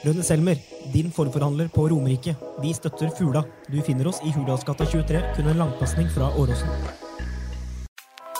Rønne 0.00 0.24
Selmer, 0.24 0.56
din 0.94 1.10
forforhandler 1.12 1.68
på 1.74 1.84
Romerike. 1.90 2.32
Vi 2.62 2.72
støtter 2.72 3.10
Fula. 3.18 3.42
Du 3.68 3.76
finner 3.84 4.08
oss 4.08 4.22
i 4.24 4.32
Hurdalsgata 4.32 4.86
23, 4.88 5.20
kun 5.36 5.50
en 5.52 5.60
langpasning 5.60 6.08
fra 6.14 6.30
Åråsen. 6.40 6.72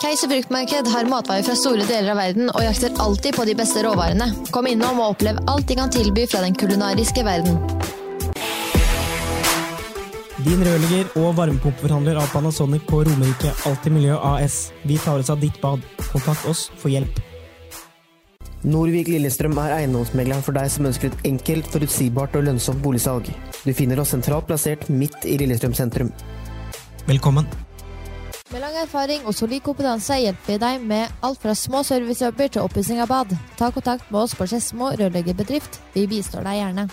Keiser 0.01 0.31
fruktmarked 0.33 0.89
har 0.89 1.09
matvarer 1.13 1.45
fra 1.45 1.55
store 1.61 1.85
deler 1.85 2.15
av 2.15 2.23
verden 2.23 2.49
og 2.49 2.65
jakter 2.65 2.97
alltid 3.05 3.37
på 3.37 3.45
de 3.45 3.55
beste 3.59 3.85
råvarene. 3.85 4.31
Kom 4.49 4.71
innom 4.71 5.03
og 5.03 5.13
opplev 5.13 5.43
alt 5.53 5.69
de 5.69 5.77
kan 5.77 5.93
tilby 5.93 6.25
fra 6.31 6.41
den 6.47 6.57
kulinariske 6.57 7.25
verden. 7.29 7.61
Din 10.41 10.65
rørlegger 10.65 11.11
og 11.21 11.35
varmepumpeforhandler 11.37 12.17
av 12.17 12.33
Panasonic 12.33 12.89
på 12.89 13.03
Romerike 13.05 13.53
Alltid 13.69 13.93
Miljø 13.93 14.17
AS. 14.17 14.71
Vi 14.89 14.97
tar 14.97 15.21
oss 15.21 15.29
av 15.29 15.45
ditt 15.45 15.61
bad. 15.61 15.85
Kontakt 16.09 16.49
oss 16.49 16.71
for 16.81 16.89
hjelp. 16.89 17.21
Norvik 18.61 19.09
Lillestrøm 19.09 19.57
er 19.57 19.73
eiendomsmegleren 19.79 20.45
for 20.45 20.53
deg 20.53 20.69
som 20.69 20.85
ønsker 20.91 21.09
et 21.09 21.23
enkelt, 21.31 21.71
forutsigbart 21.73 22.35
og 22.37 22.45
lønnsomt 22.45 22.83
boligsalg. 22.85 23.31
Du 23.65 23.73
finner 23.73 24.03
oss 24.03 24.13
sentralt 24.13 24.51
plassert 24.51 24.85
midt 24.93 25.25
i 25.25 25.39
Lillestrøm 25.41 25.73
sentrum. 25.77 26.13
Velkommen. 27.09 27.49
Med 28.53 28.61
lang 28.61 28.77
erfaring 28.83 29.25
og 29.25 29.35
solid 29.39 29.63
kompetanse 29.65 30.19
hjelper 30.21 30.53
vi 30.53 30.59
deg 30.61 30.85
med 30.93 31.25
alt 31.25 31.41
fra 31.41 31.55
små 31.57 31.81
servicejobber 31.87 32.53
til 32.53 32.67
oppussing 32.67 33.01
av 33.01 33.09
bad. 33.09 33.33
Ta 33.57 33.71
kontakt 33.73 34.11
med 34.11 34.27
oss 34.27 34.37
på 34.37 34.49
Skedsmo 34.51 34.91
rørleggerbedrift. 34.93 35.81
Vi 35.95 36.05
bistår 36.11 36.45
deg 36.45 36.61
gjerne. 36.61 36.89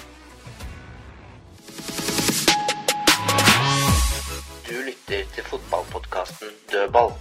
Du 4.69 4.75
lytter 4.87 5.27
til 5.35 5.49
fotballpodkasten 5.51 6.55
Dødball. 6.71 7.11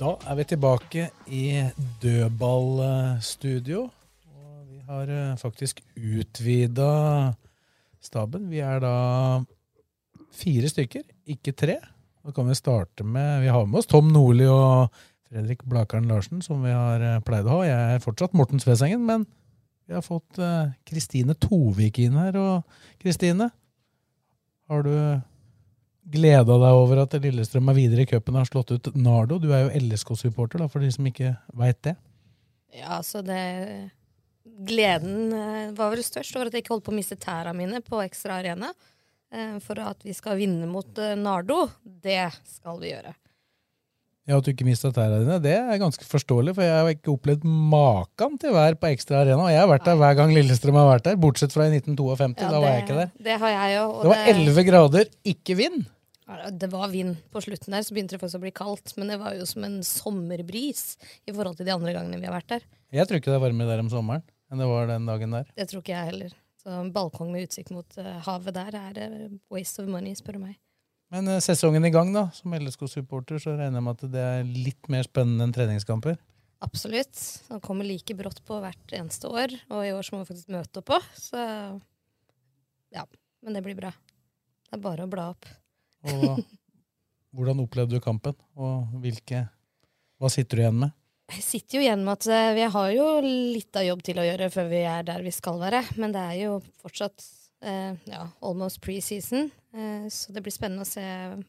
Da 0.00 0.14
er 0.32 0.36
vi 0.38 0.44
tilbake 0.48 1.02
i 1.28 1.46
dødballstudio. 2.00 3.82
Og 4.32 4.60
vi 4.70 4.78
har 4.88 5.10
eh, 5.12 5.34
faktisk 5.36 5.82
utvida 5.92 7.34
staben. 8.00 8.46
Vi 8.48 8.62
er 8.64 8.80
da 8.80 8.94
fire 10.32 10.70
stykker, 10.72 11.04
ikke 11.28 11.52
tre. 11.52 11.76
Da 12.24 12.32
kan 12.32 12.48
vi 12.48 12.56
starte 12.56 13.04
med 13.04 13.42
Vi 13.44 13.52
har 13.52 13.68
med 13.68 13.82
oss 13.82 13.90
Tom 13.92 14.08
Nordli 14.08 14.48
og 14.48 14.88
Fredrik 15.28 15.66
Blakaren 15.68 16.08
Larsen, 16.08 16.40
som 16.40 16.64
vi 16.64 16.72
har 16.72 17.04
eh, 17.04 17.20
pleid 17.20 17.44
å 17.44 17.58
ha. 17.58 17.68
Jeg 17.68 17.98
er 17.98 18.04
fortsatt 18.06 18.32
Morten 18.32 18.62
Svesengen, 18.62 19.04
men 19.04 19.28
vi 19.84 19.98
har 19.98 20.06
fått 20.06 20.40
eh, 20.40 20.72
Kristine 20.88 21.36
Tovik 21.36 22.00
inn 22.00 22.16
her. 22.16 22.40
Og 22.40 23.04
Kristine, 23.04 23.52
har 24.64 24.88
du 24.88 24.96
gleda 26.12 26.56
deg 26.62 26.80
over 26.82 27.02
at 27.04 27.16
Lillestrøm 27.22 27.70
er 27.72 27.78
videre 27.78 28.04
i 28.04 28.10
cupen 28.10 28.36
og 28.36 28.42
har 28.44 28.50
slått 28.50 28.74
ut 28.74 28.90
Nardo? 28.98 29.38
Du 29.42 29.48
er 29.54 29.66
jo 29.66 29.80
LSK-supporter, 29.86 30.66
for 30.72 30.82
de 30.84 30.90
som 30.94 31.06
ikke 31.10 31.34
veit 31.58 31.80
det. 31.86 31.96
Ja, 32.76 33.00
så 33.06 33.22
det 33.26 33.40
Gleden 34.60 35.32
eh, 35.32 35.70
var 35.76 35.92
vel 35.94 36.02
størst 36.04 36.36
over 36.36 36.48
at 36.48 36.56
jeg 36.56 36.64
ikke 36.64 36.74
holdt 36.74 36.86
på 36.88 36.92
å 36.92 36.96
miste 36.98 37.16
tæra 37.20 37.52
mine 37.56 37.80
på 37.84 38.00
Ekstra 38.04 38.40
Arena. 38.40 38.72
Eh, 39.32 39.56
For 39.64 39.78
at 39.82 40.04
vi 40.04 40.14
skal 40.16 40.38
vinne 40.40 40.68
mot 40.68 40.98
eh, 41.00 41.16
Nardo, 41.18 41.64
det 41.82 42.26
skal 42.48 42.80
vi 42.82 42.92
gjøre. 42.92 43.14
Ja, 44.28 44.36
At 44.38 44.46
du 44.46 44.50
ikke 44.52 44.66
mista 44.68 44.90
tæra 44.94 45.22
dine, 45.22 45.38
det 45.42 45.54
er 45.56 45.80
ganske 45.80 46.04
forståelig, 46.06 46.52
for 46.54 46.62
jeg 46.66 46.74
har 46.76 46.90
ikke 46.92 47.14
opplevd 47.14 47.46
maken 47.46 48.36
til 48.38 48.52
vær 48.54 48.76
på 48.78 48.90
Ekstra 48.92 49.22
Arena. 49.24 49.40
Og 49.46 49.50
jeg 49.54 49.62
har 49.62 49.70
vært 49.70 49.88
der 49.88 49.96
hver 50.02 50.18
gang 50.18 50.34
Lillestrøm 50.36 50.78
har 50.78 50.90
vært 50.92 51.08
der, 51.08 51.16
bortsett 51.20 51.54
fra 51.56 51.66
i 51.66 51.72
1952. 51.80 52.44
Ja, 52.44 52.50
da 52.52 52.60
var 52.62 52.76
jeg 52.76 52.84
ikke 52.84 52.98
der. 53.00 53.14
Det 53.30 53.38
har 53.42 53.54
jeg 53.56 53.78
jo. 53.78 53.86
og 53.88 54.04
Det 54.04 54.12
var 54.12 54.30
11 54.34 54.68
grader, 54.68 55.10
ikke 55.34 55.56
vind! 55.58 55.80
Det 56.54 56.68
var 56.70 56.90
vind 56.92 57.16
på 57.32 57.42
slutten 57.42 57.74
der, 57.74 57.82
så 57.86 57.94
begynte 57.96 58.16
det 58.16 58.22
faktisk 58.22 58.38
å 58.38 58.44
bli 58.44 58.52
kaldt. 58.54 58.92
Men 58.98 59.10
det 59.12 59.18
var 59.22 59.34
jo 59.38 59.46
som 59.48 59.64
en 59.66 59.80
sommerbris 59.86 60.84
i 61.26 61.34
forhold 61.34 61.58
til 61.58 61.68
de 61.68 61.74
andre 61.74 61.94
gangene 61.96 62.20
vi 62.20 62.28
har 62.28 62.36
vært 62.36 62.52
der. 62.54 62.68
Jeg 62.94 63.08
tror 63.08 63.20
ikke 63.20 63.32
det 63.32 63.38
er 63.40 63.48
varmere 63.48 63.74
der 63.74 63.82
om 63.84 63.90
sommeren 63.92 64.26
enn 64.50 64.58
det 64.58 64.66
var 64.66 64.88
den 64.90 65.06
dagen 65.06 65.36
der. 65.36 65.50
Det 65.54 65.68
tror 65.70 65.82
ikke 65.84 65.94
jeg 65.94 66.10
heller. 66.10 66.32
Så 66.60 66.72
en 66.74 66.90
balkong 66.92 67.30
med 67.32 67.46
utsikt 67.46 67.70
mot 67.72 67.98
eh, 68.02 68.16
havet 68.26 68.56
der 68.56 68.74
er 68.76 68.98
eh, 69.00 69.28
waste 69.52 69.80
of 69.82 69.88
money, 69.88 70.16
spør 70.18 70.36
du 70.36 70.42
meg. 70.42 70.58
Men 71.14 71.30
eh, 71.30 71.38
sesongen 71.42 71.86
i 71.86 71.92
gang, 71.94 72.10
da. 72.14 72.26
Som 72.36 72.56
LSK-supporter 72.58 73.40
så 73.42 73.54
regner 73.54 73.78
jeg 73.78 73.86
med 73.86 73.96
at 73.96 74.12
det 74.12 74.26
er 74.26 74.50
litt 74.50 74.90
mer 74.92 75.06
spennende 75.06 75.46
enn 75.46 75.54
treningskamper. 75.54 76.18
Absolutt. 76.60 77.16
Det 77.46 77.62
kommer 77.64 77.88
like 77.88 78.16
brått 78.18 78.42
på 78.44 78.58
hvert 78.60 78.92
eneste 78.98 79.30
år, 79.30 79.54
og 79.70 79.86
i 79.86 79.94
år 79.96 80.04
så 80.04 80.16
må 80.16 80.24
vi 80.24 80.32
faktisk 80.34 80.52
møte 80.52 80.82
opp 80.82 80.90
på. 80.90 81.00
Så 81.16 81.40
ja, 82.92 83.06
men 83.40 83.56
det 83.56 83.64
blir 83.64 83.78
bra. 83.78 83.94
Det 84.68 84.76
er 84.76 84.84
bare 84.84 85.06
å 85.06 85.10
bla 85.10 85.30
opp. 85.32 85.48
Og 86.08 86.40
hvordan 87.36 87.60
opplevde 87.64 87.98
du 87.98 88.04
kampen, 88.04 88.36
og 88.56 88.88
hvilke 89.02 89.46
Hva 90.20 90.28
sitter 90.32 90.58
du 90.58 90.64
igjen 90.64 90.80
med? 90.82 90.96
Jeg 91.30 91.44
sitter 91.46 91.78
jo 91.78 91.84
igjen 91.84 92.02
med 92.04 92.18
at 92.18 92.26
eh, 92.28 92.54
vi 92.58 92.64
har 92.74 92.88
jo 92.92 93.04
litt 93.24 93.76
av 93.78 93.86
jobb 93.86 94.02
til 94.04 94.18
å 94.18 94.24
gjøre 94.26 94.48
før 94.52 94.66
vi 94.72 94.80
er 94.82 95.04
der 95.06 95.22
vi 95.22 95.32
skal 95.32 95.60
være, 95.62 95.84
men 95.96 96.12
det 96.12 96.24
er 96.26 96.36
jo 96.40 96.56
fortsatt 96.82 97.22
eh, 97.62 97.94
ja, 98.10 98.24
almost 98.42 98.80
preseason. 98.82 99.46
Eh, 99.70 100.08
så 100.10 100.34
det 100.34 100.42
blir 100.42 100.54
spennende 100.54 100.82
å 100.82 100.90
se 100.90 101.04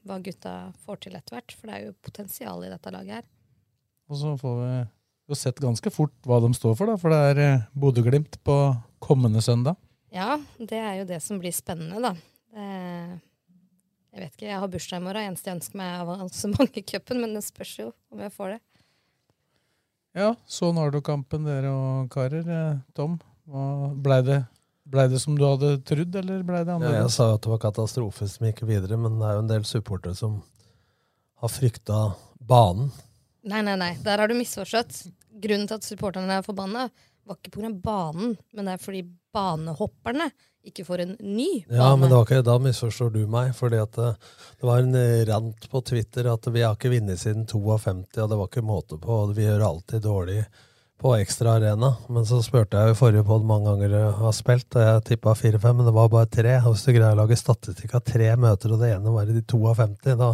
hva 0.06 0.20
gutta 0.22 0.54
får 0.86 1.02
til 1.08 1.18
etter 1.18 1.36
hvert, 1.36 1.56
for 1.58 1.68
det 1.68 1.78
er 1.78 1.88
jo 1.88 1.98
potensial 2.06 2.64
i 2.64 2.70
dette 2.72 2.94
laget 2.94 3.18
her. 3.18 3.30
Og 4.12 4.20
så 4.22 4.36
får 4.38 4.56
vi 4.62 4.72
jo 5.32 5.40
sett 5.40 5.64
ganske 5.64 5.94
fort 5.94 6.14
hva 6.30 6.42
de 6.44 6.52
står 6.58 6.78
for, 6.78 6.92
da, 6.92 7.00
for 7.02 7.14
det 7.14 7.22
er 7.32 7.44
eh, 7.48 7.68
Bodø-Glimt 7.74 8.38
på 8.46 8.58
kommende 9.02 9.42
søndag. 9.44 9.80
Ja, 10.14 10.36
det 10.60 10.78
er 10.78 11.02
jo 11.02 11.10
det 11.10 11.22
som 11.24 11.40
blir 11.42 11.56
spennende, 11.56 12.02
da. 12.04 12.14
Eh, 12.54 13.14
jeg 14.12 14.26
vet 14.26 14.34
ikke, 14.36 14.48
jeg 14.50 14.60
har 14.60 14.72
bursdag 14.72 15.00
i 15.00 15.04
morgen. 15.06 15.30
Eneste 15.32 15.50
jeg 15.50 15.58
ønsker 15.60 15.80
meg, 15.80 15.92
er 15.94 16.02
avansement 16.04 16.80
i 16.80 16.84
cupen, 16.84 17.22
men 17.24 17.36
det 17.38 17.44
spørs 17.46 17.74
jo 17.80 17.90
om 18.12 18.24
jeg 18.24 18.34
får 18.36 18.56
det. 18.56 18.62
Ja, 20.20 20.34
så 20.44 20.74
Nardo-kampen, 20.76 21.46
dere 21.48 21.70
og 21.72 22.10
karer. 22.12 22.44
Eh, 22.44 22.82
Tom, 22.98 23.16
blei 24.04 24.20
det, 24.28 24.42
ble 24.92 25.06
det 25.14 25.22
som 25.24 25.38
du 25.40 25.46
hadde 25.48 25.78
trodd, 25.88 26.18
eller 26.20 26.44
blei 26.48 26.66
det 26.68 26.76
Ja, 26.84 26.98
jeg 27.06 27.14
sa 27.16 27.30
jo 27.30 27.38
at 27.38 27.46
det 27.46 27.54
var 27.54 27.64
katastrofe 27.64 28.28
som 28.28 28.50
gikk 28.50 28.66
videre, 28.68 29.00
men 29.00 29.16
det 29.22 29.30
er 29.30 29.38
jo 29.38 29.46
en 29.46 29.54
del 29.54 29.70
supportere 29.70 30.18
som 30.20 30.42
har 31.40 31.54
frykta 31.54 32.02
banen. 32.36 32.92
Nei, 33.48 33.64
nei, 33.66 33.78
nei. 33.80 33.94
Der 34.04 34.20
har 34.22 34.30
du 34.30 34.36
misforstått. 34.38 35.06
Grunnen 35.42 35.70
til 35.70 35.80
at 35.80 35.88
supporterne 35.88 36.36
er 36.42 36.46
forbanna, 36.46 36.90
var 37.26 37.40
ikke 37.40 37.56
pga. 37.56 37.72
banen, 37.72 38.36
men 38.52 38.68
det 38.68 38.76
er 38.76 38.84
fordi 38.84 39.06
banehopperne 39.34 40.28
ikke 40.68 40.86
får 40.86 41.02
en 41.04 41.14
ny 41.20 41.48
bane. 41.68 41.78
Ja, 41.80 41.92
men 41.96 42.10
det 42.10 42.16
var 42.16 42.28
ikke, 42.28 42.42
da 42.46 42.58
misforstår 42.62 43.14
du 43.16 43.22
meg, 43.32 43.54
fordi 43.58 43.80
at 43.82 43.96
det, 43.98 44.10
det 44.62 44.68
var 44.70 44.84
en 44.84 44.98
eh, 44.98 45.22
rant 45.30 45.70
på 45.72 45.82
Twitter 45.88 46.30
at 46.32 46.50
vi 46.54 46.62
har 46.66 46.76
ikke 46.78 46.92
vunnet 46.94 47.22
siden 47.22 47.48
52, 47.50 48.20
og 48.22 48.30
det 48.30 48.38
var 48.42 48.52
ikke 48.52 48.66
måte 48.66 49.00
på, 49.02 49.24
og 49.24 49.34
vi 49.38 49.48
gjør 49.48 49.66
alltid 49.72 50.06
dårlig 50.06 50.44
på 51.02 51.16
ekstra 51.18 51.56
arena. 51.58 51.96
Men 52.14 52.28
så 52.30 52.44
spurte 52.46 52.78
jeg 52.78 52.94
i 52.94 53.00
forrige 53.00 53.26
podd 53.26 53.48
mange 53.50 53.72
ganger 53.72 53.96
jeg 53.98 54.14
har 54.20 54.38
spilt, 54.38 54.70
og 54.78 54.86
jeg 54.86 55.04
tippa 55.10 55.34
4-5, 55.40 55.74
men 55.80 55.90
det 55.90 55.96
var 55.98 56.14
bare 56.14 56.30
tre. 56.30 56.54
Og 56.62 56.76
hvis 56.76 56.86
du 56.86 56.94
greier 56.94 57.16
å 57.16 57.22
lage 57.24 57.40
statistikk 57.40 57.98
av 57.98 58.06
tre 58.06 58.30
møter, 58.38 58.76
og 58.76 58.84
det 58.84 58.94
ene 58.94 59.16
var 59.16 59.26
i 59.30 59.36
de 59.40 59.42
52, 59.42 60.16
da, 60.22 60.32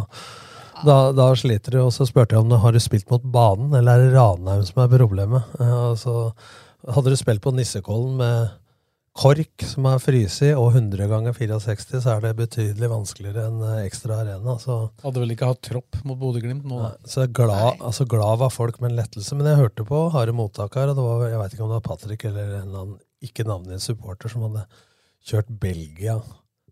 da, 0.84 0.98
da 1.16 1.30
sliter 1.40 1.78
du. 1.78 1.80
Og 1.86 1.92
så 1.96 2.04
spurte 2.08 2.36
jeg 2.36 2.44
om 2.44 2.52
du 2.52 2.60
har 2.60 2.76
du 2.76 2.82
spilt 2.84 3.08
mot 3.08 3.24
banen, 3.24 3.72
eller 3.80 3.96
er 3.96 4.10
det 4.10 4.16
Ranheim 4.18 4.64
som 4.68 4.84
er 4.84 4.92
problemet? 4.92 5.56
Eh, 5.56 5.76
Altså, 5.88 6.32
hadde 6.84 7.14
du 7.14 7.16
spilt 7.18 7.42
på 7.42 7.56
Nissekollen 7.56 8.20
med 8.20 8.56
kork 9.18 9.64
som 9.66 9.86
er 9.90 10.00
fryst 10.02 10.44
og 10.52 10.68
100 10.76 11.08
ganger 11.10 11.34
64, 11.34 12.02
så 12.04 12.14
er 12.14 12.22
det 12.22 12.32
betydelig 12.38 12.90
vanskeligere 12.92 13.48
enn 13.48 13.62
eh, 13.66 13.84
ekstra 13.88 14.20
arena. 14.22 14.54
Så, 14.62 14.76
Hadde 15.02 15.22
vel 15.22 15.34
ikke 15.34 15.48
hatt 15.50 15.62
tropp 15.66 15.98
mot 16.06 16.18
Bodø-Glimt 16.20 16.66
nå, 16.68 16.80
da. 16.84 16.92
så 17.10 17.26
glad, 17.26 17.82
altså 17.82 18.06
glad 18.08 18.38
var 18.44 18.54
folk 18.54 18.78
med 18.82 18.92
en 18.92 19.00
lettelse. 19.00 19.38
Men 19.38 19.50
jeg 19.50 19.60
hørte 19.62 19.86
på 19.88 20.04
harde 20.14 20.34
mottak 20.38 20.78
her, 20.78 20.92
og 20.92 20.98
det 20.98 21.06
var, 21.08 21.24
jeg 21.32 21.42
vet 21.42 21.56
ikke 21.56 21.66
om 21.66 21.72
det 21.72 21.80
var 21.80 21.88
Patrick 21.88 22.26
eller 22.30 22.52
en 22.60 22.68
eller 22.68 22.84
annen 22.84 22.98
ikke 23.28 23.46
navngitt 23.48 23.82
supporter 23.82 24.30
som 24.30 24.44
hadde 24.46 24.66
kjørt 25.26 25.50
Belgia, 25.60 26.20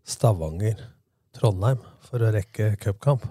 Stavanger, 0.07 0.79
Trondheim 1.39 1.79
for 2.07 2.23
å 2.23 2.29
rekke 2.31 2.69
cupkamp. 2.79 3.25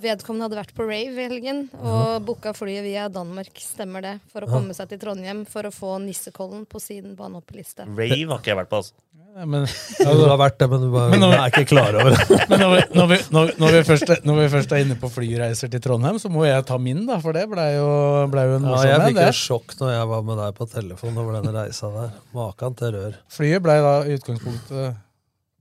Vedkommende 0.00 0.46
hadde 0.46 0.56
vært 0.62 0.70
på 0.76 0.86
rave 0.88 1.12
i 1.18 1.26
helgen 1.28 1.66
og 1.76 2.22
booka 2.24 2.54
flyet 2.56 2.84
via 2.86 3.08
Danmark, 3.12 3.50
stemmer 3.60 4.00
det, 4.04 4.14
for 4.32 4.40
å 4.44 4.48
Ja. 4.48 4.54
komme 4.54 4.72
seg 4.76 4.88
til 4.88 4.98
Trondheim 5.02 5.42
for 5.46 5.62
å 5.68 5.72
få 5.74 5.98
Nissekollen 6.00 6.64
på 6.66 6.80
sin 6.80 7.14
banehoppeliste. 7.18 7.84
Rave 7.84 8.28
har 8.32 8.38
ikke 8.40 8.52
jeg 8.54 8.56
vært 8.62 8.70
på, 8.72 8.80
altså. 8.82 8.92
Men, 9.38 9.66
Du 10.00 10.24
har 10.26 10.38
vært 10.40 10.56
det, 10.58 10.66
men 10.70 10.80
du 10.80 10.88
bare, 10.90 11.10
Men 11.12 11.20
når 11.20 11.34
er 11.36 11.50
ikke 11.52 11.68
klar 11.68 11.94
over 11.94 12.10
det. 12.10 12.24
Men 12.50 12.58
når 12.58 12.70
vi, 12.72 12.80
når, 12.98 13.06
vi, 13.12 13.18
når, 13.30 13.52
når, 13.60 13.70
vi 13.76 13.82
først, 13.86 14.10
er- 14.10 14.22
når 14.26 14.38
vi 14.40 14.46
først 14.56 14.72
er 14.72 14.80
inne 14.82 14.96
på 14.98 15.10
flyreiser 15.14 15.70
til 15.70 15.80
Trondheim, 15.84 16.16
så 16.18 16.28
må 16.32 16.42
jeg 16.48 16.64
ta 16.66 16.78
min, 16.78 17.04
da, 17.06 17.20
for 17.22 17.32
det 17.36 17.44
blei 17.52 17.68
jo, 17.76 17.86
ble 18.32 18.46
jo 18.48 18.56
en 18.56 18.66
Ja, 18.72 18.80
jeg 18.82 19.12
fikk 19.14 19.20
jo 19.22 19.36
sjokk 19.38 19.76
når 19.78 19.92
jeg 19.94 20.08
var 20.08 20.22
med 20.26 20.38
deg 20.42 20.54
på 20.58 20.66
telefon 20.72 21.18
over 21.22 21.38
den 21.42 21.54
reisa 21.54 21.92
der. 21.92 22.10
Makan 22.34 22.74
til 22.80 22.96
rør. 22.96 23.14
Flyet 23.30 23.62
blei 23.62 23.76
da 23.84 23.92
i 24.08 24.16
utgangspunktet 24.18 24.96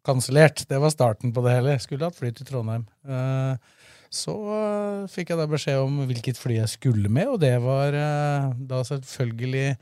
kansellert. 0.07 0.63
Det 0.71 0.79
var 0.81 0.93
starten 0.95 1.33
på 1.35 1.43
det 1.45 1.57
hele. 1.59 1.77
Skulle 1.83 2.07
hatt 2.09 2.17
fly 2.17 2.31
til 2.35 2.47
Trondheim. 2.49 2.87
Eh, 3.07 3.55
Så 4.09 4.31
eh, 4.55 5.07
fikk 5.11 5.33
jeg 5.33 5.37
da 5.41 5.45
beskjed 5.51 5.81
om 5.83 5.97
hvilket 6.07 6.37
fly 6.39 6.61
jeg 6.61 6.69
skulle 6.77 7.09
med, 7.11 7.27
og 7.27 7.41
det 7.43 7.57
var 7.59 7.91
eh, 7.91 8.45
da 8.69 8.79
selvfølgelig 8.87 9.73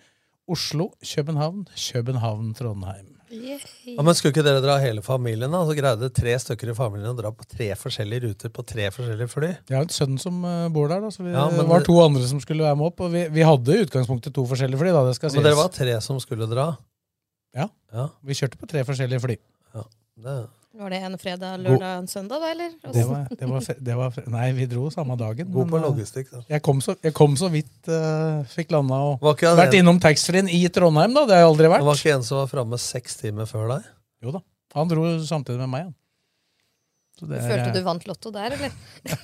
Oslo, 0.49 0.87
København, 1.01 1.67
København, 1.77 2.47
Trondheim. 2.57 3.11
Ja, 3.35 4.01
men 4.05 4.13
Skulle 4.17 4.31
ikke 4.35 4.43
dere 4.45 4.61
dra 4.63 4.75
hele 4.79 5.01
familien? 5.05 5.49
da? 5.53 5.63
Så 5.65 5.73
greide 5.77 6.09
tre 6.13 6.35
stykker 6.39 6.69
i 6.71 6.75
familien 6.77 7.09
å 7.09 7.17
dra 7.17 7.31
på 7.33 7.45
tre 7.49 7.71
forskjellige 7.77 8.23
ruter 8.29 8.53
på 8.53 8.63
tre 8.69 8.85
forskjellige 8.93 9.29
fly? 9.31 9.49
Jeg 9.69 9.75
har 9.77 9.85
en 9.87 9.93
sønn 9.93 10.17
som 10.21 10.37
bor 10.73 10.87
der, 10.91 11.01
da, 11.03 11.09
så 11.13 11.25
vi, 11.25 11.33
Ja, 11.33 11.47
men 11.53 11.67
var 11.69 11.83
to 11.85 11.97
andre 12.03 12.21
som 12.29 12.39
skulle 12.43 12.63
være 12.65 12.77
med 12.79 12.91
opp. 12.91 13.01
Og 13.05 13.11
vi, 13.13 13.25
vi 13.33 13.43
hadde 13.45 13.73
i 13.75 13.81
utgangspunktet 13.87 14.33
to 14.37 14.45
forskjellige 14.49 14.79
fly. 14.81 14.93
da, 14.93 15.01
det 15.09 15.17
skal 15.17 15.33
sies. 15.33 15.39
Men 15.41 15.49
dere 15.49 15.59
var 15.59 15.73
tre 15.73 15.97
som 16.05 16.21
skulle 16.23 16.47
dra? 16.53 16.67
Ja. 17.57 17.67
Ja. 17.93 18.07
Vi 18.25 18.37
kjørte 18.37 18.61
på 18.61 18.69
tre 18.69 18.85
forskjellige 18.87 19.25
fly. 19.25 19.37
Det. 20.15 20.35
Var 20.75 20.91
det 20.91 20.97
en 21.07 21.13
fredag, 21.19 21.57
lørdag, 21.63 21.91
en 22.01 22.07
søndag, 22.07 22.41
da, 22.43 22.49
eller? 22.51 22.71
Det 22.93 23.03
var, 23.07 23.27
det 23.31 23.47
var, 23.47 23.67
det 23.87 23.95
var, 23.95 24.15
nei, 24.31 24.47
vi 24.57 24.65
dro 24.67 24.89
samme 24.91 25.15
dagen. 25.19 25.47
God 25.51 25.69
på 25.71 25.79
eh, 25.79 25.83
logistikk, 25.85 26.31
da. 26.33 26.41
Jeg 26.51 26.63
kom 26.67 26.81
så, 26.83 26.95
jeg 27.03 27.13
kom 27.15 27.37
så 27.39 27.47
vidt 27.51 27.87
uh, 27.91 28.41
fikk 28.51 28.73
landa 28.75 28.97
og 29.07 29.23
vært 29.23 29.45
en- 29.71 29.77
innom 29.79 30.01
taxfree-en 30.03 30.51
i 30.51 30.59
Trondheim, 30.67 31.15
da. 31.15 31.23
Det 31.29 31.35
har 31.37 31.45
jeg 31.45 31.51
aldri 31.53 31.71
vært. 31.71 31.83
Det 31.85 31.89
var 31.91 32.01
ikke 32.01 32.15
en 32.17 32.27
som 32.27 32.41
var 32.41 32.51
framme 32.51 32.79
seks 32.79 33.15
timer 33.23 33.47
før 33.47 33.71
deg? 33.77 33.87
Jo 34.27 34.35
da. 34.35 34.43
Han 34.75 34.91
dro 34.91 35.05
samtidig 35.23 35.61
med 35.63 35.71
meg, 35.71 35.87
han. 35.87 35.95
Så 37.15 37.29
det 37.29 37.39
Følte 37.45 37.69
eh, 37.69 37.75
du 37.77 37.85
vant 37.85 38.07
Lotto 38.09 38.31
der, 38.35 38.57
eller? 38.57 38.73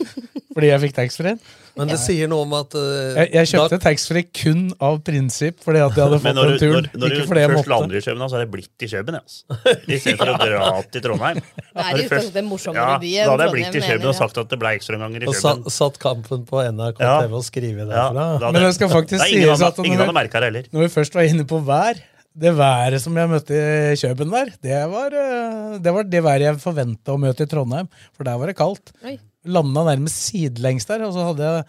Fordi 0.56 0.68
jeg 0.68 0.82
fikk 0.86 0.94
taxfree-en? 0.96 1.40
Men 1.80 1.88
det 1.88 1.98
sier 2.02 2.28
noe 2.28 2.44
om 2.44 2.54
at 2.58 2.74
uh, 2.76 3.16
Jeg, 3.16 3.30
jeg 3.32 3.50
kjøpte 3.54 3.78
taxfree 3.84 4.28
kun 4.36 4.66
av 4.84 4.98
prinsipp 5.08 5.62
fordi 5.64 5.80
at 5.80 5.96
jeg 5.96 6.04
hadde 6.04 6.20
fått 6.20 6.36
når, 6.36 6.50
den 6.52 6.60
turen. 6.60 6.88
når, 6.92 7.00
når 7.00 7.14
ikke 7.16 7.22
du 7.24 7.30
fordi 7.30 7.44
jeg 7.44 7.52
først 7.54 7.70
lander 7.72 7.96
i 7.96 8.02
København, 8.04 8.32
så 8.32 8.38
er 8.38 8.44
det 8.44 8.52
blitt 8.52 8.86
i 8.86 8.90
København. 8.92 9.22
Altså. 9.22 9.76
I 9.88 10.00
stedet 10.04 10.18
for 10.20 10.32
å 10.34 10.36
dra 10.42 10.72
til 10.92 11.06
Trondheim. 11.06 11.40
Det 11.72 11.86
er 11.86 11.92
jo 11.92 12.02
du 12.02 12.02
først- 12.02 12.12
utgangspunktet 12.12 12.48
morsommere 12.50 12.84
ja, 12.84 13.00
byen. 13.06 13.24
Da 13.24 13.32
hadde 13.32 13.48
jeg 13.48 13.56
blitt 13.56 13.68
i 13.80 13.84
København 13.86 14.12
og 14.12 14.20
sagt 14.20 14.42
at 14.44 14.52
det 14.52 14.60
ble 14.64 14.74
ekstraomganger 14.80 15.24
i 15.24 15.32
Og 15.32 15.72
satt 15.80 16.00
kampen 16.04 16.46
på 16.52 16.64
NRK 16.68 17.04
Ja. 17.06 17.14
TV 17.24 17.40
og 17.40 17.48
skrevet 17.48 17.92
derfra. 17.92 18.28
Ja, 18.28 18.30
det, 18.44 18.52
Men 18.52 18.68
det 18.68 18.74
skal 18.76 18.92
faktisk 18.92 19.28
sies 19.32 19.68
at. 19.68 20.72
Når 20.72 20.88
vi 20.88 20.92
først 21.00 21.16
var 21.16 21.32
inne 21.32 21.48
på 21.48 21.64
vær 21.64 22.04
Det 22.32 22.52
været 22.56 23.02
som 23.04 23.18
jeg 23.20 23.28
møtte 23.28 23.56
i 23.92 23.96
Kjøben 24.00 24.30
der, 24.32 24.52
det 24.64 24.78
var 24.88 25.16
eh, 25.20 25.80
det, 25.84 25.92
var 25.92 26.06
det 26.08 26.22
været 26.24 26.46
jeg 26.46 26.62
forventa 26.64 27.12
å 27.12 27.20
møte 27.20 27.44
i 27.44 27.50
Trondheim. 27.52 27.90
For 28.16 28.28
der 28.28 28.38
var 28.40 28.48
det 28.48 28.56
kaldt. 28.60 28.94
Oi. 29.04 29.18
Landa 29.52 29.84
nærmest 29.90 30.30
sidelengs 30.30 30.88
der, 30.88 31.04
og 31.08 31.12
så 31.16 31.26
hadde 31.32 31.50
jeg 31.50 31.66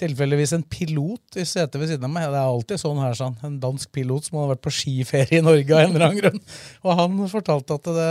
tilfeldigvis 0.00 0.52
en 0.56 0.64
pilot 0.68 1.38
i 1.40 1.44
setet 1.48 1.78
ved 1.80 1.92
siden 1.92 2.08
av 2.08 2.12
meg. 2.12 2.26
Det 2.32 2.40
er 2.40 2.50
alltid 2.50 2.82
sånn 2.82 3.00
her, 3.00 3.14
sånn. 3.16 3.38
En 3.46 3.60
dansk 3.62 3.92
pilot 3.94 4.26
som 4.26 4.40
hadde 4.40 4.56
vært 4.56 4.64
på 4.66 4.74
skiferie 4.74 5.38
i 5.38 5.44
Norge 5.44 5.70
av 5.70 5.84
en 5.84 5.94
eller 5.94 6.06
annen 6.08 6.20
grunn. 6.20 6.42
Og 6.82 7.00
han 7.00 7.22
fortalte 7.32 7.78
at 7.78 7.90
det, 7.96 8.10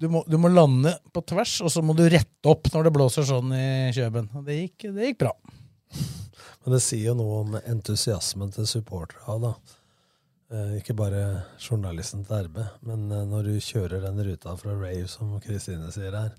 du, 0.00 0.08
må, 0.12 0.22
du 0.30 0.38
må 0.40 0.52
lande 0.52 0.94
på 1.12 1.24
tvers, 1.28 1.58
og 1.64 1.74
så 1.74 1.82
må 1.84 1.96
du 1.98 2.06
rette 2.06 2.52
opp 2.54 2.70
når 2.72 2.86
det 2.86 2.94
blåser 2.96 3.26
sånn 3.28 3.50
i 3.56 3.66
Kjøben. 3.96 4.30
Og 4.38 4.46
det 4.46 4.62
gikk, 4.62 4.88
det 4.94 5.10
gikk 5.10 5.20
bra. 5.26 5.34
Men 6.60 6.76
det 6.76 6.82
sier 6.84 7.10
jo 7.10 7.18
noe 7.18 7.42
om 7.42 7.60
entusiasmen 7.60 8.54
til 8.54 8.68
supportere. 8.68 9.54
Eh, 10.50 10.80
ikke 10.80 10.96
bare 10.98 11.22
journalisten 11.62 12.24
til 12.26 12.48
RB, 12.48 12.56
men 12.82 13.04
eh, 13.14 13.26
når 13.30 13.46
du 13.46 13.52
kjører 13.62 14.02
den 14.02 14.16
ruta 14.26 14.56
fra 14.58 14.72
Rave, 14.74 15.06
som 15.06 15.36
Kristine 15.44 15.92
sier 15.94 16.16
her, 16.16 16.32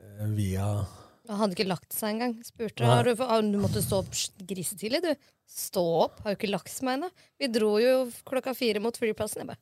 eh, 0.00 0.30
via 0.32 0.68
Han 1.28 1.42
hadde 1.42 1.52
ikke 1.58 1.68
lagt 1.68 1.92
seg 1.92 2.14
engang. 2.14 2.38
Spurte 2.46 2.88
har 2.88 3.04
du, 3.04 3.12
har, 3.20 3.44
du 3.44 3.58
måtte 3.60 3.82
stå 3.84 4.00
opp 4.00 4.16
grisetidlig, 4.48 5.02
du. 5.04 5.28
Stå 5.44 5.84
opp, 6.06 6.22
har 6.24 6.32
jo 6.32 6.38
ikke 6.40 6.50
lagt 6.54 6.72
meg 6.86 6.96
ennå. 6.96 7.10
Vi 7.36 7.50
dro 7.52 7.74
jo 7.82 7.92
klokka 8.26 8.56
fire 8.56 8.80
mot 8.80 8.96
flyplassen. 8.96 9.44
Jeg 9.44 9.52
bare, 9.52 9.60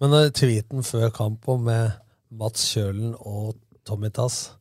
Men 0.00 0.30
tweeten 0.38 0.86
før 0.86 1.10
kamp 1.14 1.50
med 1.66 1.98
Mats 2.30 2.68
Kjølen 2.70 3.16
og 3.18 3.58
Tommy 3.84 4.12
Tass 4.14 4.52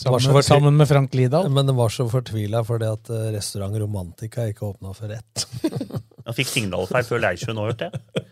Sammen- 0.00 0.32
var 0.32 0.46
sammen 0.46 0.78
med 0.78 0.88
Frank 0.88 1.12
Lidahl. 1.18 1.50
Men 1.52 1.66
den 1.68 1.76
var 1.76 1.90
så 1.92 2.06
fortvila 2.08 2.62
fordi 2.64 2.86
at 2.88 3.10
restaurant 3.34 3.76
Romantica 3.82 4.46
ikke 4.48 4.70
åpna 4.70 4.94
for 4.96 5.12
ett. 5.12 5.44
Han 6.26 6.36
fikk 6.36 6.50
signalfeil 6.50 7.06
før 7.06 7.22
Leirsjøen 7.24 7.60
òg, 7.60 7.70
hørte 7.72 7.88
jeg. 7.90 8.24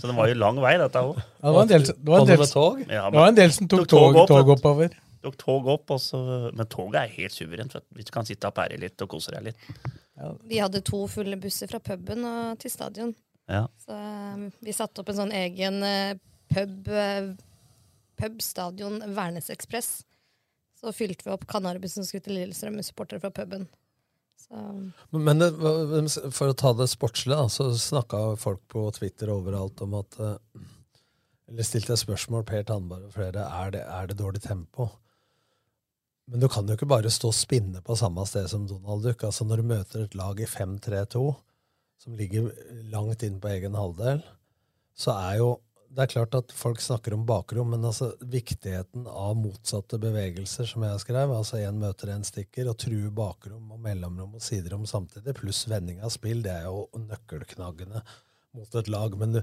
Så 0.00 0.08
det 0.08 0.16
var 0.16 0.30
jo 0.30 0.36
lang 0.40 0.58
vei, 0.62 0.74
dette 0.80 1.02
òg. 1.04 1.20
Ja, 1.20 1.44
det 1.44 1.54
var 1.54 1.62
en 1.62 1.70
del, 1.70 1.86
det 1.86 2.10
var 2.10 2.24
en 2.24 2.30
del, 2.30 2.44
det 2.88 3.14
var 3.16 3.28
en 3.28 3.38
del 3.38 3.54
som 3.56 3.70
tok 3.70 3.86
tog, 3.90 4.18
tog 4.30 4.52
oppover. 4.56 4.94
Tok 5.20 5.36
tog 5.40 5.66
opp, 5.68 5.92
og 5.92 6.00
så, 6.00 6.20
men 6.56 6.68
toget 6.72 7.02
er 7.02 7.16
helt 7.18 7.36
suverent. 7.36 7.74
du. 7.76 7.96
Hvis 7.96 8.08
du 8.08 8.12
kan 8.14 8.28
sitte 8.28 8.48
og 8.48 8.56
pære 8.56 8.78
litt 8.80 9.04
og 9.04 9.10
kose 9.12 9.34
deg 9.34 9.50
litt. 9.50 9.66
vi 10.48 10.60
hadde 10.60 10.80
to 10.86 11.02
fulle 11.12 11.36
busser 11.40 11.68
fra 11.68 11.82
puben 11.84 12.24
og 12.24 12.58
til 12.62 12.72
stadion. 12.72 13.12
Ja. 13.50 13.66
Så 13.82 13.96
eh, 13.96 14.46
vi 14.64 14.72
satte 14.76 15.02
opp 15.02 15.10
en 15.12 15.20
sånn 15.24 15.34
egen 15.36 15.82
eh, 15.84 16.14
pub, 16.54 16.86
pubstadion 16.86 17.36
pub 18.20 18.42
stadion 18.44 19.02
Værnes 19.16 19.50
Ekspress. 19.52 19.90
Så 20.80 20.92
fylte 20.96 21.26
vi 21.26 21.34
opp 21.34 21.44
Kanaribussen 21.48 22.04
som 22.04 22.08
skulle 22.08 22.24
til 22.24 22.38
Lillestrøm 22.38 22.78
med 22.78 22.86
supportere 22.86 23.20
fra 23.20 23.32
puben. 23.34 23.66
Så 24.40 24.60
Men, 25.12 25.38
var- 25.60 26.30
for 26.34 26.50
å 26.50 26.56
ta 26.56 26.72
det 26.78 26.88
sportslige, 26.90 27.44
så 27.52 27.68
snakka 27.76 28.22
folk 28.40 28.62
på 28.72 28.86
Twitter 28.96 29.30
overalt 29.34 29.80
om 29.84 29.94
at 30.00 30.16
eh, 30.20 30.36
Eller 31.50 31.66
stilte 31.66 31.96
spørsmål, 31.98 32.44
Per 32.46 32.62
Tandberg 32.62 33.08
og 33.08 33.14
flere, 33.16 33.42
er 33.42 33.70
det, 33.74 33.80
er 33.82 34.06
det 34.06 34.16
dårlig 34.20 34.42
tempo? 34.44 34.88
Men 36.30 36.38
du 36.44 36.46
kan 36.48 36.68
jo 36.68 36.76
ikke 36.76 36.86
bare 36.86 37.10
stå 37.10 37.32
og 37.32 37.34
spinne 37.34 37.80
på 37.82 37.96
samme 37.98 38.22
sted 38.30 38.46
som 38.52 38.68
Donald 38.70 39.02
Duck. 39.02 39.24
Altså 39.26 39.42
Når 39.44 39.56
du 39.58 39.66
møter 39.72 40.04
et 40.04 40.14
lag 40.14 40.38
i 40.38 40.46
5-3-2, 40.46 41.24
som 41.98 42.14
ligger 42.14 42.52
langt 42.92 43.24
inn 43.26 43.40
på 43.42 43.50
egen 43.50 43.74
halvdel, 43.74 44.22
så 44.94 45.16
er 45.18 45.40
jo 45.40 45.48
det 45.90 46.04
er 46.04 46.12
klart 46.12 46.36
at 46.38 46.52
folk 46.54 46.78
snakker 46.82 47.16
om 47.16 47.24
bakrom, 47.26 47.72
men 47.74 47.84
altså 47.86 48.12
viktigheten 48.22 49.08
av 49.10 49.34
motsatte 49.38 49.98
bevegelser, 49.98 50.68
som 50.70 50.84
jeg 50.86 51.02
skrev, 51.02 51.32
altså 51.34 51.58
én 51.58 51.80
møter 51.82 52.12
én 52.14 52.22
stikker, 52.26 52.70
og 52.70 52.78
true 52.78 53.10
bakrom 53.14 53.72
og 53.74 53.82
mellomrom 53.82 54.36
og 54.38 54.44
siderom 54.44 54.86
samtidig, 54.86 55.34
pluss 55.40 55.64
vending 55.70 55.98
av 56.06 56.14
spill, 56.14 56.44
det 56.46 56.54
er 56.54 56.68
jo 56.68 56.86
nøkkelknaggene 57.08 58.04
mot 58.54 58.78
et 58.78 58.90
lag. 58.92 59.18
Du, 59.18 59.40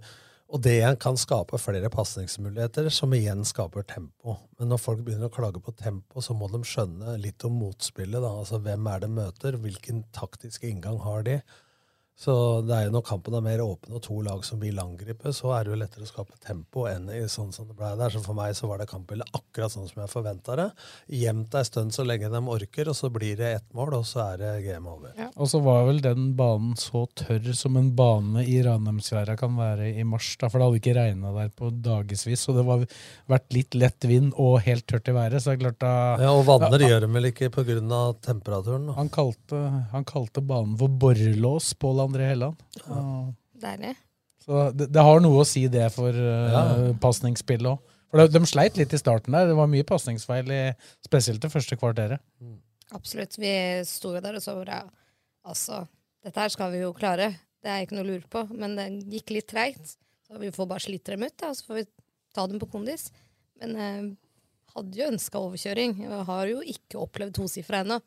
og 0.47 0.63
det 0.63 0.77
igjen 0.77 0.99
kan 1.03 1.19
skape 1.19 1.59
flere 1.59 1.91
pasningsmuligheter, 1.91 2.87
som 2.95 3.11
igjen 3.15 3.43
skaper 3.47 3.83
tempo. 3.87 4.37
Men 4.55 4.71
når 4.71 4.83
folk 4.85 5.03
begynner 5.03 5.27
å 5.27 5.35
klage 5.35 5.59
på 5.63 5.75
tempo, 5.75 6.23
så 6.23 6.35
må 6.37 6.47
de 6.53 6.63
skjønne 6.63 7.19
litt 7.19 7.43
om 7.47 7.59
motspillet. 7.59 8.21
da, 8.23 8.31
altså 8.31 8.63
Hvem 8.63 8.87
er 8.87 9.03
det 9.03 9.11
møter? 9.11 9.59
Hvilken 9.59 10.05
taktisk 10.15 10.63
inngang 10.67 11.03
har 11.03 11.27
de? 11.27 11.41
Så 12.17 12.33
det 12.65 12.73
er 12.73 12.85
jo 12.87 12.93
når 12.95 13.03
kampen 13.05 13.35
er 13.37 13.43
mer 13.45 13.61
åpen 13.61 13.93
og 13.93 14.01
to 14.01 14.15
lag 14.25 14.41
som 14.45 14.57
vil 14.61 14.79
angripe, 14.81 15.29
så 15.35 15.51
er 15.53 15.67
det 15.67 15.73
jo 15.73 15.77
lettere 15.77 16.05
å 16.05 16.09
skape 16.09 16.37
tempo 16.41 16.87
enn 16.89 17.11
i 17.13 17.19
sånn 17.29 17.51
som 17.53 17.67
det 17.69 17.75
ble 17.77 17.91
der. 17.99 18.13
Så 18.13 18.23
for 18.25 18.37
meg 18.37 18.55
så 18.57 18.69
var 18.69 18.81
det 18.81 18.87
kampbildet 18.89 19.29
akkurat 19.37 19.73
sånn 19.73 19.85
som 19.89 20.01
jeg 20.01 20.09
forventa 20.09 20.55
det. 20.57 20.65
Gjemt 21.13 21.53
ei 21.59 21.63
stund 21.67 21.93
så 21.93 22.05
lenge 22.07 22.31
de 22.33 22.41
orker, 22.41 22.89
og 22.89 22.97
så 22.97 23.11
blir 23.13 23.37
det 23.37 23.51
ett 23.59 23.67
mål, 23.77 23.99
og 23.99 24.07
så 24.09 24.23
er 24.31 24.41
det 24.41 24.53
game 24.65 24.89
over. 24.89 25.13
Og 25.37 25.51
så 25.51 25.61
var 25.61 25.85
vel 25.85 26.01
den 26.01 26.31
banen 26.39 26.73
så 26.81 27.03
tørr 27.21 27.51
som 27.57 27.77
en 27.77 27.91
bane 27.97 28.45
i 28.49 28.57
Ranheimsfjæra 28.65 29.37
kan 29.37 29.53
være 29.59 29.91
i 29.93 30.05
mars. 30.07 30.31
Da, 30.41 30.49
for 30.49 30.57
det 30.57 30.67
hadde 30.71 30.81
ikke 30.81 30.97
regna 30.97 31.35
der 31.37 31.53
på 31.53 31.69
dagevis, 31.69 32.47
og 32.49 32.57
det 32.57 32.65
var 32.65 32.87
vært 33.29 33.53
litt 33.53 33.77
lett 33.77 34.09
vind 34.09 34.33
og 34.41 34.63
helt 34.65 34.87
tørt 34.89 35.13
i 35.13 35.15
været. 35.17 35.37
Så 35.43 35.53
det 35.53 35.59
er 35.59 35.63
klart 35.67 35.79
da 35.85 35.93
Ja, 36.25 36.33
Og 36.33 36.47
vanner 36.49 36.81
Ja, 36.81 36.91
gjør 36.95 37.05
de 37.05 37.13
vel 37.13 37.29
ikke 37.29 37.53
pga. 37.53 38.01
temperaturen? 38.25 38.89
da. 38.89 38.97
han, 38.97 39.09
kalte, 39.13 39.61
han 39.93 40.05
kalte 40.07 40.41
banen 40.41 40.77
for 40.81 40.89
borrelås, 40.89 41.73
på 41.77 41.87
Pål 41.87 42.06
André 42.07 42.29
Helland. 42.31 42.59
Og- 42.87 43.33
deilig. 43.61 43.95
Så 44.47 44.69
det, 44.77 44.87
det 44.95 45.03
har 45.03 45.19
noe 45.23 45.41
å 45.43 45.47
si 45.47 45.65
det 45.67 45.89
for 45.91 46.15
uh, 46.15 46.53
Ja. 46.53 46.61
pasningsspillet 47.03 47.67
òg. 47.73 47.93
For 48.07 48.21
de, 48.23 48.39
de 48.39 48.47
sleit 48.47 48.77
litt 48.79 48.93
i 48.95 48.99
starten 49.01 49.35
der. 49.35 49.49
Det 49.49 49.55
var 49.57 49.67
mye 49.67 49.83
pasningsfeil, 49.83 50.47
spesielt 51.03 51.41
det 51.43 51.51
første 51.51 51.75
kvarteret. 51.75 52.21
Absolutt. 52.95 53.35
Vi 53.35 53.51
sto 53.83 54.13
jo 54.15 54.21
der 54.23 54.37
og 54.39 54.43
så 54.45 54.55
bare 54.61 54.85
Altså, 55.47 55.81
dette 56.23 56.39
her 56.39 56.51
skal 56.51 56.71
vi 56.71 56.81
jo 56.85 56.93
klare. 56.95 57.29
Det 57.63 57.71
er 57.71 57.83
ikke 57.83 57.95
noe 57.97 58.05
å 58.05 58.09
lure 58.13 58.27
på. 58.31 58.45
Men 58.55 58.75
det 58.79 58.87
gikk 59.11 59.33
litt 59.35 59.47
treigt. 59.51 59.97
Så 60.27 60.39
vi 60.39 60.49
får 60.55 60.67
bare 60.67 60.83
slite 60.83 61.13
dem 61.15 61.23
ut, 61.27 61.35
da, 61.39 61.53
så 61.55 61.67
får 61.67 61.77
vi 61.81 61.83
ta 62.35 62.43
dem 62.47 62.59
på 62.59 62.67
kondis. 62.71 63.09
Men 63.61 63.75
eh, 63.79 64.07
hadde 64.75 64.99
jo 64.99 65.07
ønska 65.11 65.39
overkjøring. 65.39 65.93
Jeg 66.03 66.23
har 66.27 66.49
jo 66.51 66.59
ikke 66.75 66.99
opplevd 66.99 67.35
tosifra 67.39 67.83
ennå. 67.85 67.99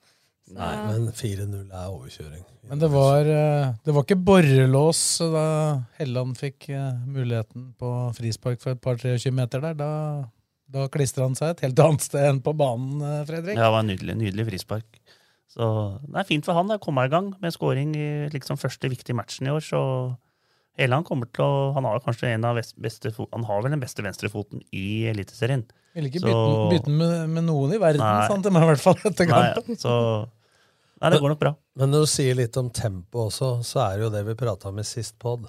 Så- 0.48 0.54
Nei, 0.56 0.76
men 0.86 1.12
4-0 1.12 1.70
er 1.70 1.90
overkjøring. 1.92 2.44
Men 2.68 2.78
det 2.78 2.90
var, 2.90 3.20
eh, 3.20 3.72
det 3.84 3.94
var 3.94 4.02
ikke 4.04 4.24
borrelås 4.24 5.18
da 5.32 5.44
Helland 5.98 6.36
fikk 6.38 6.68
eh, 6.70 6.92
muligheten 7.06 7.74
på 7.78 7.90
frispark 8.16 8.60
for 8.60 8.72
et 8.72 8.80
par-23 8.80 9.32
meter 9.32 9.60
der. 9.60 9.74
Da, 9.74 9.90
da 10.70 10.88
klistra 10.88 11.22
han 11.26 11.34
seg 11.38 11.50
et 11.50 11.60
helt 11.66 11.78
annet 11.78 12.00
sted 12.02 12.26
enn 12.28 12.40
på 12.42 12.54
banen, 12.56 13.00
eh, 13.02 13.24
Fredrik. 13.26 13.56
Ja, 13.56 13.68
det 13.70 13.74
var 13.76 13.80
en 13.84 13.90
nydelig, 13.92 14.16
nydelig 14.16 14.46
frispark. 14.50 15.00
Så 15.50 15.98
det 16.06 16.16
er 16.20 16.24
fint 16.28 16.44
for 16.46 16.54
han 16.54 16.68
å 16.70 16.78
komme 16.82 17.04
i 17.06 17.10
gang 17.10 17.32
med 17.42 17.52
scoring 17.52 17.94
i 17.98 18.28
liksom 18.30 18.58
første 18.58 18.88
viktige 18.90 19.16
matchen 19.18 19.46
i 19.48 19.50
år. 19.50 19.62
Så 19.66 20.16
Helland 20.80 21.04
kommer 21.06 21.28
til 21.30 21.44
å 21.44 21.72
Han 21.76 21.84
har 21.84 22.00
kanskje 22.00 22.32
en 22.34 22.44
av 22.48 22.56
beste 22.80 23.12
Han 23.32 23.44
har 23.44 23.62
vel 23.62 23.70
den 23.76 23.80
beste 23.82 24.02
venstrefoten 24.02 24.62
i 24.72 25.04
Eliteserien. 25.12 25.64
Vil 25.94 26.06
ikke 26.10 26.20
Så- 26.22 26.70
bytte, 26.70 26.86
den 26.86 26.96
med, 26.98 27.28
med 27.36 27.44
noen 27.44 27.74
i 27.74 27.78
verden, 27.82 28.00
Nei. 28.02 28.28
sant? 28.28 28.44
Men 28.50 28.62
i 28.62 28.66
hvert 28.72 28.80
fall 28.84 28.98
etter 29.04 29.26
Nei, 29.26 29.76
så 29.76 29.94
Nei, 31.00 31.10
det 31.10 31.20
går 31.22 31.32
nok 31.32 31.38
bra. 31.40 31.54
Men 31.80 31.90
når 31.94 32.04
du 32.04 32.10
sier 32.12 32.34
litt 32.36 32.56
om 32.60 32.68
tempo 32.70 33.26
også, 33.30 33.60
så 33.64 33.80
er 33.86 33.96
det 33.98 34.04
jo 34.04 34.10
det 34.10 34.24
vi 34.26 34.34
prata 34.34 34.68
om 34.68 34.78
i 34.78 34.84
sist 34.84 35.18
pod. 35.18 35.46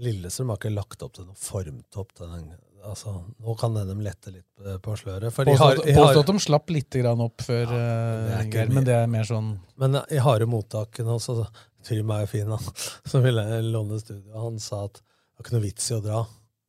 Lillestrøm 0.00 0.52
har 0.52 0.58
ikke 0.60 0.72
lagt 0.74 1.02
opp 1.04 1.14
til 1.16 1.26
noe 1.28 1.36
formtopp. 1.40 2.12
til 2.16 2.28
Den, 2.30 2.50
altså, 2.84 3.14
nå 3.42 3.54
kan 3.58 3.74
de 3.74 3.94
lette 4.04 4.32
litt 4.32 4.44
på- 4.56 4.78
på 4.84 4.96
sløret. 4.96 5.32
For 5.32 5.44
de 5.44 5.54
har, 5.56 5.74
Påstått 5.76 5.86
de 5.86 5.92
har- 5.92 6.14
påstått 6.14 6.26
de 6.26 6.38
slapp 6.38 6.70
litt 6.70 6.90
grann 6.90 7.20
opp 7.20 7.38
før, 7.38 7.66
det 7.66 8.54
er 8.54 8.62
eh, 8.62 8.68
men 8.68 8.84
det 8.84 8.94
er 8.94 9.06
mer 9.06 9.24
sånn 9.24 9.58
Men 9.78 9.94
i 10.10 10.16
harde 10.18 10.46
mottakene 10.46 11.16
også, 11.16 11.44
så 11.44 11.46
Trym 11.86 12.10
er 12.12 12.24
jo 12.24 12.30
fin, 12.30 12.50
han, 12.52 12.82
som 13.10 13.24
ville 13.24 13.44
låne 13.66 14.00
studio. 14.02 14.34
Han 14.44 14.60
sa 14.62 14.84
at 14.88 15.00
det 15.00 15.40
var 15.40 15.46
ikke 15.46 15.56
noe 15.56 15.64
vits 15.64 15.88
i 15.90 15.96
å 15.96 16.02
dra. 16.04 16.20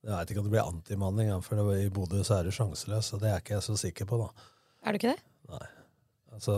Jeg 0.02 0.16
veit 0.16 0.32
ikke 0.34 0.42
om 0.42 0.48
det 0.48 0.54
blir 0.56 0.66
antimanning, 0.66 1.34
for 1.46 1.76
i 1.76 1.90
Bodø 1.94 2.24
så 2.26 2.40
er 2.40 2.48
du 2.48 2.56
sjanseløs. 2.56 3.12
Og 3.16 3.22
det 3.22 3.30
er 3.30 3.44
ikke 3.44 3.58
jeg 3.58 3.66
så 3.68 3.76
sikker 3.78 4.08
på, 4.10 4.22
da. 4.24 4.48
Er 4.82 4.96
du 4.96 5.02
ikke 5.02 5.14
det? 5.14 5.60
Altså, 6.32 6.56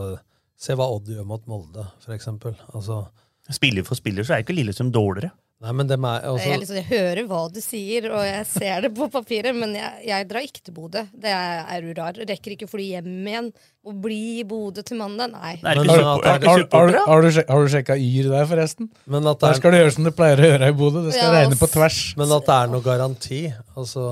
se 0.60 0.75
hva 0.77 0.88
Odd 0.93 1.10
gjør 1.12 1.25
mot 1.27 1.50
Molde, 1.50 1.88
for 2.03 2.15
eksempel. 2.15 2.55
Altså, 2.72 3.03
Spiller 3.51 3.83
for 3.83 4.00
spiller 4.00 4.24
så 4.24 4.38
er 4.38 4.45
ikke 4.45 4.55
Lillestrøm 4.55 4.93
dårligere. 4.95 5.33
Nei, 5.63 5.74
men 5.79 5.89
dem 5.89 6.05
er 6.08 6.25
også... 6.29 6.48
jeg, 6.50 6.62
liksom, 6.62 6.77
jeg 6.82 6.88
hører 6.89 7.27
hva 7.29 7.41
du 7.53 7.60
sier, 7.63 8.08
og 8.12 8.25
jeg 8.27 8.48
ser 8.50 8.84
det 8.86 8.91
på 8.98 9.08
papiret, 9.13 9.55
men 9.58 9.75
jeg, 9.77 10.01
jeg 10.10 10.27
drar 10.29 10.48
ikke 10.48 10.63
til 10.67 10.75
Bodø. 10.75 11.03
Det 11.13 11.32
er, 11.32 11.63
urar. 11.63 11.88
jo 11.88 11.96
rar. 12.00 12.20
Rekker 12.34 12.55
ikke 12.55 12.67
å 12.67 12.74
fly 12.74 12.88
hjem 12.91 13.29
igjen 13.32 13.48
og 13.84 13.96
bli 14.03 14.20
i 14.41 14.46
Bodø 14.48 14.84
til 14.86 15.00
mandag. 15.00 15.32
Nei. 15.34 15.55
Har, 15.63 15.79
har, 15.79 16.03
har, 16.03 16.46
har, 16.48 16.93
har, 17.08 17.25
du 17.25 17.39
har 17.53 17.65
du 17.65 17.72
sjekka 17.74 17.98
Yr 18.00 18.29
der, 18.34 18.46
forresten? 18.51 18.91
Men 19.05 19.25
at 19.32 19.39
det 19.39 19.48
Der 19.48 19.55
er- 19.55 19.62
skal 19.62 19.74
du 19.75 19.79
gjøre 19.79 19.96
som 19.98 20.08
du 20.08 20.12
pleier 20.15 20.43
å 20.43 20.51
gjøre 20.51 20.70
i 20.70 20.77
Bodø. 20.84 21.05
Det 21.08 21.15
skal 21.15 21.32
Ja, 21.32 21.39
regne 21.41 21.60
på 21.60 21.72
tvers. 21.74 22.03
Men 22.20 22.36
at 22.38 22.48
det 22.51 22.60
er 22.60 22.72
noe 22.75 22.86
garanti, 22.86 23.41
altså 23.75 24.08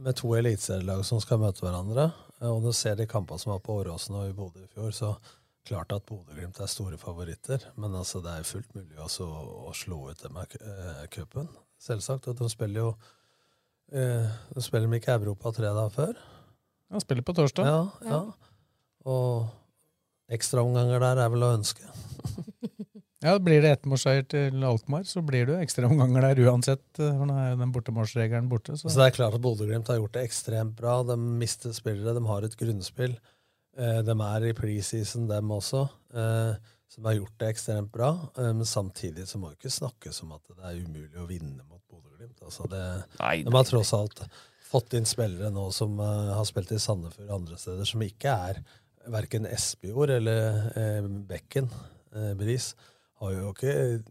med 0.00 0.16
to 0.16 0.32
eliteserielag 0.38 1.04
som 1.04 1.20
skal 1.20 1.42
møte 1.42 1.60
hverandre, 1.60 2.08
og 2.48 2.62
du 2.64 2.72
ser 2.72 2.96
de 2.96 3.04
kampene 3.08 3.38
som 3.42 3.52
var 3.52 3.60
på 3.60 3.82
Åråsen 3.82 4.16
og 4.16 4.30
i 4.30 4.32
Bodø 4.32 4.62
i 4.64 4.70
fjor, 4.72 4.94
så 4.96 5.10
klart 5.68 5.92
at 5.92 6.04
Bodø-Glimt 6.08 6.58
er 6.60 6.70
store 6.70 6.96
favoritter, 7.00 7.62
men 7.76 7.94
altså 7.98 8.22
det 8.24 8.32
er 8.38 8.46
fullt 8.48 8.72
mulig 8.74 8.96
også 8.98 9.26
å 9.68 9.72
slå 9.76 9.98
ut 10.10 10.22
dem 10.24 10.38
av 10.40 10.54
eh, 10.60 11.02
cupen. 11.12 11.48
Selvsagt. 11.80 12.28
Og 12.32 12.36
de 12.40 12.48
spiller 12.52 12.80
jo 12.82 12.90
eh, 13.92 14.28
De 14.54 14.64
spiller 14.64 14.88
de 14.90 15.00
ikke 15.00 15.16
Europa 15.18 15.52
tre 15.56 15.70
dager 15.72 15.94
før. 15.94 16.20
Ja, 16.90 17.00
spiller 17.04 17.24
på 17.26 17.36
torsdag. 17.38 17.68
Ja, 17.68 17.82
ja. 18.08 18.20
Og 19.08 19.48
ekstraomganger 20.34 21.00
der 21.02 21.20
er 21.24 21.32
vel 21.32 21.46
å 21.48 21.54
ønske. 21.58 21.86
Ja, 23.20 23.34
Blir 23.36 23.60
det 23.60 23.74
ettmålsseier 23.74 24.22
til 24.32 24.62
Alkmaar, 24.64 25.02
så 25.04 25.20
blir 25.20 25.44
det 25.50 25.58
ekstraomganger 25.60 26.24
der 26.24 26.38
uansett. 26.48 26.86
eh, 26.96 27.10
For 27.18 27.28
nå 27.28 27.34
er 27.36 27.50
jo 27.50 27.58
den 27.60 27.72
bortemålsregelen 27.74 28.46
borte. 28.48 28.78
Så. 28.80 28.88
Så 28.88 28.96
det 28.96 29.10
er 29.10 29.16
klart 29.18 29.36
at 29.36 29.42
Bodø-Glimt 29.44 29.90
har 29.92 29.98
gjort 29.98 30.14
det 30.16 30.22
ekstremt 30.24 30.72
bra. 30.78 30.94
De 31.04 31.18
mister 31.20 31.74
spillere, 31.76 32.14
de 32.16 32.22
har 32.24 32.46
et 32.48 32.56
grunnspill. 32.56 33.18
Eh, 33.78 34.02
De 34.02 34.14
er 34.20 34.46
i 34.50 34.52
preseason, 34.56 35.28
dem 35.30 35.50
også, 35.54 35.84
eh, 36.14 36.54
som 36.90 37.04
har 37.06 37.14
gjort 37.14 37.36
det 37.38 37.48
ekstremt 37.54 37.90
bra. 37.92 38.10
Eh, 38.36 38.52
Men 38.52 38.64
samtidig 38.66 39.26
så 39.28 39.38
må 39.38 39.50
det 39.50 39.58
ikke 39.60 39.78
snakkes 39.78 40.22
om 40.22 40.32
at 40.32 40.42
det 40.48 40.64
er 40.64 40.80
umulig 40.84 41.16
å 41.16 41.26
vinne 41.28 41.62
mot 41.68 41.80
Bodø-Glimt. 41.90 42.40
Altså 42.42 42.68
det- 42.68 43.04
Nei, 43.20 43.42
de 43.42 43.50
har 43.50 43.64
tross 43.64 43.92
alt 43.94 44.22
fått 44.70 44.94
inn 44.94 45.04
spillere 45.04 45.50
nå 45.52 45.72
som 45.72 45.98
har 45.98 46.44
spilt 46.44 46.70
i 46.72 46.78
Sandefjord 46.78 47.28
og 47.30 47.40
andre 47.40 47.56
steder, 47.56 47.84
som 47.84 48.00
ikke 48.00 48.24
er 48.50 48.64
verken 49.08 49.46
Espejord 49.46 50.10
eller 50.10 51.08
Bekken. 51.26 51.68
Bris 52.36 52.74
har 53.20 53.32
jo 53.32 53.52
ikke 53.52 54.02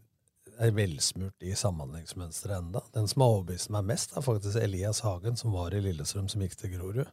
er 0.60 0.70
velsmurt 0.72 1.32
i 1.40 1.52
samhandlingsmønsteret 1.56 2.58
enda. 2.58 2.82
Den 2.92 3.08
som 3.08 3.22
har 3.22 3.28
overbevist 3.30 3.70
meg 3.70 3.84
mest, 3.84 4.12
er 4.16 4.20
faktisk 4.20 4.56
Elias 4.60 5.00
Hagen, 5.00 5.36
som 5.36 5.52
var 5.52 5.70
i 5.72 5.80
Lillestrøm, 5.80 6.28
som 6.28 6.42
gikk 6.42 6.56
til 6.56 6.70
Grorud. 6.78 7.06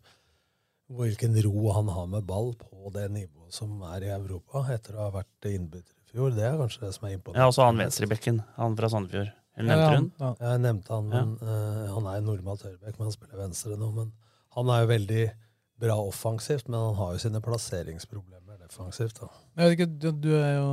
Hvilken 0.87 1.35
ro 1.43 1.71
han 1.75 1.87
har 1.91 2.05
med 2.07 2.23
ball 2.23 2.53
på 2.55 2.91
det 2.95 3.09
nivået 3.11 3.51
som 3.53 3.81
er 3.83 4.05
i 4.07 4.11
Europa, 4.13 4.61
etter 4.71 4.95
å 4.95 5.07
ha 5.07 5.09
vært 5.17 5.47
innbytter 5.49 5.91
i 5.91 6.11
fjor. 6.13 6.31
Det 6.31 6.45
er 6.47 6.55
kanskje 6.61 6.85
det 6.85 6.93
som 6.95 7.07
er 7.09 7.17
imponerende. 7.17 7.43
Ja, 7.43 7.47
også 7.51 7.65
han 7.67 7.77
venstrebekken. 7.81 8.43
Han 8.55 8.77
fra 8.79 8.87
Sandefjord. 8.89 9.33
Eller 9.57 9.73
Ja, 9.75 9.89
nevnte 9.89 9.89
han- 9.89 9.97
hun? 9.97 10.11
ja. 10.19 10.49
Jeg 10.51 10.59
nevnte 10.61 10.87
han, 10.93 11.09
men 11.09 11.37
uh, 11.41 11.93
han 11.95 12.05
er 12.15 12.21
normalt 12.21 12.61
høyrebekk, 12.63 12.99
men 12.99 13.05
han 13.07 13.11
spiller 13.11 13.37
venstre 13.37 13.75
nå. 13.77 13.91
Men 13.95 14.13
han 14.55 14.69
er 14.69 14.79
jo 14.85 14.87
veldig 14.93 15.31
bra 15.79 15.95
offensivt, 16.07 16.69
men 16.69 16.79
han 16.79 16.95
har 16.95 17.11
jo 17.13 17.17
sine 17.19 17.41
plasseringsproblemer 17.41 18.46
defensivt. 18.67 19.21
da. 19.21 19.29
Jeg 19.57 19.71
vet 19.71 19.77
ikke, 19.77 20.13
du, 20.21 20.29
jo, 20.35 20.67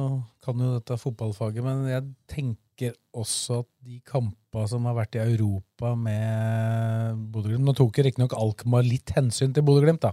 kan 0.44 0.60
jo 0.60 0.74
dette 0.76 0.98
fotballfaget, 1.00 1.64
men 1.64 1.86
jeg 1.88 2.06
tenker 2.30 2.94
også 3.14 3.62
at 3.62 3.70
de 3.86 4.00
kampene 4.06 4.68
som 4.70 4.86
har 4.90 4.98
vært 4.98 5.16
i 5.16 5.22
Europa 5.22 5.94
med 5.98 7.24
Bodø-Glimt 7.32 7.66
Nå 7.68 7.74
tok 7.78 8.02
riktignok 8.02 8.34
Alkmaar 8.38 8.86
litt 8.86 9.14
hensyn 9.16 9.54
til 9.54 9.66
Bodø-Glimt, 9.66 10.06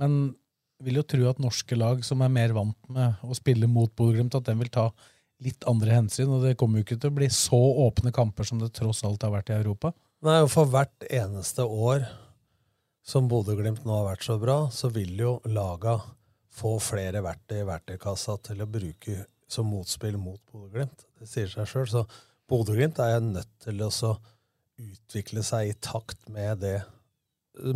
men 0.00 0.34
vil 0.84 1.00
jo 1.00 1.06
tro 1.08 1.28
at 1.30 1.40
norske 1.42 1.76
lag 1.78 2.02
som 2.04 2.22
er 2.24 2.32
mer 2.32 2.54
vant 2.56 2.78
med 2.92 3.24
å 3.24 3.36
spille 3.36 3.68
mot 3.70 3.92
Bodø-Glimt, 3.96 4.36
at 4.36 4.48
den 4.48 4.60
vil 4.60 4.72
ta 4.72 4.88
litt 5.44 5.64
andre 5.70 5.98
hensyn. 5.98 6.32
Og 6.32 6.44
det 6.44 6.56
kommer 6.60 6.80
jo 6.80 6.86
ikke 6.86 6.98
til 7.00 7.12
å 7.12 7.18
bli 7.18 7.30
så 7.32 7.60
åpne 7.86 8.12
kamper 8.14 8.48
som 8.48 8.60
det 8.60 8.72
tross 8.76 9.04
alt 9.06 9.24
har 9.24 9.32
vært 9.34 9.52
i 9.52 9.58
Europa. 9.58 9.94
Nei, 10.24 10.40
og 10.44 10.50
For 10.52 10.68
hvert 10.72 11.06
eneste 11.10 11.64
år 11.64 12.06
som 13.04 13.28
Bodø-Glimt 13.28 13.84
nå 13.84 13.98
har 13.98 14.10
vært 14.12 14.26
så 14.26 14.38
bra, 14.40 14.58
så 14.72 14.88
vil 14.92 15.12
jo 15.20 15.36
laga 15.52 15.98
få 16.54 16.76
flere 16.82 17.22
verktøy 17.24 17.60
i 17.62 17.68
verktøykassa 17.68 18.36
til 18.46 18.62
å 18.62 18.70
bruke 18.70 19.24
som 19.50 19.68
motspill 19.70 20.16
mot 20.20 20.40
Bodø-Glimt. 20.52 21.06
Det 21.20 21.28
sier 21.30 21.50
seg 21.50 21.68
sjøl. 21.70 21.86
Så 21.90 22.04
Bodø-Glimt 22.50 23.00
er 23.02 23.20
nødt 23.24 23.50
til 23.64 23.82
å 23.84 23.90
så 23.94 24.14
utvikle 24.80 25.44
seg 25.46 25.70
i 25.70 25.76
takt 25.82 26.28
med 26.32 26.62
det 26.64 26.78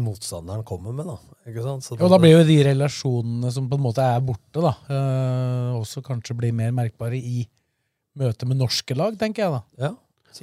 motstanderen 0.02 0.64
kommer 0.66 0.94
med. 0.94 1.06
da. 1.06 1.18
Ikke 1.46 1.62
sant? 1.62 1.86
Så 1.86 1.98
Og 1.98 2.10
da 2.10 2.18
blir 2.18 2.34
jo 2.34 2.46
de 2.46 2.58
relasjonene 2.66 3.52
som 3.54 3.68
på 3.70 3.78
en 3.78 3.84
måte 3.84 4.02
er 4.02 4.20
borte, 4.24 4.58
da, 4.58 4.74
øh, 4.90 5.78
også 5.78 6.02
kanskje 6.02 6.36
blir 6.38 6.54
mer 6.56 6.72
merkbare 6.74 7.18
i 7.18 7.46
møte 8.18 8.48
med 8.48 8.58
norske 8.58 8.96
lag, 8.98 9.14
tenker 9.18 9.44
jeg 9.44 9.54
da. 9.54 9.62
Ja, 9.78 9.94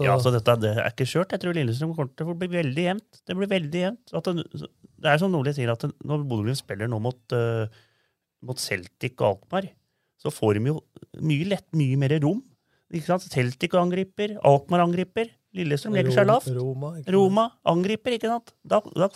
Ja, 0.02 0.16
altså 0.16 0.32
dette 0.34 0.56
det 0.60 0.72
er 0.76 0.88
ikke 0.90 1.06
kjørt. 1.08 1.32
Jeg 1.32 1.40
tror 1.40 1.56
Lillestrøm 1.56 1.94
kommer 1.96 2.10
til 2.18 2.28
å 2.28 2.34
bli 2.36 2.48
veldig 2.52 2.84
jevnt. 2.84 3.20
Det 3.28 3.36
blir 3.38 3.48
veldig 3.48 3.82
jevnt. 3.84 4.14
At 4.18 4.26
det, 4.28 4.44
det 5.04 5.12
er 5.12 5.20
som 5.22 5.32
Nordli 5.32 5.54
sier, 5.56 5.72
at 5.72 5.86
det, 5.86 5.92
når 6.04 6.26
Bodø-Glimt 6.28 6.60
spiller 6.60 6.90
nå 6.92 7.00
mot, 7.00 7.20
eh, 7.36 7.70
mot 8.46 8.60
Celtic 8.62 9.16
og 9.20 9.28
Alkmaar, 9.30 9.70
så 10.20 10.32
får 10.34 10.58
de 10.60 10.74
jo 10.74 10.80
mye 11.22 11.48
lett 11.54 11.68
mye 11.78 11.98
mer 12.02 12.18
rom. 12.24 12.42
Ikke 12.94 13.10
sant? 13.10 13.26
Celtic 13.32 13.76
angriper, 13.78 14.38
Alkmaar 14.46 14.86
angriper. 14.86 15.32
Lillestrøm 15.56 15.96
legger 15.96 16.12
seg 16.16 16.28
lavt. 16.28 16.50
Roma, 16.52 16.96
Roma 17.16 17.46
angriper, 17.72 18.18
ikke 18.18 18.32
sant? 18.32 18.52
Da, 18.68 18.82
da, 18.92 19.08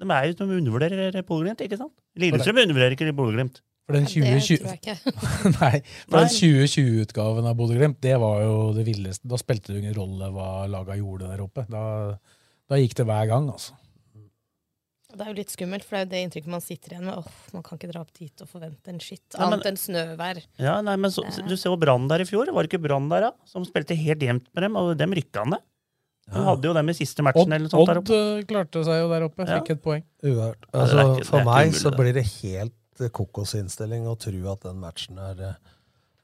de 0.00 0.08
er 0.08 0.30
jo 0.30 0.38
som 0.38 0.54
undervurderer 0.56 1.18
Bodø-Glimt, 1.28 1.60
ikke 1.66 1.78
sant? 1.80 1.94
Lillestrøm 2.18 2.62
undervurderer 2.64 2.96
ikke 2.96 3.12
Bodø-Glimt. 3.16 3.60
For 3.82 3.98
den 3.98 4.06
Ja, 4.06 4.30
det 4.30 4.42
2020 4.46 4.62
tror 4.62 5.64
jeg 5.66 5.82
for 6.08 6.18
den 6.22 6.30
2020-utgaven 6.38 7.48
av 7.50 7.56
Bodø-Glimt, 7.58 7.98
det 8.04 8.14
var 8.22 8.42
jo 8.44 8.54
det 8.76 8.86
villeste. 8.86 9.26
Da 9.28 9.38
spilte 9.40 9.74
det 9.74 9.82
ingen 9.82 9.96
rolle 9.96 10.30
hva 10.32 10.50
laga 10.70 10.96
gjorde 11.00 11.32
der 11.32 11.42
oppe. 11.42 11.66
Da, 11.70 11.82
da 12.70 12.78
gikk 12.78 12.94
det 13.00 13.08
hver 13.10 13.26
gang, 13.30 13.50
altså. 13.52 13.74
Det 15.12 15.20
er 15.20 15.28
jo 15.32 15.36
litt 15.36 15.50
skummelt, 15.52 15.84
for 15.84 15.96
det 15.96 16.00
er 16.00 16.04
jo 16.06 16.10
det 16.12 16.20
inntrykket 16.26 16.52
man 16.54 16.62
sitter 16.64 16.94
igjen 16.94 17.04
med. 17.04 17.18
Åh, 17.20 17.26
man 17.52 17.62
kan 17.66 17.78
ikke 17.78 17.90
dra 17.92 18.00
opp 18.00 18.12
dit 18.16 18.42
og 18.44 18.48
forvente 18.48 18.88
en 18.88 18.98
skitt. 19.02 19.26
Ja, 19.34 19.44
Annet 19.46 19.66
enn 19.68 19.76
snøvær. 19.76 20.40
Ja, 20.58 20.80
nei, 20.80 20.94
men 20.96 21.10
så, 21.12 21.24
Du 21.48 21.56
ser 21.56 21.70
jo 21.70 21.76
Brann 21.76 22.08
der 22.08 22.24
i 22.24 22.24
fjor. 22.28 22.46
Var 22.52 22.62
det 22.64 22.70
ikke 22.72 22.82
Brann 22.86 23.08
der, 23.12 23.20
da? 23.28 23.32
Som 23.44 23.64
spilte 23.68 23.96
helt 23.98 24.20
jevnt 24.24 24.46
med 24.54 24.62
dem, 24.64 24.76
og 24.80 24.96
dem 24.96 25.12
rykka 25.12 25.44
ned. 25.48 25.60
De 26.32 26.38
Ja. 26.38 26.44
hadde 26.46 26.64
jo 26.64 26.72
dem 26.72 26.88
i 26.88 26.92
siste 26.94 27.20
matchen 27.26 27.42
Odd, 27.42 27.52
eller 27.52 27.66
noe 27.66 27.72
sånt 27.74 27.88
der 27.90 27.98
oppe. 28.00 28.18
Odd 28.38 28.46
klarte 28.48 28.84
seg 28.86 29.00
jo 29.02 29.08
der 29.10 29.22
oppe, 29.28 29.44
Ja. 29.48 29.58
fikk 29.60 29.70
et 29.70 29.82
poeng. 29.82 30.04
Uhørt. 30.22 30.62
Altså, 30.72 30.98
er 30.98 31.16
ikke- 31.20 31.26
for 31.26 31.44
meg 31.44 31.66
mulig, 31.72 31.74
så 31.82 31.90
det. 31.90 31.98
blir 31.98 32.12
det 32.14 32.26
helt 32.40 32.72
eh, 33.00 33.08
kokosinnstilling 33.08 34.04
å 34.06 34.16
tro 34.18 34.52
at 34.52 34.60
den 34.60 34.76
matchen 34.80 35.18
er, 35.18 35.42
eh, 35.42 35.54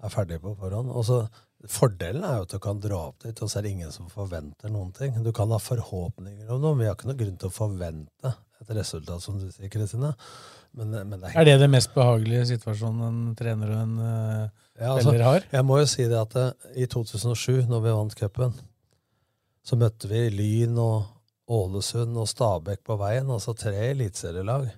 er 0.04 0.08
ferdig 0.08 0.38
på 0.40 0.56
forhånd. 0.56 0.94
Og 0.94 1.04
så 1.04 1.28
Fordelen 1.66 2.22
er 2.22 2.36
jo 2.38 2.44
at 2.46 2.52
du 2.54 2.60
kan 2.62 2.78
dra 2.78 3.00
opp 3.08 3.24
dit, 3.24 3.40
og 3.42 3.50
så 3.50 3.58
er 3.58 3.66
det 3.66 3.72
ingen 3.74 3.90
som 3.90 4.06
forventer 4.12 4.70
noen 4.70 4.92
ting. 4.94 5.16
Du 5.24 5.32
kan 5.34 5.50
ha 5.50 5.58
forhåpninger 5.58 6.46
om 6.54 6.62
noe, 6.62 6.76
men 6.76 6.84
vi 6.84 6.86
har 6.86 6.94
ikke 6.94 7.08
noen 7.10 7.18
grunn 7.18 7.40
til 7.40 7.50
å 7.50 7.56
forvente 7.56 8.32
et 8.62 8.70
resultat, 8.76 9.22
som 9.24 9.40
du 9.40 9.48
sier, 9.50 9.70
Kristine. 9.72 10.12
Men, 10.78 10.94
eh, 10.94 11.04
men 11.04 11.18
det 11.18 11.32
er 11.32 11.40
Er 11.40 11.48
det 11.48 11.58
det 11.64 11.70
mest 11.70 11.90
behagelige 11.94 12.46
situasjonen 12.52 13.04
en 13.08 13.36
trener 13.38 13.74
og 13.74 13.82
en 13.82 13.98
uh, 13.98 14.48
Ja, 14.78 14.94
altså, 14.94 15.16
har? 15.18 15.46
Jeg 15.50 15.64
må 15.64 15.78
jo 15.80 15.86
si 15.90 16.06
det 16.06 16.18
at 16.18 16.36
eh, 16.36 16.82
i 16.84 16.86
2007, 16.86 17.66
når 17.66 17.80
vi 17.82 17.94
vant 17.96 18.14
cupen, 18.14 18.54
så 19.64 19.76
møtte 19.76 20.08
vi 20.08 20.28
Lyn 20.30 20.78
og 20.78 21.08
Ålesund 21.48 22.16
og 22.20 22.28
Stabæk 22.28 22.84
på 22.86 22.98
veien, 23.00 23.30
altså 23.30 23.56
tre 23.56 23.90
eliteserielag. 23.90 24.68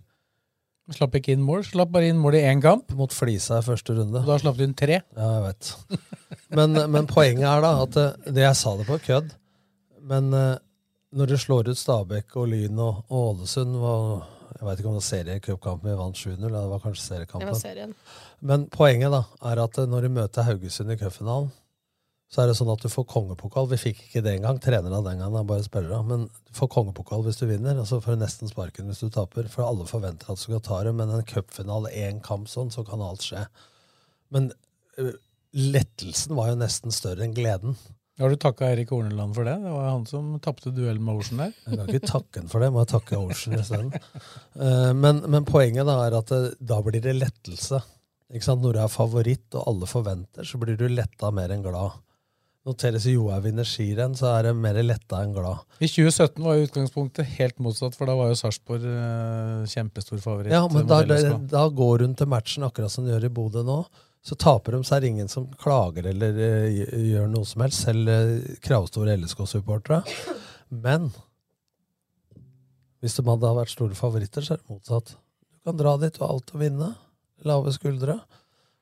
Slapp 0.91 1.15
ikke 1.21 1.35
inn 1.37 1.43
mål, 1.47 1.63
slapp 1.69 1.93
bare 1.95 2.09
inn 2.11 2.19
mål 2.19 2.39
i 2.41 2.47
én 2.51 2.63
kamp. 2.63 2.91
Mot 2.99 3.13
Flisa 3.15 3.61
i 3.61 3.67
første 3.67 3.95
runde. 3.95 4.25
Da 4.27 4.39
slapp 4.43 4.59
du 4.59 4.65
inn 4.67 4.75
tre. 4.79 5.03
Ja, 5.17 5.29
jeg 5.37 5.45
vet. 5.47 5.71
Men, 6.51 6.75
men 6.91 7.07
poenget 7.07 7.47
er 7.47 7.63
da 7.63 7.71
at 7.85 7.97
eh, 8.01 8.33
det 8.35 8.43
jeg 8.43 8.59
sa 8.59 8.73
det 8.79 8.87
på 8.89 8.99
kødd, 9.05 9.31
men 10.11 10.33
eh, 10.35 10.57
når 11.15 11.31
du 11.31 11.37
slår 11.39 11.71
ut 11.71 11.79
Stabæk 11.79 12.37
og 12.39 12.51
Lyn 12.51 12.79
og, 12.83 13.05
og 13.11 13.21
Ålesund 13.29 13.77
var, 13.83 14.27
Jeg 14.57 14.67
vet 14.67 14.81
ikke 14.81 14.91
om 14.91 14.97
det 14.97 15.01
var 15.01 15.07
seriecupkampen 15.07 15.91
vi 15.91 15.97
vant 15.99 16.19
7-0, 16.19 16.43
det 16.43 16.65
var 16.73 16.83
kanskje 16.83 17.05
seriekampen. 17.05 17.47
Det 17.47 17.55
var 17.55 17.63
serien. 17.63 17.95
Men 18.41 18.67
poenget 18.73 19.15
da 19.15 19.23
er 19.53 19.63
at 19.63 19.79
eh, 19.79 19.89
når 19.91 20.07
du 20.07 20.15
møter 20.19 20.47
Haugesund 20.49 20.91
i 20.91 20.99
cupfinalen, 21.01 21.53
så 22.31 22.43
er 22.43 22.51
det 22.51 22.55
sånn 22.61 22.71
at 22.71 22.83
du 22.85 22.87
får 22.87 23.09
kongepokal. 23.11 23.67
Vi 23.73 23.79
fikk 23.81 24.05
ikke 24.05 24.21
det 24.23 24.37
engang. 24.37 24.61
Trenerne 24.63 25.01
den 25.03 25.19
gangen 25.19 25.39
er 25.41 25.47
bare 25.49 25.65
spillere. 25.67 25.99
Men 26.07 26.29
du 26.31 26.53
får 26.55 26.69
kongepokal 26.71 27.25
hvis 27.27 27.41
du 27.41 27.49
vinner, 27.51 27.81
og 27.83 27.89
så 27.91 27.99
får 28.03 28.15
du 28.15 28.21
nesten 28.23 28.51
sparken 28.51 28.87
hvis 28.87 29.03
du 29.03 29.09
taper. 29.11 29.49
For 29.51 29.67
alle 29.67 29.87
forventer 29.91 30.31
at 30.31 30.39
du 30.39 30.45
skal 30.45 30.63
ta 30.63 30.79
det, 30.87 30.93
men 30.95 31.11
en 31.11 31.25
cupfinale, 31.27 31.91
én 31.91 32.21
kamp 32.23 32.47
sånn, 32.51 32.71
så 32.71 32.85
kan 32.87 33.03
alt 33.03 33.27
skje. 33.27 33.43
Men 34.31 34.53
øh, 35.03 35.17
lettelsen 35.59 36.37
var 36.39 36.53
jo 36.53 36.61
nesten 36.61 36.95
større 36.95 37.27
enn 37.27 37.35
gleden. 37.35 37.75
Har 38.21 38.31
du 38.31 38.37
takka 38.39 38.69
Erik 38.69 38.93
Horneland 38.95 39.35
for 39.35 39.49
det? 39.49 39.57
Det 39.65 39.73
var 39.73 39.89
han 39.89 40.05
som 40.07 40.29
tapte 40.45 40.71
duellen 40.77 41.03
med 41.03 41.19
Ocean 41.19 41.41
der. 41.41 41.55
Jeg 41.65 41.79
kan 41.81 41.89
ikke 41.89 42.11
takke 42.13 42.43
han 42.43 42.53
for 42.53 42.63
det, 42.63 42.69
må 42.71 42.85
jeg 42.85 42.91
takke 42.93 43.19
Ocean 43.19 43.57
isteden. 43.59 43.91
Uh, 44.61 44.93
men, 44.95 45.23
men 45.33 45.49
poenget 45.49 45.89
da 45.89 45.97
er 46.05 46.19
at 46.19 46.31
det, 46.31 46.41
da 46.61 46.79
blir 46.85 47.03
det 47.03 47.17
lettelse. 47.17 47.81
Når 48.31 48.77
du 48.77 48.79
er 48.85 48.93
favoritt 48.93 49.57
og 49.59 49.67
alle 49.73 49.89
forventer, 49.91 50.47
så 50.47 50.61
blir 50.63 50.79
du 50.79 50.87
letta 50.93 51.33
mer 51.35 51.51
enn 51.51 51.65
glad. 51.65 51.97
Når 52.69 52.77
Therese 52.77 53.15
Johaug 53.15 53.47
vinner 53.47 53.65
skirenn, 53.65 54.13
så 54.19 54.29
er 54.35 54.51
det 54.51 54.53
mer 54.59 54.77
letta 54.85 55.23
enn 55.25 55.33
glad. 55.33 55.63
I 55.81 55.89
2017 55.89 56.45
var 56.45 56.59
jo 56.59 56.67
utgangspunktet 56.67 57.31
helt 57.39 57.57
motsatt, 57.65 57.97
for 57.97 58.11
da 58.11 58.17
var 58.19 58.29
jo 58.29 58.37
Sarpsborg 58.37 58.85
eh, 58.85 59.63
kjempestor 59.73 60.21
favoritt. 60.21 60.53
Ja, 60.53 60.67
men 60.69 60.85
da, 60.89 61.01
da, 61.09 61.39
da 61.41 61.65
går 61.73 62.05
hun 62.05 62.19
til 62.19 62.29
matchen 62.29 62.67
akkurat 62.69 62.93
som 62.93 63.07
hun 63.07 63.15
gjør 63.15 63.27
i 63.31 63.33
Bodø 63.41 63.65
nå. 63.65 63.81
Så 64.21 64.37
taper 64.37 64.77
de, 64.77 64.83
så 64.85 64.99
er 64.99 65.01
det 65.01 65.13
ingen 65.15 65.31
som 65.33 65.47
klager 65.63 66.11
eller 66.11 66.37
uh, 66.37 66.83
gjør 66.93 67.31
noe 67.33 67.49
som 67.49 67.65
helst. 67.65 67.87
Selv 67.87 68.11
uh, 68.13 68.59
kravstore 68.61 69.17
LSK-supportere. 69.17 70.03
Men 70.69 71.09
hvis 73.01 73.17
de 73.17 73.25
hadde 73.25 73.55
vært 73.57 73.73
store 73.73 73.97
favoritter, 73.97 74.45
så 74.45 74.55
er 74.55 74.61
det 74.61 74.75
motsatt. 74.75 75.15
Du 75.17 75.71
kan 75.71 75.81
dra 75.81 75.97
dit 76.03 76.13
du 76.13 76.21
har 76.21 76.35
alt 76.35 76.53
å 76.53 76.61
vinne. 76.61 76.91
Lave 77.49 77.73
skuldre. 77.73 78.19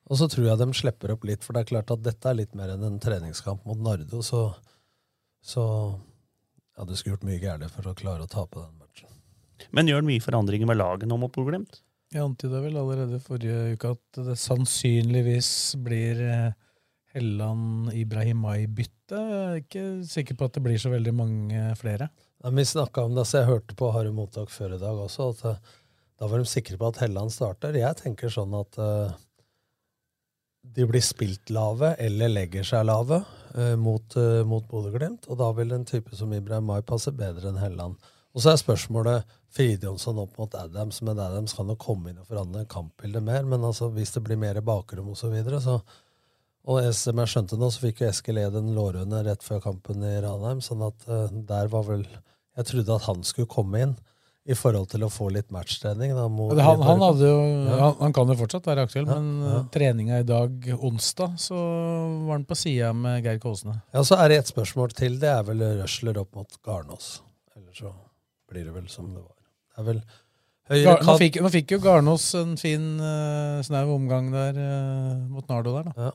Og 0.08 0.16
så 0.20 0.28
tror 0.32 0.46
jeg 0.48 0.60
de 0.60 0.68
slipper 0.76 1.12
opp 1.12 1.26
litt, 1.28 1.44
for 1.44 1.54
det 1.54 1.64
er 1.64 1.72
klart 1.72 1.92
at 1.92 2.04
dette 2.04 2.30
er 2.30 2.38
litt 2.38 2.54
mer 2.56 2.72
enn 2.74 2.86
en 2.86 3.00
treningskamp 3.02 3.66
mot 3.68 3.80
Nardo. 3.84 4.22
Så, 4.24 4.46
så 5.44 5.64
ja, 6.78 6.86
du 6.86 6.94
skulle 6.96 7.16
gjort 7.16 7.28
mye 7.28 7.42
gærent 7.42 7.74
for 7.74 7.90
å 7.90 7.96
klare 7.98 8.24
å 8.24 8.30
tape 8.30 8.62
den 8.62 8.78
matchen. 8.80 9.12
Men 9.74 9.90
gjør 9.90 10.00
han 10.00 10.08
mye 10.08 10.24
forandringer 10.24 10.70
med 10.70 10.80
laget 10.80 11.10
nå 11.10 11.18
mot 11.20 11.34
Bodø-Glimt? 11.34 11.82
Jeg 12.14 12.24
antyda 12.24 12.62
vel 12.64 12.78
allerede 12.80 13.20
forrige 13.20 13.74
uke 13.76 13.90
at 13.92 14.20
det 14.30 14.38
sannsynligvis 14.40 15.50
blir 15.84 16.22
eh, 16.24 16.54
Helland 17.12 17.90
Ibrahimai-bytte. 17.92 19.20
Ikke 19.60 19.84
sikker 20.08 20.38
på 20.38 20.48
at 20.48 20.56
det 20.56 20.64
blir 20.64 20.80
så 20.80 20.92
veldig 20.94 21.12
mange 21.18 21.66
flere. 21.76 22.08
Ja, 22.40 22.54
vi 22.54 22.64
snakka 22.64 23.04
om 23.04 23.18
det, 23.18 23.26
så 23.28 23.42
jeg 23.42 23.50
hørte 23.50 23.76
på 23.76 23.90
Harry 23.92 24.14
Mottak 24.14 24.48
før 24.54 24.78
i 24.78 24.80
dag 24.80 25.02
også, 25.04 25.28
at 25.34 25.44
eh, 25.50 25.76
da 26.18 26.30
var 26.30 26.40
de 26.40 26.48
sikre 26.48 26.78
på 26.80 26.88
at 26.88 27.02
Helland 27.02 27.34
starter. 27.34 27.76
Jeg 27.76 28.00
tenker 28.00 28.32
sånn 28.32 28.56
at 28.58 28.78
uh, 28.82 29.12
de 30.74 30.86
blir 30.88 31.04
spilt 31.04 31.50
lave 31.54 31.94
eller 32.02 32.30
legger 32.32 32.66
seg 32.66 32.86
lave 32.88 33.20
uh, 33.22 33.74
mot, 33.80 34.16
uh, 34.16 34.44
mot 34.48 34.64
Bodø-Glimt. 34.68 35.28
Og 35.28 35.40
da 35.40 35.50
vil 35.56 35.74
en 35.74 35.86
type 35.88 36.16
som 36.16 36.32
Ibrahim 36.34 36.68
Mai 36.70 36.80
passe 36.86 37.12
bedre 37.14 37.50
enn 37.50 37.60
Helland. 37.62 37.98
Og 38.36 38.44
så 38.44 38.52
er 38.52 38.60
spørsmålet 38.60 39.36
Fridjonsson 39.56 40.20
opp 40.20 40.36
mot 40.38 40.52
Adams, 40.60 41.00
men 41.02 41.18
Adams 41.18 41.54
kan 41.56 41.70
jo 41.72 41.78
komme 41.80 42.12
inn 42.12 42.20
og 42.20 42.28
forandre 42.28 42.66
kampbildet 42.70 43.24
mer. 43.24 43.46
Men 43.48 43.64
altså, 43.66 43.88
hvis 43.94 44.12
det 44.14 44.22
blir 44.26 44.38
mer 44.40 44.60
bakrom 44.64 45.08
osv., 45.14 45.24
så, 45.24 45.32
videre, 45.32 45.62
så 45.64 45.80
Og 46.68 46.84
som 46.92 47.18
jeg 47.18 47.32
skjønte 47.32 47.56
nå, 47.56 47.70
så 47.72 47.80
fikk 47.86 48.02
jo 48.02 48.10
Eskil 48.10 48.38
Eden 48.42 48.74
lårhøne 48.76 49.22
rett 49.24 49.42
før 49.46 49.62
kampen 49.64 50.04
i 50.04 50.18
Ranheim, 50.20 50.60
sånn 50.60 50.84
at 50.84 51.08
uh, 51.08 51.26
der 51.32 51.70
var 51.72 51.86
vel 51.88 52.04
Jeg 52.58 52.66
trodde 52.68 52.94
at 52.94 53.06
han 53.06 53.24
skulle 53.24 53.50
komme 53.50 53.80
inn 53.80 53.96
i 54.48 54.56
forhold 54.56 54.88
til 54.88 55.04
å 55.04 55.10
få 55.12 55.28
litt 55.34 55.50
matchtrening. 55.52 56.14
Da, 56.16 56.24
må, 56.32 56.48
han, 56.56 56.82
han, 56.84 57.02
hadde 57.04 57.26
jo, 57.28 57.40
ja. 57.68 57.78
han, 57.82 57.96
han, 57.98 58.14
kan 58.16 58.30
jo 58.32 58.36
fortsatt 58.38 58.68
være 58.70 58.86
aktuell, 58.88 59.04
ja, 59.04 59.16
men 59.18 59.42
ja. 59.44 59.58
treninga 59.74 60.20
i 60.22 60.28
dag, 60.28 60.70
onsdag, 60.88 61.34
så 61.42 61.58
var 62.24 62.38
han 62.38 62.46
på 62.48 62.56
sida 62.56 62.94
med 62.96 63.26
Geir 63.26 63.42
Kåsene. 63.42 63.76
Ja, 63.92 64.04
Så 64.08 64.16
er 64.16 64.32
det 64.32 64.38
et 64.42 64.52
spørsmål 64.52 64.94
til. 64.96 65.18
Det 65.20 65.28
er 65.34 65.44
vel 65.44 65.64
røsler 65.82 66.22
opp 66.22 66.38
mot 66.38 66.56
Garnås. 66.64 67.18
Eller 67.58 67.76
så 67.76 67.92
blir 68.48 68.64
det 68.64 68.72
vel 68.78 68.88
som 68.92 69.12
det 69.12 69.20
var. 69.20 69.36
Det 69.36 69.84
er 69.84 69.90
vel 69.92 70.02
Gar, 70.68 71.00
nå, 71.00 71.14
fikk, 71.16 71.38
nå, 71.40 71.48
fikk, 71.48 71.70
jo 71.72 71.78
Garnås 71.80 72.26
en 72.36 72.50
fin 72.60 72.82
uh, 73.00 73.60
snau 73.64 73.94
omgang 73.94 74.26
der 74.34 74.56
uh, 74.60 75.14
mot 75.32 75.46
Nardo 75.48 75.72
der, 75.78 75.94
da. 75.96 76.10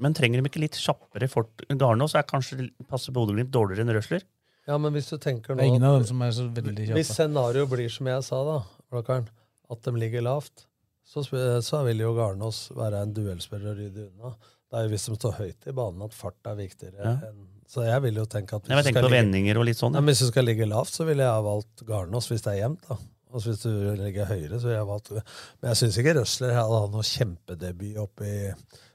Men 0.00 0.16
trenger 0.16 0.40
de 0.40 0.48
ikke 0.48 0.62
litt 0.62 0.78
kjappere 0.80 1.28
fort? 1.28 1.64
Garnås 1.68 2.16
er 2.16 2.24
kanskje 2.28 2.70
passer 2.88 3.12
Bodø-Glimt 3.14 3.52
dårligere 3.52 3.84
enn 3.84 3.92
Røsler? 3.94 4.24
Ja, 4.68 4.78
men 4.80 4.94
hvis 4.96 5.10
du 5.12 5.18
tenker 5.20 5.54
nå 5.54 5.60
Det 5.60 5.66
er 5.66 5.72
ingen 5.74 5.86
av 5.86 5.98
dem 5.98 6.06
som 6.08 6.22
er 6.24 6.30
så 6.32 6.46
veldig 6.48 6.76
kjappe. 6.86 6.98
Hvis 6.98 7.12
scenarioet 7.12 7.72
blir 7.72 7.90
som 7.92 8.08
jeg 8.08 8.26
sa, 8.26 8.42
da, 8.48 8.58
Blakkaren, 8.92 9.26
at 9.72 9.82
de 9.84 9.94
ligger 10.00 10.24
lavt, 10.24 10.66
så, 11.04 11.24
så 11.24 11.82
vil 11.84 12.00
jo 12.00 12.14
Garnås 12.16 12.66
være 12.74 13.02
en 13.04 13.12
duellspiller 13.16 13.74
og 13.74 13.82
rydde 13.82 14.06
unna. 14.08 14.32
Det 14.64 14.78
er 14.78 14.86
jo 14.86 14.94
hvis 14.94 15.04
de 15.10 15.16
står 15.18 15.34
høyt 15.38 15.68
i 15.68 15.74
banen, 15.76 16.06
at 16.06 16.16
fart 16.16 16.48
er 16.50 16.56
viktigere. 16.58 17.02
Ja. 17.02 17.16
enn 17.30 17.50
så 17.74 17.82
jeg 17.86 18.02
vil 18.04 18.20
jo 18.20 18.24
tenke 18.28 18.58
at 18.58 18.66
hvis, 18.66 18.76
jeg 18.76 18.86
tenker 18.90 19.06
på 19.06 19.14
vendinger 19.14 19.58
og 19.58 19.64
litt 19.66 19.80
sånn, 19.80 19.96
ja. 19.96 20.02
hvis 20.04 20.20
du 20.22 20.28
skal 20.28 20.46
ligge 20.46 20.68
lavt, 20.68 20.92
så 20.94 21.06
ville 21.08 21.24
jeg 21.24 21.32
ha 21.32 21.42
valgt 21.42 21.84
Garnås 21.88 22.28
hvis 22.30 22.44
det 22.44 22.52
er 22.52 22.58
jevnt. 22.60 22.88
da. 22.90 22.98
Og 23.34 23.42
hvis 23.42 23.64
du 23.64 23.70
ligger 23.98 24.28
høyere, 24.30 24.58
så 24.60 24.68
ville 24.68 24.76
jeg 24.76 24.86
valgt 24.86 25.08
Men 25.16 25.70
jeg 25.72 25.78
syns 25.80 25.96
ikke 25.98 26.12
Røsler 26.20 26.52
hadde 26.54 26.82
hatt 26.84 26.92
noe 26.92 27.06
kjempedebut 27.08 27.96
oppe 28.04 28.28
i 28.28 28.36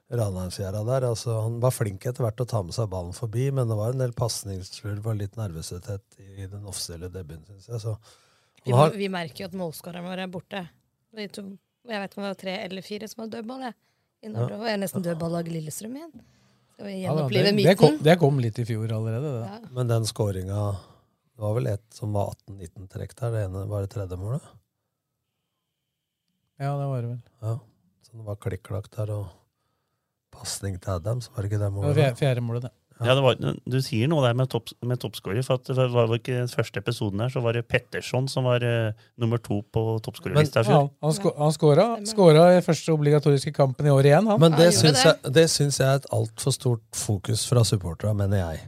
Ranheimsgjerde 0.10 0.82
der. 0.88 1.06
Altså, 1.12 1.36
han 1.46 1.60
var 1.62 1.74
flink 1.74 2.06
etter 2.10 2.26
hvert 2.26 2.38
til 2.40 2.48
å 2.48 2.50
ta 2.50 2.62
med 2.66 2.74
seg 2.74 2.90
ballen 2.90 3.14
forbi, 3.14 3.50
men 3.54 3.70
det 3.70 3.78
var 3.78 3.94
en 3.94 4.02
del 4.02 4.16
pasningsslurv 4.18 5.12
og 5.12 5.20
litt 5.20 5.38
nervøsitet 5.38 6.18
i 6.24 6.48
den 6.50 6.66
offisielle 6.66 7.12
debuten, 7.14 7.46
syns 7.54 7.70
jeg. 7.70 7.84
Så, 7.84 7.96
vi, 8.66 8.74
har... 8.74 8.96
vi, 8.98 9.10
merker 9.14 9.46
jo 9.46 9.52
at 9.52 9.60
målskåreren 9.60 10.08
vår 10.10 10.26
er 10.26 10.34
borte. 10.34 10.66
jeg 11.14 11.22
vet 11.22 11.38
ikke 11.38 11.46
om 11.46 12.26
det 12.26 12.26
var 12.26 12.42
tre 12.42 12.58
eller 12.66 12.86
fire 12.86 13.08
som 13.10 13.24
hadde 13.24 13.38
dødball. 13.38 13.70
Jeg. 13.70 13.78
Ja. 14.26 14.50
jeg 14.66 14.74
er 14.74 14.82
nesten 14.82 15.06
dødballag 15.06 15.48
Lillestrøm 15.48 15.96
igjen. 15.96 16.22
Ja, 16.80 17.14
myten? 17.28 17.58
Det 17.60 17.76
kom, 17.80 17.98
det 18.04 18.16
kom, 18.20 18.40
litt 18.40 18.60
i 18.60 18.66
fjor 18.68 18.92
allerede. 18.96 19.32
Det. 19.36 19.48
Ja. 19.48 19.72
Men 19.76 19.90
den 19.90 20.06
skåringa 20.08 20.62
Det 21.36 21.44
var 21.44 21.56
vel 21.58 21.68
et 21.72 21.84
som 21.96 22.16
var 22.16 22.34
18-19 22.48 22.88
trekk 22.92 23.16
der. 23.20 23.34
Det 23.36 23.44
ene 23.48 23.66
var 23.68 23.84
det 23.84 23.92
tredje 23.94 24.18
målet? 24.20 24.46
Ja, 26.60 26.74
det 26.76 26.88
var 26.92 27.04
det 27.04 27.12
vel. 27.14 27.20
Ja, 27.44 27.54
Så 28.04 28.18
det 28.18 28.26
var 28.28 28.40
klikk-klakk 28.44 28.90
der. 28.96 29.12
og 29.16 29.39
pasning 30.40 30.80
til 30.80 30.96
Adams, 30.96 31.30
var 31.36 31.44
det 31.44 31.52
ikke 31.52 31.64
det 31.64 31.74
målet? 31.76 31.96
Det 31.96 32.06
var 32.06 32.22
fjerde 32.24 32.46
målet, 32.46 32.70
det. 32.70 32.76
Ja, 33.00 33.14
det 33.16 33.24
var, 33.24 33.38
Du 33.64 33.78
sier 33.84 34.10
noe 34.12 34.24
der 34.26 34.36
med, 34.36 34.50
topp, 34.52 34.74
med 34.84 35.00
toppskårer. 35.00 35.44
for 35.46 35.62
det 35.64 35.86
var 35.94 36.12
ikke 36.18 36.36
den 36.42 36.52
første 36.52 36.82
episoden 36.82 37.22
her, 37.24 37.30
så 37.32 37.40
var 37.40 37.56
det 37.56 37.68
Petterson 37.72 38.28
som 38.28 38.44
var 38.50 38.64
uh, 38.64 38.92
nummer 39.18 39.40
to 39.40 39.62
på 39.72 39.84
toppskårerlista. 40.04 40.66
Ja, 40.68 40.82
han, 41.02 41.14
sko 41.16 41.32
han 41.38 41.56
skåra, 41.56 41.86
skåra 42.10 42.50
i 42.58 42.66
første 42.66 42.92
obligatoriske 42.92 43.54
kampen 43.56 43.88
i 43.88 43.94
år 43.94 44.10
igjen. 44.12 44.28
Han. 44.28 44.42
Men 44.44 44.58
det 44.60 44.74
syns, 44.76 45.06
jeg, 45.06 45.32
det 45.32 45.48
syns 45.52 45.80
jeg 45.80 45.88
er 45.88 46.02
et 46.02 46.10
altfor 46.16 46.56
stort 46.56 46.84
fokus 46.96 47.46
fra 47.48 47.64
supporterne, 47.64 48.18
mener 48.20 48.44
jeg. 48.44 48.68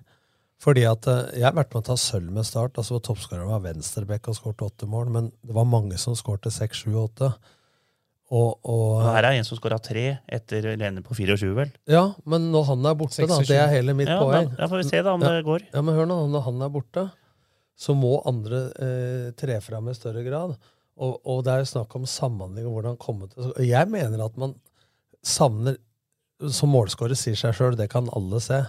Fordi 0.62 0.86
at 0.86 1.08
uh, 1.10 1.26
Jeg 1.36 1.50
har 1.50 1.58
vært 1.58 1.74
med 1.74 1.84
å 1.84 1.90
ta 1.92 1.98
sølv 2.00 2.32
med 2.32 2.48
Start. 2.48 2.78
altså 2.78 3.02
Toppskåreren 3.04 3.52
var 3.52 3.66
venstrebekk 3.66 4.32
og 4.32 4.38
skåret 4.38 4.64
åtte 4.70 4.88
mål, 4.88 5.12
men 5.12 5.32
det 5.44 5.58
var 5.58 5.68
mange 5.68 6.00
som 6.00 6.16
skårte 6.16 6.54
seks, 6.54 6.86
sju, 6.86 6.96
åtte. 7.04 7.34
Og, 8.32 8.62
og, 8.64 9.02
her 9.04 9.26
er 9.28 9.36
en 9.36 9.48
som 9.48 9.60
skåra 9.60 9.76
tre 9.84 10.06
etter 10.32 10.70
Lene 10.80 11.04
på 11.04 11.16
24, 11.18 11.52
vel? 11.58 11.72
Ja, 11.92 12.06
men 12.32 12.48
når 12.54 12.70
han 12.70 12.88
er 12.88 12.96
borte, 13.00 13.28
da, 13.28 13.40
det 13.44 13.58
er 13.60 13.74
hele 13.74 13.96
mitt 13.98 14.08
ja, 14.08 14.22
poeng. 14.24 14.48
Da, 14.56 14.70
får 14.72 14.80
vi 14.80 14.86
se 14.88 15.02
da 15.04 15.16
om 15.18 15.26
ja, 15.26 15.34
det 15.36 15.44
går. 15.48 15.66
Ja, 15.74 15.84
men 15.84 15.98
hør 15.98 16.08
nå, 16.08 16.20
Når 16.32 16.46
han 16.48 16.64
er 16.64 16.72
borte, 16.72 17.06
så 17.76 17.96
må 17.98 18.22
andre 18.30 18.64
eh, 18.80 19.28
tre 19.36 19.60
fram 19.64 19.92
i 19.92 19.98
større 19.98 20.24
grad. 20.24 20.56
Og, 21.02 21.20
og 21.28 21.44
det 21.44 21.52
er 21.52 21.66
jo 21.66 21.72
snakk 21.74 22.00
om 22.00 22.08
samhandling 22.08 22.70
og 22.70 22.78
hvordan 22.78 23.00
komme 23.02 23.28
til 23.32 23.52
Jeg 23.66 23.88
mener 23.90 24.22
at 24.22 24.36
man 24.40 24.52
savner 25.26 25.78
Som 26.52 26.74
målskårer 26.76 27.18
sier 27.18 27.38
seg 27.40 27.56
sjøl, 27.58 27.78
det 27.80 27.90
kan 27.92 28.10
alle 28.16 28.40
se. 28.44 28.64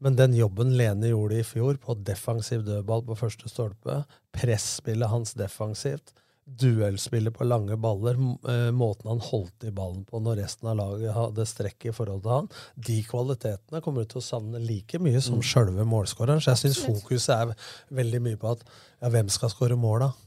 Men 0.00 0.16
den 0.16 0.34
jobben 0.36 0.72
Lene 0.76 1.12
gjorde 1.12 1.40
i 1.40 1.46
fjor, 1.46 1.76
på 1.80 1.94
defensiv 2.04 2.64
dødball 2.64 3.04
på 3.04 3.16
første 3.16 3.48
stolpe, 3.52 4.02
presspillet 4.32 5.12
hans 5.12 5.36
defensivt 5.36 6.16
duellspillet 6.46 7.34
på 7.34 7.44
lange 7.44 7.76
baller, 7.76 8.14
eh, 8.48 8.70
måten 8.70 9.10
han 9.10 9.22
holdt 9.22 9.66
i 9.66 9.72
ballen 9.74 10.04
på 10.06 10.20
når 10.22 10.38
resten 10.44 10.70
av 10.70 10.78
laget 10.78 11.14
hadde 11.16 11.46
strekk 11.48 11.88
i 11.90 11.94
forhold 11.94 12.22
til 12.22 12.34
han, 12.36 12.50
de 12.88 13.00
kvalitetene 13.06 13.82
kommer 13.82 14.06
du 14.06 14.12
til 14.14 14.22
å 14.22 14.26
savne 14.28 14.62
like 14.62 15.00
mye 15.02 15.20
som 15.20 15.40
mm. 15.40 15.46
sjølve 15.46 15.86
målskåreren. 15.88 16.42
Så 16.42 16.54
jeg 16.54 16.62
syns 16.62 16.84
fokuset 16.86 17.34
er 17.34 17.72
veldig 17.98 18.22
mye 18.28 18.38
på 18.40 18.54
at 18.54 18.62
ja, 18.66 19.10
hvem 19.10 19.32
skal 19.32 19.50
skåre 19.52 19.78
mål, 19.80 20.06
da? 20.06 20.25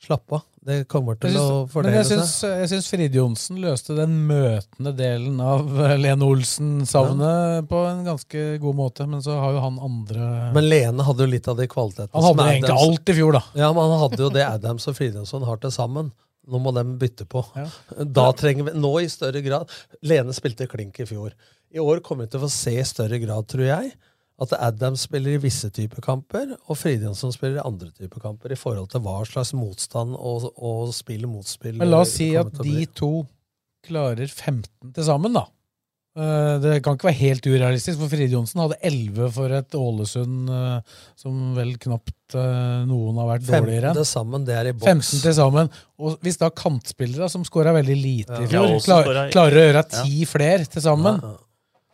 Slapp 0.00 0.32
av. 0.32 0.46
Det 0.64 0.84
kommer 0.88 1.16
til 1.20 1.32
synes, 1.34 1.44
å 1.44 1.64
fordele 1.68 2.00
seg. 2.04 2.20
Men 2.20 2.60
Jeg 2.62 2.68
syns 2.72 2.86
Frid 2.88 3.16
Johnsen 3.16 3.58
løste 3.60 3.96
den 3.96 4.14
møtende 4.28 4.92
delen 4.96 5.36
av 5.44 5.68
Lene 6.00 6.24
Olsen-savnet 6.24 7.28
ja. 7.28 7.62
på 7.68 7.82
en 7.88 8.00
ganske 8.08 8.44
god 8.62 8.78
måte. 8.78 9.04
Men 9.08 9.24
så 9.24 9.36
har 9.40 9.56
jo 9.56 9.62
han 9.64 9.76
andre 9.84 10.30
Men 10.56 10.68
Lene 10.68 11.04
hadde 11.04 11.26
jo 11.26 11.32
litt 11.34 11.48
av 11.52 11.60
de 11.60 11.68
kvalitetene. 11.68 12.12
Han 12.16 12.28
hadde 12.30 12.48
egentlig 12.54 12.72
Adams, 12.72 12.88
alt 12.88 13.12
i 13.12 13.16
fjor, 13.20 13.36
da. 13.36 13.44
Ja, 13.60 13.70
men 13.76 13.92
han 13.92 14.02
hadde 14.06 14.22
jo 14.24 14.32
det 14.32 14.44
Adams 14.48 14.88
og 14.88 14.96
Frid 14.96 15.20
Johnsen 15.20 15.48
har 15.48 15.60
til 15.60 15.74
sammen. 15.76 16.12
Nå 16.50 16.60
må 16.64 16.72
de 16.76 16.84
bytte 17.00 17.28
på. 17.28 17.44
Ja. 17.56 17.68
Da 18.04 18.30
trenger 18.36 18.70
vi, 18.70 18.78
Nå 18.80 18.94
i 19.04 19.08
større 19.12 19.42
grad 19.44 19.68
Lene 20.00 20.32
spilte 20.36 20.68
klink 20.68 21.02
i 21.04 21.08
fjor. 21.08 21.36
I 21.70 21.80
år 21.80 22.00
kommer 22.04 22.24
vi 22.24 22.32
til 22.32 22.40
å 22.40 22.46
få 22.48 22.52
se 22.52 22.72
i 22.80 22.88
større 22.88 23.20
grad, 23.22 23.48
tror 23.52 23.68
jeg 23.68 23.92
at 24.40 24.52
Adams 24.56 25.02
spiller 25.04 25.34
i 25.36 25.40
visse 25.42 25.68
typer 25.76 26.00
kamper, 26.00 26.54
og 26.68 26.78
Fridjonsson 26.80 27.32
spiller 27.34 27.60
i 27.60 27.66
andre 27.68 27.90
typer 27.92 28.22
kamper, 28.24 28.52
i 28.54 28.56
forhold 28.58 28.88
til 28.92 29.02
hva 29.04 29.18
slags 29.28 29.52
motstand 29.52 30.14
og, 30.16 30.50
og 30.56 30.94
spill 30.96 31.26
motspill 31.28 31.76
Men 31.80 31.90
la 31.92 32.00
oss 32.06 32.16
si 32.16 32.30
at 32.40 32.52
de 32.62 32.86
to 32.96 33.26
klarer 33.86 34.26
15 34.28 34.94
til 34.96 35.04
sammen, 35.04 35.32
da. 35.36 35.46
Eh, 36.18 36.56
Det 36.60 36.82
kan 36.82 36.96
ikke 36.96 37.06
være 37.10 37.20
helt 37.20 37.46
urealistisk, 37.46 38.00
for 38.00 38.10
Fride 38.10 38.32
Johnsen 38.34 38.60
hadde 38.64 38.80
11 38.82 39.28
for 39.36 39.52
et 39.60 39.76
Ålesund 39.78 40.50
eh, 40.50 40.96
som 41.20 41.52
vel 41.56 41.76
knapt 41.80 42.34
eh, 42.34 42.80
noen 42.90 43.20
har 43.22 43.28
vært 43.30 43.46
dårligere 43.46 43.92
enn. 43.92 44.00
til 44.00 44.08
sammen, 44.10 44.44
det 44.48 44.56
er 44.58 44.72
i 44.72 44.74
boks. 44.74 44.88
15 45.12 45.22
til 45.28 45.36
sammen. 45.38 45.70
Og 46.00 46.16
hvis 46.24 46.40
da 46.40 46.48
kantspillere, 46.50 47.28
som 47.30 47.44
skåra 47.46 47.72
veldig 47.76 47.96
lite 48.00 48.40
i 48.42 48.48
fjor, 48.50 48.66
Ja, 48.72 48.80
også 48.80 48.98
klarer 49.36 49.60
å 49.60 49.64
gjøre 49.68 49.84
Ja. 49.84 50.02
ti 50.02 50.24
flere 50.28 50.64
til 50.66 50.82
sammen, 50.82 51.20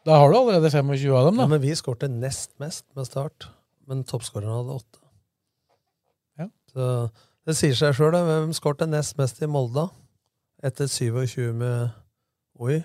da 0.06 0.20
har 0.20 0.30
du 0.30 0.36
allerede 0.38 0.70
25 0.70 1.14
av 1.18 1.28
dem, 1.28 1.38
da. 1.40 1.44
Ja, 1.46 1.50
men 1.50 1.62
vi 1.64 1.74
skårte 1.74 2.08
nest 2.10 2.52
mest 2.62 2.86
med 2.94 3.08
Start, 3.08 3.48
men 3.90 4.04
toppskåreren 4.06 4.60
hadde 4.60 4.76
åtte. 4.78 5.00
Ja. 6.38 6.46
Så 6.70 6.90
det 7.46 7.56
sier 7.58 7.78
seg 7.78 7.96
sjøl, 7.98 8.12
da. 8.14 8.22
Hvem 8.26 8.52
skårte 8.54 8.86
nest 8.90 9.18
mest 9.18 9.42
i 9.42 9.50
Molde? 9.50 9.88
Etter 10.64 10.86
27 10.90 11.50
med 11.58 11.90
Oi. 12.62 12.78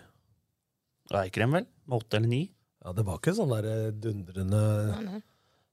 Eikrem, 1.21 1.53
vel? 1.60 1.67
Med 1.86 2.01
åtte 2.01 2.17
eller 2.17 2.31
ni? 2.31 2.41
Ja, 2.81 2.95
det 2.97 3.05
var 3.05 3.19
ikke 3.19 3.36
sånn 3.38 3.53
der 3.53 3.91
dundrende 4.01 4.62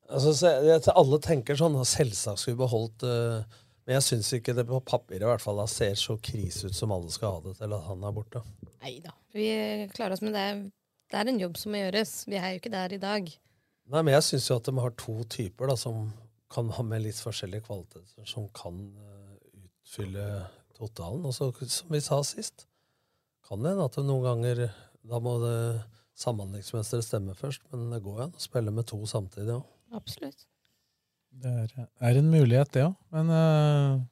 Altså, 0.08 0.32
så 0.36 0.50
jeg, 0.64 0.82
Alle 0.92 1.18
tenker 1.24 1.56
sånn 1.56 1.76
Selvsagt 1.88 2.42
skulle 2.42 2.56
vi 2.56 2.62
beholdt 2.62 3.04
uh, 3.08 3.60
Men 3.86 3.98
jeg 3.98 4.06
syns 4.06 4.32
ikke 4.36 4.54
det 4.56 4.66
på 4.68 4.80
papiret 4.84 5.24
i 5.24 5.28
hvert 5.30 5.42
fall 5.42 5.60
da 5.62 5.66
ser 5.70 5.96
så 6.00 6.18
krise 6.20 6.68
ut 6.68 6.76
som 6.76 6.92
alle 6.92 7.12
skal 7.12 7.38
ha 7.38 7.44
det 7.46 7.54
til 7.60 7.72
at 7.72 7.86
han 7.88 8.04
er 8.04 8.12
borte. 8.12 8.42
Nei 8.84 8.98
da. 9.04 9.14
Vi 9.32 9.48
klarer 9.94 10.16
oss, 10.16 10.24
med 10.24 10.36
det 10.36 10.48
det 11.08 11.18
er 11.18 11.30
en 11.30 11.40
jobb 11.40 11.58
som 11.60 11.72
må 11.72 11.82
gjøres. 11.82 12.14
Vi 12.28 12.36
er 12.38 12.52
jo 12.52 12.60
ikke 12.60 12.72
der 12.72 12.94
i 12.94 13.00
dag. 13.02 13.28
Nei, 13.88 14.00
men 14.02 14.12
jeg 14.12 14.26
syns 14.26 14.48
jo 14.50 14.58
at 14.60 14.68
de 14.68 14.74
har 14.76 14.96
to 15.00 15.14
typer 15.32 15.70
da, 15.70 15.76
som 15.80 16.10
kan 16.52 16.68
ha 16.76 16.84
med 16.84 17.04
litt 17.04 17.20
forskjellige 17.20 17.66
kvaliteter, 17.68 18.24
som 18.28 18.48
kan 18.56 18.80
eh, 19.04 19.62
utfylle 19.64 20.26
totalen. 20.76 21.24
Og 21.28 21.34
så, 21.36 21.48
som 21.72 21.92
vi 21.92 22.00
sa 22.04 22.20
sist, 22.26 22.66
kan 23.48 23.64
det 23.64 23.72
hende 23.72 23.88
at 23.88 23.96
det 23.96 24.04
noen 24.04 24.26
ganger 24.26 24.66
Da 25.08 25.16
må 25.24 25.38
det 25.40 25.58
samhandlingsmestere 26.18 27.04
stemme 27.06 27.32
først, 27.38 27.62
men 27.72 27.86
det 27.94 28.02
går 28.04 28.18
jo 28.18 28.24
an 28.26 28.36
å 28.36 28.42
spille 28.42 28.72
med 28.74 28.84
to 28.90 28.98
samtidig 29.08 29.54
òg. 29.54 29.66
Absolutt. 29.96 30.42
Det 31.38 31.52
er, 31.62 31.86
er 32.04 32.18
en 32.18 32.28
mulighet, 32.28 32.72
det 32.74 32.82
òg. 32.88 32.96
Men 33.14 33.30
uh, 33.32 34.02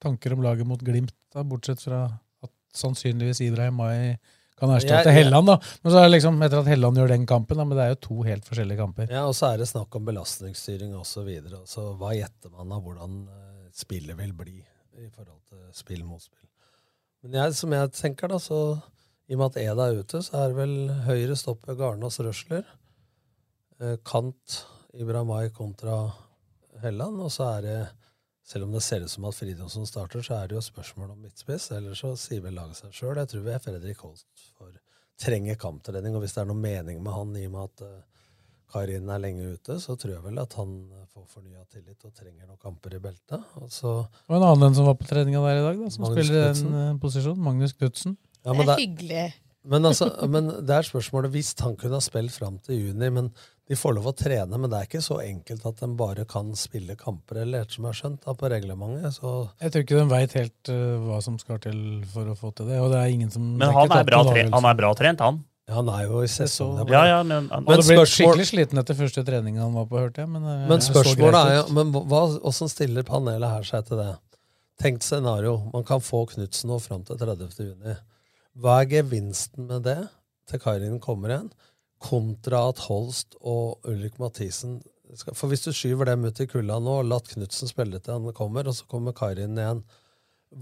tanker 0.00 0.32
om 0.32 0.44
laget 0.46 0.68
mot 0.68 0.80
Glimt, 0.80 1.12
da, 1.34 1.44
bortsett 1.44 1.82
fra 1.84 2.04
at 2.46 2.54
sannsynligvis 2.78 3.42
Ibrahim 3.44 3.76
Mai 3.82 4.14
kan 4.62 4.72
erstatte 4.76 5.10
Jeg- 5.10 5.18
Helland, 5.24 5.50
da. 5.50 5.56
Men 5.82 5.92
så 5.92 5.98
er 6.00 6.06
det 6.08 6.14
liksom, 6.16 6.38
etter 6.46 6.62
at 6.62 6.70
Helland 6.70 7.00
gjør 7.02 7.12
den 7.12 7.26
kampen, 7.28 7.58
da, 7.60 7.64
men 7.68 7.76
det 7.78 7.84
er 7.88 7.92
jo 7.96 8.00
to 8.08 8.22
helt 8.26 8.46
forskjellige 8.48 8.78
kamper. 8.80 9.10
Ja, 9.10 9.26
og 9.28 9.34
så 9.38 9.50
er 9.52 9.58
det 9.62 9.68
snakk 9.70 9.98
om 9.98 10.06
belastningsstyring 10.08 10.94
osv. 10.98 11.28
Så 11.68 11.88
hva 12.00 12.14
gjetter 12.16 12.54
man 12.54 12.72
av 12.78 12.82
hvordan 12.86 13.20
eh, 13.28 13.68
spillet 13.74 14.16
vil 14.22 14.32
bli 14.38 14.56
i 14.62 15.08
forhold 15.10 15.42
til 15.50 15.60
spill 15.76 16.04
mot 16.08 16.22
spill? 16.22 16.46
Men 17.22 17.36
jeg, 17.38 17.54
som 17.58 17.72
jeg 17.76 17.92
tenker, 17.94 18.28
da, 18.32 18.38
så 18.42 18.58
i 19.30 19.34
og 19.36 19.38
med 19.38 19.50
at 19.52 19.60
Eda 19.62 19.84
er 19.88 20.00
ute, 20.02 20.18
så 20.26 20.34
er 20.42 20.48
det 20.50 20.56
vel 20.58 20.76
høyre 21.06 21.36
stopper 21.38 21.76
Garnås 21.78 22.18
Røsler. 22.20 22.64
Eh, 23.80 23.96
kant 24.04 24.58
Ibramai 24.98 25.48
kontra 25.54 26.12
Helland. 26.82 27.20
Og 27.22 27.30
så 27.32 27.46
er 27.56 27.62
det, 27.66 27.76
selv 28.44 28.66
om 28.66 28.72
det 28.74 28.82
ser 28.82 29.04
ut 29.04 29.10
som 29.10 29.26
at 29.28 29.36
Fridtjonsson 29.38 29.86
starter, 29.86 30.22
så 30.26 30.40
er 30.40 30.50
det 30.50 30.56
jo 30.58 30.64
spørsmål 30.64 31.12
om 31.14 31.20
midtspiss. 31.22 31.70
Eller 31.76 31.94
så 31.98 32.14
sier 32.18 32.42
vel 32.44 32.56
laget 32.58 32.80
seg 32.80 32.96
sjøl. 32.96 33.20
Jeg 33.20 33.30
tror 33.32 33.44
vi 33.46 33.52
er 33.54 33.62
Fredrik 33.62 34.02
Holst 34.02 34.48
for 34.58 34.72
trenger 35.22 35.58
kamptrening. 35.60 36.16
Og 36.16 36.24
hvis 36.24 36.34
det 36.36 36.42
er 36.42 36.48
noe 36.50 36.58
mening 36.58 36.98
med 37.04 37.14
han 37.14 37.36
i 37.38 37.46
og 37.46 37.54
med 37.54 37.68
at 37.68 37.84
eh, 37.86 38.00
Karin 38.72 39.12
er 39.12 39.20
lenge 39.20 39.52
ute, 39.52 39.76
så 39.82 39.94
tror 40.00 40.14
jeg 40.16 40.24
vel 40.24 40.40
at 40.42 40.56
han 40.56 40.74
får 41.12 41.28
fornya 41.28 41.62
tillit 41.70 42.08
og 42.08 42.14
trenger 42.16 42.48
noen 42.48 42.58
kamper 42.60 42.96
i 42.96 43.02
beltet. 43.04 43.46
Og 43.60 43.70
så 43.72 43.94
Og 44.02 44.36
en 44.38 44.48
annen 44.48 44.74
som 44.76 44.88
var 44.88 44.96
på 44.98 45.08
treninga 45.08 45.44
der 45.44 45.60
i 45.60 45.64
dag, 45.68 45.80
da, 45.82 45.92
som 45.92 46.06
Magnus 46.06 46.26
spiller 46.26 46.50
Knudsen. 46.50 46.74
en 46.74 46.82
eh, 46.82 47.00
posisjon. 47.02 47.40
Magnus 47.48 47.76
Knutsen. 47.78 48.18
Ja, 48.42 48.56
det 48.58 48.66
er 48.66 48.80
hyggelig. 48.80 49.26
Men, 49.62 49.86
altså, 49.86 50.08
men 50.26 50.48
det 50.66 50.74
er 50.74 50.88
spørsmålet 50.88 51.30
hvis 51.36 51.52
han 51.62 51.76
kunne 51.78 52.00
ha 52.00 52.02
spilt 52.02 52.34
fram 52.34 52.56
til 52.66 52.88
juni. 52.88 53.10
men 53.14 53.30
De 53.70 53.76
får 53.78 53.94
lov 53.94 54.08
å 54.10 54.12
trene, 54.18 54.58
men 54.58 54.68
det 54.70 54.78
er 54.78 54.88
ikke 54.88 55.00
så 55.04 55.20
enkelt 55.22 55.62
at 55.68 55.78
de 55.78 55.88
bare 55.96 56.24
kan 56.28 56.50
spille 56.58 56.96
kamper, 56.98 57.44
eller 57.44 57.62
ettersom 57.62 57.86
jeg 57.86 57.92
har 57.94 57.98
skjønt 58.00 58.24
da, 58.26 58.34
på 58.34 58.50
reglementet. 58.50 59.14
Så 59.20 59.34
Jeg 59.62 59.72
tror 59.72 59.84
ikke 59.86 60.00
de 60.00 60.06
veit 60.10 60.34
helt 60.38 60.72
uh, 60.74 60.96
hva 61.06 61.20
som 61.22 61.38
skal 61.38 61.62
til 61.62 61.78
for 62.10 62.32
å 62.32 62.34
få 62.38 62.50
til 62.58 62.72
det. 62.72 62.80
Og 62.82 62.90
det 62.92 62.98
er 62.98 63.14
ingen 63.14 63.30
som 63.30 63.46
Men 63.54 63.70
han 63.70 63.94
er, 63.94 64.04
bra 64.08 64.24
tre, 64.26 64.44
han 64.50 64.68
er 64.72 64.78
bra 64.82 64.90
trent, 64.98 65.22
han. 65.22 65.40
Ja, 65.70 65.76
han 65.78 65.88
er 65.94 66.08
jo 66.08 66.24
i 66.26 66.26
sesong. 66.26 66.74
så- 66.80 66.88
Ja, 66.90 67.04
ja, 67.06 67.22
men, 67.22 67.48
Han 67.48 67.64
ble 67.64 67.76
blitt 67.76 68.10
skikkelig 68.10 68.48
sliten 68.50 68.78
etter 68.82 68.98
første 68.98 69.24
trening 69.24 69.58
han 69.62 69.72
var 69.78 69.86
på, 69.86 70.00
hørte 70.00 70.24
jeg. 70.24 70.28
Men, 70.28 70.42
eh, 70.42 70.68
Men 70.68 70.80
spørsmålet 70.80 71.38
er 71.46 71.54
jo 71.60 71.72
men 71.72 71.92
hva, 71.92 72.22
hvordan 72.42 72.68
stiller 72.68 73.02
panelet 73.04 73.48
her 73.48 73.62
seg 73.62 73.86
til 73.86 73.96
det? 74.02 74.18
Tenkt 74.82 75.02
scenario. 75.06 75.70
Man 75.72 75.84
kan 75.84 76.00
få 76.00 76.26
Knutsen 76.26 76.66
nå 76.68 76.80
fram 76.82 77.04
til 77.06 77.16
30. 77.16 77.48
juni. 77.62 77.96
Hva 78.58 78.82
er 78.82 78.86
gevinsten 78.86 79.68
med 79.68 79.84
det 79.84 80.08
til 80.48 80.58
Kairin 80.58 80.98
kommer 80.98 81.30
igjen, 81.30 81.52
kontra 82.02 82.66
at 82.70 82.82
Holst 82.88 83.36
og 83.40 83.88
Ulrik 83.88 84.18
Mathisen 84.22 84.80
skal, 85.16 85.36
For 85.36 85.52
hvis 85.52 85.64
du 85.66 85.72
skyver 85.76 86.08
dem 86.08 86.24
ut 86.24 86.40
i 86.40 86.48
kulda 86.48 86.78
nå 86.80 87.00
og 87.02 87.10
latt 87.10 87.28
Knutsen 87.32 87.68
spille 87.70 88.00
til 88.00 88.16
han 88.16 88.36
kommer, 88.36 88.68
og 88.68 88.76
så 88.78 88.86
kommer 88.88 89.16
Karin 89.16 89.58
igjen, 89.60 89.82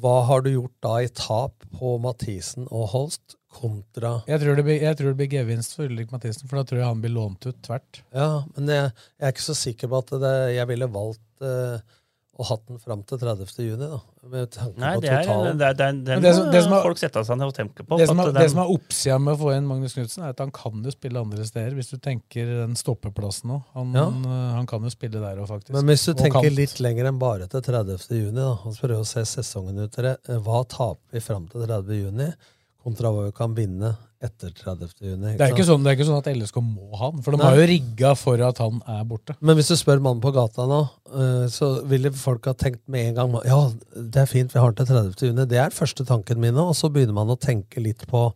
hva 0.00 0.20
har 0.28 0.42
du 0.42 0.52
gjort 0.52 0.74
da 0.84 0.96
i 1.02 1.10
tap 1.14 1.64
på 1.74 1.96
Mathisen 2.02 2.68
og 2.70 2.90
Holst 2.92 3.36
kontra 3.50 4.20
Jeg 4.30 4.42
tror, 4.42 4.58
det 4.58 4.64
blir, 4.66 4.82
jeg 4.84 4.98
tror 4.98 5.10
det 5.10 5.18
blir 5.18 5.32
gevinst 5.32 5.74
for 5.74 5.90
Ulrik 5.90 6.12
Mathisen, 6.14 6.46
for 6.46 6.60
da 6.60 6.66
tror 6.66 6.82
jeg 6.82 6.90
han 6.90 7.00
blir 7.02 7.14
lånt 7.14 7.46
ut 7.48 7.58
tvert. 7.66 8.02
Ja, 8.14 8.44
men 8.54 8.70
jeg, 8.70 8.92
jeg 9.18 9.26
er 9.26 9.34
ikke 9.34 9.48
så 9.48 9.56
sikker 9.58 9.90
på 9.90 10.02
at 10.04 10.12
det, 10.22 10.36
jeg 10.54 10.70
ville 10.70 10.90
valgt 10.94 11.46
eh, 11.46 11.96
å 12.40 12.44
hatt 12.48 12.62
den 12.70 12.78
fram 12.80 13.02
til 13.04 13.18
30. 13.20 13.50
juni, 13.66 13.86
da. 13.90 13.98
Med 14.32 14.50
tanke 14.54 14.78
Nei, 14.80 14.94
på 14.96 15.00
det 15.04 15.10
er, 15.12 15.24
totalen. 15.26 15.58
det 15.60 15.66
er, 15.68 15.74
det 15.76 15.86
er, 15.86 15.92
det 15.92 16.22
det 16.24 16.34
som- 16.34 16.50
det 16.50 16.62
som 16.64 16.72
er- 16.72 16.82
folk 16.86 16.96
sette 16.98 17.22
seg 17.28 17.36
ned 17.38 17.46
og 17.50 17.54
tenke 17.54 17.84
på. 17.86 17.98
Det 18.00 18.06
som, 18.08 18.20
at 18.20 18.26
er, 18.28 18.32
den- 18.32 18.42
det 18.42 18.50
som 18.50 18.60
er 18.64 18.70
oppsida 18.74 19.18
med 19.20 19.34
å 19.36 19.38
få 19.42 19.52
inn 19.56 19.66
Magnus 19.68 19.94
Knutsen, 19.94 20.24
er 20.24 20.28
at 20.30 20.38
han 20.38 20.50
kan 20.50 20.82
jo 20.82 20.90
spille 20.90 21.20
andre 21.20 21.44
steder. 21.44 21.76
Hvis 21.76 21.90
du 21.90 21.98
tenker 21.98 22.46
den 22.66 22.74
stoppeplassen 22.74 23.50
òg. 23.50 23.62
Han, 23.74 23.92
Ja. 23.92 24.08
han 24.56 24.66
kan 24.66 24.82
jo 24.82 24.88
spille 24.88 25.20
der 25.20 25.36
òg, 25.36 25.46
faktisk. 25.48 25.70
Men 25.72 25.84
hvis 25.86 26.04
du 26.06 26.12
Og 26.12 26.18
tenker 26.18 26.42
kant. 26.42 26.56
litt 26.56 26.80
lenger 26.80 27.06
enn 27.06 27.18
bare 27.18 27.46
til 27.46 27.60
30. 27.60 28.08
juni, 28.08 28.34
da, 28.34 28.50
og 28.64 28.74
prøver 28.74 29.00
å 29.00 29.06
se 29.06 29.20
sesongen 29.22 29.78
ut 29.84 29.92
til 29.92 30.04
det, 30.04 30.16
hva 30.42 30.64
taper 30.66 30.98
vi 31.12 31.20
fram 31.20 31.46
til 31.48 31.66
30. 31.66 31.88
juni, 32.04 32.32
kontra 32.82 33.12
hva 33.12 33.24
vi 33.26 33.32
kan 33.32 33.54
vinne 33.54 33.96
etter 34.20 34.52
30. 34.52 34.90
juni? 35.00 35.32
Det 35.38 35.46
er, 35.46 35.54
ikke 35.54 35.64
sånn, 35.64 35.82
det 35.84 35.92
er 35.92 35.96
ikke 35.98 36.06
sånn 36.10 36.20
at 36.20 36.28
LSK 36.28 36.60
må 36.64 36.90
ha 36.98 37.08
han, 37.08 37.22
for 37.24 37.32
de 37.34 37.40
Nei. 37.40 37.46
har 37.48 37.60
jo 37.60 37.66
rigga 37.70 38.12
for 38.20 38.42
at 38.44 38.60
han 38.60 38.82
er 38.92 39.02
borte. 39.08 39.36
Men 39.40 39.56
hvis 39.58 39.70
du 39.72 39.76
spør 39.80 40.02
mannen 40.04 40.20
på 40.24 40.32
gata 40.36 40.66
nå, 40.68 40.80
eh, 41.08 41.46
så 41.52 41.70
ville 41.88 42.12
folk 42.16 42.50
ha 42.50 42.54
tenkt 42.58 42.82
med 42.92 43.10
en 43.10 43.18
gang 43.18 43.36
Ja, 43.48 43.60
det 43.96 44.24
er 44.24 44.28
fint, 44.30 44.52
vi 44.52 44.60
har 44.60 44.68
han 44.68 44.76
til 44.78 44.90
30. 44.90 45.30
juni. 45.30 45.48
Det 45.48 45.60
er 45.62 45.74
første 45.74 46.04
tanken 46.08 46.42
min 46.42 46.56
nå, 46.56 46.68
og 46.72 46.76
så 46.76 46.92
begynner 46.92 47.16
man 47.16 47.32
å 47.32 47.38
tenke 47.40 47.82
litt 47.82 48.04
på 48.10 48.28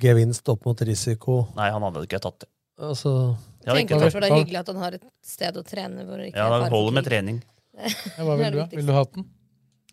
gevinst 0.00 0.46
opp 0.52 0.64
mot 0.68 0.86
risiko. 0.86 1.42
Nei, 1.58 1.70
han 1.74 1.82
hadde 1.82 2.06
ikke 2.06 2.22
tatt 2.22 2.44
det. 2.44 2.50
Altså, 2.80 3.12
Tenker 3.66 3.82
ikke 3.82 3.98
kanskje 4.06 4.22
det 4.22 4.30
er 4.30 4.38
hyggelig 4.38 4.60
at 4.62 4.70
han 4.72 4.80
har 4.80 4.96
et 4.96 5.04
sted 5.26 5.58
å 5.58 5.64
trene 5.66 6.06
hvor 6.08 6.22
ikke 6.24 6.38
Ja, 6.38 6.46
han 6.48 6.64
det 6.64 6.72
holder 6.72 6.96
med 6.96 7.08
trening. 7.10 7.42
Ja, 8.16 8.24
hva 8.24 8.36
vil 8.38 8.54
du 8.54 8.60
ha? 8.60 8.66
Vil 8.72 8.88
du 8.88 8.92
ha 8.94 9.04
den? 9.14 9.26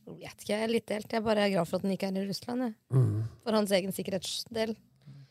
Jeg 0.07 0.15
vet 0.21 0.43
ikke, 0.43 0.53
jeg 0.53 0.63
er 0.63 0.71
litt 0.71 0.85
delt. 0.87 1.11
Jeg 1.11 1.23
bare 1.25 1.43
er 1.43 1.51
glad 1.51 1.67
for 1.67 1.79
at 1.79 1.83
den 1.83 1.93
ikke 1.97 2.07
er 2.07 2.19
i 2.21 2.23
Russland. 2.29 2.63
Jeg. 2.63 2.75
Mm. 2.95 3.25
For 3.43 3.57
hans 3.57 3.73
egen 3.75 3.95
sikkerhetsdel. 3.95 4.71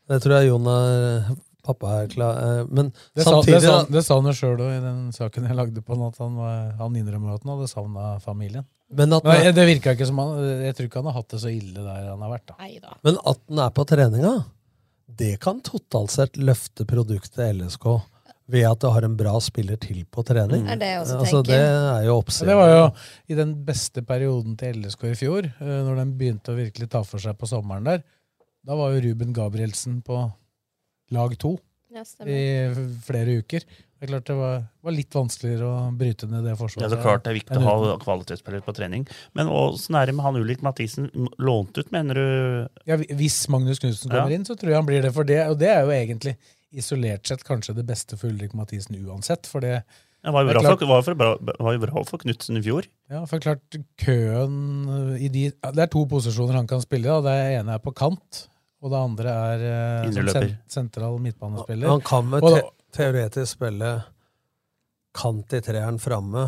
Det 0.09 0.21
tror 0.23 0.37
jeg 0.41 0.49
Jon 0.53 0.67
er 0.71 1.35
Pappa 1.67 1.97
er 2.05 2.09
klar 2.13 2.37
eh, 2.39 2.65
Men 2.71 2.93
Det 3.17 3.25
sa, 3.25 3.33
samtidig 3.41 3.63
sa, 3.65 3.77
det 3.91 4.03
sa 4.07 4.15
han 4.21 4.29
jo 4.31 4.35
sjøl 4.39 4.61
i 4.69 4.81
den 4.85 5.01
saken 5.17 5.49
jeg 5.49 5.57
lagde 5.59 5.83
på 5.83 5.97
han, 5.97 6.05
at 6.13 6.19
han, 6.23 6.37
han 6.79 6.99
innrømmer 7.01 7.35
at 7.35 7.43
han 7.43 7.57
hadde 7.57 7.69
savna 7.73 8.13
familien. 8.23 8.67
Men 8.95 9.13
at- 9.17 9.25
men 9.27 9.49
det 9.57 9.65
virka 9.67 9.97
ikke 9.97 10.07
som 10.07 10.21
han 10.23 10.37
Jeg 10.63 10.77
tror 10.79 10.87
ikke 10.87 11.01
han 11.03 11.09
har 11.11 11.17
hatt 11.19 11.33
det 11.35 11.41
så 11.43 11.51
ille 11.51 11.75
der 11.83 12.05
han 12.13 12.23
har 12.23 12.31
vært. 12.37 12.47
da. 12.53 12.95
Men 13.03 13.19
at 13.27 13.41
han 13.51 13.59
er 13.67 13.71
på 13.75 13.87
treninga, 13.91 14.35
det 15.17 15.33
kan 15.43 15.59
totalt 15.67 16.11
sett 16.15 16.39
løfte 16.39 16.87
produktet 16.87 17.51
LSK 17.57 17.89
ved 18.49 18.63
at 18.69 18.79
du 18.79 18.87
har 18.95 19.03
en 19.03 19.17
bra 19.19 19.33
spiller 19.43 19.75
til 19.83 20.05
på 20.07 20.23
trening. 20.23 20.69
Er 20.71 20.77
det 20.79 20.93
altså, 21.01 21.41
det 21.43 21.57
er 21.59 22.05
jo 22.07 22.21
oppsiden. 22.21 22.47
det 22.53 22.57
var 22.61 22.69
jo 22.71 22.85
i 23.27 23.35
den 23.35 23.57
beste 23.67 24.05
perioden 24.07 24.55
til 24.61 24.79
LSK 24.85 25.03
i 25.11 25.15
fjor, 25.19 25.49
eh, 25.51 25.81
når 25.83 25.97
den 25.99 26.13
begynte 26.21 26.55
å 26.55 26.59
virkelig 26.61 26.87
ta 26.95 27.03
for 27.03 27.19
seg 27.19 27.35
på 27.41 27.49
sommeren 27.51 27.83
der. 27.91 28.05
Da 28.67 28.75
var 28.79 28.95
jo 28.97 29.03
Ruben 29.05 29.33
Gabrielsen 29.37 30.01
på 30.07 30.21
lag 31.15 31.37
to 31.39 31.57
Ja, 31.95 32.03
i 32.27 32.41
flere 33.07 33.39
uker. 33.41 33.63
Det 33.97 34.05
er 34.05 34.11
klart 34.11 34.27
det 34.29 34.35
var, 34.37 34.57
var 34.85 34.93
litt 34.93 35.15
vanskeligere 35.17 35.65
å 35.71 35.77
bryte 35.97 36.27
ned 36.29 36.45
det 36.45 36.57
forsvaret. 36.59 36.85
Ja, 36.85 36.89
det 36.93 36.99
er 36.99 37.05
klart 37.07 37.23
det 37.25 37.31
er 37.31 37.37
viktig 37.39 37.57
å 37.57 37.63
ha 37.65 37.95
kvalitetsspillere 38.03 38.65
på 38.67 38.75
trening. 38.77 39.07
Men 39.39 39.49
åssen 39.49 39.97
er 39.97 40.11
det 40.11 40.17
med 40.19 40.27
han 40.27 40.37
Ulrik 40.37 40.61
Mathisen? 40.67 41.07
Lånt 41.41 41.79
ut, 41.79 41.89
mener 41.95 42.19
du? 42.19 42.83
Ja, 42.91 42.99
hvis 42.99 43.39
Magnus 43.49 43.81
Knutsen 43.81 44.11
Ja. 44.11 44.19
kommer 44.19 44.35
inn, 44.37 44.45
så 44.45 44.53
tror 44.59 44.75
jeg 44.75 44.77
han 44.83 44.89
blir 44.91 45.01
det. 45.07 45.15
For 45.17 45.25
det, 45.25 45.39
og 45.49 45.57
det 45.63 45.71
er 45.73 45.87
jo 45.87 45.95
egentlig 45.97 46.35
isolert 46.77 47.25
sett 47.31 47.47
kanskje 47.47 47.77
det 47.79 47.87
beste 47.89 48.19
for 48.21 48.29
Ulrik 48.29 48.53
Mathisen 48.59 48.99
uansett. 49.07 49.47
For 49.49 49.61
det, 49.65 49.79
Det 50.27 50.33
var 50.35 50.43
jo 50.45 50.51
bra, 50.53 50.61
klart- 50.61 50.79
for, 50.83 50.87
var 50.93 51.03
for 51.07 51.15
bra, 51.15 51.31
var 51.63 51.73
jo 51.79 51.85
bra 51.87 52.03
for 52.05 52.19
Knutsen 52.19 52.59
i 52.59 52.63
fjor. 52.67 52.85
Ja, 53.09 53.25
for 53.31 53.39
klart 53.41 53.79
køen 53.97 55.17
i 55.23 55.29
de, 55.33 55.53
Det 55.73 55.79
er 55.87 55.87
to 55.87 56.05
posisjoner 56.05 56.53
han 56.59 56.67
kan 56.67 56.83
spille. 56.85 57.07
Da. 57.09 57.21
Det 57.23 57.61
ene 57.63 57.75
er 57.75 57.79
på 57.81 57.95
kant, 57.97 58.49
og 58.83 58.93
det 58.93 58.99
andre 59.01 59.33
er 59.53 59.63
eh, 59.71 60.11
som 60.13 60.29
sen, 60.35 60.51
sentral 60.69 61.17
midtbanespiller. 61.23 61.89
Han 61.91 62.03
kan 62.07 62.29
vel 62.35 62.45
te 62.47 62.63
teoretisk 62.97 63.57
spille 63.57 63.91
kant 65.17 65.53
i 65.57 65.61
treeren 65.65 65.99
framme 66.03 66.47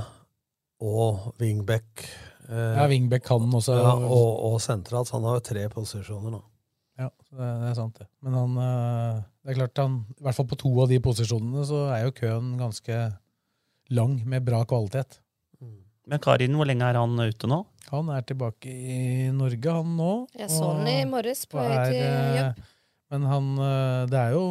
og 0.85 1.33
wingback. 1.41 2.05
eh, 2.49 2.75
Ja, 2.77 2.87
wingback 2.91 3.25
kan 3.27 3.41
han 3.41 3.55
også. 3.59 3.75
ja, 3.81 3.95
og, 3.97 4.29
og 4.53 4.61
sentralt. 4.61 5.09
Så 5.09 5.17
han 5.19 5.25
har 5.29 5.39
jo 5.41 5.47
tre 5.49 5.65
posisjoner 5.73 6.35
nå. 6.37 6.43
Ja, 6.99 7.09
det, 7.31 7.39
det 7.63 7.71
er 7.71 7.75
sant, 7.79 7.99
det. 7.99 8.09
Men 8.27 8.35
han 8.35 8.57
eh, 8.59 9.23
Det 9.45 9.55
er 9.55 9.59
klart, 9.63 9.79
han, 9.81 9.97
i 10.19 10.23
hvert 10.27 10.35
fall 10.37 10.49
på 10.51 10.59
to 10.61 10.73
av 10.83 10.89
de 10.93 10.99
posisjonene 11.01 11.65
så 11.67 11.85
er 11.95 12.05
jo 12.09 12.15
køen 12.21 12.53
ganske 12.61 12.99
lang, 13.97 14.19
med 14.29 14.45
bra 14.45 14.65
kvalitet. 14.69 15.21
Men 16.09 16.21
Karin, 16.25 16.55
hvor 16.57 16.65
lenge 16.69 16.85
er 16.89 16.97
han 17.01 17.19
ute 17.21 17.49
nå? 17.49 17.63
Han 17.93 18.09
er 18.13 18.25
tilbake 18.29 18.69
i 18.73 19.29
Norge, 19.35 19.73
han 19.73 19.95
nå. 19.99 20.11
Jeg 20.37 20.51
så 20.53 20.73
han 20.77 20.89
i 20.91 20.99
morges 21.09 21.45
på 21.49 21.61
vei 21.61 21.77
til 21.89 22.01
eh, 22.03 22.35
jobb. 22.39 22.67
Men 23.09 23.23
han, 23.25 23.47
eh, 23.65 24.07
det 24.13 24.19
er 24.21 24.35
jo 24.37 24.43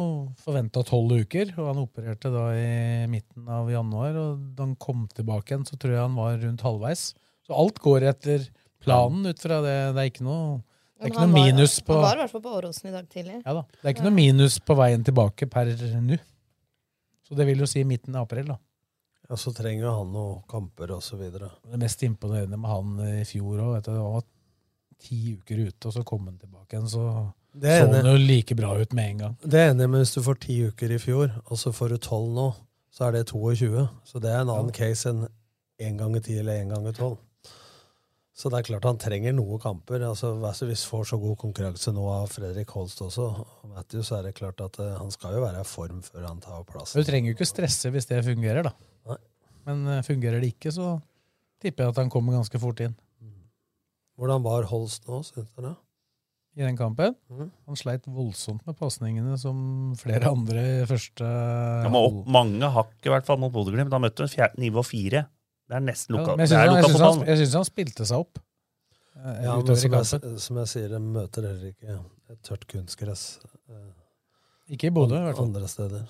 forventa 0.42 0.82
tolv 0.86 1.12
uker, 1.20 1.52
og 1.60 1.68
han 1.70 1.82
opererte 1.84 2.32
da 2.34 2.48
i 2.58 3.06
midten 3.10 3.46
av 3.54 3.68
januar. 3.70 4.16
Og 4.18 4.40
da 4.58 4.64
han 4.66 4.74
kom 4.82 5.04
tilbake 5.14 5.52
igjen, 5.54 5.66
så 5.68 5.78
tror 5.78 5.94
jeg 5.94 6.02
han 6.02 6.16
var 6.18 6.40
rundt 6.42 6.64
halvveis. 6.66 7.04
Så 7.46 7.54
alt 7.54 7.78
går 7.84 8.08
etter 8.10 8.48
planen 8.82 9.26
ut 9.30 9.38
fra 9.44 9.60
det. 9.62 9.76
Det 9.94 10.02
er 10.02 10.10
ikke 10.10 10.26
noe, 10.26 10.58
det 10.98 11.06
er 11.06 11.12
ikke 11.12 11.22
noe 11.22 11.36
var- 11.38 11.46
minus 11.46 11.78
på 11.86 11.94
Han 11.94 12.02
var 12.08 12.18
i 12.18 12.22
hvert 12.24 12.34
fall 12.34 12.42
på 12.48 12.56
Åråsen 12.58 12.90
i 12.90 12.96
dag 12.96 13.08
tidlig. 13.08 13.38
ja 13.44 13.54
da, 13.54 13.62
Det 13.78 13.84
er 13.84 13.94
ikke 13.94 14.08
noe 14.08 14.18
minus 14.18 14.58
på 14.58 14.76
veien 14.82 15.04
tilbake 15.06 15.48
per 15.50 15.70
nå. 16.02 16.18
Så 17.28 17.36
det 17.36 17.46
vil 17.46 17.58
jo 17.62 17.66
si 17.68 17.84
midten 17.84 18.16
av 18.16 18.24
april, 18.26 18.46
da. 18.46 18.56
Ja, 19.28 19.36
Så 19.36 19.52
trenger 19.52 19.90
han 19.92 20.12
noen 20.12 20.42
kamper 20.48 20.94
videre. 21.20 21.50
Det 21.68 21.78
mest 21.80 22.02
imponerende 22.02 22.56
med 22.56 22.70
han 22.70 23.00
i 23.20 23.24
fjor 23.28 23.60
òg, 23.60 23.86
han 23.86 23.98
var 24.00 24.24
ti 24.98 25.36
uker 25.36 25.66
ute, 25.68 25.88
og 25.88 25.94
så 25.94 26.04
kom 26.06 26.24
han 26.26 26.38
tilbake 26.38 26.74
igjen, 26.74 26.88
så 26.88 27.32
Det 27.52 27.74
så 27.82 27.92
han 27.92 28.06
jo 28.06 28.16
like 28.16 28.54
bra 28.54 28.74
ut 28.78 28.92
med 28.92 29.10
en 29.10 29.18
gang. 29.18 29.36
Det 29.42 29.60
er 29.60 29.70
enig, 29.72 29.88
men 29.88 30.02
hvis 30.02 30.14
du 30.16 30.22
får 30.22 30.40
ti 30.40 30.58
uker 30.68 30.94
i 30.94 30.98
fjor, 30.98 31.30
og 31.46 31.58
så 31.58 31.72
får 31.72 31.94
du 31.94 31.98
tolv 31.98 32.32
nå, 32.34 32.48
så 32.90 33.08
er 33.08 33.12
det 33.18 33.28
22. 33.30 33.88
Så 34.04 34.20
det 34.22 34.32
er 34.32 34.42
en 34.42 34.52
annen 34.52 34.74
case 34.74 35.10
enn 35.10 35.26
én 35.78 35.98
ganger 35.98 36.24
ti 36.24 36.38
eller 36.38 36.62
én 36.62 36.72
ganger 36.72 36.96
tolv. 36.96 37.18
Så 38.38 38.50
det 38.52 38.60
er 38.60 38.66
klart 38.68 38.86
han 38.86 38.98
trenger 39.02 39.34
noen 39.34 39.58
kamper. 39.58 40.02
altså 40.06 40.36
Hvis 40.38 40.62
vi 40.62 40.74
får 40.90 41.08
så 41.10 41.16
god 41.18 41.36
konkurranse 41.40 41.90
nå 41.90 42.04
av 42.06 42.28
Fredrik 42.30 42.70
Holst 42.70 43.00
også, 43.02 43.24
og 43.64 43.72
Matthew, 43.72 44.04
så 44.06 44.18
er 44.18 44.28
det 44.28 44.36
klart 44.38 44.60
at 44.62 44.78
eh, 44.78 44.92
han 44.94 45.10
skal 45.10 45.34
jo 45.34 45.42
være 45.42 45.64
i 45.64 45.66
form 45.66 46.04
før 46.06 46.28
han 46.28 46.38
tar 46.44 46.62
plassen. 46.68 47.02
Du 47.02 47.08
trenger 47.08 47.32
jo 47.32 47.34
ikke 47.34 47.48
stresse 47.50 47.90
hvis 47.90 48.06
det 48.06 48.22
fungerer, 48.28 48.68
da. 48.68 48.74
Men 49.68 49.84
eh, 49.92 50.04
fungerer 50.06 50.42
det 50.42 50.54
ikke, 50.54 50.72
så 50.74 50.94
tipper 51.62 51.84
jeg 51.86 51.94
at 51.94 52.00
han 52.04 52.12
kommer 52.12 52.38
ganske 52.38 52.60
fort 52.62 52.80
inn 52.84 52.96
Hvordan 54.18 54.42
var 54.42 54.64
Holst 54.66 55.04
nå, 55.06 55.20
syns 55.22 55.52
det? 55.54 55.76
i 56.58 56.64
den 56.66 56.74
kampen. 56.78 57.14
Mm. 57.30 57.50
Han 57.68 57.78
sleit 57.78 58.06
voldsomt 58.10 58.64
med 58.66 58.74
pasningene, 58.78 59.36
som 59.38 59.58
flere 59.98 60.32
andre 60.32 60.64
i 60.80 60.86
første 60.90 61.26
Han 61.26 61.94
var 61.94 62.08
opp 62.08 62.30
mange 62.34 62.70
hakk 62.74 63.06
i 63.06 63.12
hvert 63.12 63.28
fall 63.28 63.38
mot 63.38 63.52
Bodø-Glimt. 63.54 63.94
Han 63.94 64.02
møtte 64.02 64.26
han 64.26 64.58
nivå 64.58 64.82
fire. 64.86 65.28
Det 65.68 65.76
er 65.78 65.84
nesten 65.84 66.16
Ja, 66.18 66.24
jeg 66.34 66.50
syns 66.50 66.56
er 66.58 67.04
han, 67.04 67.60
han 67.60 67.68
spilte 67.68 68.06
seg 68.08 68.24
opp 68.24 68.40
eh, 68.40 69.42
Ja, 69.44 69.54
men 69.60 69.76
som 69.76 69.98
jeg, 70.00 70.38
som 70.42 70.60
jeg 70.64 70.72
sier, 70.72 70.88
de 70.90 71.00
møter 71.04 71.46
heller 71.46 71.74
ikke 71.74 71.98
et 72.32 72.40
tørt 72.48 72.66
kunstgress. 72.72 73.26
eh, 73.70 74.72
Ikke 74.74 74.88
i 74.90 74.94
Bodø, 74.94 75.20
i 75.20 75.28
hvert 75.28 75.38
fall. 75.38 75.52
Andre 75.52 75.68
steder. 75.70 76.08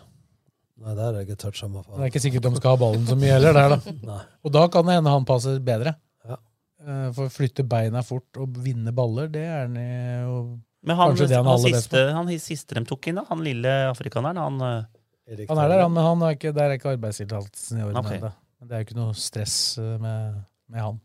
Nei, 0.78 0.92
der 0.94 1.08
er 1.08 1.16
det 1.16 1.34
ikke 1.34 1.50
samme 1.58 1.82
faen. 1.82 1.96
Det 1.96 2.04
er 2.06 2.12
ikke 2.12 2.22
sikkert 2.22 2.44
de 2.46 2.60
skal 2.60 2.74
ha 2.74 2.80
ballen 2.80 3.08
så 3.08 3.16
mye 3.18 3.32
heller 3.34 3.56
der, 3.56 3.74
da. 3.74 3.94
Nei. 4.12 4.20
Og 4.46 4.54
da 4.54 4.66
kan 4.72 4.86
det 4.86 4.98
hende 5.00 5.14
han 5.16 5.26
passer 5.28 5.58
bedre. 5.64 5.96
Ja. 6.28 6.38
Eh, 6.84 7.08
For 7.16 7.26
å 7.26 7.34
flytte 7.34 7.66
beina 7.66 8.04
fort 8.06 8.38
og 8.38 8.60
vinne 8.62 8.94
baller, 8.94 9.30
det 9.32 9.42
er 9.46 9.64
han 9.64 9.74
jo 9.80 10.38
Men 10.86 11.00
han, 11.00 11.12
kanskje 11.12 11.28
det 11.32 11.40
han 11.40 11.50
han, 11.50 11.64
siste, 11.66 12.04
han 12.14 12.30
siste 12.42 12.78
de 12.78 12.84
tok 12.86 13.10
inn, 13.10 13.18
da, 13.18 13.26
han 13.32 13.42
lille 13.42 13.74
afrikaneren, 13.88 14.38
han 14.38 14.86
Erik 15.28 15.50
Han 15.50 15.60
er 15.60 15.68
der, 15.68 15.82
han, 15.84 15.92
men 15.92 16.06
han 16.06 16.22
er 16.24 16.38
ikke, 16.38 16.54
der 16.56 16.70
er 16.70 16.78
ikke 16.78 16.94
arbeidstillatelsen 16.94 17.82
i 17.82 17.84
orden 17.84 18.00
okay. 18.00 18.16
ennå. 18.16 18.30
Men 18.58 18.70
det 18.70 18.74
er 18.74 18.80
jo 18.80 18.86
ikke 18.88 18.96
noe 18.98 19.18
stress 19.18 19.56
eh, 19.82 19.96
med, 20.00 20.38
med 20.72 20.82
han, 20.82 21.02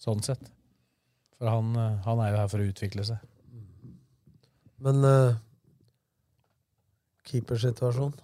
sånn 0.00 0.24
sett. 0.24 0.48
For 1.36 1.50
han, 1.50 1.74
eh, 1.76 1.98
han 2.06 2.22
er 2.24 2.32
jo 2.32 2.40
her 2.40 2.48
for 2.54 2.62
å 2.62 2.70
utvikle 2.70 3.04
seg. 3.06 3.20
Men 4.80 5.04
uh, 5.04 5.36
keepersituasjon 7.28 8.14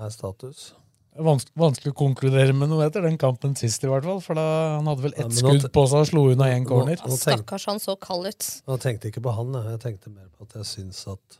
er 0.00 0.10
status. 0.14 0.72
Vanskelig, 1.14 1.54
vanskelig 1.62 1.92
å 1.92 1.96
konkludere 2.00 2.54
med 2.58 2.72
noe 2.72 2.88
etter 2.88 3.04
den 3.06 3.14
kampen 3.20 3.52
sist, 3.54 3.84
i 3.86 3.90
hvert 3.90 4.02
fall. 4.06 4.18
For 4.24 4.34
da, 4.34 4.44
han 4.80 4.88
hadde 4.90 5.04
vel 5.04 5.12
ett 5.14 5.28
ja, 5.28 5.36
skudd 5.38 5.68
på 5.70 5.84
seg 5.86 6.00
og 6.02 6.08
slo 6.10 6.24
unna 6.32 6.48
én 6.50 6.64
nå- 6.64 6.68
corner. 6.72 6.98
nå 6.98 7.12
tenk- 7.14 7.44
Stakkars, 7.44 7.66
han 7.70 7.78
så 7.78 7.94
kald 8.02 8.26
ut. 8.26 8.48
Jeg 8.66 8.82
tenkte 8.82 9.12
ikke 9.12 9.22
på 9.22 9.34
han, 9.36 9.54
jeg. 9.54 9.78
tenkte 9.84 10.10
mer 10.10 10.26
på 10.34 10.42
at 10.48 10.56
jeg 10.58 10.66
syns 10.72 11.04
at 11.12 11.38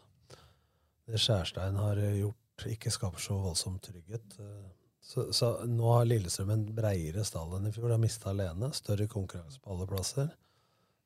det 1.10 1.18
Skjærstein 1.20 1.74
har 1.76 1.98
gjort, 1.98 2.66
ikke 2.70 2.92
skaper 2.94 3.18
så 3.20 3.34
voldsom 3.42 3.80
trygghet. 3.82 4.38
Så, 5.04 5.26
så 5.36 5.50
nå 5.66 5.90
har 5.90 6.06
Lillestrøm 6.06 6.54
en 6.54 6.62
breiere 6.76 7.24
stall 7.26 7.56
enn 7.58 7.66
i 7.68 7.72
fjor. 7.74 7.90
De 7.90 7.96
har 7.98 8.00
mista 8.00 8.30
alene. 8.30 8.70
Større 8.72 9.08
konkurranse 9.10 9.58
på 9.60 9.74
alle 9.74 9.88
plasser, 9.90 10.30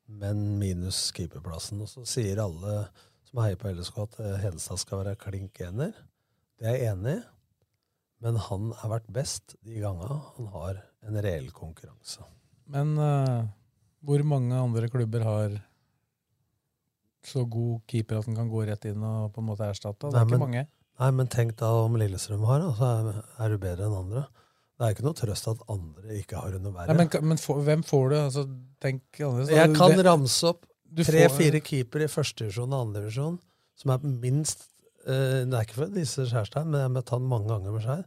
men 0.07 0.59
minus 0.61 1.09
keeperplassen. 1.17 1.81
Og 1.81 1.89
så 1.89 2.05
sier 2.07 2.37
alle 2.45 2.85
som 3.25 3.41
heier 3.43 3.57
på 3.59 3.73
LSK 3.73 3.97
at 4.05 4.15
Hedenstad 4.45 4.79
skal 4.85 5.01
være 5.03 5.17
klink 5.19 5.59
ener. 5.65 5.91
Det 6.61 6.69
er 6.69 6.77
jeg 6.77 6.93
enig 6.93 7.17
i. 7.17 7.21
Men 8.23 8.39
han 8.49 8.71
har 8.81 8.91
vært 8.97 9.07
best 9.15 9.55
de 9.63 9.79
gangene 9.79 10.19
han 10.35 10.51
har 10.55 10.81
en 11.07 11.21
reell 11.23 11.47
konkurranse. 11.55 12.25
Men 12.69 12.93
uh, 12.99 13.47
hvor 14.05 14.23
mange 14.27 14.57
andre 14.59 14.89
klubber 14.91 15.23
har 15.25 15.55
så 17.25 17.43
god 17.51 17.81
keeper 17.89 18.19
at 18.19 18.27
han 18.29 18.37
kan 18.37 18.51
gå 18.51 18.65
rett 18.67 18.85
inn 18.89 19.03
og 19.03 19.31
på 19.35 19.43
en 19.43 19.49
måte 19.49 19.67
erstatte? 19.67 20.11
Det 20.11 20.19
er 20.19 20.27
ikke 20.27 20.41
mange. 20.41 20.65
Nei, 20.99 21.09
men 21.15 21.31
tenk 21.31 21.55
da 21.59 21.71
om 21.85 21.95
Lillestrøm 21.99 22.43
har, 22.47 22.63
da, 22.63 22.71
så 22.75 22.89
er, 22.91 23.19
er 23.45 23.53
du 23.53 23.61
bedre 23.61 23.87
enn 23.87 23.97
andre. 24.01 24.25
Det 24.79 24.87
er 24.87 24.95
ikke 24.95 25.05
noe 25.05 25.15
trøst 25.19 25.47
at 25.51 25.63
andre 25.71 26.17
ikke 26.19 26.39
har 26.39 26.55
noe 26.59 26.75
verre. 26.75 26.95
Nei, 26.95 27.05
men 27.05 27.31
men 27.31 27.39
for, 27.39 27.63
hvem 27.67 27.83
får 27.87 28.05
du? 28.11 28.15
Altså, 28.19 28.43
tenk 28.83 29.19
annerledes. 29.19 29.53
jeg 29.55 29.75
kan 29.75 30.03
ramse 30.07 30.51
opp 30.51 30.65
tre-fire 31.07 31.61
keepere 31.63 32.07
i 32.07 32.11
første 32.11 32.45
divisjon 32.45 32.71
og 32.73 32.87
andre 32.87 33.03
divisjon 33.03 33.39
som 33.79 33.93
er 33.93 34.05
minst 34.07 34.67
Det 35.09 35.55
er 35.55 35.65
ikke 35.65 35.79
for 35.81 35.93
disse 35.93 36.25
Skjærstein, 36.29 36.67
men 36.69 36.83
jeg 36.83 36.87
har 36.87 36.93
møtt 36.93 37.13
han 37.15 37.29
mange 37.29 37.49
ganger 37.51 37.75
med 37.75 37.85
Skjær. 37.85 38.03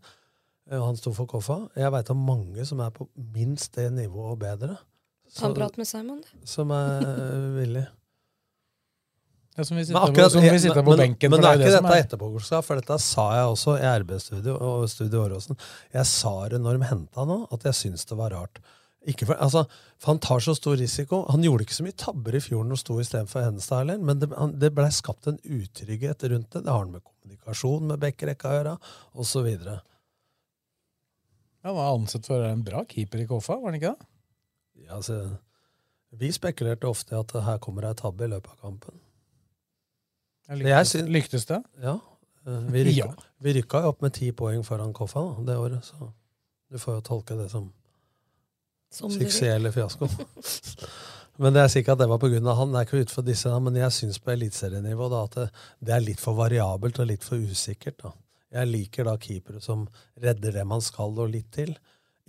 Eh, 0.71 0.83
han 0.83 0.99
sto 0.99 1.13
for 1.17 1.31
Koffa. 1.31 1.59
Jeg 1.79 1.93
veit 1.95 2.13
om 2.13 2.23
mange 2.29 2.67
som 2.69 2.83
er 2.85 2.93
på 2.95 3.09
minst 3.35 3.75
det 3.79 3.89
nivået 3.95 4.37
og 4.37 4.39
bedre. 4.43 4.77
Ta 5.33 5.49
en 5.49 5.57
prat 5.57 5.79
med 5.81 5.89
Simon, 5.89 6.21
du. 6.21 6.47
Som 6.49 6.73
er 6.77 7.03
eh, 7.07 7.49
villig. 7.57 7.87
Ja, 9.57 9.65
som 9.69 9.77
vi 9.77 9.85
Men 9.85 9.99
akkurat, 10.01 10.31
på, 10.31 10.31
som 10.33 10.45
vi 10.45 10.61
sitter 10.61 10.85
på 10.85 10.95
men, 10.95 11.01
benken. 11.03 11.31
Men 11.31 11.41
for 11.41 11.45
det 11.45 11.49
er 11.51 11.61
ikke 11.61 11.81
dette 11.83 12.05
etterpåklokskap, 12.07 12.65
for 12.65 12.81
dette 12.81 12.97
sa 13.05 13.25
jeg 13.37 13.49
også 13.51 13.75
i 13.81 13.91
RB-studio 14.01 14.55
og 14.57 14.87
Studio 14.89 15.27
Åråsen. 15.27 15.59
Jeg 15.93 16.09
sa 16.09 16.33
det 16.53 16.61
når 16.63 16.79
de 16.79 16.89
henta 16.89 17.27
nå, 17.29 17.43
at 17.53 17.67
jeg 17.69 17.81
syns 17.83 18.09
det 18.09 18.17
var 18.21 18.33
rart. 18.33 18.63
Ikke 19.11 19.27
for, 19.27 19.35
altså, 19.43 19.65
for 19.99 20.13
Han 20.13 20.19
tar 20.23 20.39
så 20.45 20.55
stor 20.55 20.77
risiko. 20.79 21.25
Han 21.31 21.43
gjorde 21.43 21.65
ikke 21.67 21.75
så 21.75 21.83
mye 21.83 21.97
tabber 21.99 22.37
i 22.39 22.41
fjor 22.41 22.63
når 22.63 22.77
han 22.77 22.83
sto 22.85 22.99
istedenfor 23.03 23.43
Henstad 23.43 23.79
heller, 23.83 23.99
men 23.99 24.21
det, 24.23 24.29
han, 24.39 24.53
det 24.63 24.71
blei 24.77 24.91
skapt 24.95 25.27
en 25.27 25.41
utrygghet 25.43 26.23
rundt 26.31 26.51
det. 26.55 26.63
Det 26.63 26.71
har 26.71 26.85
han 26.85 26.93
med 26.95 27.03
kommunikasjon 27.03 27.89
med 27.91 27.99
Bekkerekka 28.05 28.49
å 28.53 28.55
gjøre, 28.61 28.77
osv. 29.19 29.49
Han 31.63 31.75
var 31.77 31.93
ansett 31.95 32.27
for 32.27 32.43
en 32.47 32.63
bra 32.67 32.85
keeper 32.91 33.23
i 33.23 33.27
Koffa, 33.31 33.57
var 33.59 33.71
han 33.73 33.79
ikke 33.81 33.93
det? 33.95 34.09
Ja, 34.87 34.97
altså, 34.99 35.19
vi 36.19 36.31
spekulerte 36.35 36.89
ofte 36.91 37.15
i 37.15 37.19
at 37.21 37.35
her 37.47 37.59
kommer 37.63 37.87
ei 37.91 37.95
tabbe 37.99 38.27
i 38.27 38.31
løpet 38.33 38.55
av 38.57 38.63
kampen. 38.65 38.99
Ja, 40.49 40.57
Lyktes, 40.59 40.91
syn- 40.97 41.13
lyktes 41.15 41.47
det? 41.49 41.61
Ja. 41.83 41.99
eh, 42.47 42.65
Vi 42.75 42.83
rykka, 42.89 43.07
Ja. 43.07 43.31
vi 43.41 43.53
rykka 43.59 43.85
opp 43.89 44.03
med 44.03 44.13
ti 44.15 44.33
poeng 44.33 44.63
foran 44.67 44.93
Koffa 44.93 45.23
det 45.47 45.57
året, 45.57 45.85
så 45.85 46.13
du 46.71 46.79
får 46.79 46.95
jo 46.99 47.01
tolke 47.01 47.37
det 47.39 47.51
som. 47.51 47.73
Suksess 48.93 49.43
eller 49.49 49.75
fiasko. 49.75 50.09
men 51.43 51.57
det 51.57 51.63
er 51.63 51.73
sikkert 51.73 51.97
at 51.97 52.05
det 52.05 52.11
var 52.13 52.27
av 52.27 52.59
han. 52.59 52.73
Det 52.73 52.81
er 52.81 52.89
ikke 52.89 53.03
utenfor 53.03 53.27
disse, 53.27 53.55
men 53.67 53.79
jeg 53.81 53.97
syns 53.99 54.21
på 54.23 54.35
eliteserienivå 54.35 55.09
at 55.21 55.39
det, 55.39 55.49
det 55.81 55.97
er 55.97 56.05
litt 56.05 56.21
for 56.23 56.39
variabelt 56.39 57.01
og 57.03 57.11
litt 57.11 57.25
for 57.27 57.41
usikkert. 57.41 58.03
da. 58.03 58.13
Jeg 58.53 58.69
liker 58.69 59.09
da 59.09 59.17
keepere 59.17 59.63
som 59.65 59.87
redder 60.21 60.59
det 60.59 60.65
man 60.69 60.85
skal, 60.85 61.17
og 61.17 61.33
litt 61.33 61.51
til. 61.55 61.73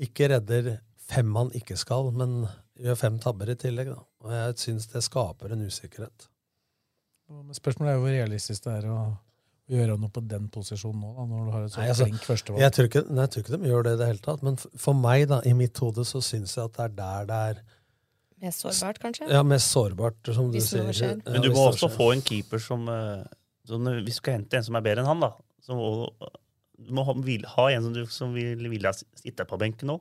Ikke 0.01 0.29
redder 0.31 0.77
fem 1.03 1.27
man 1.29 1.51
ikke 1.57 1.75
skal, 1.79 2.11
men 2.15 2.45
gjør 2.79 2.99
fem 2.99 3.19
tabber 3.19 3.51
i 3.51 3.57
tillegg. 3.59 3.91
da. 3.91 3.99
Og 4.23 4.31
jeg 4.31 4.61
syns 4.63 4.87
det 4.91 5.03
skaper 5.03 5.53
en 5.53 5.67
usikkerhet. 5.67 6.29
Men 7.33 7.55
Spørsmålet 7.55 7.91
er 7.91 7.97
jo 7.97 8.03
hvor 8.03 8.13
realistisk 8.13 8.65
det 8.65 8.73
er 8.77 8.89
å 8.91 8.99
gjøre 9.71 9.95
noe 9.99 10.11
på 10.11 10.23
den 10.27 10.49
posisjonen 10.51 10.99
nå, 10.99 11.11
da, 11.15 11.25
når 11.29 11.45
du 11.45 11.51
har 11.53 11.67
et 11.67 11.73
så 11.73 11.79
Nei, 11.79 11.87
altså, 11.93 12.07
flink 12.09 12.25
førstevalg. 12.27 12.61
Jeg 12.63 12.75
tror, 12.75 12.89
ikke, 12.89 13.03
nei, 13.09 13.23
jeg 13.23 13.31
tror 13.33 13.45
ikke 13.45 13.53
de 13.55 13.69
gjør 13.71 13.85
det 13.87 13.93
i 13.93 13.99
det 14.01 14.09
hele 14.09 14.23
tatt. 14.25 14.43
Men 14.43 14.57
for 14.59 14.97
meg, 14.99 15.23
da, 15.31 15.39
i 15.47 15.53
mitt 15.57 15.79
hode, 15.83 16.03
så 16.07 16.19
syns 16.23 16.57
jeg 16.57 16.67
at 16.67 16.75
det 16.75 16.83
er 16.89 16.97
der 16.99 17.29
det 17.31 17.39
er 17.53 17.63
Mest 18.43 18.59
sårbart, 18.59 18.97
kanskje? 18.99 19.29
ja, 19.31 19.39
mest 19.47 19.71
sårbart, 19.71 20.17
som 20.35 20.49
du 20.51 20.59
sier. 20.59 20.89
Ja, 20.91 21.13
Men 21.31 21.45
du 21.45 21.53
må 21.55 21.69
også 21.69 21.87
få 21.87 22.09
en 22.11 22.23
keeper 22.27 22.59
som, 22.59 22.83
eh, 22.91 23.23
som 23.63 23.87
Hvis 23.87 24.17
du 24.17 24.19
skal 24.19 24.35
hente 24.41 24.59
en 24.59 24.65
som 24.67 24.75
er 24.75 24.83
bedre 24.83 25.05
enn 25.05 25.07
han, 25.07 25.23
da 25.23 25.29
som, 25.63 25.79
må, 25.79 26.09
Du 26.75 26.91
må 26.91 27.05
ha, 27.07 27.15
vil, 27.23 27.45
ha 27.47 27.69
en 27.71 27.85
som, 27.85 27.93
du, 27.95 28.01
som 28.11 28.33
vil, 28.35 28.59
vil 28.67 28.89
sitte 29.15 29.45
på 29.47 29.59
benken 29.61 29.93
nå. 29.93 29.95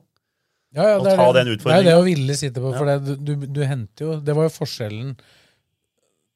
Ja, 0.75 0.89
ja, 0.89 0.97
og 0.97 1.05
det 1.05 1.13
ta 1.15 1.29
det, 1.29 1.37
den 1.37 1.45
det 1.45 1.53
er 1.53 1.55
utfordringen. 1.55 1.87
det 1.87 1.95
å 1.95 2.03
ville 2.03 2.35
sitte 2.35 2.63
på. 2.65 2.73
For 2.75 2.89
det, 2.89 2.97
du, 3.05 3.13
du, 3.15 3.47
du 3.47 3.61
henter 3.69 4.07
jo 4.09 4.15
Det 4.25 4.35
var 4.35 4.49
jo 4.49 4.53
forskjellen 4.57 5.13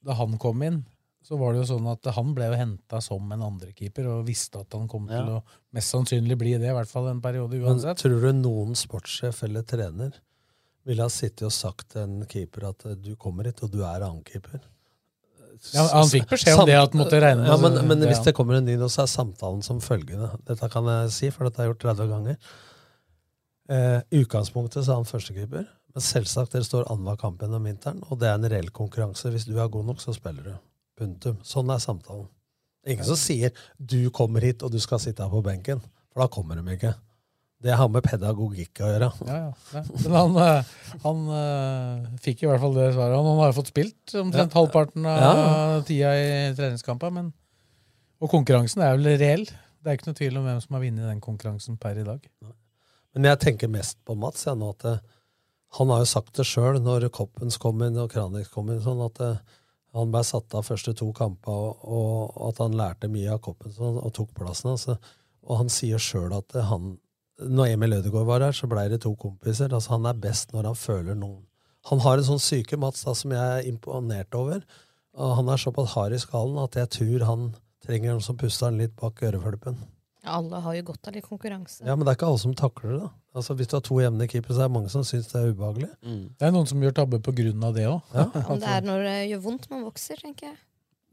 da 0.07 0.15
han 0.15 0.37
kom 0.39 0.61
inn. 0.63 0.85
Så 1.27 1.35
var 1.39 1.51
det 1.53 1.59
jo 1.65 1.67
sånn 1.73 1.87
at 1.91 2.07
han 2.15 2.29
ble 2.37 2.45
jo 2.47 2.55
henta 2.55 3.01
som 3.03 3.31
en 3.35 3.41
andrekeeper 3.43 4.05
og 4.13 4.21
visste 4.29 4.61
at 4.63 4.71
han 4.77 4.85
kom 4.87 5.09
Ja. 5.11 5.17
til 5.25 5.33
å 5.33 5.41
mest 5.75 5.91
sannsynlig 5.91 6.37
bli 6.39 6.53
det, 6.55 6.69
i 6.71 6.75
hvert 6.77 6.87
fall 6.87 7.09
en 7.11 7.19
periode 7.21 7.57
Men 7.59 7.73
uansett. 7.75 7.99
tror 7.99 8.21
du 8.23 8.31
noen 8.37 8.75
sportssjef 8.79 9.43
eller 9.43 9.65
trener 9.67 10.13
ville 10.87 11.03
ha 11.03 11.09
sittet 11.11 11.43
og 11.43 11.51
sagt 11.51 11.89
til 11.91 12.05
en 12.05 12.21
keeper 12.31 12.69
at 12.69 12.85
eh, 12.87 12.95
du 12.95 13.15
kommer 13.19 13.43
hit, 13.49 13.59
og 13.61 13.71
du 13.73 13.81
er 13.83 14.05
annenkeeper? 14.07 14.61
Ja, 15.73 15.83
han 15.89 16.07
fikk 16.07 16.29
beskjed 16.29 16.53
om 16.61 16.65
det, 16.69 16.77
at 16.79 16.93
han 16.93 17.01
måtte 17.01 17.19
regne 17.19 17.41
med 17.41 17.49
ja, 17.49 17.57
men, 17.57 17.87
men 17.89 18.05
hvis 18.07 18.23
det 18.23 18.33
kommer 18.37 18.59
en 18.59 18.65
ny 18.69 18.75
nå, 18.77 18.87
så 18.93 19.03
er 19.03 19.09
samtalen 19.11 19.63
som 19.65 19.79
følgende. 19.83 20.29
Dette 20.47 20.69
kan 20.71 20.85
jeg 20.85 21.11
si, 21.11 21.29
for 21.33 21.43
dette 21.49 21.59
har 21.59 21.67
jeg 21.67 21.73
gjort 21.73 21.97
30 21.97 22.11
ganger. 22.13 22.37
Eh, 23.73 23.99
utgangspunktet 24.21 24.85
så 24.85 24.93
er 24.93 25.01
han 25.01 25.09
førstekeeper, 25.09 25.65
men 25.91 26.05
selvsagt 26.05 26.53
dere 26.55 26.63
står 26.67 26.87
annenhver 26.93 27.17
kamp 27.19 27.41
gjennom 27.43 27.65
vinteren, 27.67 27.99
og 28.07 28.21
det 28.21 28.29
er 28.29 28.37
en 28.39 28.47
reell 28.53 28.69
konkurranse. 28.71 29.27
Hvis 29.33 29.47
du 29.49 29.57
er 29.59 29.67
god 29.73 29.89
nok, 29.89 29.99
så 29.99 30.13
spiller 30.15 30.53
du. 30.53 30.53
Punktum. 30.97 31.37
Sånn 31.45 31.69
er 31.73 31.81
samtalen. 31.83 32.27
Ingen 32.87 33.03
som 33.05 33.15
sier 33.19 33.51
'du 33.79 34.09
kommer 34.15 34.41
hit, 34.41 34.63
og 34.63 34.71
du 34.71 34.79
skal 34.79 34.99
sitte 34.99 35.21
her 35.23 35.29
på 35.29 35.43
benken', 35.43 35.81
for 36.13 36.21
da 36.23 36.27
kommer 36.27 36.55
de 36.55 36.75
ikke. 36.77 36.93
Det 37.61 37.73
har 37.75 37.87
med 37.89 38.03
pedagogikk 38.05 38.79
å 38.85 38.89
gjøre. 38.91 39.09
Ja, 39.25 39.37
ja. 39.73 39.81
Men 40.03 40.11
han, 40.13 40.35
eh, 40.37 40.63
han 41.03 41.23
eh, 41.33 42.17
fikk 42.21 42.43
i 42.43 42.47
hvert 42.47 42.61
fall 42.61 42.73
det 42.77 42.93
svaret. 42.93 43.17
Han 43.17 43.39
har 43.41 43.51
fått 43.57 43.71
spilt 43.73 44.13
omtrent 44.13 44.53
Ja. 44.53 44.59
halvparten 44.61 45.05
av 45.05 45.19
Ja. 45.19 45.81
tida 45.81 46.11
i 46.13 46.53
treningskampen. 46.53 47.13
Men, 47.13 47.33
og 48.21 48.29
konkurransen 48.29 48.81
er 48.83 48.95
vel 48.97 49.17
reell. 49.17 49.45
Det 49.45 49.87
er 49.89 49.97
ikke 49.97 50.07
noe 50.07 50.13
tvil 50.19 50.37
om 50.37 50.45
hvem 50.45 50.61
som 50.61 50.73
har 50.75 50.81
vunnet 50.83 51.09
den 51.09 51.21
konkurransen 51.21 51.79
per 51.79 51.97
i 51.97 52.03
dag. 52.03 52.21
Men 53.15 53.23
jeg 53.23 53.39
tenker 53.39 53.67
mest 53.69 53.97
på 54.05 54.15
Mats. 54.15 54.45
Jeg, 54.45 54.55
nå 54.57 54.69
at 54.69 54.85
eh, 54.85 54.99
Han 55.77 55.89
har 55.89 55.99
jo 55.99 56.05
sagt 56.05 56.33
det 56.33 56.45
sjøl 56.45 56.79
når 56.79 57.09
Koppens 57.11 57.57
kom 57.57 57.81
inn 57.81 57.97
og 57.97 58.11
Kranix 58.11 58.47
kom 58.49 58.69
inn, 58.69 58.79
sånn 58.79 59.03
at 59.03 59.41
han 59.97 60.13
ble 60.13 60.21
satt 60.25 60.53
av 60.57 60.65
første 60.67 60.93
to 60.97 61.09
kamper, 61.15 61.51
og, 61.53 62.31
og 62.37 62.47
at 62.51 62.61
han 62.63 62.77
lærte 62.77 63.09
mye 63.11 63.33
av 63.33 63.41
koppen 63.45 63.73
og, 63.79 64.07
tok 64.15 64.33
plassen. 64.37 64.73
Altså. 64.75 64.97
Og 65.47 65.63
han 65.63 65.71
sier 65.73 66.01
sjøl 66.01 66.35
at 66.37 66.57
han 66.69 66.97
Når 67.37 67.75
Emil 67.75 67.93
Ødegaard 67.99 68.25
var 68.25 68.41
her, 68.41 68.55
så 68.57 68.65
blei 68.65 68.87
det 68.89 69.03
to 69.03 69.11
kompiser. 69.15 69.69
Altså, 69.69 69.93
han 69.93 70.07
er 70.09 70.17
best 70.17 70.53
når 70.53 70.71
han 70.71 70.79
føler 70.79 71.15
noen 71.15 71.43
Han 71.91 72.01
har 72.01 72.17
en 72.17 72.25
sånn 72.25 72.41
syke, 72.41 72.77
Mats, 72.77 73.03
da, 73.05 73.13
som 73.15 73.31
jeg 73.31 73.59
er 73.59 73.67
imponert 73.69 74.33
over. 74.35 74.63
Og 75.17 75.35
han 75.37 75.49
er 75.49 75.61
såpass 75.61 75.93
hard 75.93 76.13
i 76.13 76.19
skallen 76.19 76.57
at 76.59 76.75
jeg 76.75 76.89
tror 76.97 77.27
han 77.29 77.45
trenger 77.85 78.11
noen 78.11 78.25
som 78.25 78.37
puster 78.37 78.67
han 78.67 78.81
litt 78.81 78.97
bak 78.99 79.21
ørefølpen. 79.23 79.77
Ja, 80.23 80.37
alle 80.39 80.59
har 80.65 80.75
jo 80.75 80.83
godt 80.89 81.07
av 81.09 81.15
litt 81.15 81.27
konkurranse. 81.27 81.83
Ja, 81.85 81.95
Men 81.95 82.05
det 82.05 82.13
er 82.13 82.17
ikke 82.19 82.27
alle 82.31 82.41
som 82.41 82.53
takler 82.57 82.91
det. 82.93 82.99
da. 83.03 83.09
Altså, 83.37 83.53
Hvis 83.57 83.67
du 83.69 83.75
har 83.77 83.83
to 83.85 83.99
jevne 84.01 84.27
keepere, 84.27 84.55
så 84.55 84.63
er 84.63 84.69
det 84.71 84.75
mange 84.75 84.89
som 84.89 85.03
syns 85.07 85.27
det 85.31 85.41
er 85.41 85.51
ubehagelig. 85.53 85.89
Det 86.01 86.47
er 86.47 86.51
noen 86.55 86.67
som 86.69 86.81
gjør 86.81 86.95
tabbe 86.97 87.19
på 87.23 87.33
grunn 87.37 87.63
av 87.67 87.75
det 87.77 87.85
òg. 87.87 88.01
Ja. 88.13 88.25
Men 88.49 88.63
det 88.63 88.71
er 88.73 88.87
når 88.87 89.03
det 89.07 89.17
gjør 89.31 89.43
vondt 89.45 89.69
man 89.73 89.83
vokser, 89.85 90.23
tenker 90.23 90.49
jeg. 90.51 90.57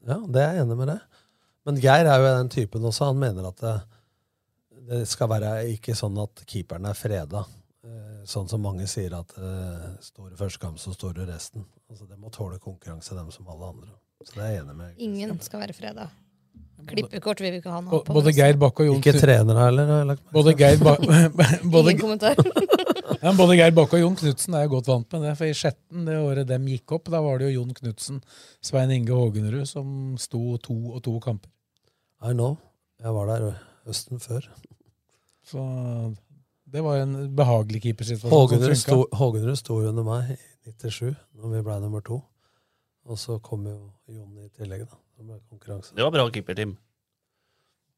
Ja, 0.09 0.17
det 0.27 0.41
er 0.43 0.55
jeg 0.57 0.65
enig 0.65 0.79
med 0.81 0.91
deg. 0.95 1.21
Men 1.65 1.81
Geir 1.81 2.09
er 2.09 2.21
jo 2.21 2.31
den 2.39 2.51
typen 2.53 2.85
også. 2.85 3.11
Han 3.13 3.21
mener 3.21 3.47
at 3.49 3.61
det, 3.61 3.75
det 4.89 5.03
skal 5.09 5.31
være 5.33 5.53
ikke 5.73 5.95
sånn 5.97 6.17
at 6.21 6.43
keeperen 6.49 6.89
er 6.91 6.97
freda. 6.99 7.45
Eh, 7.85 8.11
Sånn 8.25 8.49
som 8.49 8.63
mange 8.65 8.87
sier 8.89 9.13
at 9.13 9.35
uh, 9.37 9.91
står 10.01 10.31
det 10.33 10.39
første 10.41 10.61
kamp, 10.63 10.79
så 10.81 10.95
står 10.97 11.19
det 11.19 11.27
resten. 11.29 11.67
Altså, 11.93 12.07
Det 12.09 12.17
må 12.17 12.31
tåle 12.33 12.57
konkurranse, 12.57 13.13
dem 13.17 13.29
som 13.33 13.49
alle 13.53 13.69
andre. 13.75 13.91
Så 14.25 14.39
det 14.39 14.45
er 14.47 14.53
jeg 14.55 14.63
enig 14.63 14.77
med. 14.79 14.95
Ingen 15.05 15.35
skal 15.45 15.61
være 15.61 15.77
freda. 15.77 16.07
Klippekort 16.89 17.41
vil 17.43 17.55
vi 17.55 17.61
ikke 17.63 17.73
ha 17.73 17.81
noe 17.83 18.01
på. 18.05 18.15
Både 18.17 18.33
Geir 18.37 18.59
Bakke 18.61 18.85
og 18.85 18.91
Jon 18.91 19.01
Ikke 19.01 19.15
trener 19.17 19.51
trenere 19.53 19.67
heller, 19.69 19.91
har 19.91 20.03
jeg 20.03 20.09
lagt 20.11 20.23
merke 20.25 20.37
Både 20.37 20.53
til. 20.53 20.59
Geir, 20.63 20.81
ba 20.83 20.95
både, 21.77 21.95
Ingen 21.95 22.03
kommentar. 22.03 22.41
ja, 23.23 23.25
men 23.29 23.39
både 23.41 23.59
Geir 23.61 23.77
Bakke 23.77 23.99
og 23.99 24.05
Jon 24.05 24.19
Knutsen 24.21 24.57
er 24.57 24.67
jeg 24.67 24.73
godt 24.75 24.91
vant 24.93 25.17
med 25.17 25.27
det. 25.29 25.35
For 25.41 25.49
i 25.49 25.57
Skjetten, 25.59 26.05
det 26.09 26.19
året 26.21 26.51
dem 26.51 26.69
gikk 26.73 26.97
opp, 26.99 27.11
da 27.15 27.23
var 27.25 27.41
det 27.41 27.51
jo 27.51 27.61
Jon 27.61 27.75
Knutsen, 27.79 28.21
Svein 28.65 28.93
Inge 28.95 29.17
Hågenrud, 29.17 29.65
som 29.71 29.89
sto 30.21 30.59
to 30.65 30.77
og 30.95 31.01
to 31.07 31.17
kamper. 31.25 31.51
I 32.25 32.33
know. 32.33 32.57
Jeg 33.05 33.13
var 33.13 33.33
der 33.33 33.49
høsten 33.85 34.21
før. 34.23 34.47
Så 35.45 35.63
det 36.75 36.83
var 36.85 37.03
en 37.03 37.37
behagelig 37.37 37.83
keepersituasjon. 37.85 38.31
som 38.31 38.39
Hågenrud 38.39 38.79
sto, 38.81 39.01
Hågenrud 39.13 39.59
sto 39.61 39.81
jo 39.83 39.91
under 39.93 40.07
meg 40.07 40.33
i 40.35 40.73
97, 40.73 41.13
når 41.37 41.57
vi 41.57 41.65
ble 41.67 41.81
nummer 41.83 42.05
to. 42.05 42.23
Og 43.05 43.19
så 43.21 43.37
kom 43.45 43.67
jo 43.69 43.79
Jon 44.09 44.39
i 44.41 44.49
tillegg, 44.57 44.87
da. 44.89 45.04
Det. 45.19 45.95
Det 45.95 46.03
var 46.03 46.11
bra 46.11 46.31
keeperteam. 46.31 46.77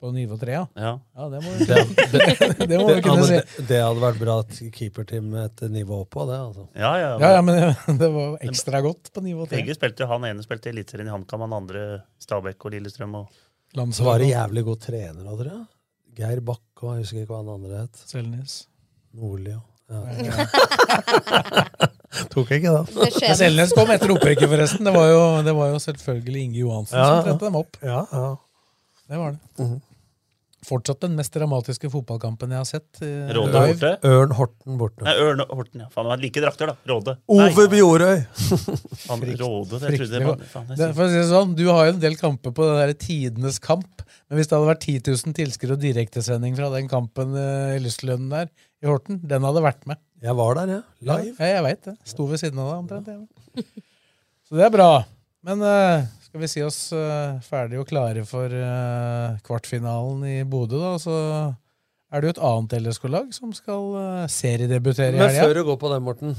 På 0.01 0.11
nivå 0.13 0.37
tre, 0.37 0.53
ja. 0.53 0.67
Ja. 0.75 1.01
Ja, 1.15 1.29
det 1.29 1.39
må 1.41 1.51
vi, 1.51 1.65
det, 1.65 2.67
det 2.69 2.79
må 2.79 2.89
vi 2.95 3.03
kunne 3.03 3.25
si. 3.25 3.39
det, 3.39 3.65
det 3.71 3.79
hadde 3.81 4.03
vært 4.03 4.19
bra 4.21 4.35
at 4.43 4.59
keeperteam 4.77 5.31
et 5.41 5.63
nivå 5.73 6.03
oppå, 6.05 6.27
det. 6.29 6.37
altså. 6.37 6.67
Ja, 6.77 6.91
ja. 7.01 7.15
Ja, 7.23 7.31
ja, 7.39 7.45
men 7.47 7.57
det 8.03 8.11
var 8.13 8.37
ekstra 8.45 8.83
godt 8.85 9.09
på 9.15 9.25
nivå 9.25 9.47
tre. 9.47 9.63
Begge 9.63 9.79
spilte, 9.79 10.09
Han 10.11 10.29
ene 10.29 10.45
spilte 10.45 10.69
i 10.69 10.75
Eliteserien 10.75 11.09
i 11.09 11.15
HamKam, 11.15 11.47
han 11.47 11.57
andre 11.57 11.87
Stabæk 12.21 12.69
og 12.69 12.77
Lillestrøm. 12.77 13.17
Og... 13.23 13.41
Så 13.97 14.05
var 14.05 14.21
det 14.21 14.35
jævlig 14.35 14.67
god 14.69 14.85
trener 14.85 15.33
av 15.33 15.41
dere. 15.41 15.63
Geir 16.17 16.45
Bakke 16.45 16.85
og 16.85 16.93
jeg 16.93 17.07
husker 17.07 17.23
ikke 17.23 17.33
hva 17.33 17.41
han 17.41 17.55
andre 17.57 17.83
het. 17.87 18.05
Selnes. 18.13 18.61
Nordli 19.17 19.57
ja. 19.57 19.63
ja. 19.89 20.47
Tok 22.37 22.51
ikke, 22.53 22.69
da. 22.77 22.85
Det 23.09 23.35
Selnes 23.41 23.73
kom 23.73 23.91
etter 23.95 24.13
opprykket, 24.13 24.47
forresten. 24.53 24.85
Det 24.85 24.93
var 24.95 25.09
jo, 25.09 25.21
det 25.47 25.57
var 25.57 25.71
jo 25.73 25.83
selvfølgelig 25.87 26.43
Inge 26.51 26.61
Johansen 26.67 26.99
Ja, 27.01 27.05
som 27.09 27.15
trette 27.25 27.29
trente 27.33 27.49
dem 27.49 27.61
opp. 27.65 27.79
Ja, 27.83 28.03
ja. 28.13 28.27
Det 29.09 29.21
var 29.25 29.37
det. 29.37 29.41
Mhm. 29.65 29.77
Fortsatt 30.67 30.99
den 31.05 31.13
mest 31.15 31.31
dramatiske 31.37 31.87
fotballkampen 31.93 32.51
jeg 32.51 32.59
har 32.59 32.67
sett. 32.67 32.99
eh, 33.05 33.29
Råde 33.37 33.53
borte. 33.55 33.91
Ørn 34.09 34.33
Horten 34.35 34.79
borte. 34.81 35.05
Nei, 35.07 35.13
Ørn 35.23 35.43
Horten, 35.47 35.85
ja. 35.85 35.87
Faen, 35.95 36.09
det 36.09 36.11
var 36.11 36.23
like 36.25 36.43
drakter, 36.43 36.73
da. 36.73 36.75
Råde. 36.91 37.15
Ove 37.31 37.67
Bjorøy! 37.71 38.25
Han, 39.13 39.23
Råde, 39.23 39.79
det 39.85 39.93
trodde 39.95 40.19
jeg 40.19 40.27
var 40.27 40.43
faen, 40.51 40.73
Det, 40.73 40.89
for 40.97 41.05
å 41.05 41.09
si 41.13 41.21
det 41.21 41.29
sånn, 41.31 41.55
Du 41.61 41.63
har 41.71 41.87
jo 41.87 41.93
en 41.95 42.01
del 42.03 42.19
kamper 42.19 42.51
på 42.57 42.67
det 42.67 42.75
derre 42.81 42.99
tidenes 42.99 43.61
kamp, 43.63 44.03
men 44.27 44.41
hvis 44.41 44.51
det 44.51 44.59
hadde 44.59 44.73
vært 44.73 44.83
10 44.89 45.07
000 45.15 45.37
tilskuere 45.39 45.77
og 45.79 45.85
direktesending 45.87 46.59
fra 46.59 46.73
den 46.75 46.91
kampen 46.91 47.37
eh, 47.39 47.77
i 47.77 47.85
Lystlønnen 47.87 48.35
der 48.35 48.51
i 48.83 48.91
Horten, 48.91 49.21
den 49.23 49.47
hadde 49.47 49.63
vært 49.63 49.87
med. 49.87 50.03
Jeg 50.25 50.37
var 50.39 50.57
der, 50.57 50.71
jeg. 50.77 50.83
Ja. 51.01 51.17
Live. 51.17 51.35
Ja, 51.39 51.51
jeg 51.59 51.65
veit 51.67 51.85
det. 51.85 51.97
Sto 52.09 52.27
ved 52.31 52.41
siden 52.41 52.61
av 52.63 52.71
deg 52.71 52.79
omtrent. 52.85 53.11
Ja. 53.13 53.67
Så 54.47 54.57
det 54.59 54.65
er 54.67 54.73
bra. 54.73 54.91
Men 55.47 55.63
uh, 55.63 56.07
skal 56.27 56.43
vi 56.43 56.49
si 56.51 56.63
oss 56.65 56.79
uh, 56.95 57.37
ferdige 57.45 57.83
og 57.83 57.89
klare 57.91 58.25
for 58.29 58.51
uh, 58.51 59.37
kvartfinalen 59.47 60.25
i 60.29 60.37
Bodø, 60.49 60.81
da, 60.83 60.95
så 61.03 61.17
er 62.11 62.23
det 62.23 62.31
jo 62.31 62.35
et 62.37 62.43
annet 62.49 62.75
LSK-lag 62.81 63.31
som 63.35 63.53
skal 63.55 63.93
uh, 63.95 64.25
seriedebutere 64.31 65.15
i 65.15 65.21
Men 65.21 65.39
før 65.39 65.55
du 65.59 65.63
går 65.69 65.79
på 65.83 65.93
den, 65.93 66.07
Morten. 66.07 66.35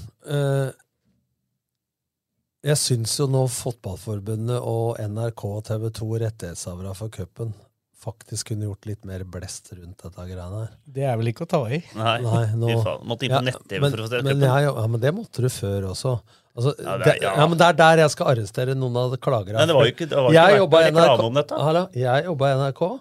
jeg 2.67 2.79
syns 2.81 3.15
jo 3.19 3.29
nå 3.31 3.45
Fotballforbundet 3.51 4.59
og 4.59 4.99
NRK 5.03 5.45
og 5.51 5.63
TV 5.69 5.89
2, 6.01 6.09
rettighetshavere 6.25 6.95
for 6.97 7.13
cupen, 7.13 7.55
faktisk 8.03 8.51
kunne 8.51 8.67
gjort 8.67 8.85
litt 8.85 9.05
mer 9.09 9.23
blest 9.25 9.71
rundt 9.73 10.03
dette 10.03 10.25
greiene 10.29 10.59
her. 10.63 10.73
Det 10.85 11.03
er 11.09 11.15
vel 11.17 11.31
ikke 11.31 11.47
å 11.47 11.49
ta 11.49 11.61
i. 11.73 11.79
Nei, 11.97 12.17
nå. 12.55 12.75
Måtte 13.09 13.25
inn 13.27 13.33
på 13.33 13.43
nett-TV 13.47 13.81
men, 13.81 13.91
for 13.95 14.03
å 14.05 14.09
se 14.11 14.21
men, 14.27 14.43
ja, 14.45 14.59
ja, 14.67 14.87
men 14.87 15.01
det 15.01 15.13
måtte 15.17 15.41
du 15.41 15.49
før 15.49 15.89
også. 15.93 16.19
Altså, 16.57 16.73
Ja, 16.81 16.97
det 16.97 17.07
er- 17.15 17.21
ja. 17.21 17.35
ja. 17.37 17.47
men 17.47 17.57
det 17.57 17.65
er 17.67 17.73
der 17.73 17.97
jeg 18.03 18.09
skal 18.15 18.31
arrestere 18.33 18.75
noen 18.77 18.95
av 18.97 19.17
klagerne. 19.17 19.57
Nei, 19.57 19.65
det 19.69 19.75
var 19.75 19.85
jo 19.85 19.91
ikke- 19.93 20.09
det 20.09 20.17
var 20.17 20.29
ikke 20.31 20.33
Jeg 20.49 20.57
jobba 20.61 20.77
i 20.81 20.91
NRK. 20.91 21.23
om 21.25 21.33
dette. 21.33 21.59
Hallo, 21.67 21.87
jeg 21.93 22.25
jobba 22.25 22.45
i 22.45 22.55
NRK. 22.57 22.99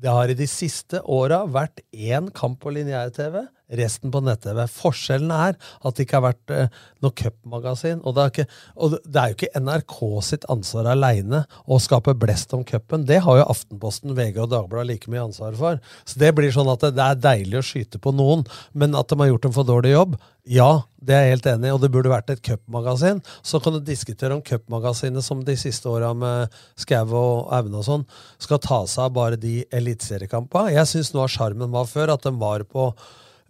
Det 0.00 0.10
har 0.10 0.28
i 0.28 0.34
de 0.34 0.46
siste 0.46 1.00
åra 1.04 1.46
vært 1.46 1.80
én 1.92 2.30
kamp 2.32 2.60
på 2.60 2.72
lineær-TV, 2.72 3.46
resten 3.72 4.12
på 4.12 4.20
nett-TV. 4.24 4.64
Forskjellen 4.70 5.32
er 5.34 5.56
at 5.56 5.96
det 5.96 6.06
ikke 6.06 6.18
har 6.18 6.26
vært 6.26 6.52
eh, 6.54 6.82
noe 7.04 7.16
cupmagasin. 7.16 8.02
Og, 8.04 8.16
det 8.18 8.46
og 8.76 8.98
det 9.04 9.20
er 9.20 9.32
jo 9.32 9.38
ikke 9.38 9.64
NRK 9.64 9.96
sitt 10.26 10.46
ansvar 10.52 10.90
aleine 10.92 11.44
å 11.64 11.80
skape 11.82 12.16
blest 12.20 12.54
om 12.56 12.64
cupen. 12.66 13.06
Det 13.08 13.22
har 13.24 13.40
jo 13.40 13.48
Aftenposten, 13.54 14.14
VG 14.16 14.42
og 14.44 14.52
Dagbladet 14.52 14.90
like 14.90 15.12
mye 15.12 15.24
ansvar 15.28 15.56
for. 15.58 15.80
Så 16.04 16.20
det 16.20 16.34
blir 16.36 16.52
sånn 16.54 16.70
at 16.72 16.84
det, 16.84 16.94
det 16.98 17.08
er 17.08 17.24
deilig 17.30 17.60
å 17.60 17.66
skyte 17.66 18.02
på 18.02 18.14
noen, 18.14 18.44
men 18.72 18.96
at 18.98 19.10
de 19.10 19.20
har 19.20 19.32
gjort 19.32 19.48
en 19.48 19.56
for 19.56 19.68
dårlig 19.68 19.94
jobb, 19.94 20.16
ja, 20.44 20.84
det 21.00 21.14
er 21.16 21.22
jeg 21.24 21.32
helt 21.32 21.46
enig 21.54 21.68
i, 21.70 21.72
og 21.72 21.80
det 21.80 21.88
burde 21.92 22.10
vært 22.12 22.28
et 22.34 22.42
cupmagasin. 22.44 23.22
Så 23.40 23.60
kan 23.64 23.72
du 23.72 23.80
diskutere 23.80 24.36
om 24.36 24.42
cupmagasinet 24.44 25.24
som 25.24 25.40
de 25.44 25.56
siste 25.56 25.88
åra 25.88 26.10
med 26.16 26.52
Skau 26.80 27.14
og 27.16 27.52
Aune 27.56 27.80
og 27.80 27.86
sånn, 27.86 28.04
skal 28.36 28.60
ta 28.60 28.82
seg 28.84 29.06
av 29.06 29.14
bare 29.16 29.40
de 29.40 29.62
eliteseriekampene. 29.72 30.74
Jeg 30.76 30.90
syns 30.90 31.14
noe 31.14 31.24
av 31.24 31.32
sjarmen 31.32 31.72
var 31.72 31.88
før, 31.88 32.12
at 32.12 32.28
de 32.28 32.34
var 32.40 32.66
på 32.68 32.90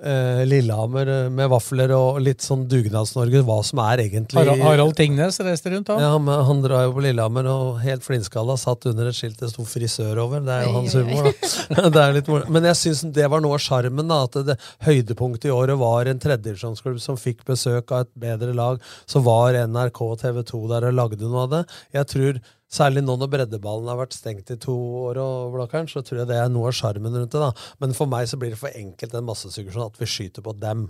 eh, 0.02 0.42
Lillehammer 0.48 1.06
eh, 1.06 1.28
med 1.32 1.50
vafler 1.52 1.92
og 1.96 2.20
litt 2.24 2.42
sånn 2.44 2.64
Dugnads-Norge, 2.70 3.42
hva 3.46 3.58
som 3.66 3.80
er 3.84 4.02
egentlig 4.06 4.40
Harald, 4.40 4.64
Harald 4.64 4.96
Tingnes 4.98 5.38
reiste 5.44 5.70
rundt, 5.72 5.88
da? 5.90 5.98
ja, 6.02 6.12
men 6.18 6.42
Han 6.48 6.62
drar 6.64 6.86
jo 6.86 6.94
på 6.96 7.04
Lillehammer 7.04 7.48
og 7.50 7.78
helt 7.84 8.06
flintskalla 8.06 8.56
satt 8.60 8.88
under 8.90 9.10
et 9.10 9.18
skilt 9.18 9.38
det 9.40 9.50
sto 9.52 9.66
'frisør' 9.68 10.20
over. 10.24 10.42
Det 10.44 10.56
er 10.56 10.66
jo 10.66 10.74
hans 10.78 10.96
humor, 10.98 11.30
da. 11.30 11.86
det 11.94 12.02
er 12.02 12.18
litt 12.18 12.32
moro. 12.32 12.50
Men 12.56 12.68
jeg 12.70 12.80
syns 12.80 13.04
det 13.14 13.30
var 13.30 13.44
noe 13.44 13.58
av 13.58 13.64
sjarmen. 13.64 14.10
da, 14.10 14.22
At 14.24 14.40
det, 14.48 14.58
høydepunktet 14.88 15.48
i 15.50 15.54
året 15.54 15.78
var 15.80 16.10
en 16.10 16.20
tredjedivisjonsklubb 16.22 17.00
som 17.02 17.20
fikk 17.20 17.44
besøk 17.48 17.92
av 17.92 18.06
et 18.06 18.12
bedre 18.26 18.54
lag. 18.56 18.82
Så 19.06 19.22
var 19.24 19.54
NRK 19.54 20.02
og 20.08 20.18
TV 20.20 20.42
2 20.42 20.66
der 20.74 20.90
og 20.90 20.98
lagde 20.98 21.28
noe 21.28 21.46
av 21.46 21.54
det. 21.54 21.64
Jeg 21.94 22.12
tror 22.14 22.44
Særlig 22.74 23.04
nå 23.06 23.14
når 23.20 23.30
breddeballen 23.30 23.90
har 23.90 24.00
vært 24.00 24.16
stengt 24.16 24.50
i 24.50 24.58
to 24.60 24.74
år, 25.04 25.20
og 25.22 25.54
Blakkaren, 25.54 25.90
så 25.90 26.02
tror 26.02 26.22
jeg 26.22 26.30
det 26.32 26.38
er 26.40 26.52
noe 26.52 26.72
av 26.72 26.76
sjarmen 26.76 27.14
rundt 27.14 27.34
det. 27.34 27.42
da. 27.42 27.52
Men 27.82 27.94
for 27.94 28.10
meg 28.10 28.26
så 28.30 28.38
blir 28.40 28.54
det 28.54 28.60
for 28.60 28.74
enkelt 28.74 29.14
en 29.14 29.28
massesuggesjon 29.28 29.86
at 29.86 30.00
vi 30.00 30.10
skyter 30.10 30.42
på 30.44 30.56
dem. 30.58 30.88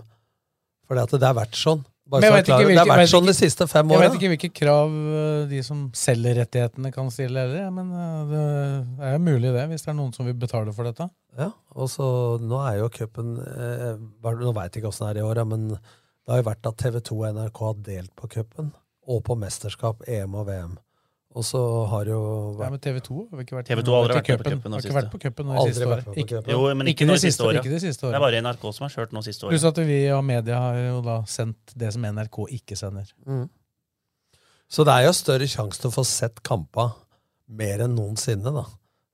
For 0.85 0.97
det 0.97 1.21
har 1.25 1.37
vært 1.37 1.57
sånn. 1.57 1.83
Bare 2.05 2.21
så 2.21 2.41
klar 2.45 2.61
ikke 2.61 2.69
det 2.69 2.81
har 2.83 2.89
vært 2.91 3.09
sånn 3.09 3.25
de 3.25 3.33
siste 3.33 3.65
fem 3.65 3.89
Jeg 3.89 4.01
vet 4.03 4.15
ikke 4.19 4.29
hvilke 4.35 4.49
krav 4.53 4.91
eh, 4.93 5.45
de 5.49 5.61
som 5.65 5.87
selger 5.97 6.37
rettighetene 6.37 6.91
kan 6.93 7.07
stille 7.13 7.41
heller, 7.41 7.71
men 7.73 7.89
eh, 7.97 8.19
det 8.29 8.41
er 9.07 9.15
jo 9.15 9.21
mulig 9.25 9.53
det, 9.55 9.63
hvis 9.71 9.87
det 9.87 9.89
er 9.89 9.97
noen 9.97 10.11
som 10.13 10.29
vil 10.29 10.37
betale 10.37 10.73
for 10.75 10.85
dette. 10.85 11.07
Ja, 11.33 11.49
og 11.73 11.89
så 11.89 12.05
nå 12.45 12.59
er 12.61 12.77
jo 12.83 12.91
cupen 12.93 13.33
eh, 13.41 13.97
Nå 13.97 14.53
veit 14.53 14.77
jeg 14.77 14.83
ikke 14.83 14.91
åssen 14.93 15.07
det 15.09 15.15
er 15.15 15.23
i 15.23 15.25
år, 15.25 15.41
ja, 15.41 15.47
men 15.49 15.65
det 15.73 16.29
har 16.29 16.43
jo 16.43 16.47
vært 16.51 16.69
at 16.69 16.77
TV 16.83 16.99
2 17.09 17.17
og 17.17 17.39
NRK 17.39 17.63
har 17.65 17.81
delt 17.89 18.13
på 18.21 18.29
cupen, 18.37 18.69
og 19.09 19.25
på 19.25 19.37
mesterskap, 19.41 20.05
EM 20.05 20.37
og 20.37 20.45
VM. 20.51 20.77
Og 21.35 21.43
så 21.43 21.59
har 21.91 22.07
jo 22.07 22.19
Ja, 22.61 22.69
men 22.71 22.79
TV 22.79 23.01
2 23.03 23.15
har 23.31 23.41
ikke 23.43 23.57
vært 23.57 23.67
TV 23.67 23.81
2 23.83 23.91
har 23.91 24.05
aldri 24.05 24.15
vært 24.15 24.43
på 24.45 24.51
cupen. 24.55 24.71
Har 24.71 24.85
ikke 24.85 24.95
vært 24.95 25.11
på 25.11 25.19
cupen 25.25 25.49
nå 25.49 25.65
siste 25.67 25.87
vært 25.89 26.07
året. 26.07 26.19
Ikke- 26.23 26.43
Jo, 26.47 26.59
men 26.73 26.87
ikke, 26.87 27.03
de 27.03 27.09
nå 27.09 27.17
de 27.17 27.23
siste 27.25 27.43
året. 27.43 27.59
Ikke 27.59 27.73
de 27.75 27.79
siste 27.83 28.07
Det 28.07 28.15
er 28.15 28.23
bare 28.23 28.39
NRK 28.41 28.63
som 28.73 28.87
har 28.87 28.93
kjørt 28.95 29.11
nå 29.11 29.23
siste 29.25 29.49
Pluss 29.49 29.63
året. 29.63 29.77
at 29.77 29.85
vi 29.85 29.99
og 30.15 30.23
media 30.23 30.59
har 30.59 30.75
jo 30.79 31.01
da 31.01 31.17
sendt 31.27 31.75
det 31.75 31.91
som 31.91 32.01
NRK 32.05 32.39
ikke 32.55 32.77
sender. 32.79 33.11
Mm. 33.27 33.49
Så 34.69 34.85
det 34.87 34.93
er 34.93 35.03
jo 35.05 35.11
større 35.11 35.47
sjanse 35.47 35.81
til 35.81 35.91
å 35.91 35.93
få 35.93 36.05
sett 36.05 36.41
kampa 36.41 36.93
mer 37.49 37.83
enn 37.85 37.95
noensinne, 37.95 38.53
da. 38.55 38.65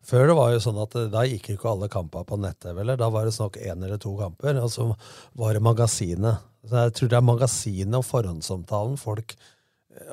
Før 0.06 0.28
det 0.28 0.36
var 0.36 0.52
jo 0.52 0.60
sånn 0.60 0.82
at 0.82 0.96
eh, 0.96 1.10
da 1.14 1.26
gikk 1.30 1.52
ikke 1.56 1.70
alle 1.70 1.90
kamper 1.90 2.24
på 2.26 2.38
nett-TV, 2.40 2.80
eller 2.82 2.98
da 2.98 3.10
var 3.10 3.26
det 3.26 3.34
snakk 3.34 3.58
én 3.62 3.84
eller 3.84 3.98
to 4.02 4.16
kamper, 4.18 4.58
og 4.62 4.70
så 4.74 4.96
var 5.38 5.54
det 5.54 5.62
magasinet. 5.62 6.40
Så 6.66 6.78
jeg 6.86 6.94
tror 6.94 7.10
det 7.10 7.18
er 7.18 7.26
magasinet 7.26 7.98
og 7.98 8.06
forhåndsomtalen 8.06 8.98
folk 8.98 9.36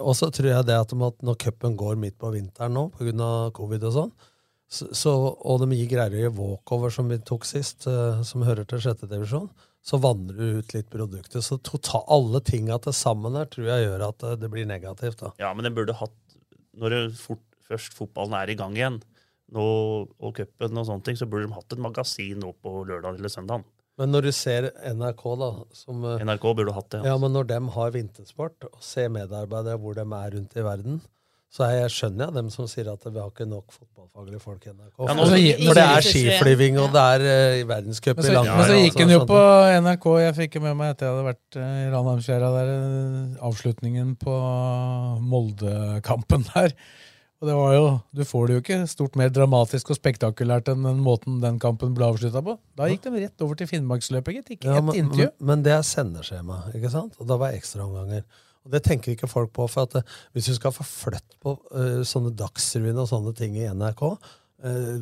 Og 0.02 0.16
så 0.18 0.28
tror 0.34 0.50
jeg 0.50 0.66
det 0.68 0.78
at 0.78 0.92
når 0.94 1.38
cupen 1.38 1.76
går 1.78 1.98
midt 2.00 2.18
på 2.18 2.32
vinteren 2.34 2.74
nå, 2.74 2.88
pga. 2.96 3.30
covid 3.54 3.86
og 3.88 3.94
sånn, 3.94 4.12
så, 4.68 5.12
og 5.16 5.62
de 5.62 5.78
gir 5.78 5.88
greier 5.88 6.26
i 6.26 6.34
walkover, 6.34 6.92
som 6.92 7.08
vi 7.08 7.16
tok 7.24 7.46
sist, 7.48 7.86
eh, 7.88 8.20
som 8.26 8.44
hører 8.44 8.66
til 8.68 8.82
sjette 8.84 9.08
divisjon, 9.08 9.48
så 9.80 9.96
vanner 10.02 10.36
du 10.36 10.58
ut 10.58 10.74
litt 10.74 10.90
produkter. 10.92 11.40
Så 11.44 11.56
total, 11.64 12.04
alle 12.12 12.42
tinga 12.44 12.76
til 12.84 12.92
sammen 12.96 13.38
her 13.38 13.48
tror 13.48 13.70
jeg 13.70 13.86
gjør 13.86 14.04
at 14.10 14.26
eh, 14.28 14.36
det 14.42 14.50
blir 14.52 14.68
negativt. 14.68 15.22
da. 15.22 15.32
Ja, 15.40 15.54
men 15.56 15.64
den 15.64 15.76
burde 15.78 15.96
hatt 15.96 16.16
Når 16.78 16.92
fort, 17.18 17.42
først 17.66 17.96
fotballen 17.96 18.36
er 18.38 18.52
i 18.52 18.54
gang 18.58 18.76
igjen, 18.76 19.00
nå, 19.56 19.64
og 20.20 20.36
cupen 20.36 20.78
og 20.78 20.84
sånne 20.86 21.06
ting, 21.06 21.16
så 21.18 21.26
burde 21.26 21.48
de 21.48 21.56
hatt 21.56 21.74
et 21.74 21.80
magasin 21.82 22.38
nå 22.38 22.52
på 22.62 22.84
lørdag 22.86 23.18
eller 23.18 23.32
søndag. 23.32 23.64
Men 23.98 24.12
når 24.14 24.28
du 24.28 24.32
ser 24.36 24.70
NRK, 24.86 25.22
da 25.40 25.50
som, 25.74 26.02
eh, 26.06 26.24
NRK 26.24 26.48
burde 26.54 26.74
hatt 26.76 26.90
det. 26.90 27.00
Altså. 27.00 27.10
Ja, 27.10 27.18
men 27.18 27.32
når 27.34 27.48
de 27.50 27.60
har 27.76 27.94
vintersport, 27.94 28.68
og 28.70 28.82
ser 28.84 29.08
medarbeidere 29.10 29.78
hvor 29.82 29.96
de 29.98 30.04
er 30.06 30.36
rundt 30.36 30.54
i 30.54 30.66
verden, 30.66 31.00
så 31.48 31.64
er 31.64 31.78
jeg, 31.78 31.92
skjønner 31.96 32.26
jeg 32.26 32.36
dem 32.36 32.48
som 32.52 32.66
sier 32.68 32.90
at 32.92 33.04
vi 33.08 33.16
har 33.16 33.30
ikke 33.30 33.46
nok 33.48 33.72
fotballfaglige 33.72 34.40
folk 34.42 34.66
i 34.66 34.68
NRK. 34.68 34.98
Ja, 35.00 35.06
for, 35.06 35.14
nå- 35.16 35.28
for 35.64 35.78
det 35.78 35.84
er 35.86 36.04
skiflyving, 36.04 36.76
og 36.82 36.90
det 36.92 37.04
er 37.14 37.24
uh, 37.24 37.68
verdenscup 37.70 38.20
i 38.20 38.26
landet... 38.26 38.34
langrenn. 38.36 38.58
men 38.60 38.68
så 38.68 38.76
gikk 38.82 38.98
sånn, 38.98 39.08
hun 39.08 39.14
jo 39.14 39.20
sånn. 39.22 39.30
på 39.32 39.40
NRK. 39.86 40.08
Jeg 40.26 40.34
fikk 40.42 40.58
jo 40.58 40.62
med 40.66 40.76
meg 40.76 40.92
etter 40.92 41.08
jeg 41.08 41.14
hadde 41.14 41.26
vært 41.30 41.58
uh, 41.58 41.70
i 41.80 41.88
Ranheimsfjæra 41.94 42.50
der, 42.58 42.72
uh, 42.76 43.46
avslutningen 43.48 44.12
på 44.20 44.36
Molde-kampen 45.32 46.44
der. 46.52 46.76
Og 47.38 47.46
det 47.46 47.54
var 47.54 47.74
jo, 47.76 47.84
Du 48.18 48.24
får 48.26 48.48
det 48.48 48.54
jo 48.56 48.62
ikke 48.64 48.78
stort 48.90 49.16
mer 49.18 49.30
dramatisk 49.30 49.92
og 49.92 49.98
spektakulært 49.98 50.72
enn 50.72 50.82
den 50.88 50.98
måten 51.04 51.38
den 51.42 51.60
kampen 51.62 51.94
ble 51.94 52.08
avslutta 52.08 52.42
på. 52.42 52.56
Da 52.78 52.88
gikk 52.90 53.04
de 53.06 53.12
rett 53.14 53.44
over 53.46 53.58
til 53.60 53.70
Finnmarksløpet, 53.70 54.40
gitt. 54.40 54.50
Ikke 54.56 54.72
Ja, 54.72 54.80
ett 54.82 54.98
intervju. 55.04 55.28
men, 55.38 55.46
men 55.52 55.62
det 55.66 55.76
er 55.76 55.86
sendeskjema, 55.86 56.64
ikke 56.74 56.90
sant? 56.90 57.14
Og 57.22 57.30
da 57.30 57.38
var 57.38 57.54
ekstraomganger. 57.54 58.26
Og 58.66 58.74
det 58.74 58.82
tenker 58.84 59.14
ikke 59.14 59.30
folk 59.30 59.52
på. 59.54 59.68
for 59.70 59.86
at 59.86 59.94
eh, 60.00 60.18
Hvis 60.34 60.50
du 60.50 60.56
skal 60.58 60.74
få 60.74 60.82
flytt 60.86 61.38
på 61.40 61.54
uh, 61.70 62.02
sånne 62.02 62.34
Dagsrevyen 62.36 62.98
og 62.98 63.08
sånne 63.12 63.32
ting 63.38 63.54
i 63.56 63.70
NRK 63.70 64.02
uh, 64.10 64.18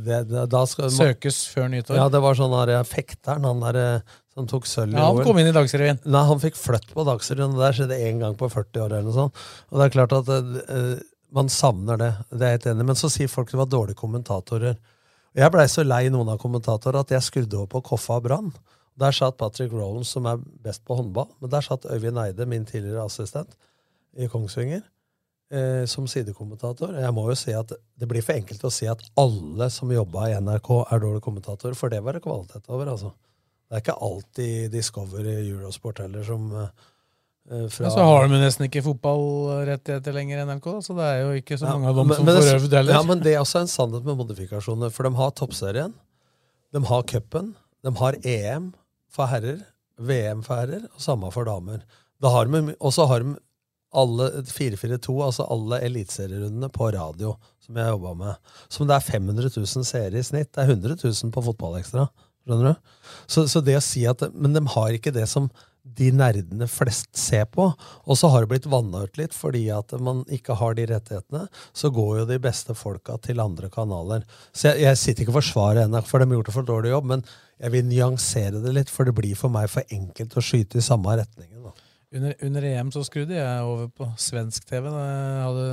det, 0.04 0.20
da 0.52 0.62
skal, 0.68 0.92
Søkes 0.92 1.46
før 1.54 1.72
nyttår. 1.72 1.96
Ja, 1.96 2.06
det 2.12 2.20
var 2.20 2.36
sånn 2.36 2.52
der, 2.52 2.76
fekteren, 2.84 3.48
han 3.48 3.64
der 3.64 4.04
som 4.36 4.44
tok 4.50 4.68
sølv 4.68 4.92
i 4.92 5.00
Ja, 5.00 5.08
han 5.08 5.24
kom 5.24 5.38
inn 5.40 5.48
i 5.48 5.56
Dagsrevyen. 5.56 6.02
Nei, 6.04 6.22
han 6.28 6.40
fikk 6.42 6.58
flytt 6.60 6.90
på 6.92 7.04
Dagsrevyen, 7.08 7.56
og 7.56 7.62
Der 7.64 7.76
skjedde 7.78 7.96
én 7.96 8.20
gang 8.20 8.36
på 8.36 8.50
40 8.52 8.82
år. 8.84 8.92
eller 8.92 9.08
noe 9.08 9.16
sånt. 9.16 9.44
Og 9.72 9.80
det 9.80 9.86
er 9.86 9.94
klart 9.94 10.12
at 10.12 10.28
eh, 10.28 10.98
man 11.34 11.48
savner 11.52 11.98
det. 12.00 12.12
Det 12.30 12.42
er 12.42 12.54
jeg 12.54 12.58
helt 12.60 12.68
enig. 12.72 12.86
Men 12.90 12.98
så 12.98 13.10
sier 13.12 13.30
folk 13.30 13.50
det 13.50 13.60
var 13.60 13.70
dårlige 13.70 13.98
kommentatorer. 13.98 14.78
Jeg 15.36 15.52
blei 15.52 15.66
så 15.68 15.84
lei 15.84 16.06
noen 16.12 16.30
av 16.32 16.40
kommentatorene 16.40 17.02
at 17.04 17.12
jeg 17.12 17.26
skrudde 17.26 17.58
over 17.58 17.70
på 17.74 17.82
Koffa 17.90 18.20
Brann. 18.24 18.52
Der 18.96 19.12
satt 19.12 19.36
Patrick 19.36 19.72
Rowlands, 19.74 20.14
som 20.14 20.24
er 20.30 20.40
best 20.64 20.84
på 20.88 20.96
håndball. 20.96 21.28
Men 21.42 21.52
der 21.52 21.64
satt 21.64 21.84
Øyvind 21.84 22.20
Eide, 22.22 22.46
min 22.48 22.64
tidligere 22.64 23.04
assistent 23.04 23.52
i 24.16 24.28
Kongsvinger, 24.32 24.80
eh, 25.52 25.84
som 25.84 26.06
sidekommentator. 26.08 26.94
Jeg 26.96 27.12
må 27.12 27.26
jo 27.28 27.36
si 27.36 27.52
at 27.52 27.74
det 27.76 28.08
blir 28.08 28.24
for 28.24 28.38
enkelt 28.38 28.64
å 28.64 28.72
si 28.72 28.88
at 28.88 29.04
alle 29.20 29.68
som 29.70 29.92
jobba 29.92 30.30
i 30.30 30.38
NRK, 30.40 30.70
er 30.88 31.04
dårlige 31.04 31.26
kommentatorer, 31.28 31.76
for 31.76 31.92
det 31.92 32.00
var 32.04 32.16
det 32.16 32.24
kvalitet 32.24 32.72
over, 32.72 32.94
altså. 32.94 33.12
Det 33.66 33.76
er 33.76 33.82
ikke 33.82 34.02
alltid 34.06 34.70
Discovery 34.72 35.36
Eurosport 35.42 36.00
heller 36.00 36.24
som 36.24 36.48
eh, 36.54 36.86
fra 37.46 37.86
Men 37.86 37.92
så 37.94 38.04
har 38.08 38.26
de 38.28 38.40
nesten 38.42 38.66
ikke 38.66 38.82
fotballrettigheter 38.86 40.14
lenger 40.16 40.40
i 40.40 40.46
NRK, 40.48 40.64
da, 40.66 40.80
så 40.82 40.96
det 40.98 41.06
er 41.12 41.20
jo 41.22 41.36
ikke 41.40 41.58
så 41.60 41.66
Ja, 41.68 41.76
mange 41.76 41.88
av 41.92 41.96
dem 42.00 42.08
men- 42.10 42.16
som 42.16 42.26
men 42.26 42.36
får 42.40 42.50
øvd 42.56 42.76
heller. 42.78 42.92
Ja, 42.96 43.02
men 43.06 43.20
det 43.22 43.34
er 43.34 43.40
også 43.44 43.60
en 43.60 43.70
sannhet 43.70 44.04
med 44.04 44.16
modifikasjoner. 44.18 44.90
For 44.92 45.02
de 45.08 45.14
har 45.14 45.30
toppserien, 45.30 45.94
de 46.74 46.84
har 46.84 47.02
cupen, 47.02 47.54
de 47.84 47.94
har 48.00 48.14
EM 48.24 48.72
for 49.08 49.26
herrer, 49.30 49.62
VM 49.98 50.42
for 50.44 50.56
herrer, 50.56 50.84
og 50.94 51.00
samme 51.00 51.30
for 51.32 51.44
damer. 51.44 51.82
Og 52.22 52.92
så 52.92 53.06
har 53.06 53.20
de 53.20 53.36
alle 53.94 54.42
442, 54.44 55.22
altså 55.24 55.46
alle 55.48 55.78
eliteserierundene 55.86 56.68
på 56.72 56.90
radio, 56.92 57.36
som 57.64 57.76
jeg 57.76 57.92
jobba 57.94 58.14
med. 58.16 58.36
Som 58.68 58.86
det 58.88 58.96
er 58.96 59.00
500 59.06 59.50
000 59.56 59.84
seere 59.84 60.18
i 60.18 60.22
snitt. 60.26 60.52
Det 60.52 60.64
er 60.64 60.74
100 60.74 60.96
000 61.02 61.30
på 61.32 61.44
Fotballekstra. 61.46 62.08
Skjønner 62.46 62.74
du? 62.74 62.90
Så, 63.26 63.46
så 63.48 63.62
det 63.64 63.76
å 63.78 63.82
si 63.82 64.04
at 64.06 64.20
Men 64.34 64.52
de 64.52 64.60
har 64.66 64.90
ikke 64.94 65.12
det 65.14 65.28
som 65.28 65.48
de 65.96 66.10
nerdene 66.14 66.66
flest 66.70 67.12
ser 67.16 67.46
på. 67.52 67.68
Og 68.06 68.18
så 68.18 68.30
har 68.32 68.44
det 68.44 68.50
blitt 68.50 68.68
vanna 68.70 69.04
ut 69.06 69.18
litt 69.20 69.36
fordi 69.36 69.66
at 69.74 69.94
man 70.02 70.24
ikke 70.32 70.58
har 70.58 70.76
de 70.76 70.86
rettighetene. 70.90 71.46
Så 71.76 71.92
går 71.94 72.20
jo 72.20 72.28
de 72.30 72.38
beste 72.42 72.76
folka 72.76 73.18
til 73.22 73.42
andre 73.42 73.70
kanaler. 73.72 74.26
Så 74.52 74.70
jeg, 74.72 74.82
jeg 74.86 75.02
sitter 75.02 75.24
ikke 75.24 75.36
og 75.36 75.40
forsvarer 75.40 75.90
NRK, 75.90 76.10
for 76.10 76.22
de 76.22 76.28
har 76.30 76.40
gjort 76.40 76.52
en 76.52 76.58
for 76.58 76.70
dårlig 76.74 76.94
jobb, 76.94 77.10
men 77.14 77.26
jeg 77.56 77.72
vil 77.72 77.88
nyansere 77.88 78.62
det 78.64 78.74
litt, 78.76 78.92
for 78.92 79.08
det 79.08 79.16
blir 79.16 79.38
for 79.38 79.52
meg 79.52 79.70
for 79.72 79.86
enkelt 79.92 80.36
å 80.36 80.44
skyte 80.44 80.80
i 80.80 80.84
samme 80.84 81.16
retningen. 81.22 81.62
Da. 81.64 81.72
Under, 82.16 82.34
under 82.46 82.64
EM 82.64 82.90
så 82.94 83.02
skrudde 83.04 83.34
jeg 83.34 83.62
over 83.66 83.88
på 83.90 84.06
svensk 84.20 84.68
TV. 84.68 84.84
da 84.88 85.06
hadde 85.42 85.64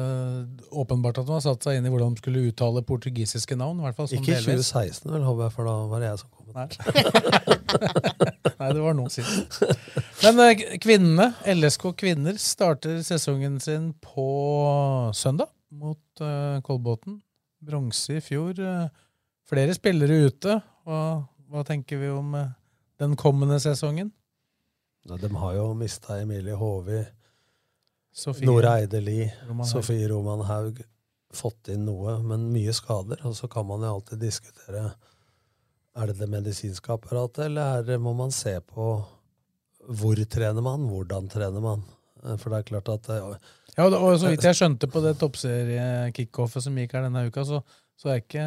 åpenbart 0.71 1.19
at 1.21 1.27
de 1.27 1.35
hadde 1.35 1.45
satt 1.45 1.67
seg 1.67 1.77
inn 1.77 1.85
i 1.87 1.91
hvordan 1.93 2.15
de 2.15 2.23
skulle 2.23 2.45
uttale 2.49 2.81
portugisiske 2.87 3.57
navn. 3.59 3.79
I 3.79 3.87
hvert 3.87 3.99
fall, 3.99 4.09
Ikke 4.17 4.33
i 4.33 4.41
2016, 4.41 5.11
vel, 5.13 5.27
håper 5.27 5.45
jeg, 5.45 5.55
for 5.57 5.69
da 5.69 5.75
var 5.91 6.03
det 6.03 6.09
jeg 6.09 6.23
som 6.23 6.29
kom. 6.33 6.43
Nei. 8.63 8.73
Det 8.77 8.83
var 8.83 8.95
nå 8.95 9.09
sist. 9.11 9.59
Men 10.23 10.39
eh, 10.45 10.63
kvinnene, 10.81 11.29
LSK 11.53 11.89
kvinner, 11.99 12.39
starter 12.39 13.01
sesongen 13.03 13.59
sin 13.63 13.91
på 14.03 14.27
søndag 15.15 15.51
mot 15.73 16.21
uh, 16.21 16.61
Kolbotn. 16.63 17.19
Bronse 17.63 18.19
i 18.19 18.23
fjor. 18.23 18.59
eh, 18.59 18.87
flere 19.49 19.75
spillere 19.75 20.29
ute. 20.29 20.59
Hva, 20.83 20.99
hva 21.51 21.63
tenker 21.67 21.99
vi 21.99 22.11
om 22.13 22.35
uh, 22.37 22.51
den 23.01 23.17
kommende 23.19 23.59
sesongen? 23.63 24.11
Ja, 25.03 25.17
de 25.19 25.29
har 25.35 25.55
jo 25.57 25.67
mista 25.75 26.21
Emilie 26.21 26.55
Håvi. 26.55 27.03
Nora 28.45 28.77
Eideli, 28.79 29.25
Roman 29.47 29.67
Sofie 29.67 30.07
Roman 30.07 30.45
Haug. 30.47 30.83
Fått 31.33 31.71
inn 31.73 31.87
noe, 31.87 32.19
men 32.21 32.51
mye 32.53 32.71
skader. 32.75 33.23
Og 33.27 33.35
så 33.35 33.49
kan 33.51 33.65
man 33.67 33.83
jo 33.83 33.95
alltid 33.97 34.21
diskutere 34.21 34.91
Er 35.95 36.09
det 36.09 36.17
det 36.17 36.29
medisinske 36.31 36.89
apparatet, 36.95 37.45
eller 37.45 37.79
er 37.79 37.83
det, 37.85 37.99
må 38.01 38.15
man 38.17 38.31
se 38.33 38.55
på 38.65 38.87
hvor 39.93 40.15
trener 40.31 40.63
man, 40.63 40.85
hvordan 40.89 41.27
trener 41.29 41.61
man? 41.61 41.81
Eh, 42.23 42.37
For 42.39 42.49
det 42.49 42.59
er 42.61 42.69
klart 42.71 42.89
at 42.89 43.09
eh, 43.09 43.35
Ja, 43.77 43.85
og- 43.89 43.93
og 43.99 44.19
så 44.21 44.29
vidt 44.31 44.41
jeg 44.45 44.55
skjønte 44.55 44.87
på 44.89 45.01
det 45.03 45.17
toppserie-kickoffet 45.19 46.63
som 46.63 46.75
gikk 46.77 46.93
her 46.93 47.03
denne 47.07 47.25
uka, 47.27 47.43
så, 47.43 47.61
så 47.97 48.09
er 48.13 48.21
ikke 48.21 48.45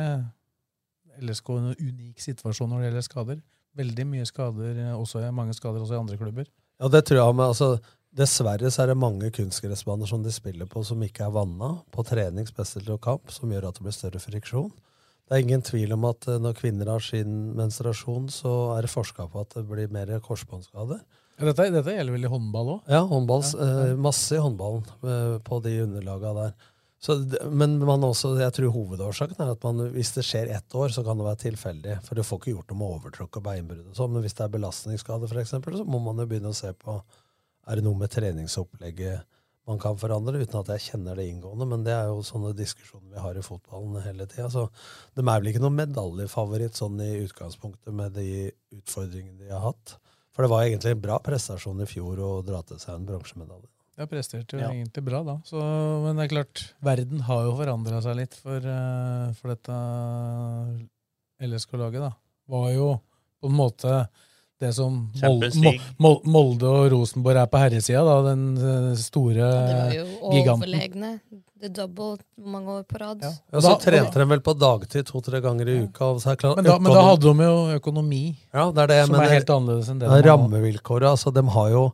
LSK 1.22 1.48
en 1.56 1.74
unik 1.74 2.20
situasjon 2.20 2.68
når 2.70 2.80
det 2.82 2.88
gjelder 2.90 3.06
skader. 3.06 3.42
Veldig 3.76 4.06
mye 4.06 4.26
skader, 4.28 4.78
eh, 4.86 4.94
også, 4.96 5.22
mange 5.34 5.54
skader 5.54 5.80
også 5.84 5.94
i 5.96 6.00
andre 6.00 6.16
klubber. 6.20 6.46
Ja, 6.80 6.88
det 6.88 7.04
tror 7.08 7.22
jeg 7.22 7.34
men 7.36 7.46
altså, 7.50 7.70
Dessverre 8.16 8.70
så 8.72 8.82
er 8.82 8.86
det 8.94 8.96
mange 8.96 9.28
kunstgressbaner 9.30 10.08
som 10.08 10.22
de 10.24 10.30
spiller 10.32 10.64
på 10.64 10.80
som 10.88 11.02
ikke 11.04 11.26
er 11.26 11.34
vanna, 11.34 11.82
på 11.92 12.00
trening, 12.06 12.46
spesielt 12.48 12.88
og 12.88 13.00
kamp, 13.04 13.28
som 13.30 13.50
gjør 13.52 13.66
at 13.68 13.74
det 13.76 13.82
blir 13.84 13.92
større 13.92 14.22
friksjon. 14.22 14.70
Det 15.26 15.34
er 15.34 15.42
ingen 15.42 15.64
tvil 15.66 15.94
om 15.96 16.06
at 16.06 16.28
eh, 16.30 16.38
når 16.42 16.56
kvinner 16.60 16.90
har 16.92 17.02
sin 17.02 17.52
menstruasjon, 17.58 18.30
så 18.30 18.52
er 18.76 18.86
det 18.86 18.92
forska 18.92 19.26
på 19.32 19.42
at 19.42 19.58
det 19.58 19.66
blir 19.66 19.92
mer 19.94 20.12
korsbåndskader. 20.22 21.02
Ja, 21.36 21.48
dette, 21.50 21.66
dette 21.74 21.96
gjelder 21.96 22.14
vel 22.14 22.28
i 22.28 22.32
håndball 22.32 22.72
òg? 22.76 22.88
Ja, 22.88 23.02
håndball, 23.10 23.42
ja. 23.44 23.92
masse 24.00 24.38
i 24.38 24.40
håndballen 24.40 24.86
eh, 25.02 25.36
på 25.44 25.60
de 25.64 25.74
underlaga 25.84 26.32
der. 26.38 26.56
Så, 27.02 27.18
men 27.52 27.76
man 27.84 28.06
også, 28.06 28.32
jeg 28.40 28.54
tror 28.56 28.72
hovedårsaken 28.72 29.42
er 29.44 29.52
at 29.52 29.64
man, 29.66 29.82
hvis 29.92 30.14
det 30.16 30.24
skjer 30.24 30.48
ett 30.56 30.74
år, 30.74 30.88
så 30.94 31.04
kan 31.04 31.18
det 31.18 31.26
være 31.26 31.42
tilfeldig. 31.44 31.98
For 32.06 32.16
du 32.16 32.24
får 32.24 32.40
ikke 32.40 32.54
gjort 32.54 32.72
noe 32.72 32.80
med 32.80 32.94
overtråkk 32.96 33.38
og 33.38 33.44
beinbrudd. 33.50 33.90
og 33.90 33.98
sånn, 33.98 34.14
Men 34.14 34.24
hvis 34.24 34.34
det 34.38 34.46
er 34.46 34.54
belastningsskade, 34.54 35.28
eksempel, 35.42 35.76
så 35.76 35.84
må 35.84 36.00
man 36.02 36.22
jo 36.22 36.28
begynne 36.30 36.54
å 36.54 36.56
se 36.56 36.72
på 36.72 36.96
er 37.66 37.78
det 37.78 37.84
noe 37.84 37.98
med 37.98 38.12
treningsopplegget 38.14 39.26
man 39.66 39.78
kan 39.82 39.96
forandre, 39.98 40.38
uten 40.42 40.60
at 40.60 40.68
jeg 40.76 40.84
kjenner 40.92 41.16
det 41.18 41.24
inngående. 41.30 41.66
Men 41.68 41.82
det 41.86 41.92
er 41.92 42.06
jo 42.10 42.20
sånne 42.22 42.52
diskusjoner 42.56 43.12
vi 43.16 43.22
har 43.24 43.34
i 43.38 43.42
fotballen 43.42 44.00
hele 44.04 44.26
tida. 44.30 44.48
Så 44.52 44.68
de 45.16 45.22
er 45.24 45.40
vel 45.40 45.50
ikke 45.52 45.62
noen 45.64 45.78
medaljefavoritt 45.80 46.78
sånn 46.78 47.00
i 47.02 47.12
utgangspunktet 47.24 47.92
med 47.94 48.12
de 48.14 48.50
utfordringene 48.76 49.38
de 49.42 49.50
har 49.50 49.64
hatt. 49.66 49.96
For 50.36 50.44
det 50.44 50.50
var 50.52 50.66
egentlig 50.66 50.92
en 50.94 51.00
bra 51.00 51.16
prestasjon 51.24 51.80
i 51.82 51.88
fjor 51.88 52.20
å 52.22 52.30
dra 52.46 52.60
til 52.68 52.78
seg 52.78 52.94
en 52.98 53.06
bronsemedalje. 53.08 53.70
Ja, 53.96 54.04
presterte 54.04 54.58
jo 54.58 54.60
Ja. 54.60 54.68
egentlig 54.70 55.02
bra 55.06 55.22
da. 55.24 55.38
Så, 55.48 55.56
men 56.04 56.16
det 56.18 56.26
er 56.26 56.34
klart, 56.34 56.74
verden 56.84 57.20
har 57.24 57.44
jo 57.46 57.54
forandra 57.56 58.02
seg 58.04 58.16
litt 58.18 58.34
for, 58.34 58.56
eh, 58.60 59.32
for 59.38 59.48
dette 59.54 59.72
LSK-laget. 61.40 62.00
da. 62.00 62.12
Var 62.48 62.70
jo 62.74 63.00
på 63.40 63.48
en 63.50 63.56
måte 63.56 63.94
det 64.60 64.70
som 64.76 64.94
Mol 65.22 65.42
Mol 65.62 65.80
Mol 66.00 66.20
Molde 66.24 66.68
og 66.70 66.86
Rosenborg 66.94 67.42
er 67.42 67.50
på 67.52 67.60
herresida, 67.60 68.04
da, 68.06 68.14
den 68.30 68.46
store 68.96 69.50
giganten. 69.50 69.66
Det 69.66 69.82
var 69.82 69.98
jo 69.98 70.32
giganten. 70.32 70.62
overlegne. 70.62 71.10
The 71.56 71.70
double 71.72 72.18
mange 72.36 72.68
år 72.68 72.82
på 72.84 72.98
rad. 73.00 73.22
Ja, 73.24 73.60
så 73.64 73.78
trente 73.80 74.20
de 74.20 74.26
vel 74.28 74.42
på 74.44 74.52
dagtid 74.60 75.06
to-tre 75.08 75.40
ganger 75.40 75.70
i 75.72 75.76
uka. 75.86 76.10
Og 76.12 76.20
så 76.20 76.34
er 76.34 76.40
klart, 76.40 76.58
Men 76.60 76.66
da, 76.68 76.74
men 76.78 76.92
da 76.92 77.04
hadde 77.06 77.32
de 77.32 77.46
jo 77.46 77.54
økonomi, 77.78 78.24
Ja, 78.52 78.66
det 78.76 78.82
er 78.84 78.90
det, 78.92 78.98
som 79.06 79.16
men 79.16 79.24
er 79.24 79.32
helt 79.32 79.52
annerledes 79.54 79.88
enn 79.88 80.02
det 80.02 80.10
de. 80.10 80.20
Rammevilkåret, 80.28 81.08
altså 81.08 81.32
de 81.32 81.44
har 81.56 81.70
jo 81.72 81.86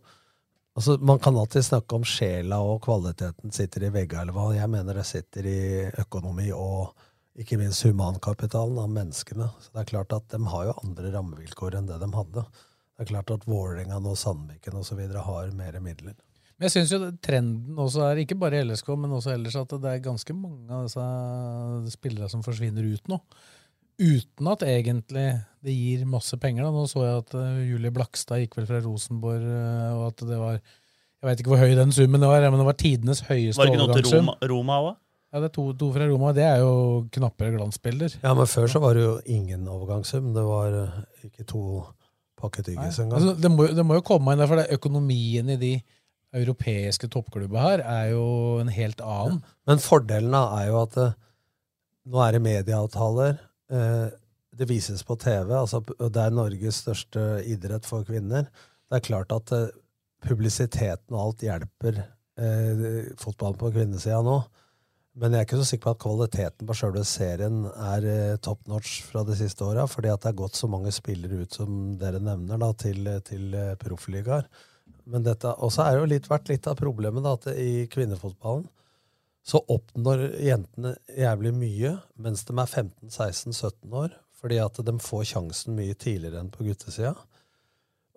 altså 0.74 0.96
Man 1.04 1.18
kan 1.20 1.36
alltid 1.36 1.64
snakke 1.66 1.94
om 1.94 2.04
sjela 2.08 2.58
og 2.64 2.80
kvaliteten 2.82 3.52
sitter 3.52 3.86
i 3.86 3.90
veggene, 3.92 4.22
eller 4.22 4.32
hva. 4.32 4.50
Jeg 4.56 4.70
mener 4.72 4.94
det 4.98 5.06
sitter 5.06 5.46
i 5.46 5.60
økonomi 6.00 6.50
og 6.56 6.94
ikke 7.38 7.56
minst 7.60 7.84
humankapitalen 7.86 8.76
av 8.82 8.90
menneskene. 8.92 9.46
Så 9.62 9.72
det 9.72 9.80
er 9.84 9.88
klart 9.94 10.12
at 10.12 10.26
de 10.34 10.40
har 10.52 10.66
jo 10.68 10.74
andre 10.84 11.12
rammevilkår 11.14 11.78
enn 11.78 11.86
det 11.88 12.00
de 12.02 12.10
hadde. 12.12 12.44
Det 12.92 13.06
er 13.06 13.08
klart 13.14 13.32
at 13.32 13.46
Vålerenga 13.48 13.96
og 14.04 14.18
Sandviken 14.20 14.76
osv. 14.78 15.00
har 15.16 15.50
mer 15.56 15.78
midler. 15.80 16.14
Men 16.58 16.68
jeg 16.68 16.74
syns 16.76 16.92
jo 16.92 16.98
trenden 17.24 17.78
også 17.80 18.04
er, 18.10 18.20
ikke 18.22 18.36
bare 18.38 18.60
i 18.60 18.66
LSK, 18.68 18.92
men 19.00 19.10
også 19.16 19.32
ellers, 19.32 19.56
at 19.58 19.72
det 19.82 19.88
er 19.94 20.04
ganske 20.04 20.34
mange 20.36 20.70
av 20.70 20.84
disse 20.86 21.96
spillere 21.96 22.28
som 22.30 22.44
forsvinner 22.44 22.84
ut 22.92 23.08
nå. 23.10 23.18
Uten 24.02 24.48
at 24.52 24.62
egentlig 24.66 25.24
det 25.64 25.74
gir 25.74 26.04
masse 26.08 26.36
penger. 26.40 26.64
Da. 26.66 26.70
Nå 26.74 26.84
så 26.90 27.02
jeg 27.06 27.22
at 27.24 27.34
eh, 27.38 27.58
Julie 27.70 27.92
Blakstad 27.94 28.40
gikk 28.44 28.56
vel 28.60 28.68
fra 28.68 28.80
Rosenborg, 28.84 29.44
eh, 29.46 29.88
og 29.96 30.06
at 30.12 30.24
det 30.28 30.38
var 30.40 30.54
Jeg 30.60 31.28
veit 31.28 31.40
ikke 31.42 31.52
hvor 31.52 31.60
høy 31.62 31.74
den 31.78 31.92
summen 31.94 32.24
var, 32.26 32.42
men 32.50 32.58
det 32.60 32.66
var 32.66 32.78
tidenes 32.78 33.20
høyeste 33.28 33.60
Var 33.60 33.68
det 33.68 33.74
ikke 33.76 33.82
noe 33.86 33.98
til. 33.98 34.08
Roma- 34.16 34.38
Roma 34.52 34.78
òg? 34.82 34.96
Ja, 35.32 35.40
det 35.40 35.48
er 35.48 35.54
to, 35.56 35.64
to 35.80 35.88
fra 35.94 36.06
Roma. 36.10 36.34
Det 36.36 36.44
er 36.44 36.60
jo 36.60 36.72
knappere 37.14 37.54
glansbilder. 37.54 38.18
Ja, 38.20 38.34
men 38.36 38.48
før 38.50 38.68
så 38.68 38.82
var 38.82 38.98
det 38.98 39.06
jo 39.06 39.16
ingen 39.32 39.64
overgangssum. 39.64 40.28
Det 40.36 40.44
var 40.44 40.76
eh, 40.76 40.98
ikke 41.28 41.46
to 41.48 41.62
pakket 42.40 42.68
tyggis 42.68 43.00
engang. 43.00 43.16
Altså, 43.16 43.34
det, 43.40 43.50
må, 43.54 43.66
det 43.72 43.86
må 43.88 43.96
jo 43.96 44.04
komme 44.04 44.34
inn 44.34 44.42
der, 44.42 44.50
for 44.50 44.60
det 44.60 44.76
økonomien 44.76 45.54
i 45.54 45.58
de 45.60 45.72
europeiske 46.36 47.08
toppklubber 47.12 47.60
her 47.60 47.82
er 47.84 48.12
jo 48.12 48.24
en 48.60 48.72
helt 48.72 49.00
annen. 49.04 49.40
Men 49.68 49.80
fordelen 49.84 50.36
er 50.36 50.68
jo 50.68 50.78
at 50.82 51.00
eh, 51.00 51.16
nå 52.12 52.20
er 52.24 52.36
det 52.36 52.44
medieavtaler. 52.44 53.40
Eh, 53.72 54.08
det 54.52 54.68
vises 54.68 55.00
på 55.08 55.16
TV. 55.16 55.54
Altså, 55.56 55.80
det 55.80 56.26
er 56.26 56.34
Norges 56.36 56.82
største 56.84 57.40
idrett 57.48 57.88
for 57.88 58.04
kvinner. 58.04 58.50
Det 58.84 58.98
er 58.98 59.08
klart 59.08 59.32
at 59.32 59.52
publisiteten 60.22 61.16
og 61.16 61.22
alt 61.22 61.44
hjelper 61.46 62.02
eh, 62.02 63.14
fotballen 63.20 63.56
på 63.60 63.72
kvinnesida 63.72 64.20
nå. 64.24 64.42
Men 65.12 65.34
jeg 65.34 65.42
er 65.42 65.46
ikke 65.46 65.60
så 65.60 65.68
sikker 65.68 65.84
på 65.84 65.92
at 65.92 66.02
kvaliteten 66.06 66.68
på 66.68 66.74
sjølve 66.76 67.02
serien 67.04 67.66
er 67.68 68.06
eh, 68.08 68.36
top 68.40 68.62
notch 68.70 69.02
fra 69.04 69.24
de 69.28 69.36
siste 69.36 69.64
åra, 69.66 69.84
fordi 69.90 70.08
at 70.08 70.22
det 70.24 70.30
er 70.30 70.38
gått 70.38 70.56
så 70.56 70.70
mange 70.72 70.92
spillere 70.94 71.42
ut 71.44 71.58
som 71.58 71.80
dere 72.00 72.20
nevner, 72.22 72.60
da, 72.62 72.70
til, 72.80 73.10
til 73.26 73.52
eh, 73.58 73.74
proffligaer. 73.80 74.48
Men 75.12 75.26
dette 75.26 75.52
også 75.52 75.84
er 75.84 75.98
jo 75.98 76.08
litt, 76.08 76.30
vært 76.30 76.48
litt 76.48 76.68
av 76.70 76.78
problemet 76.80 77.26
da, 77.26 77.34
at 77.36 77.50
i 77.52 77.84
kvinnefotballen 77.92 78.64
så 79.42 79.58
oppnår 79.74 80.36
jentene 80.38 80.94
jævlig 81.18 81.50
mye 81.56 81.96
mens 82.22 82.44
de 82.46 82.54
er 82.54 82.70
15-16-17 82.70 83.96
år, 83.98 84.14
fordi 84.38 84.60
at 84.62 84.78
de 84.86 84.94
får 85.02 85.24
sjansen 85.34 85.76
mye 85.76 85.96
tidligere 85.98 86.40
enn 86.40 86.52
på 86.54 86.64
guttesida. 86.66 87.16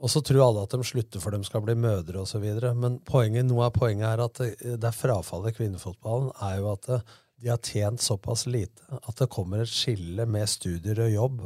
Og 0.04 0.12
så 0.12 0.20
tror 0.26 0.42
alle 0.44 0.64
at 0.66 0.74
de 0.76 0.86
slutter 0.86 1.24
for 1.24 1.32
de 1.32 1.48
skal 1.48 1.64
bli 1.64 1.76
mødre 1.80 2.24
osv. 2.26 2.44
Men 2.76 2.98
poenget, 3.08 3.48
noe 3.48 3.70
av 3.70 3.76
poenget 3.78 4.10
er 4.10 4.24
at 4.26 4.42
det, 4.42 4.50
det 4.82 4.90
er 4.90 4.98
frafallet 4.98 5.54
i 5.54 5.60
kvinnefotballen 5.62 6.34
er 6.44 6.58
jo 6.60 6.74
at 6.74 6.90
det, 6.90 7.00
de 7.46 7.52
har 7.54 7.60
tjent 7.62 8.02
såpass 8.02 8.48
lite 8.50 8.82
at 8.96 9.20
det 9.22 9.28
kommer 9.30 9.62
et 9.62 9.70
skille 9.70 10.26
med 10.26 10.50
studier 10.50 10.98
og 11.04 11.12
jobb 11.14 11.42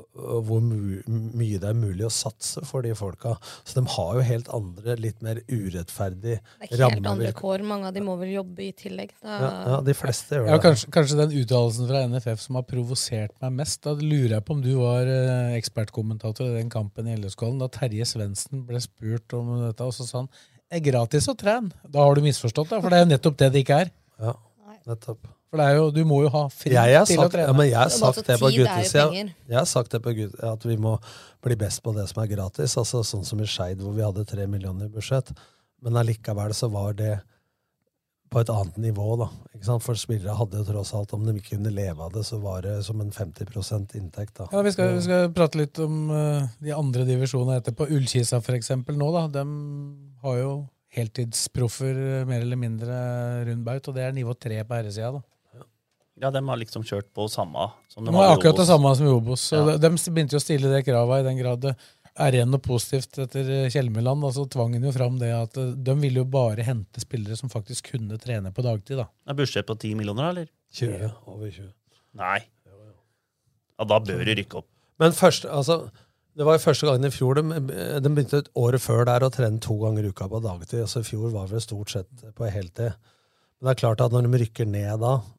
hvor 0.47 0.61
mye 0.63 1.57
det 1.59 1.67
er 1.67 1.75
mulig 1.75 2.05
å 2.07 2.11
satse 2.13 2.63
for 2.67 2.85
de 2.85 2.93
folka. 2.95 3.33
Så 3.67 3.81
de 3.81 3.83
har 3.97 4.13
jo 4.15 4.23
helt 4.23 4.51
andre, 4.55 4.95
litt 4.95 5.19
mer 5.25 5.41
urettferdig 5.51 6.37
Det 6.39 6.69
er 6.69 6.83
helt 6.85 7.09
andre 7.09 7.33
kår. 7.35 7.65
Mange 7.67 7.89
av 7.89 7.97
de 7.97 8.03
må 8.05 8.15
vel 8.21 8.31
jobbe 8.37 8.63
i 8.63 8.69
tillegg. 8.79 9.11
Da. 9.19 9.39
Ja, 9.43 9.49
ja, 9.73 9.79
de 9.89 9.95
fleste 9.97 10.37
gjør 10.39 10.47
Ja, 10.47 10.55
det. 10.55 10.63
kanskje, 10.67 10.91
kanskje 10.95 11.17
den 11.19 11.35
uttalelsen 11.41 11.89
fra 11.89 12.03
NFF 12.13 12.45
som 12.45 12.59
har 12.61 12.67
provosert 12.69 13.33
meg 13.43 13.57
mest. 13.59 13.81
Da 13.83 13.95
lurer 13.99 14.37
jeg 14.37 14.45
på 14.47 14.55
om 14.55 14.61
du 14.63 14.71
var 14.79 15.09
eh, 15.11 15.57
ekspertkommentator 15.59 16.47
i 16.47 16.55
den 16.61 16.71
kampen 16.71 17.09
i 17.11 17.17
LSK-hallen 17.19 17.59
da 17.59 17.67
Terje 17.75 18.07
Svendsen 18.07 18.63
ble 18.69 18.79
spurt 18.83 19.35
om 19.35 19.51
dette, 19.65 19.83
og 19.83 19.91
så 19.95 20.07
sa 20.07 20.23
han 20.23 20.31
er 20.71 20.83
gratis 20.85 21.27
å 21.31 21.35
trene. 21.35 21.73
Da 21.83 22.05
har 22.05 22.15
du 22.15 22.23
misforstått 22.23 22.71
det, 22.71 22.79
for 22.79 22.93
det 22.93 23.01
er 23.01 23.05
jo 23.07 23.11
nettopp 23.15 23.37
det 23.43 23.51
det 23.55 23.65
ikke 23.65 23.81
er. 23.83 23.91
Ja, 24.21 24.35
nettopp. 24.87 25.27
For 25.49 25.57
det 25.57 25.65
er 25.65 25.79
jo, 25.79 25.87
du 25.89 26.03
må 26.05 26.19
jo 26.21 26.29
ha 26.29 26.43
fri 26.53 26.75
Jeg 26.75 27.05
til 27.09 27.23
å 27.23 27.29
trene. 27.31 27.47
ja, 27.49 27.55
men 27.57 27.65
jeg 27.71 27.79
har 27.79 27.89
sagt 27.93 28.21
det 28.27 28.37
på 28.37 28.51
guttesida. 28.53 29.07
Jeg 29.09 29.57
har 29.57 29.65
sagt 29.69 29.95
det 29.95 30.01
på 30.05 30.13
gutt, 30.13 30.35
at 30.45 30.65
vi 30.65 30.77
må 30.77 30.93
bli 31.41 31.57
best 31.57 31.81
på 31.81 31.93
det 31.95 32.05
som 32.11 32.21
er 32.21 32.29
gratis. 32.29 32.77
altså 32.77 33.01
Sånn 33.07 33.25
som 33.25 33.41
i 33.41 33.47
Skeid, 33.49 33.81
hvor 33.81 33.95
vi 33.97 34.05
hadde 34.05 34.27
tre 34.29 34.45
millioner 34.45 34.85
i 34.85 34.93
budsjett. 34.93 35.33
Men 35.81 35.97
allikevel 35.97 36.53
så 36.53 36.69
var 36.69 36.93
det 36.99 37.15
på 38.29 38.43
et 38.43 38.49
annet 38.53 38.77
nivå, 38.77 39.15
da. 39.17 39.29
Ikke 39.55 39.65
sant? 39.65 39.81
For 39.81 39.97
spillere 39.97 40.35
hadde 40.37 40.61
jo 40.61 40.67
tross 40.67 40.91
alt, 40.93 41.15
om 41.17 41.23
de 41.25 41.33
ikke 41.39 41.55
kunne 41.55 41.73
leve 41.73 42.05
av 42.05 42.13
det, 42.13 42.21
så 42.27 42.37
var 42.43 42.61
det 42.65 42.75
som 42.85 43.01
en 43.01 43.09
50 43.09 43.97
inntekt. 43.97 44.35
da. 44.37 44.49
Ja, 44.53 44.61
vi 44.65 44.73
skal, 44.75 44.93
vi 44.99 45.05
skal 45.07 45.31
prate 45.33 45.57
litt 45.57 45.81
om 45.81 46.11
uh, 46.13 46.45
de 46.61 46.75
andre 46.75 47.07
divisjonene 47.09 47.57
etterpå. 47.63 47.89
Ullkisa 47.89 48.41
for 48.45 48.57
eksempel 48.59 48.99
nå, 49.01 49.09
da. 49.15 49.25
De 49.39 49.47
har 50.21 50.37
jo 50.43 50.53
heltidsproffer 50.93 51.97
eh, 51.97 52.23
mer 52.29 52.41
eller 52.41 52.57
mindre 52.57 52.95
rundbaut, 53.49 53.89
og 53.89 53.97
det 53.97 54.07
er 54.07 54.15
nivå 54.15 54.33
tre 54.37 54.61
på 54.65 54.77
herresida, 54.77 55.11
da. 55.17 55.25
Ja, 56.19 56.29
de 56.35 56.41
har 56.47 56.59
liksom 56.59 56.83
kjørt 56.83 57.07
på 57.15 57.29
samme 57.31 57.69
som 57.87 58.03
de 58.03 58.11
De 58.11 58.17
har 58.17 58.27
i 58.27 58.33
akkurat 58.35 58.57
det 58.59 58.67
samme 58.67 58.91
som 58.97 59.07
i 59.07 59.13
Obos. 59.13 59.45
Så 59.51 59.55
Ja. 59.61 59.77
de, 59.77 59.89
de 59.89 60.11
begynte 60.11 60.35
jo 60.35 60.41
å 60.41 60.43
stille 60.43 60.71
det 60.73 60.83
kravet 60.87 61.21
i 61.23 61.27
den 61.29 61.39
grad 61.39 61.61
det 61.63 61.75
er 62.19 62.35
igjen 62.35 62.51
noe 62.51 62.59
positivt 62.59 63.17
etter 63.23 63.47
eh, 63.49 63.69
Kjelmeland. 63.71 64.25
Altså, 64.27 64.43
tvang 64.51 64.75
jo 64.75 64.91
fram 64.91 65.19
det 65.21 65.31
at 65.31 65.55
eh, 65.61 65.71
de 65.87 65.95
ville 66.01 66.19
jo 66.23 66.27
bare 66.27 66.65
hente 66.67 66.99
spillere 66.99 67.37
som 67.39 67.51
faktisk 67.51 67.93
kunne 67.93 68.17
trene 68.19 68.51
på 68.51 68.65
dagtid. 68.65 68.97
da. 68.99 69.07
Det 69.07 69.31
Er 69.31 69.39
budsjett 69.39 69.69
på 69.69 69.77
10 69.79 69.95
millioner, 69.95 70.29
eller? 70.33 70.49
20, 70.75 71.11
over 71.31 71.49
20. 71.49 71.71
Nei. 72.19 72.39
Ja, 73.79 73.85
da 73.87 73.99
bør 74.03 74.25
de 74.27 74.35
rykke 74.41 74.59
opp. 74.59 74.67
Men 74.99 75.15
først, 75.15 75.45
altså, 75.47 75.85
det 76.35 76.45
var 76.47 76.57
jo 76.57 76.63
første 76.65 76.87
gangen 76.89 77.07
i 77.07 77.13
fjor 77.13 77.39
de, 77.39 77.43
de 78.03 78.11
begynte 78.11 78.41
et 78.43 78.51
året 78.59 78.83
før 78.83 79.05
der 79.07 79.23
å 79.23 79.31
trene 79.31 79.61
to 79.63 79.77
ganger 79.79 80.03
i 80.03 80.11
uka 80.11 80.27
på 80.27 80.41
dagtid. 80.43 80.81
altså 80.83 80.99
I 80.99 81.07
fjor 81.07 81.31
var 81.31 81.47
det 81.47 81.63
stort 81.63 81.93
sett 81.95 82.25
på 82.35 82.49
heltid. 82.51 82.97
Men 83.59 83.69
det 83.69 83.75
er 83.77 83.79
klart 83.85 84.03
at 84.03 84.11
når 84.15 84.27
de 84.27 84.41
rykker 84.43 84.67
ned 84.67 84.99
da, 84.99 85.13
eh, 85.15 85.38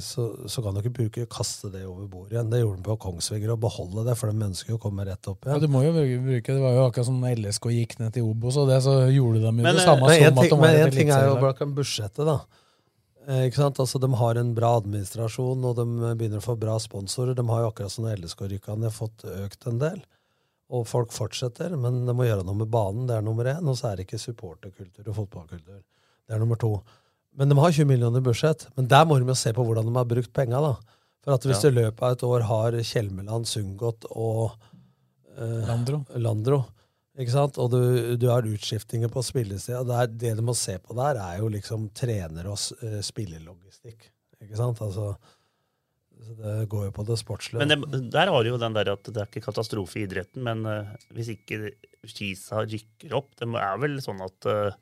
så, 0.00 0.24
så 0.48 0.62
kan 0.64 0.76
du 0.76 0.80
ikke 0.80 0.92
bruke 0.96 1.24
kaste 1.30 1.68
det 1.72 1.82
over 1.88 2.06
bordet 2.08 2.36
igjen. 2.36 2.50
Det 2.52 2.60
gjorde 2.62 2.78
de 2.80 2.86
på 2.86 2.96
Kongsvinger, 3.02 3.52
og 3.54 3.60
beholde 3.64 4.04
det, 4.06 4.14
for 4.16 4.30
de 4.30 4.46
ønsker 4.46 4.72
jo 4.72 4.78
å 4.78 4.82
komme 4.82 5.04
rett 5.08 5.28
opp 5.30 5.44
Ja, 5.44 5.56
igjen. 5.56 5.66
du 5.66 5.74
må 5.74 5.82
jo 5.84 5.92
bruke, 5.96 6.54
Det 6.54 6.62
var 6.62 6.78
jo 6.78 6.86
akkurat 6.86 7.08
som 7.10 7.18
når 7.20 7.42
LSK 7.42 7.68
gikk 7.74 7.98
ned 8.00 8.14
til 8.16 8.28
Obos, 8.30 8.56
og 8.60 8.70
det 8.70 8.78
så 8.86 8.94
gjorde 9.12 9.42
de 9.42 9.50
jo 9.50 9.52
Men, 9.58 9.68
det 9.68 9.82
eh, 9.82 9.88
samme 9.88 10.08
men 10.08 10.24
en 10.30 10.40
ting, 10.40 10.56
men 10.60 10.80
en 10.84 10.94
ting 10.94 11.12
er 11.14 11.28
jo 11.28 11.36
bare 11.42 11.70
budsjettet, 11.80 12.24
da. 12.28 12.38
Eh, 13.28 13.44
ikke 13.48 13.60
sant? 13.60 13.82
Altså, 13.82 14.00
de 14.02 14.08
har 14.22 14.40
en 14.40 14.54
bra 14.56 14.72
administrasjon, 14.80 15.66
og 15.68 15.76
de 15.76 16.14
begynner 16.18 16.40
å 16.40 16.46
få 16.46 16.56
bra 16.58 16.78
sponsorer. 16.82 17.36
De 17.36 17.44
har 17.50 17.66
jo 17.66 17.68
akkurat 17.70 17.92
som 17.92 18.06
når 18.06 18.24
LSK 18.24 18.46
rykka 18.54 18.78
ned, 18.80 18.94
fått 18.96 19.26
økt 19.28 19.68
en 19.70 19.82
del. 19.82 20.00
Og 20.70 20.86
folk 20.86 21.12
fortsetter, 21.12 21.74
men 21.76 22.04
de 22.06 22.14
må 22.14 22.28
gjøre 22.28 22.46
noe 22.46 22.62
med 22.62 22.70
banen. 22.70 23.06
Det 23.08 23.16
er 23.18 23.24
nummer 23.26 23.48
én. 23.50 23.66
Og 23.66 23.76
så 23.78 23.90
er 23.90 23.98
det 23.98 24.06
ikke 24.06 24.22
supporterkultur 24.22 25.08
og 25.10 25.16
fotballkultur. 25.16 25.80
Det 25.82 26.36
er 26.36 26.42
nummer 26.42 26.58
to. 26.62 26.76
Men 27.38 27.48
de 27.52 27.58
har 27.58 27.70
20 27.72 27.86
millioner 27.86 28.18
i 28.20 28.26
budsjett. 28.26 28.66
Men 28.76 28.88
der 28.90 29.04
må 29.06 29.18
de 29.20 29.28
jo 29.30 29.36
se 29.38 29.52
på 29.56 29.64
hvordan 29.64 29.86
de 29.86 29.94
har 29.96 30.08
brukt 30.10 30.32
penga. 30.36 30.60
da. 30.60 30.74
For 31.24 31.34
at 31.36 31.44
hvis 31.46 31.62
Ja. 31.64 31.70
i 31.70 31.74
løpet 31.76 32.02
av 32.02 32.12
et 32.16 32.22
år 32.26 32.42
har 32.48 32.72
Kjelmeland, 32.82 33.46
Sundgodt 33.46 34.06
og 34.10 34.52
eh, 35.36 35.66
Landro. 35.68 36.04
Landro 36.16 36.62
ikke 37.20 37.34
sant? 37.34 37.58
Og 37.60 37.70
du, 37.74 38.16
du 38.16 38.26
har 38.30 38.46
utskiftinger 38.48 39.10
på 39.12 39.20
spillesida. 39.22 39.82
Det, 39.84 39.96
er- 40.02 40.14
det 40.22 40.36
du 40.38 40.42
må 40.46 40.54
se 40.56 40.78
på 40.80 40.94
der, 40.96 41.18
er 41.20 41.38
jo 41.42 41.50
liksom 41.52 41.90
trener- 41.94 42.48
og 42.48 42.56
eh, 42.82 43.00
spillelogistikk. 43.04 44.08
Ikke 44.40 44.56
sant? 44.56 44.80
Altså, 44.80 45.12
så 46.20 46.34
det 46.40 46.68
går 46.72 46.86
jo 46.88 46.92
på 46.96 47.04
det 47.08 47.18
sportslige. 47.20 47.60
Men 47.60 47.68
det, 47.84 48.00
der 48.12 48.28
har 48.32 48.42
du 48.44 48.50
jo 48.50 48.58
den 48.60 48.74
der 48.76 48.90
at 48.92 49.04
det 49.08 49.16
er 49.20 49.28
ikke 49.28 49.44
katastrofe 49.50 50.00
i 50.00 50.06
idretten, 50.06 50.42
men 50.44 50.64
uh, 50.68 50.90
hvis 51.16 51.30
ikke 51.36 51.72
Kisa 52.08 52.62
rykker 52.64 53.12
opp 53.16 53.30
Det 53.36 53.48
er 53.60 53.78
vel 53.80 53.98
sånn 54.04 54.20
at 54.24 54.46
eh, 54.48 54.76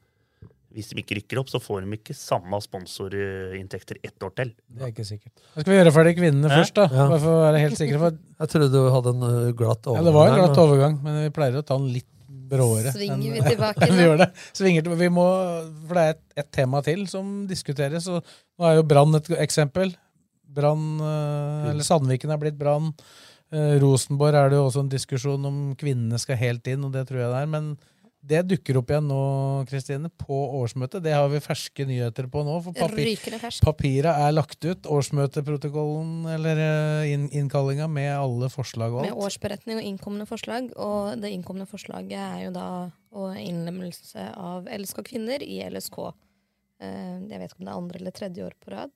hvis 0.79 0.93
de 0.93 1.03
ikke 1.03 1.17
rykker 1.19 1.41
opp, 1.43 1.49
så 1.51 1.59
får 1.63 1.83
de 1.85 1.97
ikke 1.99 2.15
samme 2.17 2.61
sponsorinntekter 2.63 3.99
ett 4.07 4.23
år 4.23 4.35
til. 4.39 4.53
Det 4.71 4.85
er 4.87 4.93
ikke 4.93 5.07
sikkert. 5.09 5.35
Da 5.55 5.65
skal 5.65 5.73
vi 5.73 5.79
gjøre 5.81 5.95
ferdig 5.97 6.13
kvinnene 6.21 6.53
først, 6.53 6.77
da. 6.79 6.87
Ja. 6.93 7.09
Bare 7.11 7.23
for 7.25 7.35
å 7.35 7.41
være 7.43 7.63
helt 7.65 7.81
sikre. 7.81 7.99
For, 8.05 8.21
Jeg 8.45 8.53
trodde 8.55 8.71
du 8.73 8.93
hadde 8.95 9.15
en 9.17 9.27
glatt 9.59 9.91
overgang. 9.91 9.99
ja, 9.99 10.07
det 10.07 10.15
var 10.15 10.31
en 10.31 10.39
glatt 10.39 10.63
overgang, 10.63 11.01
men 11.03 11.21
vi 11.25 11.35
pleier 11.35 11.59
å 11.59 11.67
ta 11.67 11.79
den 11.81 11.91
litt 11.97 12.09
bråere. 12.49 12.93
Svinger 12.95 13.35
vi 13.37 13.45
tilbake 13.53 13.89
vi 13.93 14.05
gjør 14.07 14.21
det. 14.23 14.29
Svinger 14.57 14.93
vi 15.03 15.09
må, 15.13 15.29
for 15.89 15.99
det 15.99 16.05
er 16.05 16.15
et, 16.15 16.23
et 16.45 16.51
tema 16.61 16.83
til 16.87 17.07
som 17.11 17.41
diskuteres, 17.51 18.07
og 18.13 18.23
nå 18.23 18.69
er 18.71 18.79
jo 18.79 18.87
Brann 18.89 19.19
et 19.19 19.33
eksempel. 19.43 19.93
Brann, 20.49 20.87
eh, 21.03 21.71
eller 21.73 21.87
Sandviken 21.87 22.33
er 22.33 22.41
blitt 22.41 22.59
Brann. 22.61 22.93
Eh, 23.53 23.77
Rosenborg 23.83 24.37
er 24.37 24.51
det 24.53 24.59
jo 24.59 24.67
også 24.69 24.85
en 24.85 24.91
diskusjon 24.93 25.49
om 25.49 25.61
kvinnene 25.81 26.21
skal 26.21 26.41
helt 26.41 26.69
inn, 26.69 26.85
og 26.87 26.95
det 26.97 27.07
tror 27.09 27.23
jeg 27.23 27.33
det 27.33 27.43
er. 27.43 27.51
Men 27.59 27.73
Det 28.19 28.41
dukker 28.51 28.81
opp 28.81 28.89
igjen 28.91 29.07
nå, 29.07 29.19
Kristine, 29.71 30.09
på 30.11 30.37
årsmøtet. 30.59 31.05
Det 31.05 31.13
har 31.15 31.29
vi 31.31 31.39
ferske 31.41 31.85
nyheter 31.87 32.27
på 32.29 32.43
nå. 32.45 32.57
For 32.65 32.75
papir, 32.75 33.13
papira 33.63 34.15
er 34.27 34.35
lagt 34.35 34.59
ut. 34.67 34.89
Årsmøteprotokollen, 34.91 36.27
eller 36.35 36.61
eh, 36.65 37.13
inn, 37.15 37.29
innkallinga, 37.31 37.87
med 37.89 38.11
alle 38.17 38.51
forslag 38.53 38.93
og 38.97 39.05
alt. 39.05 39.13
Med 39.13 39.23
årsberetning 39.25 39.79
og 39.79 39.87
innkomne 39.87 40.27
forslag. 40.29 40.73
Og 40.75 41.15
det 41.23 41.31
innkomne 41.37 41.69
forslaget 41.71 42.19
er 42.19 42.47
jo 42.49 42.55
da 42.57 42.69
å 43.15 43.29
innlemmelse 43.39 44.27
av 44.35 44.67
LSK 44.67 45.05
kvinner 45.13 45.45
i 45.47 45.61
LSK. 45.71 46.01
Eh, 46.83 47.15
Jeg 47.23 47.39
vet 47.39 47.53
ikke 47.53 47.63
om 47.63 47.69
det 47.69 47.73
er 47.73 47.83
andre 47.85 48.03
eller 48.03 48.17
tredje 48.19 48.49
år 48.51 48.59
på 48.59 48.75
rad. 48.75 48.93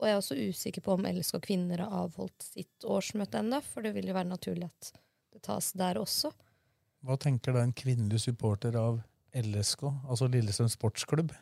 Og 0.00 0.06
jeg 0.06 0.14
er 0.14 0.22
også 0.22 0.38
usikker 0.38 0.84
på 0.86 0.94
om 0.94 1.10
LSK 1.10 1.42
kvinner 1.44 1.82
har 1.84 2.04
avholdt 2.06 2.46
sitt 2.46 2.86
årsmøte 2.86 3.42
ennå, 3.42 3.58
for 3.66 3.84
det 3.84 3.92
vil 3.98 4.08
jo 4.08 4.16
være 4.16 4.30
naturlig 4.30 4.70
at 4.70 4.94
det 5.34 5.42
tas 5.44 5.74
der 5.76 5.98
også. 6.00 6.30
Hva 7.06 7.16
tenker 7.20 7.56
da 7.56 7.62
en 7.64 7.72
kvinnelig 7.72 8.24
supporter 8.26 8.76
av 8.76 9.00
LSK, 9.36 9.86
altså 10.10 10.28
Lillestrøm 10.28 10.68
sportsklubb? 10.72 11.32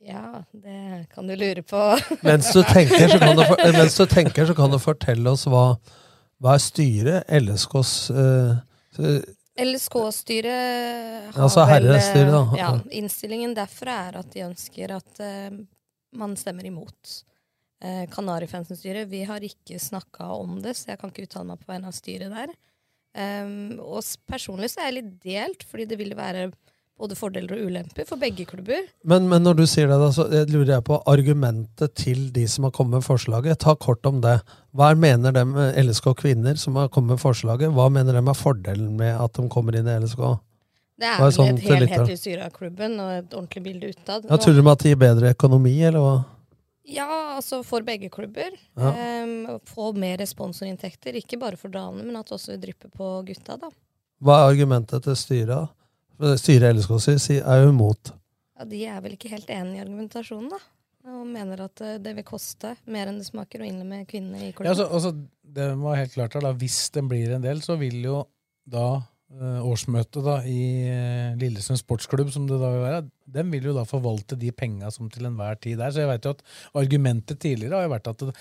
Ja, 0.00 0.42
det 0.50 1.06
kan 1.12 1.28
du 1.28 1.34
lure 1.36 1.62
på. 1.62 1.80
Mens 2.26 2.48
du 2.56 2.62
tenker, 2.64 3.08
så 3.12 3.18
kan 3.20 3.36
du, 3.36 3.44
for- 3.44 3.60
eh, 3.60 3.74
mens 3.76 3.98
du, 4.00 4.06
tenker, 4.08 4.46
så 4.48 4.56
kan 4.56 4.72
du 4.72 4.78
fortelle 4.80 5.34
oss 5.34 5.44
hva, 5.50 5.74
hva 6.40 6.54
er 6.56 6.62
styret, 6.64 7.28
LSKs 7.28 7.92
eh, 8.16 8.54
eh, 9.04 9.28
LSK-styret 9.60 11.34
har 11.34 11.42
Altså 11.44 11.66
vel 11.68 11.90
styre, 12.00 12.30
da. 12.32 12.42
Ja, 12.56 12.70
innstillingen 12.96 13.52
derfra 13.56 13.96
er 14.06 14.20
at 14.22 14.30
de 14.32 14.46
ønsker 14.46 14.94
at 14.96 15.20
uh, 15.20 15.58
man 16.16 16.32
stemmer 16.40 16.64
imot. 16.64 17.18
Uh, 17.84 18.06
Kanarifansens 18.12 18.80
styre, 18.80 19.04
vi 19.10 19.20
har 19.28 19.44
ikke 19.44 19.76
snakka 19.82 20.30
om 20.38 20.62
det, 20.64 20.78
så 20.78 20.94
jeg 20.94 21.00
kan 21.02 21.12
ikke 21.12 21.26
uttale 21.28 21.50
meg 21.50 21.60
på 21.60 21.68
vegne 21.74 21.90
av 21.92 21.96
styret 21.98 22.32
der. 22.32 22.54
Um, 23.10 23.80
og 23.82 24.04
personlig 24.30 24.70
så 24.70 24.82
er 24.84 24.90
jeg 24.90 24.98
litt 25.00 25.14
delt, 25.24 25.64
fordi 25.66 25.88
det 25.90 25.98
vil 25.98 26.12
være 26.18 26.50
både 27.00 27.16
fordeler 27.16 27.56
og 27.56 27.70
ulemper 27.70 28.04
for 28.08 28.20
begge 28.20 28.44
klubber. 28.48 28.84
Men, 29.08 29.24
men 29.30 29.42
når 29.42 29.56
du 29.62 29.64
sier 29.68 29.88
det, 29.88 29.96
da, 30.02 30.10
så 30.12 30.26
jeg 30.34 30.50
lurer 30.52 30.74
jeg 30.76 30.84
på 30.86 30.98
argumentet 31.08 31.94
til 31.96 32.26
de 32.34 32.44
som 32.50 32.66
har 32.68 32.74
kommet 32.76 32.98
med 33.00 33.06
forslaget. 33.06 33.56
Ta 33.62 33.74
kort 33.80 34.04
om 34.06 34.20
det. 34.24 34.36
Hva 34.76 34.90
er- 34.92 35.00
mener 35.00 35.32
de 35.32 35.44
med 35.48 35.78
LSK 35.80 36.12
kvinner 36.20 36.60
som 36.60 36.76
har 36.76 36.90
kommet 36.92 37.16
med 37.16 37.22
forslaget? 37.22 37.72
Hva 37.72 37.88
mener 37.92 38.18
de 38.18 38.20
er 38.22 38.36
fordelen 38.38 38.96
med 39.00 39.16
at 39.16 39.32
de 39.40 39.48
kommer 39.48 39.78
inn 39.80 39.88
i 39.88 39.96
LSK? 40.04 40.20
Det 41.00 41.08
er 41.08 41.16
er 41.16 41.24
vel 41.24 41.32
sånn 41.32 41.54
et 41.54 41.64
helhetlig 41.64 42.18
styre 42.20 42.44
av 42.50 42.52
klubben 42.52 42.98
og 43.00 43.10
et 43.14 43.32
ordentlig 43.32 43.62
bilde 43.64 43.88
utad. 43.94 44.26
Ja, 44.28 44.36
tror 44.36 44.52
du 44.52 44.60
de 44.60 44.68
at 44.70 44.82
det 44.84 44.92
gir 44.92 45.00
bedre 45.00 45.32
økonomi, 45.32 45.72
eller 45.88 46.04
hva? 46.04 46.16
Ja, 46.88 47.36
altså 47.36 47.60
for 47.66 47.84
begge 47.86 48.08
klubber. 48.12 48.54
Ja. 48.76 48.90
Um, 49.24 49.58
få 49.68 49.90
mer 49.96 50.22
sponsorinntekter, 50.26 51.14
ikke 51.20 51.38
bare 51.40 51.58
for 51.60 51.68
damene, 51.72 52.06
men 52.08 52.16
at 52.16 52.26
det 52.30 52.38
også 52.38 52.56
drypper 52.60 52.90
på 52.94 53.10
gutta. 53.28 53.58
da. 53.60 53.68
Hva 54.20 54.38
er 54.40 54.54
argumentet 54.54 55.04
til 55.04 55.16
styret? 55.16 55.68
Styret 56.40 56.68
i 56.74 56.78
LSK 56.78 56.96
sier- 57.20 57.46
er 57.46 57.62
jo 57.64 57.70
imot. 57.72 58.12
Ja, 58.58 58.64
De 58.64 58.84
er 58.86 59.00
vel 59.00 59.12
ikke 59.16 59.30
helt 59.32 59.48
enig 59.48 59.78
i 59.78 59.84
argumentasjonen, 59.84 60.50
da. 60.50 60.58
Og 61.10 61.24
mener 61.26 61.62
at 61.64 61.80
eh, 61.80 61.96
det 61.98 62.12
vil 62.18 62.24
koste 62.28 62.74
mer 62.86 63.08
enn 63.08 63.16
det 63.18 63.26
smaker 63.30 63.62
å 63.62 63.68
innlemme 63.68 64.02
kvinnene 64.06 64.48
i 64.48 64.52
klubben. 64.52 64.68
Ja, 64.68 64.74
altså, 64.74 64.88
altså, 64.92 65.14
det 65.42 65.70
var 65.80 65.96
helt 65.96 66.12
klart 66.12 66.36
da. 66.44 66.52
Hvis 66.52 66.90
den 66.92 67.08
blir 67.08 67.32
en 67.36 67.40
del, 67.46 67.62
så 67.64 67.78
vil 67.80 68.02
jo 68.04 68.18
da 68.68 68.84
eh, 68.96 69.06
årsmøtet 69.38 70.24
da, 70.26 70.40
i 70.42 70.90
Lillesund 71.38 71.78
sportsklubb, 71.78 72.32
som 72.34 72.48
det 72.48 72.58
da 72.58 72.70
vil 72.72 72.82
være, 72.82 73.04
den 73.30 73.52
vil 73.52 73.68
jo 73.70 73.74
da 73.76 73.84
forvalte 73.86 74.38
de 74.38 74.50
penga 74.50 74.90
som 74.90 75.10
til 75.12 75.28
enhver 75.28 75.60
tid 75.62 75.78
er. 75.78 75.92
Så 75.94 76.02
jeg 76.02 76.10
vet 76.10 76.26
jo 76.26 76.34
at 76.34 76.42
argumentet 76.82 77.38
tidligere 77.38 77.78
har 77.78 77.86
jo 77.86 77.92
vært 77.94 78.10
at, 78.10 78.24
det, 78.26 78.34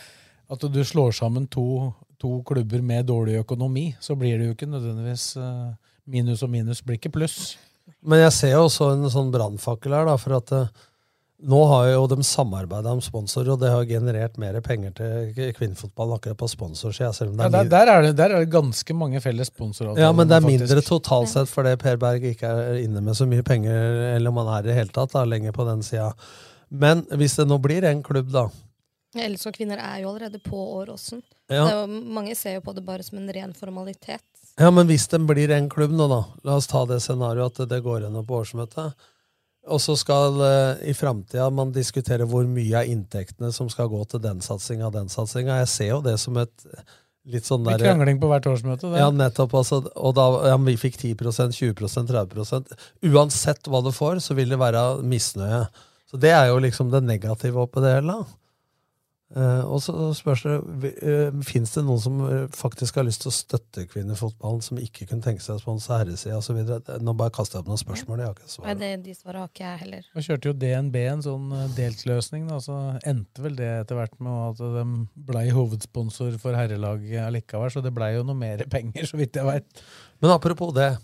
at 0.50 0.66
du 0.74 0.82
slår 0.82 1.14
sammen 1.20 1.46
to, 1.52 1.94
to 2.22 2.40
klubber 2.48 2.82
med 2.82 3.08
dårlig 3.10 3.38
økonomi, 3.44 3.92
så 4.02 4.18
blir 4.18 4.40
det 4.40 4.50
jo 4.50 4.58
ikke 4.58 4.72
nødvendigvis 4.72 5.32
eh, 5.38 5.70
minus 6.10 6.44
og 6.46 6.54
minus 6.54 6.82
blir 6.82 6.98
ikke 6.98 7.14
pluss. 7.20 7.58
Men 8.06 8.24
jeg 8.24 8.34
ser 8.36 8.56
jo 8.56 8.66
også 8.68 8.92
en 8.96 9.10
sånn 9.12 9.32
brannfakkel 9.34 9.94
her, 9.96 10.10
da, 10.10 10.18
for 10.22 10.40
at 10.40 10.54
eh, 10.58 10.88
nå 11.40 11.60
har 11.70 11.86
jo 11.94 12.06
de 12.12 12.24
samarbeida 12.26 12.92
om 12.92 13.00
sponsorer, 13.04 13.54
og 13.54 13.62
det 13.62 13.70
har 13.72 13.86
generert 13.88 14.36
mer 14.42 14.58
penger 14.66 14.92
til 14.98 15.54
kvinnefotballen 15.56 16.18
akkurat 16.18 16.40
på 16.42 16.50
sponsorsida. 16.52 17.14
Ja, 17.16 17.46
er 17.46 17.54
der, 17.54 17.70
der, 17.72 17.92
er 17.94 18.08
det, 18.08 18.14
der 18.20 18.36
er 18.36 18.44
det 18.44 18.52
ganske 18.52 18.96
mange 18.98 19.22
felles 19.24 19.48
sponsoravtaler. 19.54 20.04
Ja, 20.04 20.12
men 20.12 20.28
det 20.28 20.36
er 20.36 20.44
faktisk. 20.44 20.66
mindre 20.68 20.86
totalt 20.86 21.32
sett 21.32 21.52
fordi 21.52 21.76
Per 21.80 22.00
Berg 22.02 22.26
ikke 22.34 22.52
er 22.52 22.80
inne 22.84 23.04
med 23.06 23.16
så 23.16 23.28
mye 23.30 23.46
penger, 23.48 24.02
eller 24.16 24.34
om 24.34 24.42
han 24.44 24.52
er 24.58 24.66
i 24.66 24.72
det 24.72 24.80
hele 24.82 24.96
tatt, 24.96 25.16
da, 25.16 25.24
lenger 25.28 25.56
på 25.56 25.68
den 25.70 25.86
sida. 25.86 26.12
Men 26.70 27.06
hvis 27.18 27.40
det 27.40 27.48
nå 27.48 27.58
blir 27.64 27.88
en 27.88 28.04
klubb, 28.06 28.34
da 28.36 28.50
Ellers 29.18 29.48
og 29.50 29.56
kvinner 29.56 29.80
er 29.82 30.04
jo 30.04 30.12
allerede 30.12 30.38
på 30.44 30.58
Åråsen. 30.78 31.24
Ja. 31.50 31.88
Mange 31.90 32.36
ser 32.38 32.60
jo 32.60 32.62
på 32.62 32.76
det 32.78 32.84
bare 32.86 33.02
som 33.02 33.18
en 33.18 33.32
ren 33.34 33.56
formalitet. 33.58 34.22
Ja, 34.60 34.70
men 34.70 34.86
hvis 34.86 35.08
den 35.10 35.26
blir 35.26 35.50
en 35.56 35.70
klubb 35.72 35.96
nå, 35.96 36.06
da. 36.12 36.20
La 36.46 36.60
oss 36.60 36.68
ta 36.70 36.84
det 36.86 37.00
scenarioet 37.02 37.64
at 37.64 37.72
det 37.72 37.80
går 37.82 38.04
gjennom 38.04 38.28
på 38.28 38.38
årsmøtet. 38.44 39.08
Og 39.68 39.82
så 39.84 39.96
skal 40.00 40.40
uh, 40.40 40.80
i 40.88 40.96
framtida 40.96 41.50
man 41.52 41.74
diskutere 41.76 42.28
hvor 42.30 42.48
mye 42.48 42.80
av 42.80 42.90
inntektene 42.90 43.52
som 43.54 43.68
skal 43.72 43.90
gå 43.92 44.00
til 44.10 44.24
den 44.24 44.40
satsinga 44.42 44.88
og 44.88 44.96
den 44.96 45.12
satsinga. 45.12 45.60
Jeg 45.64 45.72
ser 45.74 45.92
jo 45.92 46.02
det 46.06 46.16
som 46.22 46.40
et 46.40 46.66
litt 47.30 47.46
sånn 47.46 47.66
der 47.68 47.82
krangling 47.84 48.18
på 48.22 48.30
hvert 48.32 48.48
årsmøte. 48.50 48.88
Det. 48.88 49.02
Ja, 49.02 49.10
nettopp. 49.14 49.54
Altså, 49.60 49.82
og 49.94 50.16
da 50.18 50.26
ja, 50.54 50.58
vi 50.64 50.78
fikk 50.80 50.98
10% 50.98 51.54
20% 51.60 52.10
30% 52.10 52.74
Uansett 53.12 53.70
hva 53.70 53.84
du 53.86 53.92
får, 53.96 54.24
så 54.26 54.38
vil 54.38 54.56
det 54.56 54.60
være 54.62 54.84
misnøye. 55.06 55.66
Så 56.10 56.18
det 56.22 56.32
er 56.34 56.50
jo 56.50 56.62
liksom 56.64 56.90
det 56.94 57.04
negative 57.06 57.62
oppi 57.62 57.84
det 57.84 58.00
hele. 58.00 58.16
da. 58.22 58.39
Eh, 59.38 59.62
og 59.70 59.78
så 59.86 59.94
spørs 60.18 60.42
det 60.42 60.54
uh, 61.06 61.36
Fins 61.46 61.76
det 61.76 61.84
noen 61.86 62.00
som 62.02 62.16
eh, 62.26 62.48
faktisk 62.50 62.96
har 62.98 63.06
lyst 63.06 63.22
til 63.22 63.30
å 63.30 63.34
støtte 63.36 63.84
kvinnefotballen, 63.92 64.64
som 64.66 64.80
ikke 64.82 65.06
kunne 65.06 65.22
tenke 65.22 65.44
seg 65.46 65.60
å 65.60 65.62
sponse 65.62 65.94
herresida 65.94 66.40
osv.? 66.40 66.58
Nå 67.06 67.14
bare 67.18 67.34
kaster 67.36 67.60
jeg 67.60 67.62
opp 67.62 67.70
noen 67.70 67.82
spørsmål. 67.82 68.24
Jeg 68.24 68.32
har 68.32 68.40
ikke 68.40 68.66
Nei, 68.66 68.76
det, 68.80 68.92
de 69.06 69.14
svarene 69.14 69.44
har 69.46 69.52
ikke 69.52 69.68
jeg 69.68 69.82
heller. 69.84 70.10
Nå 70.16 70.26
kjørte 70.26 70.50
jo 70.50 70.56
DNB 70.64 70.98
en 71.04 71.24
sånn 71.28 71.56
eh, 71.60 71.68
deltløsning, 71.78 72.50
da, 72.50 72.58
så 72.66 72.80
endte 73.14 73.46
vel 73.46 73.60
det 73.60 73.70
etter 73.84 74.02
hvert 74.02 74.18
med 74.18 74.40
at 74.48 74.64
de 74.80 74.86
blei 75.30 75.46
hovedsponsor 75.54 76.40
for 76.42 76.58
herrelaget 76.58 77.28
allikevel, 77.28 77.70
så 77.76 77.86
det 77.86 77.94
blei 77.94 78.16
jo 78.16 78.26
noe 78.26 78.40
mer 78.40 78.66
penger, 78.74 79.06
så 79.12 79.20
vidt 79.22 79.38
jeg 79.38 79.46
veit. 79.46 79.84
Men 80.24 80.34
apropos 80.40 80.74
det. 80.74 80.96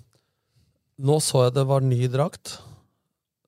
Nå 1.06 1.20
så 1.22 1.46
jeg 1.46 1.60
det 1.60 1.70
var 1.70 1.86
ny 1.86 2.08
drakt. 2.10 2.58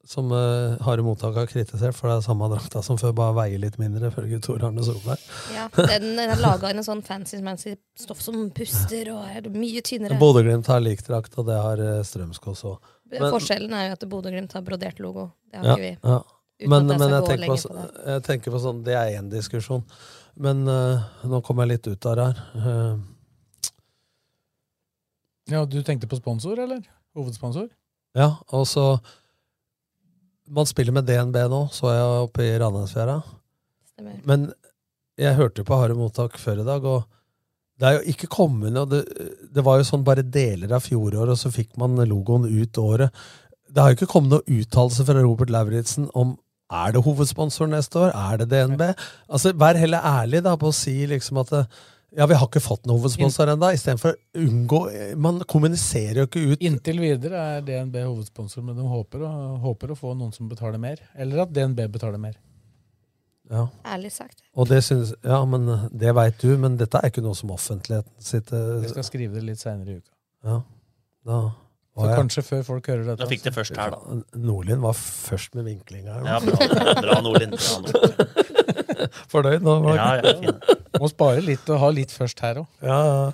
Som 0.08 0.30
uh, 0.32 0.78
Harde 0.86 1.04
Mottak 1.04 1.36
har 1.36 1.50
kritisert, 1.52 1.96
for 1.98 2.08
det 2.08 2.14
er 2.18 2.24
samme 2.24 2.48
drakta 2.48 2.80
som 2.86 2.96
før, 3.00 3.12
bare 3.18 3.34
veier 3.42 3.60
litt 3.60 3.76
mindre, 3.82 4.08
ifølge 4.08 4.40
Tor 4.46 4.64
Arne 4.64 4.86
Solberg. 4.88 5.20
Ja, 5.52 5.66
Den 5.76 6.14
den 6.16 6.32
er 6.32 6.40
laga 6.40 6.70
i 6.72 6.78
en 6.78 6.86
sånn 6.86 7.02
fancy-mancy 7.04 7.74
stoff 8.00 8.22
som 8.24 8.46
puster 8.56 9.10
og 9.12 9.26
er 9.28 9.50
mye 9.52 9.84
tynnere. 9.84 10.16
Bodø-Glimt 10.22 10.70
har 10.72 10.80
lik 10.86 11.04
drakt, 11.04 11.36
og 11.42 11.50
det 11.50 11.58
har 11.60 11.84
uh, 11.84 11.98
Strømskås 12.08 12.64
også. 12.64 12.78
Forskjellen 13.20 13.76
er 13.76 13.90
jo 13.90 13.98
at 13.98 14.08
Bodø-Glimt 14.16 14.56
har 14.56 14.64
brodert 14.64 15.04
logo. 15.04 15.28
Det 15.52 15.60
har 15.60 15.68
Ja, 15.74 15.76
ikke 15.76 15.86
vi. 15.90 15.92
ja. 16.14 16.22
Men, 16.72 16.88
men 16.90 17.04
jeg, 17.04 17.22
tenker 17.28 17.52
på, 17.52 17.58
på 17.70 18.08
jeg 18.10 18.24
tenker 18.26 18.56
på 18.56 18.60
sånn, 18.64 18.80
det 18.88 18.96
er 18.98 19.12
én 19.20 19.28
diskusjon. 19.30 19.84
Men 20.40 20.64
uh, 20.72 21.04
nå 21.28 21.44
kom 21.46 21.60
jeg 21.62 21.74
litt 21.76 21.92
ut 21.92 22.08
av 22.10 22.16
det 22.18 22.32
her. 22.32 22.42
Uh, 22.64 22.98
Ja, 25.48 25.62
du 25.66 25.78
tenkte 25.84 26.08
på 26.12 26.18
sponsor, 26.20 26.60
eller? 26.60 26.82
Hovedsponsor? 27.16 27.70
ja, 28.18 28.34
og 28.52 28.66
så 28.68 28.84
Man 30.48 30.70
spiller 30.70 30.96
med 30.96 31.08
DNB 31.10 31.36
nå, 31.52 31.66
så 31.76 31.92
jeg 31.92 32.24
oppe 32.24 32.46
i 32.46 32.56
Ranheimsfjæra. 32.62 33.18
Men 34.28 34.48
jeg 35.18 35.36
hørte 35.38 35.64
jo 35.64 35.68
på 35.68 35.78
Harde 35.80 35.98
Mottak 35.98 36.38
før 36.40 36.62
i 36.62 36.68
dag, 36.68 36.86
og 36.86 37.06
det 37.78 37.88
er 37.88 37.98
jo 37.98 38.14
ikke 38.14 38.30
kommet 38.34 38.74
noe 38.74 38.90
det, 38.90 39.04
det 39.54 39.64
var 39.66 39.80
jo 39.80 39.86
sånn 39.86 40.06
bare 40.06 40.26
deler 40.26 40.72
av 40.74 40.86
fjoråret, 40.86 41.34
og 41.34 41.40
så 41.40 41.52
fikk 41.54 41.76
man 41.82 41.98
logoen 42.10 42.48
ut 42.48 42.80
året. 42.82 43.14
Det 43.68 43.84
har 43.84 43.92
jo 43.92 44.00
ikke 44.00 44.12
kommet 44.14 44.34
noe 44.34 44.60
uttalelse 44.60 45.06
fra 45.06 45.22
Robert 45.22 45.52
Lauritzen 45.54 46.08
om 46.18 46.38
er 46.74 46.92
det 46.92 47.04
hovedsponsor 47.06 47.70
neste 47.72 48.00
år? 48.02 48.12
Er 48.12 48.42
det 48.42 48.50
DNB? 48.52 48.82
Altså, 49.32 49.54
Vær 49.56 49.78
heller 49.80 50.04
ærlig 50.04 50.42
da 50.44 50.58
på 50.60 50.72
å 50.72 50.76
si 50.76 51.06
liksom 51.08 51.40
at 51.40 51.54
det, 51.54 51.62
ja, 52.16 52.26
vi 52.26 52.34
har 52.40 52.48
ikke 52.48 52.62
fått 52.64 52.86
noen 52.88 53.02
hovedsponsor 53.02 53.50
ennå, 53.52 53.74
istedenfor 53.76 54.16
unngå 54.40 54.80
Man 55.20 55.42
kommuniserer 55.50 56.22
jo 56.22 56.28
ikke 56.30 56.44
ut 56.54 56.62
Inntil 56.64 57.02
videre 57.04 57.42
er 57.58 57.62
DNB 57.68 57.98
hovedsponsor, 58.06 58.64
men 58.64 58.78
de 58.80 58.86
håper 58.88 59.26
å, 59.28 59.32
håper 59.66 59.92
å 59.92 59.98
få 60.00 60.14
noen 60.16 60.32
som 60.34 60.48
betaler 60.48 60.80
mer. 60.80 61.02
Eller 61.16 61.44
at 61.44 61.52
DNB 61.54 61.84
betaler 61.92 62.18
mer. 62.18 62.38
ja. 63.52 63.68
Ærlig 63.86 64.12
sagt. 64.16 64.42
Og 64.56 64.68
det 64.72 64.82
synes, 64.84 65.14
ja, 65.24 65.44
men 65.46 65.68
det 65.92 66.16
veit 66.16 66.40
du, 66.42 66.58
men 66.58 66.78
dette 66.80 66.98
er 67.00 67.12
ikke 67.12 67.22
noe 67.24 67.36
som 67.36 67.52
offentligheten 67.52 68.12
sitter 68.24 68.82
Jeg 68.84 68.90
skal 68.96 69.04
skrive 69.08 69.34
det 69.36 69.44
litt 69.44 69.60
seinere 69.62 69.98
i 69.98 70.00
uka. 70.02 70.12
Ja, 70.48 70.62
da 71.28 71.40
Så 71.98 72.06
jeg- 72.08 72.18
kanskje 72.20 72.42
før 72.46 72.64
folk 72.64 72.88
hører 72.88 73.06
dette. 73.06 73.20
Da 73.24 73.26
fikk 73.26 73.44
det 73.44 73.54
først 73.56 73.76
her, 73.76 73.90
da. 73.92 73.98
Nordlien 74.38 74.80
var 74.82 74.94
først 74.94 75.56
med 75.56 75.66
vinklinga 75.66 76.20
Ja, 76.24 76.40
bra, 76.40 76.68
bra 77.02 77.22
Nordlien. 77.26 77.52
Bra 77.58 77.80
Nordlien. 77.82 78.27
Fornøyd 79.34 79.66
nå? 79.66 79.78
Mark? 79.86 80.00
Ja, 80.00 80.34
ja. 80.48 80.80
Må 81.02 81.10
spare 81.12 81.44
litt 81.46 81.68
og 81.74 81.82
ha 81.84 81.92
litt 81.94 82.14
først 82.14 82.42
her 82.46 82.64
òg. 82.64 82.82
Ja, 82.82 82.98
ja. 83.06 83.30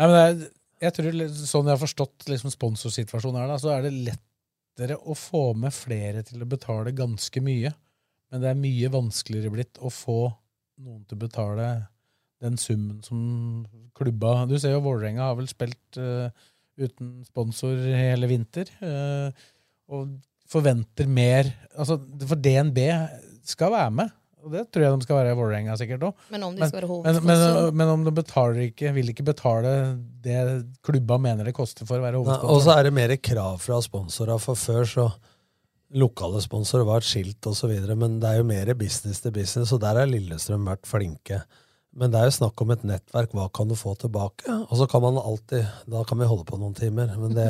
Nei, 0.00 0.08
men 0.08 0.16
det 0.16 0.24
er, 0.24 0.42
jeg 0.86 0.96
tror 0.96 1.22
Sånn 1.36 1.68
jeg 1.68 1.74
har 1.74 1.80
forstått 1.82 2.28
liksom 2.30 2.52
sponsorsituasjonen 2.54 3.42
her, 3.42 3.50
da, 3.52 3.58
så 3.60 3.74
er 3.74 3.84
det 3.84 3.94
lettere 4.08 4.96
å 4.96 5.16
få 5.18 5.50
med 5.60 5.74
flere 5.76 6.24
til 6.26 6.40
å 6.40 6.48
betale 6.48 6.94
ganske 6.96 7.42
mye. 7.44 7.72
Men 8.30 8.44
det 8.44 8.52
er 8.52 8.62
mye 8.62 8.92
vanskeligere 8.94 9.52
blitt 9.52 9.80
å 9.82 9.90
få 9.92 10.22
noen 10.80 11.02
til 11.04 11.18
å 11.18 11.24
betale 11.26 11.70
den 12.40 12.56
summen 12.56 13.02
som 13.04 13.66
klubba 13.96 14.46
Du 14.48 14.54
ser 14.56 14.72
jo 14.72 14.84
Vålerenga 14.84 15.26
har 15.26 15.36
vel 15.36 15.48
spilt 15.50 15.98
uh, 16.00 16.30
uten 16.80 17.18
sponsor 17.26 17.76
hele 17.84 18.30
vinter. 18.30 18.70
Uh, 18.80 19.28
og 19.90 20.14
forventer 20.50 21.10
mer 21.10 21.50
altså, 21.74 21.98
For 22.24 22.40
DNB 22.40 22.80
skal 23.46 23.74
være 23.74 23.92
med. 24.00 24.16
Og 24.44 24.54
det 24.54 24.66
tror 24.72 24.84
jeg 24.84 24.94
de 24.94 25.06
skal 25.06 25.18
være 25.20 25.32
i 25.34 25.38
Vålerenga 25.38 25.76
sikkert 25.80 26.06
òg. 26.08 26.28
Men 26.32 26.44
om 26.46 26.54
de 26.56 26.68
skal 26.68 26.82
være 26.82 27.00
men, 27.04 27.18
men, 27.28 27.42
men 27.80 27.92
om 27.94 28.06
de 28.06 28.14
betaler 28.16 28.62
ikke, 28.68 28.92
vil 28.96 29.12
ikke 29.12 29.26
betale 29.30 29.74
det 30.24 30.38
klubba 30.86 31.18
mener 31.20 31.48
det 31.48 31.56
koster 31.56 31.88
for 31.88 32.00
å 32.00 32.04
være 32.04 32.16
Nei, 32.18 32.22
hovedsponsor. 32.24 32.54
Og 32.56 32.64
så 32.64 32.76
er 32.76 32.88
det 32.88 32.94
mer 32.96 33.14
krav 33.20 33.60
fra 33.62 33.80
sponsorer, 33.84 34.40
for 34.42 34.58
før 34.58 34.88
så 34.88 35.10
Lokale 35.90 36.38
sponsorer 36.38 36.86
var 36.86 37.02
et 37.02 37.08
skilt 37.08 37.46
osv., 37.50 37.72
men 37.98 38.20
det 38.22 38.28
er 38.28 38.36
jo 38.38 38.46
mer 38.46 38.68
business 38.78 39.18
til 39.24 39.32
business, 39.34 39.72
og 39.74 39.80
der 39.82 39.98
har 39.98 40.06
Lillestrøm 40.06 40.68
vært 40.70 40.86
flinke. 40.86 41.40
Men 41.98 42.12
det 42.12 42.20
er 42.20 42.28
jo 42.28 42.36
snakk 42.36 42.62
om 42.62 42.70
et 42.70 42.84
nettverk. 42.86 43.32
Hva 43.34 43.48
kan 43.50 43.70
du 43.70 43.74
få 43.74 43.96
tilbake? 43.98 44.46
Og 44.46 44.76
så 44.78 44.86
kan 44.86 45.02
man 45.02 45.18
alltid 45.18 45.66
Da 45.90 46.04
kan 46.06 46.20
vi 46.20 46.28
holde 46.30 46.46
på 46.46 46.58
noen 46.60 46.76
timer, 46.78 47.10
men 47.18 47.34
det 47.34 47.48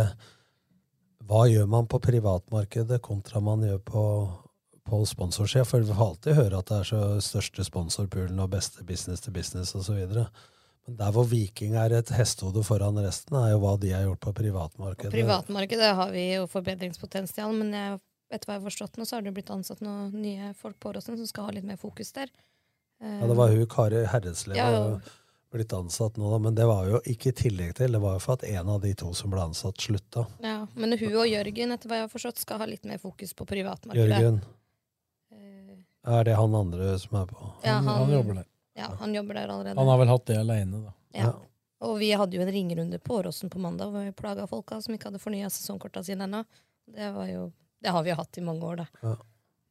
Hva 1.29 1.45
gjør 1.51 1.69
man 1.69 1.91
på 1.91 2.01
privatmarkedet 2.03 3.03
kontra 3.05 3.43
man 3.45 3.67
gjør 3.67 3.83
på, 3.85 4.05
på 4.91 5.01
sponsorsida? 5.09 5.65
For 5.69 5.85
vi 5.85 5.95
får 5.95 6.07
alltid 6.07 6.39
høre 6.39 6.61
at 6.61 6.71
det 6.71 6.79
er 6.81 6.89
så 6.91 7.03
største 7.25 7.67
sponsorpoolen 7.67 8.41
og 8.43 8.51
beste 8.53 8.85
business 8.87 9.25
til 9.25 9.35
business 9.37 9.75
osv. 9.79 10.01
Men 10.87 10.99
der 10.99 11.15
hvor 11.15 11.27
Viking 11.31 11.77
er 11.79 11.95
et 11.95 12.13
hestehode 12.17 12.65
foran 12.67 12.99
resten, 13.05 13.37
er 13.39 13.55
jo 13.55 13.63
hva 13.63 13.77
de 13.81 13.95
har 13.95 14.07
gjort 14.09 14.23
på 14.27 14.35
privatmarkedet. 14.41 15.13
På 15.13 15.19
Privatmarkedet 15.19 15.95
har 15.99 16.13
vi 16.15 16.27
jo 16.35 16.47
forbedringspotensial, 16.51 17.55
men 17.57 17.75
jeg, 17.77 18.01
etter 18.33 18.49
hva 18.49 18.57
jeg 18.57 18.63
har 18.63 18.69
forstått 18.69 18.99
nå, 18.99 19.07
så 19.07 19.19
har 19.19 19.27
det 19.27 19.35
blitt 19.37 19.53
ansatt 19.55 19.83
noen 19.85 20.11
nye 20.17 20.53
folk 20.59 20.81
på 20.81 20.93
Åråsen 20.93 21.21
som 21.21 21.29
skal 21.31 21.51
ha 21.51 21.57
litt 21.59 21.69
mer 21.69 21.81
fokus 21.81 22.15
der. 22.17 22.33
Ja, 23.01 23.27
det 23.27 23.37
var 23.39 23.49
hun 23.49 23.67
Kari 23.71 24.05
Herredslev 24.13 24.59
Ja, 24.59 24.71
blitt 25.51 25.73
ansatt 25.73 26.17
nå, 26.21 26.31
da, 26.31 26.39
men 26.39 26.55
det 26.55 26.67
var 26.69 26.87
jo 26.87 27.01
ikke 27.11 27.33
i 27.33 27.37
tillegg 27.37 27.75
til. 27.79 27.97
Det 27.97 28.01
var 28.03 28.17
jo 28.17 28.23
for 28.23 28.39
at 28.39 28.45
en 28.47 28.69
av 28.71 28.81
de 28.85 28.93
to 28.99 29.11
som 29.17 29.33
ble 29.33 29.43
ansatt, 29.43 29.81
slutta. 29.83 30.27
Ja, 30.45 30.63
men 30.79 30.95
hun 30.95 31.17
og 31.17 31.27
Jørgen 31.27 31.75
etter 31.75 31.91
hva 31.91 32.01
jeg 32.01 32.07
har 32.07 32.13
forstått, 32.13 32.43
skal 32.45 32.63
ha 32.63 32.69
litt 32.71 32.87
mer 32.87 33.01
fokus 33.03 33.35
på 33.35 33.47
privatmarkedet. 33.51 34.11
Jørgen. 34.15 34.41
Er 36.07 36.25
det 36.25 36.35
han 36.37 36.55
andre 36.55 36.99
som 36.99 37.17
er 37.21 37.27
på? 37.27 37.53
Ja, 37.65 37.75
Han- 37.81 37.87
han 37.89 38.11
jobber 38.13 38.35
der. 38.35 38.47
Ja, 38.77 38.89
han 39.01 39.15
jobber 39.15 39.35
der 39.35 39.49
allerede. 39.49 39.77
Han 39.79 39.89
har 39.89 39.99
vel 39.99 40.09
hatt 40.09 40.25
det 40.27 40.37
aleine, 40.39 40.85
da. 40.85 40.93
Ja. 41.13 41.33
Og 41.83 41.99
vi 41.99 42.11
hadde 42.13 42.37
jo 42.37 42.43
en 42.43 42.53
ringerunde 42.53 42.99
på 43.01 43.19
Åråsen 43.23 43.51
på 43.51 43.59
mandag 43.59 43.91
hvor 43.91 44.05
vi 44.05 44.13
plaga 44.13 44.47
folka 44.47 44.81
som 44.83 44.95
ikke 44.95 45.05
hadde 45.11 45.19
fornya 45.21 45.49
sesongkorta 45.51 46.03
sine 46.05 46.25
ennå. 46.25 46.45
Det, 46.87 47.09
jo- 47.33 47.53
det 47.83 47.91
har 47.91 48.03
vi 48.03 48.11
jo 48.11 48.17
hatt 48.17 48.39
i 48.39 48.41
mange 48.41 48.63
år, 48.63 48.77
da. 48.77 48.87
Ja. 49.03 49.17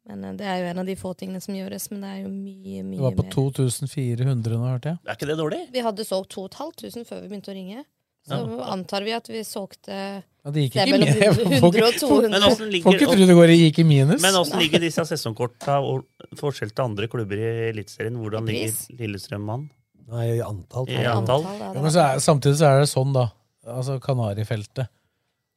Men 0.07 0.23
eh, 0.25 0.33
det 0.33 0.45
er 0.45 0.57
jo 0.59 0.65
en 0.71 0.79
av 0.79 0.85
de 0.85 0.95
få 0.95 1.13
tingene 1.15 1.41
som 1.41 1.53
gjøres, 1.53 1.89
men 1.91 2.01
det 2.01 2.09
er 2.09 2.21
jo 2.23 2.29
mye, 2.29 2.83
mye 2.83 2.83
mer. 2.83 2.97
Det 2.97 3.05
var 3.05 3.11
på 3.11 3.23
mer. 3.23 3.31
2400 3.31 4.57
nå, 4.57 4.65
hørte 4.69 4.89
jeg. 4.93 4.99
Er 5.05 5.15
ikke 5.15 5.27
det 5.29 5.37
dårlig? 5.37 5.61
Vi 5.71 5.79
hadde 5.85 6.05
solgt 6.05 6.29
2500 6.33 7.05
før 7.05 7.21
vi 7.21 7.27
begynte 7.29 7.51
å 7.53 7.57
ringe. 7.57 7.85
Så 8.27 8.37
Ja. 8.37 8.63
antar 8.73 9.03
vi 9.03 9.11
at 9.13 9.27
vi 9.27 9.41
solgte 9.43 10.23
Ja, 10.49 10.53
det 10.55 10.63
gikk 10.65 10.73
Det 10.73 10.81
er 10.81 10.87
ikke 10.89 10.97
mellom 10.97 11.09
med. 11.13 11.45
100 11.45 11.59
Folk- 11.61 11.79
og 11.85 11.93
200. 12.01 12.29
Men 12.33 12.41
åssen 12.49 12.71
ligger- 12.73 12.93
ikke 12.97 13.05
tro 13.13 13.25
det 13.29 13.35
går 13.37 13.49
i- 13.53 13.59
gikk 13.69 13.79
i 13.79 13.83
minus. 13.85 14.21
Men 14.21 14.33
hvordan 14.33 14.59
ligger 14.65 14.79
disse 14.81 15.05
sesongkorta 15.05 15.77
og 15.85 16.05
forskjell 16.41 16.73
til 16.73 16.83
andre 16.89 17.07
klubber 17.07 17.37
i 17.37 17.69
Eliteserien? 17.71 18.17
Hvordan 18.17 18.49
I 18.49 18.51
ligger 18.51 18.71
pris? 18.73 18.87
Lillestrøm 18.99 19.49
an? 19.53 19.69
Nei, 20.09 20.25
i 20.37 20.41
antall. 20.41 20.89
I 20.89 21.05
antall? 21.05 21.43
Ja, 21.43 21.73
men 21.77 21.91
så 21.93 22.01
er, 22.01 22.17
samtidig 22.17 22.57
så 22.57 22.65
er 22.73 22.79
det 22.81 22.89
sånn, 22.89 23.13
da. 23.13 23.27
Altså 23.69 23.99
Kanarifeltet. 24.01 24.87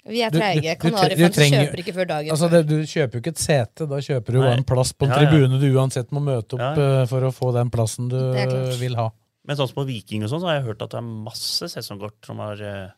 Vi 0.05 0.21
er 0.21 0.31
Du- 0.31 0.39
du- 0.39 0.43
treige. 0.43 0.63
du 0.63 0.91
tre- 0.91 0.91
Kanarifolk 0.91 1.17
du 1.33 1.41
trenger- 1.41 1.63
kjøper 1.71 1.79
ikke 1.79 1.95
før 1.95 2.07
dagen 2.09 2.31
Altså, 2.35 2.51
det, 2.51 2.67
du 2.67 2.83
kjøper 2.83 3.13
jo 3.15 3.21
ikke 3.23 3.29
et 3.29 3.39
sete, 3.39 3.87
da 3.89 3.97
kjøper 4.03 4.27
du 4.27 4.33
jo 4.33 4.43
Nei. 4.43 4.57
en 4.59 4.65
plass 4.65 4.93
på 4.93 5.07
en 5.07 5.11
Ja, 5.11 5.21
ja. 5.21 5.31
tribune 5.31 5.61
du 5.61 5.73
uansett 5.79 6.11
må 6.11 6.21
møte 6.21 6.55
opp 6.55 6.61
Ja. 6.61 6.73
eh, 7.03 7.07
for 7.07 7.21
å 7.23 7.31
få 7.33 7.53
den 7.55 7.71
plassen 7.71 8.09
du 8.11 8.19
Det 8.19 8.41
er 8.41 8.51
klart. 8.51 8.79
vil 8.81 8.95
ha. 8.97 9.11
Men 9.47 9.57
sånn 9.57 9.69
som 9.69 9.77
på 9.77 9.87
Viking 9.87 10.25
og 10.25 10.31
sånn, 10.31 10.41
så 10.43 10.47
har 10.51 10.55
jeg 10.61 10.65
hørt 10.67 10.83
at 10.83 10.91
det 10.91 10.99
er 10.99 11.03
masse 11.03 11.63
sesongkort 11.71 12.19
som 12.25 12.37
har 12.39 12.61
eh, 12.61 12.89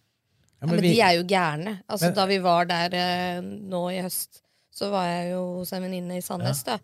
Ja, 0.65 0.73
men 0.73 0.83
de 0.83 0.97
er 1.01 1.15
jo 1.21 1.25
gærne. 1.29 1.79
Altså, 1.89 2.09
Men- 2.11 2.19
da 2.19 2.27
vi 2.33 2.41
var 2.45 2.65
der 2.71 2.95
eh, 2.99 3.41
nå 3.45 3.87
i 3.93 4.03
høst, 4.03 4.43
så 4.75 4.91
var 4.91 5.07
jeg 5.07 5.33
jo 5.37 5.43
hos 5.61 5.73
en 5.77 5.83
venninne 5.87 6.17
i 6.19 6.25
Sandnes. 6.25 6.65
da. 6.67 6.79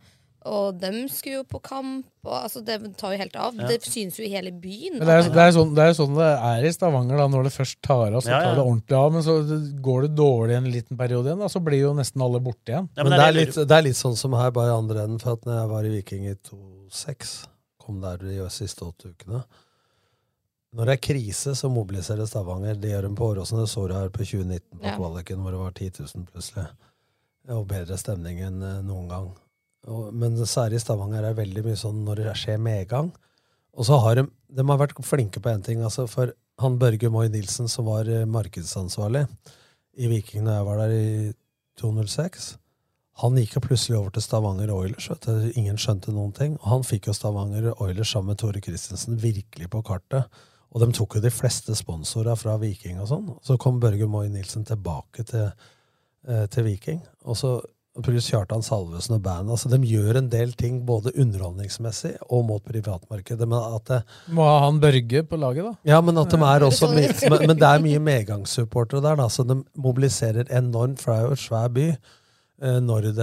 Og 0.49 0.79
dem 0.81 1.03
skulle 1.13 1.43
jo 1.43 1.45
på 1.45 1.59
kamp, 1.61 2.07
og 2.25 2.33
altså, 2.47 2.63
det 2.65 2.79
tar 2.97 3.13
jo 3.13 3.19
helt 3.21 3.35
av. 3.37 3.57
Ja. 3.61 3.67
Det 3.69 3.83
synes 3.85 4.17
jo 4.17 4.25
i 4.25 4.31
hele 4.33 4.49
byen. 4.57 4.95
Men 4.97 5.05
det 5.05 5.17
er, 5.19 5.27
det, 5.35 5.43
er 5.43 5.53
sånn, 5.53 5.75
det 5.77 5.85
er 5.85 5.93
sånn 5.99 6.15
det 6.17 6.29
er 6.49 6.65
i 6.65 6.71
Stavanger, 6.73 7.19
da. 7.21 7.27
Når 7.29 7.45
det 7.45 7.53
først 7.53 7.77
tar 7.85 8.07
av, 8.15 8.23
så 8.25 8.31
Ja, 8.31 8.39
ja. 8.39 8.47
tar 8.47 8.55
det 8.57 8.65
ordentlig 8.65 8.97
av. 8.97 9.13
Men 9.13 9.23
så 9.27 9.35
går 9.85 10.07
det 10.07 10.15
dårlig 10.17 10.57
en 10.57 10.71
liten 10.73 10.97
periode 10.97 11.29
igjen, 11.29 11.43
da, 11.45 11.51
så 11.53 11.61
blir 11.61 11.83
jo 11.83 11.93
nesten 11.99 12.25
alle 12.25 12.41
borte 12.41 12.73
igjen. 12.73 12.89
men 12.97 13.11
det, 13.13 13.21
er 13.21 13.33
litt, 13.37 13.55
det 13.55 13.77
er 13.77 13.83
litt 13.85 14.01
sånn 14.01 14.17
som 14.17 14.33
her, 14.33 14.51
bare 14.51 14.73
i 14.73 14.79
andre 14.79 15.05
enden. 15.05 15.21
For 15.21 15.37
at 15.37 15.45
når 15.45 15.61
jeg 15.61 15.69
var 15.75 15.85
i 15.85 15.93
Viking 15.99 16.25
i 16.31 16.35
2006, 16.49 17.35
kom 17.79 18.01
der 18.01 18.17
de 18.25 18.49
siste 18.49 18.81
åtte 18.89 19.13
ukene 19.13 19.45
Når 20.77 20.87
det 20.87 20.95
er 20.95 21.03
krise, 21.03 21.55
så 21.59 21.69
mobiliserer 21.73 22.29
Stavanger. 22.31 22.77
Det 22.79 22.93
gjør 22.93 23.09
de 23.09 23.15
på 23.19 23.27
Åråsen. 23.33 23.59
Det 23.59 23.69
så 23.73 23.87
du 23.91 23.95
her 23.97 24.09
på 24.15 24.23
2019 24.23 24.79
på 24.79 24.87
Ja. 24.87 24.97
kvaliken, 24.97 25.41
hvor 25.43 25.51
det 25.51 25.59
var 25.59 25.73
10 25.75 25.91
000 25.99 26.27
plutselig. 26.31 26.67
Og 27.51 27.65
bedre 27.67 27.97
stemning 27.99 28.39
enn 28.47 28.63
eh, 28.63 28.83
noen 28.87 29.09
gang. 29.11 29.31
Og, 29.89 30.13
men 30.15 30.37
særlig 30.47 30.77
i 30.79 30.85
Stavanger 30.85 31.25
er 31.25 31.33
det 31.35 31.41
veldig 31.43 31.65
mye 31.65 31.77
sånn 31.81 32.05
når 32.07 32.23
det 32.23 32.37
skjer 32.39 32.59
medgang. 32.63 33.11
Og 33.75 33.87
så 33.89 33.99
har 34.03 34.15
de, 34.21 34.27
de 34.51 34.67
har 34.69 34.79
vært 34.79 34.95
flinke 35.07 35.41
på 35.43 35.51
én 35.51 35.63
ting. 35.65 35.83
Altså 35.83 36.07
for 36.11 36.31
han 36.61 36.79
Børge 36.79 37.11
Moy 37.11 37.29
Nilsen, 37.33 37.67
som 37.69 37.87
var 37.91 38.07
eh, 38.07 38.27
markedsansvarlig 38.29 39.25
i 39.99 40.07
Viking 40.07 40.45
da 40.47 40.61
jeg 40.61 40.67
var 40.69 40.79
der 40.85 40.93
i 40.95 41.33
2006 41.81 42.53
Han 43.25 43.35
gikk 43.37 43.57
jo 43.57 43.61
plutselig 43.65 43.99
over 43.99 44.11
til 44.15 44.23
Stavanger 44.23 44.71
Oilers. 44.73 45.09
Ingen 45.59 45.77
skjønte 45.77 46.13
noen 46.15 46.31
ting. 46.33 46.55
Og 46.63 46.69
han 46.71 46.87
fikk 46.87 47.09
jo 47.11 47.13
Stavanger 47.17 47.73
Oilers 47.83 48.13
sammen 48.15 48.33
med 48.33 48.39
Tore 48.41 48.63
Christensen 48.65 49.19
virkelig 49.21 49.69
på 49.75 49.83
kartet. 49.85 50.31
Og 50.71 50.85
de 50.85 50.93
tok 50.95 51.17
jo 51.19 51.25
de 51.25 51.33
fleste 51.35 51.75
sponsorer 51.75 52.39
fra 52.39 52.57
Viking 52.63 53.01
og 53.03 53.09
sånn. 53.11 53.29
Så 53.43 53.59
kom 53.59 53.81
Børge 53.83 54.07
Moy 54.07 54.29
Nilsen 54.31 54.65
tilbake 54.69 55.25
til, 55.27 55.51
eh, 56.29 56.47
til 56.47 56.65
Viking. 56.69 57.01
Og 57.27 57.37
så 57.37 57.57
pluss 58.01 58.29
Kjartan 58.31 58.63
Salvesen 58.63 59.17
og 59.17 59.23
band. 59.25 59.51
Altså, 59.51 59.69
de 59.69 59.81
gjør 59.85 60.21
en 60.21 60.29
del 60.31 60.53
ting 60.55 60.77
både 60.87 61.11
underholdningsmessig 61.19 62.13
og 62.31 62.45
mot 62.47 62.63
privatmarkedet. 62.65 63.49
Men 63.51 63.59
at 63.77 63.85
det, 63.91 63.99
Må 64.31 64.47
ha 64.47 64.61
han 64.65 64.79
Børge 64.81 65.25
på 65.27 65.37
laget, 65.37 65.67
da. 65.67 65.75
ja, 65.91 65.99
men 66.01 66.17
at 66.23 66.31
de 66.31 66.39
er 66.39 66.67
også 66.69 66.93
men, 66.95 67.49
men 67.51 67.59
det 67.59 67.67
er 67.67 67.83
mye 67.83 67.99
medgangssupportere 67.99 69.03
der, 69.03 69.19
da, 69.19 69.27
så 69.29 69.43
de 69.45 69.59
mobiliserer 69.75 70.47
enormt, 70.55 71.03
fra 71.03 71.19
en 71.27 71.37
svær 71.37 71.69
by. 71.75 71.89
eh, 72.63 72.79
Når 72.81 73.11
det, 73.11 73.17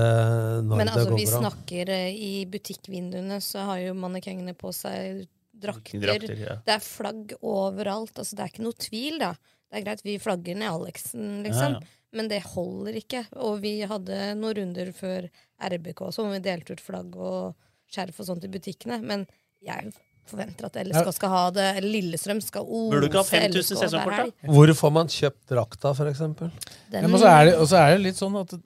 når 0.67 0.75
Men 0.75 0.85
det 0.85 0.93
altså, 0.97 1.09
går 1.09 1.17
vi 1.17 1.25
snakker 1.31 1.89
eh, 1.95 2.11
i 2.11 2.45
butikkvinduene, 2.51 3.39
så 3.41 3.63
har 3.71 3.79
jo 3.87 3.93
mannekengene 3.93 4.53
på 4.53 4.73
seg 4.75 5.25
drakter. 5.59 5.99
Drakter, 6.05 6.39
ja. 6.39 6.55
Det 6.65 6.73
er 6.77 6.83
flagg 6.85 7.33
overalt. 7.41 8.13
Altså, 8.17 8.35
det 8.37 8.45
er 8.45 8.51
ikke 8.53 8.65
noe 8.67 8.77
tvil, 8.79 9.19
da. 9.19 9.33
Det 9.67 9.79
er 9.81 9.85
greit, 9.85 10.03
vi 10.07 10.17
flagger 10.23 10.55
ned 10.55 10.69
Alexen, 10.71 11.43
liksom. 11.43 11.77
Ja, 11.77 11.79
ja. 11.81 11.93
Men 12.15 12.29
det 12.31 12.39
holder 12.53 12.95
ikke. 13.01 13.25
Og 13.43 13.57
vi 13.61 13.81
hadde 13.85 14.19
noen 14.39 14.55
runder 14.61 14.91
før 14.95 15.25
RBK 15.59 16.05
også, 16.07 16.23
hvor 16.23 16.31
vi 16.37 16.39
delte 16.45 16.77
ut 16.77 16.81
flagg 16.81 17.15
og 17.19 17.55
skjerf 17.91 18.21
og 18.23 18.29
sånt 18.29 18.45
i 18.47 18.51
butikkene. 18.53 19.01
Men 19.03 19.25
jeg 19.61 19.91
forventer 20.27 20.65
at 20.69 20.79
LSK 20.87 21.11
skal 21.15 21.29
ha 21.33 21.43
det. 21.55 21.67
Lillestrøm 21.83 22.39
skal 22.43 22.63
ose 22.63 22.93
Burde 22.95 23.07
du 23.07 23.11
ikke 23.11 23.21
ha 23.21 23.27
5000 23.27 23.59
LSK 23.59 23.75
hver 23.75 23.89
sesongkort, 23.91 24.17
helg. 24.21 24.55
Hvor 24.55 24.73
får 24.79 24.91
man 25.01 25.11
kjøpt 25.11 25.43
drakta, 25.51 25.93
for 25.99 26.09
eksempel? 26.11 26.49
Den- 26.91 27.03
Ja, 27.03 27.07
men 27.11 27.19
så 27.19 27.27
er 27.31 27.45
det, 27.51 27.53
så 27.67 27.77
er 27.83 27.93
det 27.97 28.01
litt 28.07 28.15
sånn 28.19 28.39
at 28.39 28.47
det, 28.55 28.61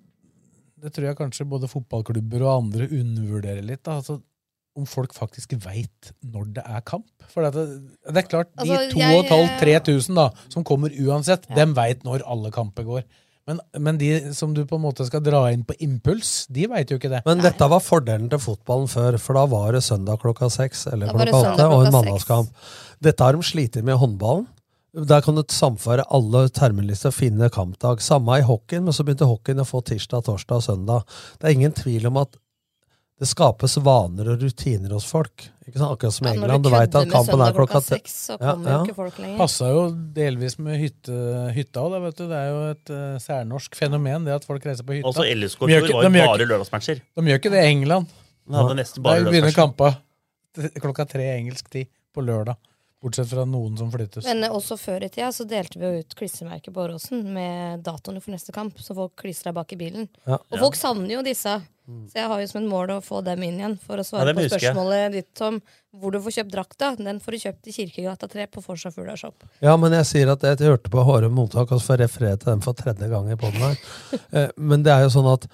det 0.81 0.93
tror 0.93 1.05
jeg 1.09 1.17
kanskje 1.17 1.45
både 1.49 1.67
fotballklubber 1.69 2.41
og 2.45 2.53
andre 2.63 2.87
undervurderer 2.87 3.61
litt. 3.65 3.83
Da. 3.83 3.97
Altså, 4.01 4.21
om 4.77 4.85
folk 4.87 5.13
faktisk 5.13 5.53
veit 5.65 6.11
når 6.23 6.53
det 6.55 6.63
er 6.65 6.83
kamp. 6.87 7.07
For 7.33 7.43
det, 7.43 7.65
det 8.07 8.21
er 8.23 8.27
klart, 8.29 8.51
de 8.55 8.63
Altså, 8.63 8.77
jeg- 8.95 9.25
2500-3000 9.29 10.15
da, 10.15 10.29
som 10.49 10.63
kommer 10.63 10.89
uansett, 10.95 11.47
dem 11.55 11.73
veit 11.75 12.03
når 12.07 12.23
alle 12.25 12.51
kamper 12.51 12.83
går. 12.87 13.03
Men, 13.49 13.59
men 13.81 13.97
de 13.97 14.09
som 14.37 14.53
du 14.53 14.61
på 14.69 14.77
en 14.77 14.83
måte 14.85 15.03
skal 15.07 15.23
dra 15.25 15.41
inn 15.51 15.63
på 15.67 15.73
impuls, 15.81 16.45
de 16.53 16.67
veit 16.71 16.91
jo 16.93 16.99
ikke 16.99 17.09
det. 17.09 17.23
Men 17.25 17.41
dette 17.43 17.67
var 17.67 17.81
fordelen 17.83 18.29
til 18.29 18.39
fotballen 18.39 18.87
før, 18.87 19.17
for 19.19 19.33
da 19.39 19.45
var 19.49 19.71
det 19.75 19.81
søndag 19.83 20.21
klokka 20.21 20.47
seks 20.53 20.85
eller 20.93 21.09
klokka 21.09 21.41
åtte, 21.55 21.65
og 21.67 21.85
en 21.87 21.91
mandagskamp. 21.97 22.51
Dette 23.01 23.25
har 23.25 23.33
de 23.33 23.41
slitt 23.43 23.75
med 23.83 23.95
i 23.95 23.97
håndballen. 23.97 24.45
Der 24.93 25.21
kan 25.23 25.35
du 25.35 25.41
samføre 25.47 26.03
alle 26.11 26.49
terminlister 26.53 27.09
og 27.09 27.15
finne 27.17 27.49
kampdag. 27.49 28.01
Samme 28.03 28.37
i 28.39 28.45
hockeyen, 28.45 28.83
men 28.83 28.93
så 28.93 29.03
begynte 29.07 29.27
hockeyen 29.27 29.63
å 29.63 29.67
få 29.67 29.81
tirsdag, 29.87 30.25
torsdag 30.27 30.57
og 30.59 30.65
søndag. 30.67 31.05
Det 31.39 31.47
er 31.49 31.55
ingen 31.57 31.71
tvil 31.75 32.07
om 32.11 32.17
at 32.21 32.35
det 33.21 33.27
skapes 33.29 33.75
vaner 33.85 34.31
og 34.33 34.41
rutiner 34.41 34.95
hos 34.95 35.05
folk. 35.05 35.43
Ikke 35.67 35.77
sant? 35.77 35.91
Akkurat 35.93 36.13
som 36.15 36.25
i 36.25 36.31
Ja, 36.31 36.35
England. 36.39 36.63
du 36.65 36.69
veit 36.73 36.95
at 36.97 37.09
kampen 37.11 37.43
er 37.45 37.53
klokka 37.53 37.81
seks, 37.85 38.15
så 38.31 38.37
kommer 38.41 38.71
jo 38.71 38.79
ikke 38.87 38.95
folk 38.97 39.19
lenger. 39.21 39.37
Passa 39.37 39.67
jo 39.69 39.83
delvis 40.15 40.57
med 40.57 40.79
hytte, 40.81 41.13
hytta 41.53 41.83
òg, 41.85 41.99
vet 42.07 42.17
du. 42.17 42.23
Det 42.31 42.39
er 42.39 42.49
jo 42.49 42.63
et 42.71 42.91
uh, 42.95 43.19
særnorsk 43.21 43.77
fenomen, 43.77 44.25
det 44.25 44.33
at 44.39 44.47
folk 44.49 44.65
reiser 44.65 44.83
på 44.87 44.97
hytta. 44.97 45.07
Altså 45.11 45.27
LSK 45.29 45.59
De 45.67 45.71
gjør 45.75 45.85
ikke- 45.85 45.93
var 45.99 46.03
jo 46.09 46.25
bare 46.33 46.47
lørdagsmatcher. 46.49 47.01
De 47.15 47.21
gjør 47.29 47.39
ikke 47.43 47.53
det 47.53 47.61
i 47.61 47.69
England. 47.75 48.07
De 48.49 48.57
hadde 48.57 48.75
nesten 48.81 49.03
bare 49.05 49.21
Der 49.23 49.29
begynner 49.31 49.53
kampa 49.55 49.91
klokka 50.81 51.05
tre 51.07 51.29
engelsk 51.37 51.69
tid 51.69 51.87
på 52.13 52.25
lørdag. 52.25 52.57
Bortsett 53.01 53.31
fra 53.31 53.47
noen 53.49 53.77
som 53.79 53.89
flyttes. 53.91 54.25
Men 54.29 54.45
også 54.51 54.77
før 54.77 55.07
i 55.07 55.09
tida 55.09 55.31
så 55.33 55.45
delte 55.49 55.79
vi 55.81 55.87
jo 55.87 56.03
ut 56.03 56.15
klistremerker 56.19 56.73
på 56.73 56.83
Åråsen 56.83 57.23
med 57.33 57.81
datoene 57.85 58.21
for 58.21 58.33
neste 58.35 58.53
kamp, 58.53 58.77
så 58.77 58.93
folk 58.97 59.15
klistra 59.23 59.53
bak 59.55 59.73
i 59.73 59.79
bilen. 59.79 60.05
Ja. 60.29 60.37
Og 60.37 60.59
folk 60.61 60.77
savner 60.77 61.15
jo 61.15 61.23
disse. 61.25 61.59
Så 62.07 62.19
jeg 62.19 62.29
har 62.29 62.39
jo 62.39 62.47
som 62.47 62.61
en 62.61 62.69
mål 62.69 62.93
å 62.93 62.99
få 63.03 63.19
dem 63.25 63.41
inn 63.43 63.57
igjen. 63.59 63.73
For 63.83 63.99
å 63.99 64.05
svare 64.05 64.31
ja, 64.31 64.37
på 64.37 64.45
spørsmålet 64.47 65.15
ditt 65.15 65.41
om 65.43 65.57
hvor 65.97 66.13
du 66.13 66.19
får 66.23 66.37
kjøpt 66.37 66.53
drakta. 66.53 66.91
Den 66.99 67.19
får 67.23 67.35
du 67.35 67.39
kjøpt 67.41 67.67
i 67.67 67.75
Kirkegata 67.75 68.29
3 68.31 68.45
på 68.53 68.63
Forsa 68.63 68.93
Fugla 68.93 69.17
Shop. 69.19 69.43
Ja, 69.65 69.73
men 69.81 69.97
jeg 69.97 70.07
sier 70.07 70.31
at 70.31 70.45
jeg 70.45 70.61
hørte 70.61 70.93
på 70.93 71.03
Håre 71.07 71.31
mottak, 71.33 71.73
og 71.73 71.81
så 71.81 71.89
får 71.91 71.97
jeg 71.97 72.05
referere 72.05 72.39
til 72.39 72.53
dem 72.53 72.63
for 72.63 72.77
tredje 72.77 73.09
gang 73.11 73.27
i 73.33 73.39
podden 73.39 73.65
her. 73.65 73.81
Eh, 74.31 74.47
Men 74.55 74.83
det 74.85 74.93
er 74.93 75.01
jo 75.03 75.11
sånn 75.11 75.27
at 75.27 75.47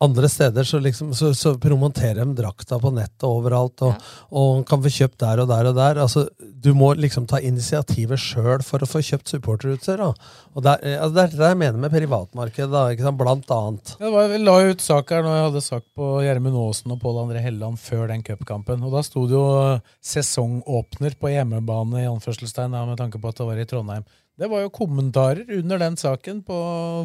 andre 0.00 0.28
steder 0.30 0.64
så, 0.64 0.78
liksom, 0.78 1.14
så, 1.14 1.32
så 1.34 1.54
promoterer 1.58 2.20
de 2.22 2.34
drakta 2.38 2.78
på 2.78 2.90
nettet 2.94 3.24
overalt, 3.26 3.82
og, 3.82 4.04
og 4.30 4.60
kan 4.68 4.82
få 4.84 4.92
kjøpt 4.94 5.18
der 5.24 5.42
og 5.42 5.48
der 5.50 5.70
og 5.70 5.74
der. 5.78 5.98
Altså, 6.04 6.28
du 6.38 6.70
må 6.78 6.92
liksom 6.94 7.26
ta 7.30 7.40
initiativet 7.42 8.22
sjøl 8.22 8.62
for 8.66 8.82
å 8.82 8.88
få 8.88 9.02
kjøpt 9.02 9.34
supporterutstyr. 9.34 10.04
Og 10.06 10.62
der, 10.62 10.78
eh, 10.86 11.00
altså, 11.00 11.16
det 11.16 11.24
er 11.24 11.34
det 11.40 11.50
jeg 11.50 11.60
mener 11.64 11.82
med 11.82 11.94
privatmarkedet, 11.94 12.70
da, 12.74 12.84
ikke 12.94 13.08
sant? 13.08 13.18
blant 13.18 13.50
annet. 13.54 13.96
Det 13.98 14.12
var, 14.14 14.30
vi 14.30 14.38
la 14.42 14.56
ut 14.70 14.84
sak 14.84 15.10
her 15.14 15.26
når 15.26 15.34
jeg 15.34 15.46
hadde 15.48 15.64
sak 15.66 15.86
på 15.98 16.12
Gjermund 16.26 16.60
Aasen 16.62 16.94
og 16.94 17.02
Pål 17.02 17.20
André 17.24 17.42
Helleland 17.42 17.82
før 17.82 18.06
den 18.12 18.22
cupkampen. 18.26 18.86
Og 18.86 18.94
da 18.94 19.02
sto 19.06 19.26
det 19.26 19.34
jo 19.34 19.44
eh, 19.64 19.82
sesongåpner 20.14 21.18
på 21.18 21.34
hjemmebane, 21.34 22.04
i 22.04 22.10
anførselstegn, 22.10 22.78
da, 22.78 22.86
med 22.86 23.02
tanke 23.02 23.18
på 23.18 23.32
at 23.32 23.42
det 23.42 23.50
var 23.50 23.58
i 23.58 23.66
Trondheim. 23.66 24.06
Det 24.38 24.46
var 24.46 24.62
jo 24.62 24.70
kommentarer 24.70 25.48
under 25.58 25.80
den 25.82 25.96
saken 25.98 26.44
på 26.46 26.56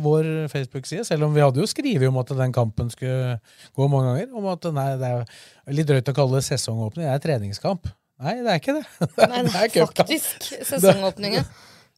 vår 0.03 0.27
Facebook-side, 0.51 1.05
selv 1.07 1.25
om 1.25 1.33
vi 1.33 1.41
hadde 1.41 1.61
jo 1.63 1.69
skrevet 1.69 2.05
om 2.11 2.19
at 2.21 2.29
den 2.37 2.53
kampen 2.53 2.91
skulle 2.93 3.39
gå 3.73 3.87
mange 3.89 4.11
ganger. 4.11 4.35
Om 4.37 4.49
at 4.51 4.67
nei, 4.75 4.87
det 5.01 5.09
er 5.09 5.77
litt 5.79 5.89
drøyt 5.89 6.11
å 6.11 6.15
kalle 6.19 6.37
det 6.37 6.45
sesongåpning, 6.45 7.07
det 7.07 7.15
er 7.15 7.23
treningskamp. 7.23 7.89
Nei, 8.21 8.35
det 8.45 8.53
er 8.53 8.61
ikke 8.61 8.75
det. 8.77 8.83
Nei, 9.31 9.41
det 9.49 9.63
er 9.65 9.87
faktisk 9.89 10.45
sesongåpning, 10.75 11.39
ja. 11.39 11.47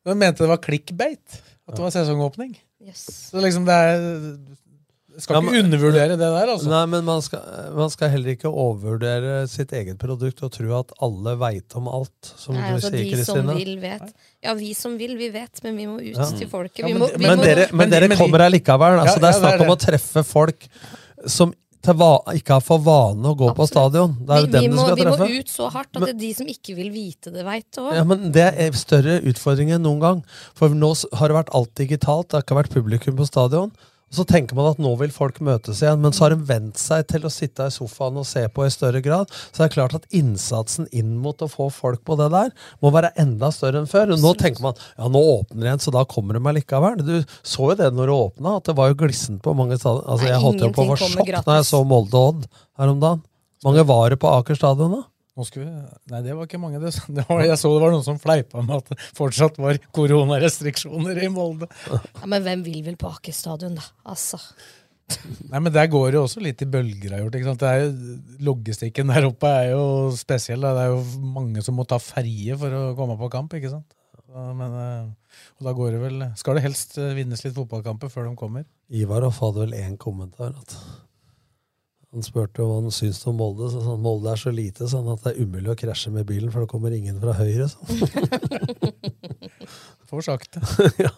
De 0.05 0.15
mente 0.15 0.45
det 0.45 0.51
var 0.53 0.61
clickbait, 0.63 1.41
at 1.67 1.75
det 1.75 1.83
var 1.83 1.91
sesongåpning. 1.93 2.55
Yes. 2.85 3.03
Så 3.33 3.43
liksom 3.43 3.67
det 3.67 3.75
er 3.75 4.07
Skal 5.17 5.35
Ja, 5.35 5.41
ikke 5.41 5.51
men- 5.51 5.65
undervurdere 5.65 6.09
det 6.09 6.19
der, 6.19 6.47
altså. 6.51 6.67
Nei, 6.67 6.85
men 6.91 7.05
man 7.05 7.21
skal, 7.21 7.39
man 7.75 7.89
skal 7.89 8.09
heller 8.09 8.33
ikke 8.35 8.49
overvurdere 8.51 9.47
sitt 9.47 9.71
eget 9.71 9.97
produkt 10.01 10.41
og 10.43 10.51
tro 10.51 10.73
at 10.79 10.91
alle 11.01 11.35
veit 11.39 11.75
om 11.79 11.87
alt, 11.87 12.31
som 12.35 12.55
Nei, 12.55 12.67
du 12.67 12.75
altså, 12.75 12.91
sier, 12.91 13.15
de 13.15 13.23
som 13.23 13.35
Kristine. 13.39 13.55
vil, 13.55 13.79
vet. 13.79 14.13
Ja, 14.43 14.53
vi 14.59 14.73
som 14.75 14.97
vil, 14.99 15.15
vi 15.17 15.29
vet, 15.31 15.63
men 15.63 15.77
vi 15.77 15.85
må 15.87 15.99
ut 16.01 16.15
Ja. 16.17 16.25
til 16.35 16.47
folket. 16.51 16.79
Ja, 16.83 16.87
Vi 16.87 16.93
men- 16.93 17.01
må, 17.01 17.11
vi 17.17 17.25
Men 17.27 17.37
må, 17.39 17.43
dere, 17.43 17.67
men 17.71 17.89
dere 17.89 18.09
kommer 18.17 18.39
allikevel. 18.49 18.99
Altså, 18.99 19.15
Ja, 19.15 19.19
det 19.19 19.23
er 19.23 19.31
ja, 19.31 19.31
det 19.31 19.35
er 19.35 19.57
snakk 19.57 19.61
om 19.61 19.75
å 19.75 19.79
treffe 19.79 20.25
folk 20.25 20.67
som 21.27 21.53
til 21.85 21.93
va 21.93 22.17
ikke 22.33 22.49
har 22.49 22.61
for 22.61 22.79
vane 22.79 23.23
å 23.29 23.37
gå 23.37 23.55
på 23.55 23.67
stadion. 23.69 24.17
Det 24.25 24.29
er 24.35 24.41
vi, 24.41 24.45
vi, 24.47 24.51
dem 24.51 24.71
du 24.71 24.75
må, 24.77 24.85
skal 24.85 24.95
vi 24.95 25.05
må 25.05 25.39
ut 25.39 25.47
så 25.47 25.71
hardt 25.71 25.95
at 25.95 25.99
Men- 26.01 26.05
det 26.07 26.15
er 26.15 26.19
de 26.27 26.33
som 26.33 26.47
ikke 26.47 26.75
vil 26.75 26.89
vite 26.91 27.31
det, 27.31 27.45
veit 27.45 27.65
det 27.71 27.81
òg. 27.83 27.93
Ja, 27.93 28.03
men 28.03 28.31
Det 28.31 28.53
er 28.57 28.71
større 28.71 29.21
utfordring 29.21 29.69
enn 29.71 29.83
noen 29.83 29.99
gang. 30.01 30.23
For 30.55 30.67
nå 30.69 30.91
har 31.13 31.27
det 31.29 31.37
vært 31.45 31.53
alt 31.53 31.75
digitalt. 31.75 32.29
Det 32.29 32.33
har 32.33 32.41
ikke 32.41 32.63
vært 32.63 32.73
publikum 32.73 33.15
på 33.15 33.27
stadion. 33.27 33.71
Og 34.11 34.19
Så 34.19 34.25
tenker 34.29 34.55
man 34.57 34.69
at 34.69 34.79
nå 34.81 34.91
vil 34.99 35.11
folk 35.13 35.39
møtes 35.43 35.81
igjen, 35.81 36.01
men 36.03 36.13
så 36.13 36.25
har 36.25 36.35
de 36.35 36.45
vent 36.47 36.77
seg 36.79 37.07
til 37.09 37.25
å 37.25 37.31
sitte 37.33 37.65
i 37.67 37.73
sofaen 37.73 38.19
og 38.21 38.27
se 38.29 38.43
på 38.53 38.65
i 38.65 38.73
større 38.73 39.01
grad. 39.03 39.31
Så 39.49 39.59
det 39.59 39.65
er 39.67 39.73
klart 39.73 39.95
at 39.97 40.05
innsatsen 40.15 40.87
inn 40.95 41.15
mot 41.21 41.41
å 41.41 41.49
få 41.51 41.71
folk 41.73 42.03
på 42.05 42.17
det 42.19 42.29
der 42.33 42.53
må 42.85 42.93
være 42.95 43.11
enda 43.21 43.49
større 43.55 43.81
enn 43.81 43.89
før. 43.89 44.13
Nå 44.13 44.35
tenker 44.39 44.63
man 44.63 44.77
ja, 44.77 45.09
nå 45.09 45.23
åpner 45.39 45.71
igjen, 45.71 45.83
så 45.83 45.93
da 45.95 46.05
kommer 46.09 46.37
de 46.37 46.55
likevel. 46.59 47.01
Du 47.01 47.15
så 47.41 47.71
jo 47.71 47.79
det 47.81 47.89
når 47.97 48.11
det 48.11 48.19
åpna, 48.27 48.57
at 48.59 48.69
det 48.69 48.77
var 48.77 48.91
jo 48.91 48.99
glissent 49.01 49.41
på 49.43 49.55
mange 49.57 49.79
stadion. 49.81 50.05
Altså, 50.05 50.29
jeg 50.29 50.43
holdt 50.45 50.63
jo 50.67 50.71
på 50.75 50.85
å 50.85 50.93
få 50.93 51.01
sjokk 51.09 51.33
da 51.49 51.59
jeg 51.59 51.67
så 51.73 51.81
Molde 51.87 52.21
Odd 52.29 52.47
her 52.79 52.93
om 52.93 53.01
dagen. 53.01 53.25
Mange 53.65 53.83
var 53.89 54.13
det 54.13 54.21
på 54.21 54.29
Aker 54.29 54.57
stadion 54.59 54.99
da? 54.99 55.03
Vi, 55.35 55.65
nei, 55.67 56.21
det 56.23 56.31
var 56.31 56.47
ikke 56.47 56.61
mange. 56.61 56.79
Det, 56.79 56.93
det 57.17 57.25
var, 57.27 57.43
jeg 57.43 57.59
så 57.59 57.73
det 57.73 57.83
var 57.83 57.91
noen 57.91 58.05
som 58.05 58.21
fleipa 58.21 58.63
med 58.63 58.77
at 58.77 58.93
det 58.93 59.09
fortsatt 59.17 59.59
var 59.59 59.79
koronarestriksjoner 59.95 61.19
i 61.25 61.29
Molde. 61.33 61.67
Ja, 61.91 62.23
men 62.31 62.45
hvem 62.45 62.63
vil 62.63 62.81
vel 62.85 62.95
på 62.99 63.11
Aker 63.11 63.35
stadion, 63.35 63.75
da? 63.75 63.83
Altså. 64.07 64.39
Nei, 65.51 65.59
men 65.59 65.69
Der 65.75 65.89
går 65.91 66.07
det 66.07 66.17
jo 66.17 66.23
også 66.25 66.41
litt 66.41 66.63
i 66.63 66.69
bølger. 66.71 67.13
har 67.13 67.25
gjort, 67.25 67.35
ikke 67.37 67.51
sant? 67.51 67.61
Det 67.61 67.73
er 67.73 67.83
jo, 67.83 68.15
logistikken 68.47 69.11
der 69.11 69.27
oppe 69.27 69.51
er 69.51 69.69
jo 69.75 69.83
spesiell. 70.17 70.63
Da. 70.63 70.71
Det 70.77 70.85
er 70.87 70.95
jo 70.95 71.29
mange 71.35 71.65
som 71.65 71.77
må 71.77 71.85
ta 71.89 71.99
ferje 72.01 72.57
for 72.61 72.79
å 72.79 72.85
komme 72.97 73.19
på 73.19 73.29
kamp. 73.35 73.53
ikke 73.59 73.75
sant? 73.75 73.91
Men, 74.35 74.73
eh, 74.79 75.35
og 75.59 75.67
da 75.67 75.71
går 75.75 75.93
det 75.95 75.99
vel, 76.01 76.23
skal 76.39 76.57
det 76.57 76.65
helst 76.65 76.97
vinnes 77.15 77.43
litt 77.45 77.55
fotballkamper 77.55 78.11
før 78.11 78.27
de 78.27 78.39
kommer. 78.39 78.65
Ivar 78.91 79.23
Hoff 79.27 79.39
hadde 79.43 79.67
vel 79.67 79.75
én 79.77 79.99
kommentar. 79.99 80.55
At 80.63 80.75
han 82.15 82.23
spurte 82.23 82.63
hva 82.63 82.79
han 82.79 82.93
syntes 82.95 83.25
om 83.27 83.35
Molde. 83.39 83.67
Så 83.73 83.81
han 83.83 84.03
Molde 84.03 84.31
er 84.31 84.39
så 84.39 84.53
lite 84.55 84.87
sånn 84.91 85.09
at 85.11 85.25
det 85.25 85.33
er 85.33 85.41
umulig 85.43 85.73
å 85.73 85.79
krasje 85.79 86.13
med 86.15 86.27
bilen, 86.29 86.51
for 86.53 86.63
det 86.63 86.71
kommer 86.71 86.95
ingen 86.95 87.19
fra 87.19 87.35
høyre. 87.35 87.67
Sånn. 87.71 87.91
For 90.09 90.23
sakte. 90.23 90.61
ja. 91.05 91.11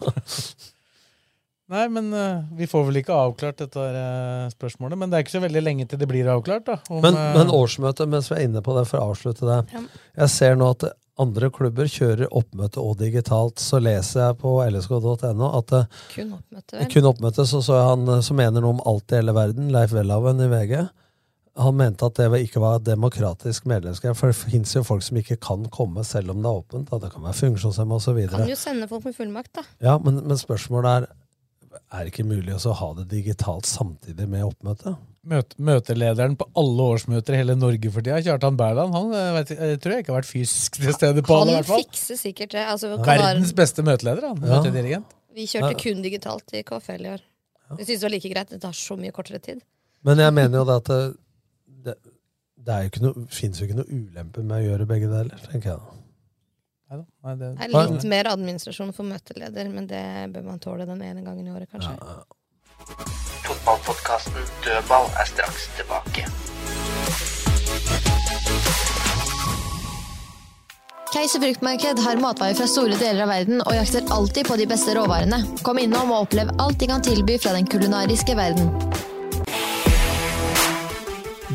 Nei, 1.68 1.88
men 1.92 2.06
uh, 2.16 2.44
vi 2.56 2.66
får 2.66 2.86
vel 2.86 3.00
ikke 3.02 3.16
avklart 3.16 3.58
dette 3.60 3.82
uh, 3.82 4.46
spørsmålet. 4.54 4.96
Men 5.00 5.10
det 5.10 5.18
er 5.18 5.26
ikke 5.26 5.34
så 5.36 5.42
veldig 5.44 5.62
lenge 5.64 5.84
til 5.88 6.00
det 6.00 6.08
blir 6.08 6.30
avklart. 6.32 6.64
da. 6.64 6.78
Om, 6.88 7.02
men, 7.04 7.18
eh, 7.18 7.34
men 7.36 7.52
årsmøtet, 7.52 8.08
mens 8.08 8.30
vi 8.32 8.38
er 8.38 8.46
inne 8.48 8.62
på 8.64 8.76
det, 8.78 8.86
for 8.88 9.02
å 9.02 9.10
avslutte 9.12 9.44
det 9.44 9.58
Jeg 9.76 10.32
ser 10.32 10.56
nå 10.56 10.70
at 10.72 10.86
andre 11.20 11.50
klubber 11.52 11.90
kjører 11.90 12.32
oppmøte 12.32 12.80
og 12.80 12.96
digitalt. 13.02 13.60
Så 13.60 13.82
leser 13.84 14.22
jeg 14.22 14.38
på 14.40 14.54
lsk.no 14.64 15.50
at 15.58 15.74
Kun 16.14 16.32
oppmøte, 16.38 16.88
kun 16.94 17.10
oppmøte, 17.10 17.44
så 17.50 17.60
så 17.60 17.76
jeg 17.76 17.90
han 17.90 18.24
som 18.24 18.40
mener 18.40 18.64
noe 18.64 18.78
om 18.78 18.82
alt 18.88 19.12
i 19.12 19.20
hele 19.20 19.36
verden, 19.36 19.68
Leif 19.74 19.92
Welhaven 19.92 20.40
i 20.46 20.48
VG. 20.54 20.74
Han 21.58 21.74
mente 21.74 22.06
at 22.06 22.16
det 22.16 22.42
ikke 22.46 22.62
var 22.62 22.80
demokratisk 22.86 23.66
medlemskap, 23.68 24.16
for 24.16 24.30
det 24.30 24.38
fins 24.38 24.72
jo 24.76 24.86
folk 24.86 25.02
som 25.04 25.18
ikke 25.20 25.36
kan 25.42 25.68
komme 25.74 26.06
selv 26.06 26.32
om 26.32 26.40
det 26.40 26.48
er 26.48 26.60
åpent. 26.62 26.88
Da. 26.88 27.02
Det 27.02 27.12
kan 27.12 27.28
være 27.28 27.40
funksjonshemma 27.44 27.98
osv. 27.98 28.20
Kan 28.30 28.48
jo 28.48 28.56
sende 28.56 28.88
folk 28.88 29.04
med 29.04 29.18
fullmakt, 29.18 29.58
da. 29.58 29.66
Ja, 29.84 29.98
men, 30.00 30.22
men 30.24 30.38
spørsmålet 30.40 30.92
er 30.94 31.10
er 31.92 32.04
det 32.06 32.12
ikke 32.12 32.24
mulig 32.28 32.54
å 32.56 32.72
ha 32.78 32.88
det 32.98 33.06
digitalt 33.10 33.66
samtidig 33.68 34.26
med 34.28 34.44
oppmøte? 34.46 34.96
Møte, 35.28 35.58
møtelederen 35.60 36.36
på 36.40 36.46
alle 36.56 36.84
årsmøter 36.94 37.34
i 37.36 37.40
hele 37.42 37.56
Norge 37.58 37.90
for 37.92 38.00
tida, 38.06 38.20
Kjartan 38.24 38.56
Berland, 38.56 38.94
han 38.96 39.10
eh, 39.12 39.30
vet, 39.36 39.50
jeg 39.58 39.80
tror 39.84 39.92
jeg 39.96 40.04
ikke 40.04 40.12
har 40.14 40.20
vært 40.22 40.30
fysisk 40.30 40.78
til 40.80 40.94
stede 40.96 41.24
på 41.26 41.36
alle. 41.36 41.50
i 41.50 41.54
Han 41.58 41.62
hvert 41.64 41.68
fall. 41.72 41.82
fikser 41.84 42.20
sikkert 42.20 42.54
det. 42.56 42.62
Altså, 42.72 42.94
Verdens 43.04 43.52
beste 43.58 43.84
møteleder, 43.84 44.28
han. 44.30 44.40
Ja. 44.40 44.56
Møtedirigent. 44.62 45.16
Vi 45.36 45.44
kjørte 45.50 45.74
Ja. 45.74 45.80
kun 45.82 46.00
digitalt 46.06 46.54
i 46.56 46.62
KFL 46.66 47.04
i 47.04 47.12
år. 47.16 47.24
Vi 47.76 47.84
syntes 47.84 48.00
det 48.00 48.06
var 48.08 48.14
like 48.16 48.30
greit. 48.32 48.48
Det 48.54 48.60
tar 48.62 48.72
så 48.72 48.96
mye 48.98 49.12
kortere 49.12 49.38
tid. 49.44 49.60
Men 50.06 50.18
jeg 50.22 50.32
mener 50.32 50.62
jo 50.62 50.64
det 50.64 50.76
at 50.80 50.88
det, 50.88 51.02
det, 51.84 51.94
det 52.64 52.78
er 52.78 53.02
noe, 53.04 53.26
fins 53.28 53.60
jo 53.60 53.66
ikke 53.68 53.76
noe 53.82 53.90
ulempe 53.92 54.42
med 54.46 54.62
å 54.62 54.64
gjøre 54.70 54.86
begge 54.88 55.10
deler, 55.12 55.44
tenker 55.50 55.74
jeg 55.74 55.82
da. 55.82 55.98
Nei, 56.88 57.34
det, 57.36 57.52
Det 57.58 57.66
er 57.66 57.72
litt 57.74 58.04
mer 58.08 58.30
administrasjon 58.32 58.94
for 58.96 59.04
møteleder, 59.08 59.68
men 59.68 59.88
det 59.90 60.02
bør 60.32 60.46
man 60.46 60.62
tåle 60.62 60.86
den 60.88 61.02
ene 61.04 61.24
gangen 61.26 61.46
i 61.46 61.52
året, 61.52 61.68
kanskje. 61.72 61.96
Fotballpodkasten 63.44 64.48
Dødball 64.64 65.10
er 65.20 65.28
straks 65.28 65.68
tilbake. 65.76 66.24
Keiser 71.08 71.40
fruktmarked 71.40 72.00
har 72.04 72.20
matvarer 72.20 72.56
fra 72.56 72.66
store 72.68 72.96
deler 73.00 73.24
av 73.24 73.30
verden 73.32 73.62
og 73.64 73.72
jakter 73.72 74.08
alltid 74.12 74.48
på 74.48 74.58
de 74.60 74.66
beste 74.68 74.92
råvarene. 74.96 75.40
Kom 75.64 75.80
innom 75.80 76.12
og 76.12 76.26
opplev 76.26 76.52
alt 76.60 76.80
de 76.80 76.88
kan 76.90 77.04
tilby 77.04 77.38
fra 77.40 77.54
den 77.56 77.68
kulinariske 77.68 78.36
verden. 78.36 78.68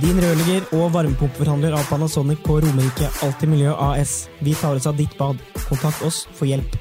Din 0.04 0.18
rørlegger 0.20 0.66
og 0.76 0.89
varmepumpeforhandler 0.91 1.76
av 1.78 1.86
Panasonic 1.88 2.41
på 2.43 2.58
Romerike 2.60 3.08
Alltid 3.24 3.47
Miljø 3.47 3.72
AS. 3.72 4.26
Vi 4.43 4.51
tar 4.60 4.76
oss 4.76 4.88
av 4.89 4.97
ditt 4.99 5.14
bad. 5.16 5.39
Kontakt 5.70 6.01
oss 6.04 6.26
for 6.36 6.49
hjelp. 6.49 6.76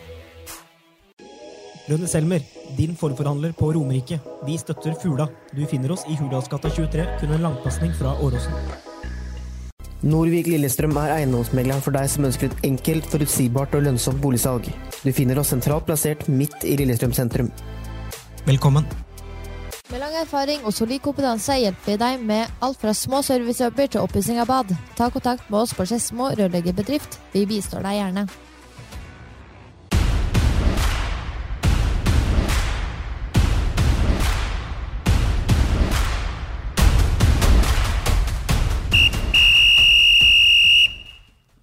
Rønne 1.87 2.09
Selmer, 2.11 2.43
din 2.75 2.97
forforhandler 2.99 3.55
på 3.55 3.69
Romerike. 3.77 4.19
Vi 4.49 4.57
støtter 4.59 4.97
Fula. 4.99 5.29
Du 5.55 5.63
finner 5.71 5.95
oss 5.95 6.03
i 6.11 6.17
Hurdalsgata 6.19 6.73
23, 6.75 7.07
kun 7.21 7.37
en 7.37 7.47
langpasning 7.47 7.95
fra 8.01 8.17
Åråsen. 8.27 8.59
Norvik 10.03 10.51
Lillestrøm 10.51 10.99
er 11.05 11.15
eiendomsmegleren 11.21 11.85
for 11.85 11.95
deg 11.95 12.11
som 12.11 12.27
ønsker 12.27 12.51
et 12.51 12.67
enkelt, 12.73 13.07
forutsigbart 13.13 13.79
og 13.79 13.87
lønnsomt 13.87 14.19
boligsalg. 14.25 14.67
Du 15.05 15.13
finner 15.15 15.39
oss 15.39 15.55
sentralt 15.55 15.87
plassert 15.87 16.27
midt 16.27 16.67
i 16.67 16.75
Lillestrøm 16.81 17.15
sentrum. 17.15 17.55
Velkommen. 18.51 18.89
Med 19.93 20.01
lang 20.01 20.15
erfaring 20.17 20.63
og 20.65 20.73
solid 20.73 21.03
kompetanse 21.05 21.53
hjelper 21.61 21.91
vi 21.91 21.95
deg 22.01 22.23
med 22.25 22.63
alt 22.65 22.79
fra 22.81 22.95
små 22.97 23.19
servicejobber 23.27 23.91
til 23.93 24.01
oppussing 24.01 24.39
av 24.41 24.49
bad. 24.49 24.71
Ta 24.97 25.11
kontakt 25.13 25.51
med 25.53 25.67
oss 25.67 25.75
på 25.77 25.85
Skedsmo 25.85 26.31
rørleggerbedrift. 26.33 27.19
Vi 27.35 27.45
bistår 27.45 27.85
deg 27.85 27.99
gjerne. 27.99 28.25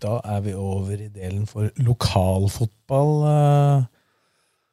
Da 0.05 0.19
er 0.37 0.45
vi 0.45 0.53
over 0.53 1.01
i 1.01 1.09
delen 1.09 1.49
for 1.49 1.73
lokalfotball. 1.81 3.89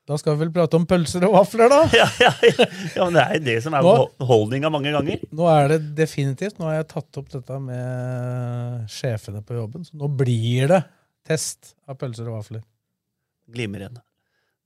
Da 0.07 0.15
skal 0.21 0.37
vi 0.37 0.45
vel 0.45 0.53
prate 0.55 0.79
om 0.79 0.85
pølser 0.87 1.25
og 1.27 1.33
vafler, 1.35 1.69
da? 1.73 1.81
Ja, 1.99 2.07
ja, 2.23 2.31
ja. 2.47 2.67
ja 2.95 3.07
men 3.09 3.17
det 3.19 3.25
er 3.27 3.41
det 3.49 3.57
som 3.65 3.75
er 3.75 3.83
Nå- 3.83 4.27
holdninga 4.29 4.71
mange 4.71 4.93
ganger. 4.95 5.23
Nå 5.35 5.49
er 5.51 5.73
det 5.75 5.81
definitivt. 5.99 6.61
Nå 6.61 6.69
har 6.71 6.77
jeg 6.81 6.89
tatt 6.93 7.19
opp 7.23 7.29
dette 7.33 7.59
med 7.63 8.87
sjefene 8.93 9.43
på 9.47 9.57
jobben, 9.59 9.83
så 9.89 9.99
nå 9.99 10.11
blir 10.21 10.71
det 10.77 10.83
Test 11.27 11.73
av 11.91 11.97
pølser 11.99 12.29
og 12.31 12.37
vafler. 12.39 12.61
Glimrende. 13.51 13.99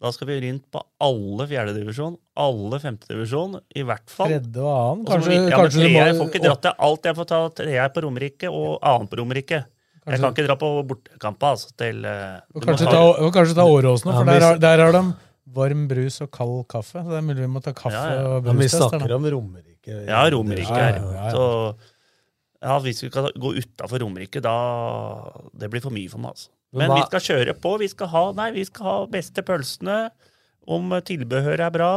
Da 0.00 0.10
skal 0.12 0.28
vi 0.28 0.34
rundt 0.44 0.66
på 0.72 0.80
alle 1.04 1.46
fjerdedivisjon, 1.48 2.18
alle 2.40 2.78
femtedivisjon, 2.80 3.58
i 3.76 3.82
hvert 3.88 4.12
fall. 4.12 4.28
Tredje 4.34 4.60
og 4.60 4.68
annen. 4.76 5.06
Kanskje, 5.08 5.30
vi- 5.32 5.38
ja, 5.40 5.56
kanskje 5.56 5.80
du 5.80 5.88
må 5.88 6.02
Jeg 6.04 6.16
får 6.18 6.28
ikke 6.30 6.42
dratt 6.44 6.62
til 6.66 6.76
alt. 6.88 7.08
Jeg 7.08 7.16
får 7.16 7.28
ta 7.32 7.40
treer 7.62 7.88
på 7.96 8.02
Romerike 8.04 8.52
og 8.52 8.76
annen 8.92 9.08
på 9.08 9.20
Romerike. 9.20 9.62
Jeg 10.04 10.20
kan 10.20 10.32
ikke 10.36 10.46
dra 10.50 10.56
på 10.60 10.70
bortekamper 10.88 11.50
altså, 11.54 11.72
til 11.80 12.04
eh, 12.08 12.38
Og 12.56 12.64
kanskje 12.64 12.88
ta, 12.92 13.00
og 13.24 13.32
kanskje 13.36 13.56
ta 13.56 13.64
Åråsen, 13.68 14.12
for 14.12 14.24
der, 14.28 14.40
har- 14.50 14.58
der 14.60 14.84
har 14.84 14.92
de 14.96 15.02
varm 15.54 15.86
brus 15.90 16.20
og 16.24 16.30
kald 16.34 16.64
kaffe. 16.70 17.00
Så 17.02 17.08
det 17.10 17.18
er 17.20 17.26
mulig 17.26 17.42
vi 17.44 17.50
må 17.50 17.62
ta 17.64 17.72
kaffe 17.76 17.94
Ja, 17.96 18.14
ja. 18.14 18.28
og 18.36 18.44
brustest. 18.44 18.54
men 18.54 18.62
vi 18.62 18.68
snakker 18.74 19.14
om 19.16 19.26
Romerike. 19.36 19.96
Ja, 20.06 20.22
Romerike 20.30 20.74
her. 20.76 21.00
ja, 21.00 21.10
ja, 21.14 21.24
ja. 21.24 21.30
Så 21.34 21.44
ja, 22.60 22.78
hvis 22.84 23.02
vi 23.02 23.08
skal 23.08 23.30
gå 23.40 23.54
utafor 23.56 24.02
Romerike, 24.04 24.40
da 24.44 24.54
Det 25.56 25.70
blir 25.72 25.80
for 25.80 25.90
mye 25.94 26.10
for 26.12 26.20
meg, 26.20 26.34
altså. 26.36 26.50
Men 26.72 26.86
Men 26.88 27.00
vi 27.00 27.06
skal 27.08 27.20
kjøre 27.24 27.54
på. 27.58 27.78
Vi 27.80 27.88
skal 27.90 28.06
ha 28.12 28.24
Nei, 28.38 28.50
vi 28.54 28.64
skal 28.68 28.84
ha 28.86 28.96
beste 29.10 29.42
pølsene. 29.42 30.10
Om 30.70 30.92
tilbehøret 31.02 31.60
er 31.66 31.70
bra. 31.74 31.92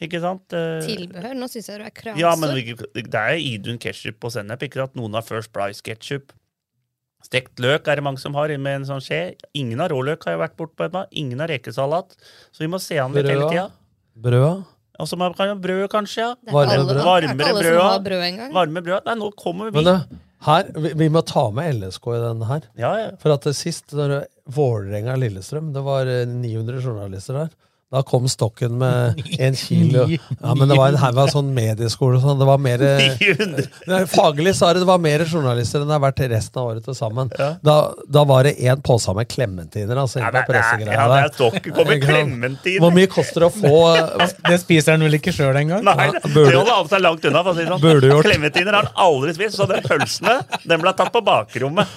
Ikke 0.00 0.20
sant? 0.20 0.52
Eh, 0.56 0.80
Tilbehør? 0.84 1.34
Nå 1.36 1.46
syns 1.48 1.68
jeg 1.68 1.78
du 1.80 1.84
er 1.86 1.92
kranse. 1.94 2.20
Ja, 2.20 2.34
men 2.36 2.52
det 2.56 3.14
er 3.14 3.36
Idun 3.36 3.78
ketchup 3.78 4.24
og 4.24 4.32
sennep. 4.32 4.62
Ikke 4.66 4.80
sant? 4.82 4.94
Noen 4.96 5.14
har 5.16 5.22
First 5.24 5.52
Price 5.52 5.80
ketchup. 5.84 6.32
Stekt 7.24 7.60
løk 7.62 7.88
er 7.90 8.00
det 8.00 8.04
mange 8.06 8.20
som 8.22 8.34
har 8.38 8.52
med 8.58 8.80
en 8.80 8.88
sånn 8.88 9.02
skje. 9.04 9.20
Ingen 9.54 9.80
av 9.84 9.92
råløk, 9.92 10.24
har 10.24 10.36
jeg 10.36 10.42
vært 10.42 10.56
bort 10.58 10.72
på 10.78 10.88
ennå. 10.88 11.04
Ingen 11.12 11.42
har 11.42 11.52
rekesalat. 11.52 12.16
Så 12.50 12.64
vi 12.64 12.70
må 12.72 12.80
se 12.82 12.98
an 13.02 13.12
litt 13.14 13.28
hele 13.28 13.50
tida. 13.50 13.68
Brøda? 14.20 14.54
Og 15.00 15.08
så 15.08 15.16
man 15.16 15.32
ha 15.36 15.54
brød, 15.56 15.86
kanskje. 15.92 16.20
ja. 16.20 16.34
Det 16.44 16.52
brød. 16.52 16.72
er 16.72 17.04
Varmere 17.04 17.46
alle 17.48 17.62
som 17.62 17.62
brød. 17.62 17.78
har 17.84 18.02
brød 18.04 18.24
engang. 18.26 18.50
Varme 18.56 18.82
brød. 18.84 19.06
Nei, 19.06 19.14
nå 19.20 19.30
kommer 19.36 19.70
vi. 19.70 19.78
Men 19.78 19.86
det, 19.88 20.18
her, 20.44 20.68
vi, 20.76 20.92
vi 21.04 21.08
må 21.12 21.22
ta 21.24 21.46
med 21.56 21.78
LSK 21.78 22.10
i 22.12 22.20
denne 22.20 22.48
her. 22.50 22.66
Ja, 22.80 22.92
ja. 23.00 23.08
For 23.22 23.32
at 23.32 23.46
det 23.48 23.54
sist, 23.56 23.94
når 23.96 24.26
Vålerenga-Lillestrøm, 24.56 25.72
det 25.76 25.84
var 25.86 26.08
eh, 26.10 26.26
900 26.28 26.82
journalister 26.84 27.38
der. 27.38 27.50
Da 27.90 28.04
kom 28.06 28.28
stokken 28.30 28.76
med 28.78 29.18
en 29.42 29.56
kilo. 29.58 30.04
Ja, 30.40 30.54
men 30.54 30.68
det 30.70 30.76
var 30.78 30.92
en 30.92 30.98
haug 31.02 31.16
av 31.18 31.26
sånn 31.32 31.48
medieskole 31.56 32.20
og 32.20 32.22
sånn. 32.22 32.38
Det 32.38 32.46
var 32.46 32.60
mer 32.62 32.84
Faglig 34.12 34.52
sa 34.54 34.68
det 34.72 34.84
det 34.84 34.88
var 34.88 35.00
mer 35.02 35.24
journalister 35.26 35.82
enn 35.82 35.90
det 35.90 35.96
har 35.96 36.04
vært 36.04 36.22
resten 36.30 36.60
av 36.62 36.68
året 36.70 36.86
til 36.86 36.94
sammen. 36.94 37.32
Da, 37.66 37.74
da 38.06 38.22
var 38.30 38.46
det 38.46 38.52
én 38.62 38.78
pose 38.86 39.10
med 39.18 39.26
klementiner. 39.32 39.98
Altså, 40.04 40.20
Ja, 40.22 40.30
det 40.30 40.44
er- 40.46 40.86
ja, 40.86 41.08
det 41.10 41.18
er 41.24 41.34
stokken. 41.34 41.74
Kommer 41.80 41.98
klementiner. 42.06 42.78
Hvor 42.84 42.94
mye 42.94 43.10
koster 43.10 43.42
det 43.44 43.50
å 43.50 43.54
få 43.58 43.74
Det 44.46 44.60
spiser 44.62 44.94
han 44.94 45.06
vel 45.08 45.18
ikke 45.18 45.34
sjøl 45.34 45.58
engang? 45.58 45.82
Nei, 45.90 46.12
det 46.14 46.22
det 46.30 46.46
holder 46.46 46.72
han 46.76 46.92
seg 46.94 47.02
langt 47.08 47.26
unna. 47.26 47.42
si 47.58 47.66
sånn. 47.66 48.22
Klementiner 48.30 48.78
har 48.78 48.86
han 48.86 49.02
aldri 49.10 49.34
spist, 49.34 49.58
så 49.58 49.66
den 49.70 49.82
pølsene 49.82 50.38
den 50.62 50.80
ble 50.86 50.94
tatt 50.94 51.10
på 51.12 51.24
bakrommet. 51.26 51.90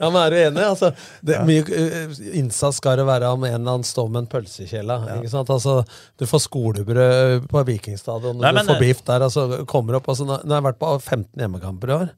Ja, 0.00 0.08
men 0.08 0.18
Er 0.22 0.32
du 0.32 0.38
enig? 0.40 0.64
Altså, 0.66 0.92
det, 1.26 1.38
Mye 1.48 1.62
uh, 1.66 2.16
innsats 2.38 2.80
skal 2.80 2.98
det 3.00 3.06
være 3.08 3.30
om 3.34 3.44
en 3.46 3.54
eller 3.54 3.76
annen 3.76 3.86
står 3.86 4.08
med 4.10 4.24
en 4.24 4.30
pølsekjele. 4.32 4.98
Ikke 5.18 5.32
sant? 5.32 5.52
Altså, 5.52 5.80
du 6.18 6.26
får 6.28 6.44
skolebrød 6.46 7.46
på 7.50 7.64
Vikingstadion, 7.68 8.40
Nei, 8.42 8.52
du 8.52 8.60
men, 8.60 8.68
får 8.70 8.78
eh, 8.78 8.82
biff 8.86 9.04
der. 9.08 9.26
Altså, 9.28 9.46
kommer 9.70 9.98
opp, 9.98 10.10
altså, 10.12 10.26
nå 10.28 10.40
nå 10.42 10.54
har 10.54 10.62
jeg 10.62 10.68
vært 10.70 10.82
på 10.82 10.92
15 10.98 11.44
hjemmekamper 11.44 11.92
i 11.92 11.96
år. 12.00 12.10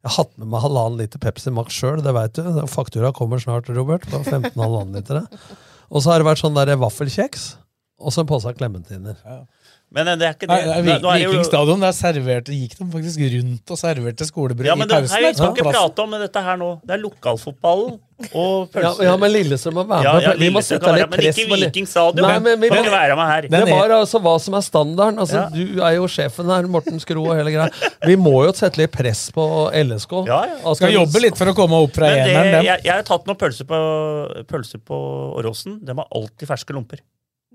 Jeg 0.00 0.08
har 0.08 0.16
hatt 0.22 0.36
med 0.40 0.48
meg 0.48 0.62
halvannen 0.64 1.00
liter 1.02 1.20
Pepsi 1.20 1.52
Max 1.52 1.76
sjøl, 1.76 2.00
det 2.04 2.12
veit 2.16 2.38
du. 2.38 2.44
Faktura 2.72 3.12
kommer 3.16 3.40
snart, 3.42 3.68
Robert. 3.76 4.06
På 4.08 4.22
15 4.22 4.54
halvannen 4.56 4.96
liter. 4.96 5.26
Og 5.90 6.00
så 6.00 6.12
har 6.12 6.22
det 6.22 6.28
vært 6.30 6.40
sånn 6.40 6.56
der 6.56 6.72
vaffelkjeks, 6.80 7.50
og 8.00 8.14
så 8.14 8.22
en 8.22 8.30
pose 8.30 8.52
klementiner. 8.56 9.18
Men 9.92 10.06
eh, 10.06 10.14
det 10.20 10.26
er 10.28 10.34
ikke 10.36 10.46
det. 10.46 10.54
Nei, 10.54 10.74
er 10.76 10.84
det 10.86 11.00
Viking 11.26 11.44
stadion, 11.48 11.80
der 11.82 11.94
serverte, 11.96 12.54
gikk 12.54 12.76
de 12.78 12.84
faktisk 12.92 13.24
rundt 13.32 13.72
og 13.74 13.78
serverte 13.80 14.26
skolebrød 14.28 14.68
Ja, 14.68 14.76
men 14.78 14.86
i 14.86 14.92
pausen. 14.92 15.02
vi 15.02 15.32
skal 15.34 15.48
Ja. 15.48 15.50
ikke 15.50 15.64
prate 15.72 16.04
om 16.04 16.10
dette 16.22 16.42
her 16.46 16.56
nå. 16.60 16.68
Det 16.86 16.94
er 16.94 17.00
lokalfotballen 17.02 17.96
og 18.30 18.68
Ja, 18.76 18.92
pølser. 18.92 19.02
ja, 19.08 19.16
men 19.16 19.32
Lillestrøm 19.32 19.74
må 19.80 19.84
være 19.88 20.04
med. 20.14 20.22
ja, 20.28 20.32
vi 20.38 20.50
må 20.54 20.62
sette 20.62 20.86
være 20.86 21.00
litt 21.00 21.10
med, 21.10 21.18
men 21.18 21.26
ikke 21.32 21.48
på 21.50 21.58
Viking 21.64 21.88
stadion. 21.90 22.22
Nei, 22.28 22.38
men 22.38 22.60
vi 22.60 22.70
men, 22.70 22.84
ikke 22.84 22.92
være 22.94 23.16
med 23.18 23.26
her. 23.32 23.48
Det 23.50 23.64
var 23.72 23.94
altså 23.98 24.20
hva 24.22 24.34
som 24.46 24.54
er 24.60 24.64
standarden. 24.68 25.18
Altså, 25.24 25.36
Ja. 25.40 25.48
Du 25.50 25.82
er 25.82 25.94
jo 25.96 26.06
sjefen 26.06 26.46
her, 26.54 26.68
Morten 26.70 27.00
Skro 27.02 27.24
og 27.26 27.34
hele 27.40 27.50
greia. 27.50 27.70
Vi 28.06 28.14
må 28.20 28.36
jo 28.46 28.52
sette 28.54 28.78
litt 28.78 28.92
press 28.94 29.26
på 29.34 29.48
LSK. 29.74 30.12
Ja, 30.30 30.42
ja. 30.52 30.56
Altså, 30.62 30.84
Skal 30.84 30.92
jobbe 31.00 31.20
litt 31.26 31.36
for 31.40 31.50
å 31.50 31.54
komme 31.56 31.82
opp 31.82 31.94
fra 31.98 32.06
eneren, 32.14 32.52
dem. 32.60 32.64
jeg, 32.70 32.84
jeg 32.84 32.94
har 32.94 33.02
tatt 33.10 33.26
noen 33.26 33.36
pølser 33.40 33.66
på, 33.66 34.44
pølser 34.46 34.78
på 34.86 35.00
Åråsen. 35.40 35.80
De 35.82 35.96
har 35.98 36.06
alltid 36.14 36.46
ferske 36.46 36.76
lomper. 36.76 37.00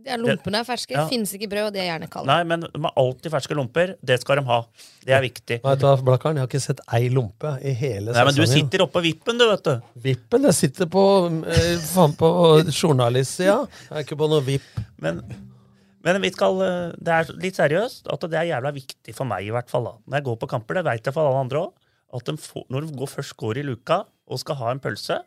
Ja, 0.06 0.16
Lompene 0.22 0.60
er 0.62 0.66
ferske. 0.68 0.94
Ja. 0.94 1.08
Finnes 1.10 1.32
ikke 1.34 1.48
brød, 1.50 1.68
og 1.72 1.74
de 1.74 1.80
er 1.82 1.88
gjerne 1.90 2.08
kalde. 2.14 2.30
Nei, 2.30 2.44
men 2.46 2.62
de 2.68 2.82
har 2.84 2.94
alltid 3.02 3.32
ferske 3.34 3.56
lomper. 3.58 3.96
Det 4.06 4.20
skal 4.22 4.38
de 4.38 4.44
ha. 4.46 4.60
Det 5.06 5.16
er 5.18 5.24
viktig. 5.24 5.58
Vet 5.64 5.82
du 5.82 5.88
Blakkaren? 6.06 6.38
Jeg 6.38 6.46
har 6.46 6.52
ikke 6.52 6.62
sett 6.62 6.84
ei 6.94 7.08
lompe 7.14 7.56
i 7.66 7.74
hele 7.80 8.14
Nei, 8.14 8.26
men 8.28 8.36
du 8.38 8.44
sesongen. 8.44 8.68
sitter 8.70 8.84
oppå 8.86 9.02
vippen, 9.06 9.40
du, 9.42 9.48
vet 9.50 9.66
du. 9.66 9.74
Vippen? 10.06 10.46
Jeg 10.52 10.58
sitter 10.60 10.86
på, 10.94 11.04
eh, 11.50 11.74
faen 11.90 12.14
på 12.20 12.30
journalistsida. 12.70 13.58
Jeg 13.90 13.98
er 13.98 14.06
ikke 14.06 14.20
på 14.22 14.30
noe 14.30 14.46
vipp. 14.46 14.70
Men, 15.02 15.24
men 16.06 16.22
vi 16.22 16.32
skal, 16.36 16.62
eh, 16.62 16.94
det 17.02 17.18
er 17.18 17.34
litt 17.42 17.58
seriøst 17.58 18.12
at 18.14 18.30
det 18.30 18.40
er 18.44 18.52
jævla 18.54 18.72
viktig 18.78 19.16
for 19.18 19.26
meg, 19.30 19.48
i 19.50 19.54
hvert 19.58 19.70
fall. 19.74 19.90
da. 19.90 19.96
Når 20.06 20.20
jeg 20.22 20.28
går 20.30 20.40
på 20.46 20.52
kamper, 20.54 20.80
det 20.80 20.86
vet 20.92 21.10
jeg 21.10 21.18
for 21.18 21.26
alle 21.32 21.44
andre 21.48 21.66
òg, 21.66 21.74
at 22.16 22.30
de 22.30 22.38
får, 22.40 22.68
når 22.70 22.86
de 22.86 22.98
går, 23.02 23.10
først 23.18 23.36
går 23.42 23.58
i 23.58 23.66
luka 23.74 24.04
og 24.30 24.40
skal 24.42 24.56
ha 24.62 24.70
en 24.72 24.80
pølse, 24.80 25.18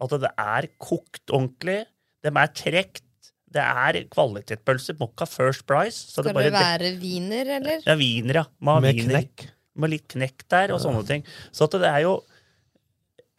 at 0.00 0.14
det 0.22 0.30
er 0.38 0.70
kokt 0.80 1.26
ordentlig, 1.34 1.80
de 2.24 2.30
er 2.30 2.52
trekt, 2.56 3.02
det 3.50 3.62
er 3.66 3.96
kvalitetspølse, 4.14 4.94
Mokka 5.00 5.26
First 5.26 5.64
Price. 5.66 5.96
Så 6.12 6.22
Skal 6.22 6.34
bare 6.36 6.50
det 6.50 6.52
være 6.54 6.90
wiener, 7.02 7.48
eller? 7.58 7.80
Ja, 7.86 7.96
wiener, 7.98 8.42
ja. 8.42 8.44
Med, 8.60 8.82
Med 8.84 8.94
viner, 9.00 9.16
knekk. 9.24 9.46
Med 9.80 9.90
litt 9.94 10.06
knekk 10.12 10.44
der, 10.52 10.74
og 10.76 10.80
sånne 10.82 11.02
ting. 11.08 11.24
Så 11.54 11.66
at 11.66 11.74
det 11.82 11.88
er 11.90 12.04
jo 12.06 12.20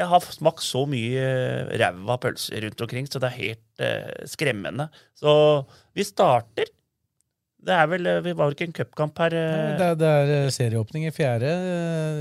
Jeg 0.02 0.08
har 0.10 0.24
smakt 0.34 0.64
så 0.66 0.82
mye 0.90 1.26
ræva 1.78 2.16
pølser 2.24 2.64
rundt 2.66 2.82
omkring, 2.82 3.06
så 3.08 3.20
det 3.22 3.28
er 3.30 3.36
helt 3.38 3.84
eh, 3.86 4.26
skremmende. 4.26 4.88
Så 5.16 5.34
vi 5.94 6.04
starter. 6.08 6.72
Det 7.62 7.76
er 7.78 7.86
vel 7.92 8.08
Vi 8.26 8.32
var 8.34 8.50
jo 8.50 8.56
ikke 8.56 8.66
en 8.66 8.74
cupkamp 8.74 9.20
her. 9.22 9.36
eh, 9.38 9.78
Det 9.78 9.86
er, 9.92 9.96
det 10.02 10.08
er 10.10 10.32
eh, 10.40 10.50
serieåpning 10.50 11.06
i 11.06 11.12
fjerde. 11.14 11.52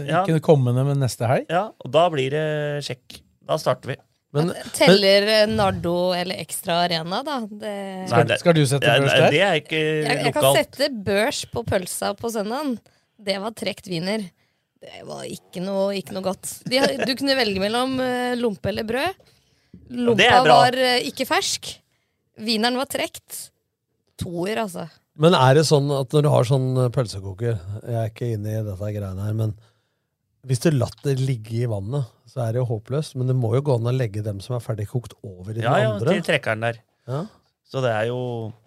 Ikke 0.05 0.37
Ja. 0.37 0.43
Kommende, 0.45 0.85
men 0.85 1.01
neste 1.01 1.27
helg. 1.31 1.47
Ja, 1.49 1.71
og 1.73 1.91
da 1.91 2.05
blir 2.13 2.31
det 2.37 2.85
sjekk. 2.85 3.23
Da 3.49 3.57
starter 3.57 3.95
vi. 3.95 3.97
Men, 4.31 4.53
Teller 4.77 5.25
men, 5.27 5.57
Nardo 5.59 6.13
eller 6.15 6.39
Ekstra 6.39 6.85
Arena, 6.85 7.23
da? 7.27 7.41
Det... 7.51 7.75
Skal, 8.11 8.29
det- 8.29 8.39
skal 8.43 8.55
du 8.55 8.63
sette 8.63 8.87
ja, 8.87 9.01
børs 9.03 9.17
der? 9.17 9.33
det 9.35 9.41
er 9.43 9.57
ikke 9.59 9.81
Jeg, 9.81 10.19
jeg 10.27 10.35
kan 10.37 10.47
sette 10.55 10.91
børs 11.11 11.41
på 11.51 11.65
pølsa 11.67 12.13
på 12.19 12.31
søndagen. 12.31 12.77
Det 13.21 13.37
var 13.43 13.57
trekt 13.59 13.91
wiener. 13.91 14.29
Det 14.81 15.03
var 15.05 15.27
ikke 15.29 15.61
noe, 15.65 15.91
ikke 15.99 16.15
noe 16.17 16.25
godt. 16.25 16.55
De, 16.71 16.79
du 17.05 17.13
kunne 17.19 17.35
velge 17.37 17.61
mellom 17.61 17.99
eh, 18.01 18.37
lompe 18.39 18.71
eller 18.71 18.87
brød. 18.89 19.19
det 19.75 20.05
Lompa 20.07 20.39
var 20.47 20.79
eh, 20.79 21.03
ikke 21.11 21.27
fersk. 21.29 21.75
Wieneren 22.41 22.79
var 22.81 22.89
trekt. 22.89 23.51
Toer, 24.21 24.63
altså. 24.63 24.87
Men 25.21 25.35
er 25.37 25.59
det 25.59 25.67
sånn 25.69 25.91
at 25.93 26.15
når 26.15 26.25
du 26.25 26.31
har 26.33 26.49
sånn 26.49 26.71
eh, 26.79 26.89
pølsekoker 26.95 27.59
Jeg 27.59 27.99
er 27.99 28.09
ikke 28.09 28.31
inne 28.37 28.55
i 28.55 28.63
dette 28.63 28.95
greiene 28.95 29.27
her, 29.27 29.37
men 29.37 29.53
hvis 30.49 30.63
du 30.65 30.71
latt 30.73 30.97
det 31.05 31.19
ligge 31.21 31.59
i 31.59 31.69
vannet, 31.69 32.09
så 32.31 32.45
er 32.47 32.55
det 32.55 32.61
jo 32.63 32.67
håpløst. 32.71 33.17
Men 33.19 33.27
det 33.31 33.37
må 33.37 33.51
jo 33.57 33.63
gå 33.67 33.75
an 33.81 33.89
å 33.91 33.95
legge 33.97 34.23
dem 34.25 34.39
som 34.45 34.55
er 34.57 34.63
ferdig 34.65 34.87
kokt, 34.93 35.15
over 35.27 35.53
i 35.57 35.61
Ja, 35.65 35.75
den 35.75 35.83
ja, 35.83 35.93
andre. 35.97 36.15
til 36.15 36.23
trekkeren 36.31 36.61
der. 36.69 36.79
Ja. 37.11 37.25
Så 37.71 37.83
det 37.85 37.91
er 37.95 38.07
jo 38.11 38.21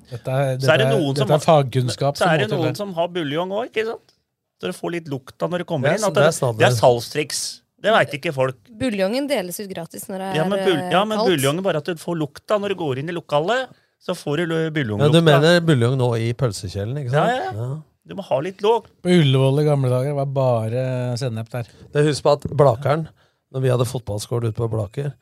Dette 0.09 0.31
er, 0.31 0.57
Så 0.59 0.69
er 0.73 0.77
det 0.81 0.87
dette 0.87 0.99
noen 0.99 1.15
som 1.17 1.31
er 1.31 1.41
fagkunnskap. 1.43 2.17
Så 2.19 2.27
er 2.27 2.43
det 2.43 2.49
noen 2.51 2.75
som 2.75 2.93
har 2.93 3.07
buljong 3.07 3.51
òg, 3.55 3.69
ikke 3.71 3.85
sant? 3.87 4.13
Så 4.61 4.69
du 4.71 4.75
får 4.75 4.91
litt 4.91 5.07
lukta 5.11 5.47
når 5.49 5.63
du 5.63 5.65
kommer 5.65 5.89
Det 5.89 5.95
er- 5.95 5.97
inn. 6.03 6.07
At 6.07 6.13
det 6.13 6.21
det, 6.23 6.27
er 6.27 6.37
snadder. 6.37 6.59
det 6.59 6.67
er 6.67 6.75
salgstriks. 6.79 7.41
Det 7.83 7.91
veit 7.91 8.11
ikke 8.15 8.31
folk. 8.33 8.55
Buljongen 8.79 9.27
deles 9.27 9.59
ut 9.59 9.69
gratis 9.69 10.05
når 10.07 10.17
det 10.21 10.27
er 10.31 10.35
Ja, 10.39 10.43
men, 10.47 10.59
bul 10.63 10.77
eh, 10.77 10.91
ja, 10.91 11.03
men 11.03 11.17
kaldt. 11.17 11.27
buljongen 11.33 11.63
bare 11.63 11.77
at 11.77 11.85
du 11.85 11.95
får 11.95 12.15
lukta 12.19 12.59
når 12.59 12.69
du 12.69 12.75
går 12.75 12.99
inn 12.99 13.09
i 13.09 13.15
lokalet. 13.15 13.67
Så 13.99 14.15
får 14.15 14.37
du 14.47 14.71
buljonglukta. 14.71 15.07
Ja, 15.07 15.11
du 15.11 15.21
mener 15.21 15.59
buljong 15.61 15.97
nå 15.97 16.09
i 16.19 16.33
pølsekjelen, 16.33 16.95
ikke 17.03 17.11
sant? 17.11 17.31
Ja, 17.31 17.51
ja. 17.51 17.81
Du 18.05 18.15
må 18.15 18.23
ha 18.23 18.39
litt 18.39 18.59
låg. 18.61 18.85
På 19.01 19.07
Ullevål 19.09 19.61
i 19.61 19.63
gamle 19.63 19.89
dager 19.89 20.13
var 20.15 20.25
bare 20.25 21.15
sennep 21.17 21.49
der. 21.49 21.63
Det 21.93 22.05
Husk 22.05 22.23
på 22.23 22.33
at 22.33 22.41
Blakeren, 22.51 23.07
når 23.53 23.63
vi 23.63 23.71
hadde 23.71 23.89
fotballskole 23.89 24.49
ute 24.49 24.57
på 24.59 24.69
Blaker, 24.71 25.13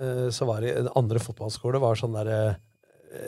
eh, 0.00 0.26
så 0.32 0.48
var 0.48 0.64
det 0.64 0.74
en 0.80 0.92
andre 0.96 1.20
fotballskole 1.22 1.80
var 1.82 1.98
sånn 2.00 2.16
der 2.16 2.32
eh, 2.32 2.56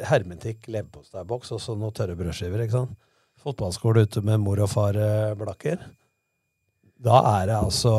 hermetikk 0.09 0.67
leverposteiboks 0.73 1.53
og 1.57 1.63
så 1.63 1.77
noen 1.77 1.95
tørre 1.97 2.17
brødskiver. 2.19 2.65
ikke 2.65 2.79
sant? 2.81 2.97
Fotballskole 3.39 4.07
ute 4.09 4.25
med 4.27 4.41
mor 4.43 4.61
og 4.65 4.73
far 4.73 4.97
Blakker. 5.39 5.39
Blaker. 5.79 5.89
Da 6.99 7.21
er 7.39 7.51
det 7.51 7.59
altså 7.59 7.95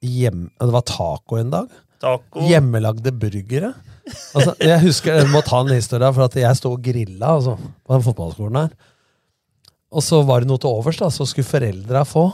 hjem, 0.00 0.48
Det 0.54 0.72
var 0.72 0.84
taco 0.86 1.38
en 1.40 1.50
dag. 1.50 1.72
Taco. 2.00 2.44
Hjemmelagde 2.46 3.12
burgere. 3.12 3.72
Altså, 4.34 4.54
jeg 4.62 4.78
husker, 4.86 5.18
jeg 5.20 5.30
må 5.30 5.42
ta 5.44 5.60
en 5.60 5.74
historie, 5.74 6.12
for 6.14 6.26
at 6.26 6.36
jeg 6.38 6.58
sto 6.58 6.72
og 6.74 6.84
grilla 6.84 7.34
altså, 7.36 7.56
på 7.58 7.94
den 7.94 8.06
fotballskolen 8.06 8.60
her. 8.62 8.70
Og 9.90 10.04
så 10.06 10.22
var 10.26 10.42
det 10.42 10.50
noe 10.50 10.62
til 10.62 10.70
overs, 10.70 11.00
da, 11.02 11.10
så 11.12 11.26
skulle 11.28 11.50
foreldra 11.50 12.04
få. 12.06 12.28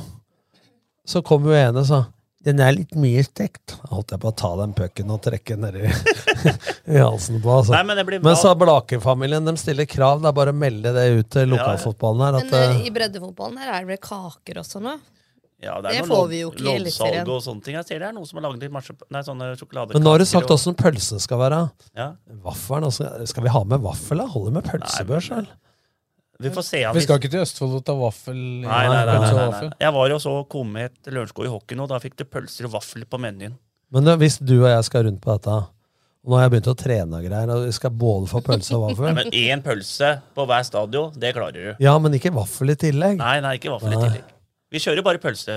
Så 1.09 1.24
kom 1.26 1.48
jo 1.48 1.57
ene 1.57 1.82
og 1.82 1.88
sa 1.88 2.04
den 2.47 2.61
er 2.62 2.76
litt 2.76 2.94
mye 2.94 3.24
stekt. 3.26 3.74
Holdt 3.90 4.12
jeg 4.14 4.22
på 4.22 4.30
å 4.30 4.34
ta 4.38 4.53
den 4.61 4.72
pucken 4.76 5.11
og 5.11 5.18
trekke 5.24 5.57
nedi 5.59 5.88
i 6.94 7.01
halsen 7.01 7.40
på. 7.42 7.51
Altså. 7.59 7.74
Nei, 7.74 7.82
men 7.88 7.99
det 7.99 8.05
blir 8.07 8.22
men 8.22 8.38
så 8.38 8.53
Blake-familien 8.59 9.49
de 9.51 9.57
stiller 9.61 9.88
krav. 9.90 10.22
Det 10.22 10.30
er 10.30 10.36
bare 10.38 10.55
å 10.55 10.59
melde 10.61 10.92
det 10.94 11.07
ut 11.18 11.28
til 11.34 11.51
lokalfotballen 11.57 12.22
her. 12.28 12.38
Men 12.38 12.47
At, 12.47 12.55
men 12.55 12.78
eh, 12.78 12.86
i 12.86 12.94
breddefotballen 12.94 13.59
her 13.64 13.72
er 13.74 13.84
det 13.84 13.92
vel 13.97 14.03
kaker 14.07 14.62
også 14.62 14.82
nå? 14.84 14.94
Ja, 15.64 15.78
Det 15.80 15.94
det 15.97 16.03
får 16.07 16.26
vi 16.28 16.40
jo 16.42 16.51
ikke 16.53 16.66
i 16.68 16.72
Eliteserien. 16.76 17.28
og 17.32 17.38
sånne 17.42 17.64
ting. 17.64 17.74
Jeg 17.78 17.86
ser 17.88 18.03
det 18.03 18.09
er 18.11 18.14
noen 18.14 18.26
som 18.28 18.38
har 18.38 18.44
laget 18.44 18.66
litt 18.66 18.74
nei, 19.11 19.22
sånne 19.24 19.47
sjokoladekaker. 19.57 19.97
Men 19.97 20.05
nå 20.05 20.12
har 20.12 20.20
du 20.22 20.26
sagt 20.28 20.51
og- 20.51 20.59
åssen 20.59 20.76
pølsen 20.76 21.22
skal 21.24 21.40
være. 21.40 21.61
Ja. 21.97 22.11
Vaffelen, 22.44 22.84
altså, 22.90 23.09
Skal 23.26 23.42
vi 23.47 23.55
ha 23.55 23.62
med 23.64 23.80
vaffel, 23.80 24.20
da? 24.20 24.26
Holder 24.36 24.53
med 24.59 24.68
pølsebørs, 24.68 25.30
vel? 25.32 25.49
Vi 26.43 26.51
får 26.53 26.64
se 26.66 26.80
Vi 26.93 27.05
skal 27.05 27.20
ikke 27.20 27.30
til 27.32 27.45
Østfold 27.45 27.78
og 27.78 27.84
ta 27.87 27.95
vaffel. 27.97 28.37
Nei, 28.37 28.82
nei, 28.91 28.99
nei, 29.09 29.14
nei, 29.22 29.30
nei, 29.37 29.47
nei. 29.55 29.70
Jeg 29.80 29.95
var 29.97 30.11
jo 30.12 30.18
så 30.22 30.34
Komet 30.53 31.09
Lørenskog 31.09 31.47
i 31.49 31.53
hockey 31.53 31.78
nå. 31.78 31.87
Da 31.89 32.01
fikk 32.03 32.18
du 32.20 32.26
pølser 32.28 32.68
og 32.68 32.74
vaffel 32.76 33.07
på 33.09 33.20
menyen. 33.22 33.57
Men 33.95 34.07
da, 34.09 34.16
hvis 34.20 34.37
du 34.43 34.59
og 34.59 34.68
jeg 34.68 34.84
skal 34.89 35.07
rundt 35.07 35.22
på 35.24 35.32
dette, 35.32 35.57
og 36.26 36.32
nå 36.32 36.39
har 36.39 36.49
jeg 36.49 36.55
begynt 36.57 36.70
å 36.72 36.76
trene 36.78 37.20
og 37.20 37.26
greier, 37.28 37.53
og 37.55 37.74
skal 37.76 37.93
både 37.95 38.30
få 38.32 38.43
pølse 38.45 38.74
og 38.74 38.82
Nei, 38.89 38.95
vaffel 38.99 39.18
men 39.20 39.37
én 39.39 39.62
pølse 39.64 40.12
på 40.37 40.47
hver 40.51 40.64
stadion, 40.66 41.12
det 41.16 41.32
klarer 41.37 41.57
du. 41.57 41.84
Ja, 41.87 41.95
men 42.03 42.16
ikke 42.18 42.34
vaffel 42.34 42.74
i 42.74 42.78
tillegg. 42.80 43.20
Nei, 43.22 43.37
nei, 43.45 43.57
ikke 43.61 43.76
vaffel 43.76 43.95
i 43.95 44.01
tillegg. 44.01 44.32
Vi 44.74 44.82
kjører 44.82 45.07
bare 45.07 45.22
pølse, 45.22 45.55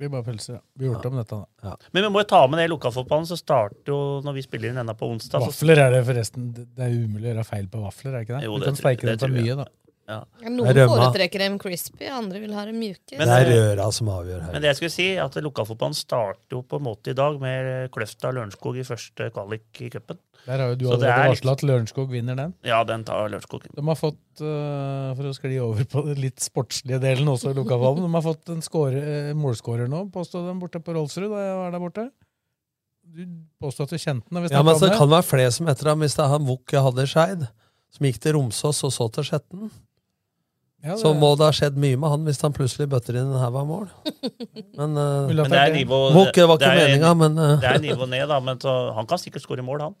Det 0.00 0.08
bare 0.08 0.24
pølser, 0.24 0.54
ja. 0.56 0.60
Vi 0.80 0.86
har 0.88 0.94
gjort 0.94 1.06
om 1.10 1.16
dette, 1.20 1.38
da. 1.60 1.74
Men 1.92 2.06
vi 2.06 2.10
må 2.14 2.22
jo 2.22 2.28
ta 2.30 2.38
med 2.48 2.56
det 2.62 2.64
i 2.64 2.72
lokalfotballen, 2.72 3.26
så 3.28 3.36
starter 3.36 3.92
jo 3.92 3.98
når 4.24 4.32
vi 4.38 4.44
spiller 4.46 4.70
inn 4.72 4.78
enda 4.80 4.94
på 4.96 5.10
onsdag. 5.12 5.42
så- 5.44 5.50
Vafler 5.50 5.78
er 5.84 5.90
det 5.92 6.06
forresten 6.08 6.46
Det 6.56 6.64
det 6.74 6.86
er 6.86 6.94
umulig 7.04 7.28
å 7.28 7.34
gjøre 7.34 7.44
feil 7.46 7.66
på 7.68 7.82
vafler, 7.84 8.14
er 8.14 8.18
det 8.18 8.28
ikke 8.28 8.38
det? 8.40 8.44
Jo, 8.48 8.58
du 8.58 8.64
kan 8.64 8.78
speike 8.80 9.04
steike 9.04 9.06
det 9.10 9.18
dem 9.20 9.28
for 9.28 9.36
mye, 9.36 9.56
da. 9.60 9.66
Ja. 10.10 10.18
Noen 10.42 10.66
er 10.66 10.74
rømma. 10.80 10.96
foretrekker 10.98 11.38
dem 11.44 11.58
crispy, 11.62 12.08
andre 12.10 12.40
vil 12.42 12.54
ha 12.56 12.64
dem 12.66 12.80
mjuke. 12.80 13.14
Men- 13.18 13.28
Det 13.30 13.36
er 13.46 13.50
røra 13.76 13.92
som 13.94 14.08
avgjør 14.10 14.40
her. 14.42 14.52
Men 14.52 14.62
det 14.64 14.70
jeg 14.72 14.76
skulle 14.80 14.94
si, 14.96 15.06
at 15.22 15.38
lokalfotballen 15.44 15.94
starter 15.94 16.56
jo 16.56 16.62
på 16.66 16.80
en 16.80 16.84
måte 16.88 17.12
i 17.12 17.14
dag 17.14 17.38
med 17.40 17.90
Kløfta 17.94 18.32
Lørenskog 18.34 18.76
i 18.80 18.82
første 18.82 19.30
kvalik 19.30 19.80
i 19.86 19.90
cupen. 19.94 20.18
Der 20.46 20.58
har 20.58 20.70
jo 20.70 20.74
du 20.74 20.84
Så 20.86 20.94
allerede 20.96 21.24
er 21.26 21.30
varsla 21.30 21.52
at 21.52 21.62
Lørenskog 21.68 22.08
vinner 22.10 22.36
den. 22.36 22.54
Ja, 22.64 22.82
den 22.84 23.04
tar 23.04 23.28
Lørenskog. 23.28 23.62
De 23.76 23.82
har 23.86 23.94
fått, 23.94 24.40
øh, 24.40 25.14
for 25.16 25.22
å 25.30 25.34
skli 25.36 25.60
over 25.60 25.84
på 25.84 26.04
den 26.06 26.20
litt 26.20 26.40
sportslige 26.40 26.98
delen 27.00 27.28
også 27.28 27.50
i 27.52 27.54
lokalfotballen, 27.54 28.08
de 28.08 28.12
har 28.18 28.22
fått 28.26 28.48
en 28.48 28.62
score, 28.62 28.96
eh, 28.96 29.32
målskårer 29.34 29.88
nå, 29.88 30.10
påstod 30.10 30.48
de 30.48 30.58
borte 30.58 30.82
på 30.82 30.94
Rolfsrud 30.96 31.28
da 31.30 31.44
jeg 31.44 31.56
var 31.60 31.70
der 31.70 31.78
borte. 31.78 32.10
Du 33.10 33.26
påstod 33.60 33.84
at 33.84 33.90
du 33.90 33.96
kjente 33.98 34.28
den. 34.30 34.48
Ja, 34.50 34.62
men 34.62 34.74
så 34.74 34.88
Det 34.88 34.98
kan 34.98 35.08
være 35.10 35.26
flere 35.26 35.52
som 35.52 35.66
etter 35.66 35.90
ham, 35.90 36.00
hvis 36.00 36.16
det 36.16 36.24
er 36.24 36.28
han 36.28 36.46
Wuk 36.46 36.72
i 36.72 37.06
Skeid, 37.06 37.48
som 37.90 38.06
gikk 38.06 38.18
til 38.20 38.34
Romsås 38.34 38.84
og 38.84 38.92
så 38.94 39.12
til 39.12 39.24
Skjetten. 39.24 39.70
Ja, 40.82 40.94
det- 40.94 41.00
Så 41.02 41.12
må 41.14 41.36
det 41.36 41.44
ha 41.44 41.52
skjedd 41.52 41.76
mye 41.76 41.96
med 42.00 42.08
han 42.10 42.24
hvis 42.24 42.40
han 42.40 42.52
plutselig 42.56 42.88
bøtter 42.88 43.18
inn 43.20 43.28
en 43.34 43.40
haug 43.42 43.56
av 43.60 43.66
mål. 43.68 43.88
Men, 44.78 44.96
uh, 44.96 45.28
Men 45.28 45.50
det 45.50 45.58
er 45.60 45.74
nivå 45.74 45.98
Vuk 46.14 46.32
det 46.32 46.46
var 46.48 46.56
det 46.58 46.68
ikke 46.70 46.78
er- 46.78 46.88
meninga, 46.88 47.10
men 47.20 47.38
uh, 47.38 47.56
Det 47.60 47.68
er 47.74 47.82
nivå 47.84 48.08
ned, 48.08 48.28
da, 48.28 48.38
men 48.40 48.58
så, 48.62 48.94
han 48.96 49.06
kan 49.10 49.18
sikkert 49.20 49.44
skåre 49.44 49.64
mål, 49.66 49.80
han. 49.90 49.94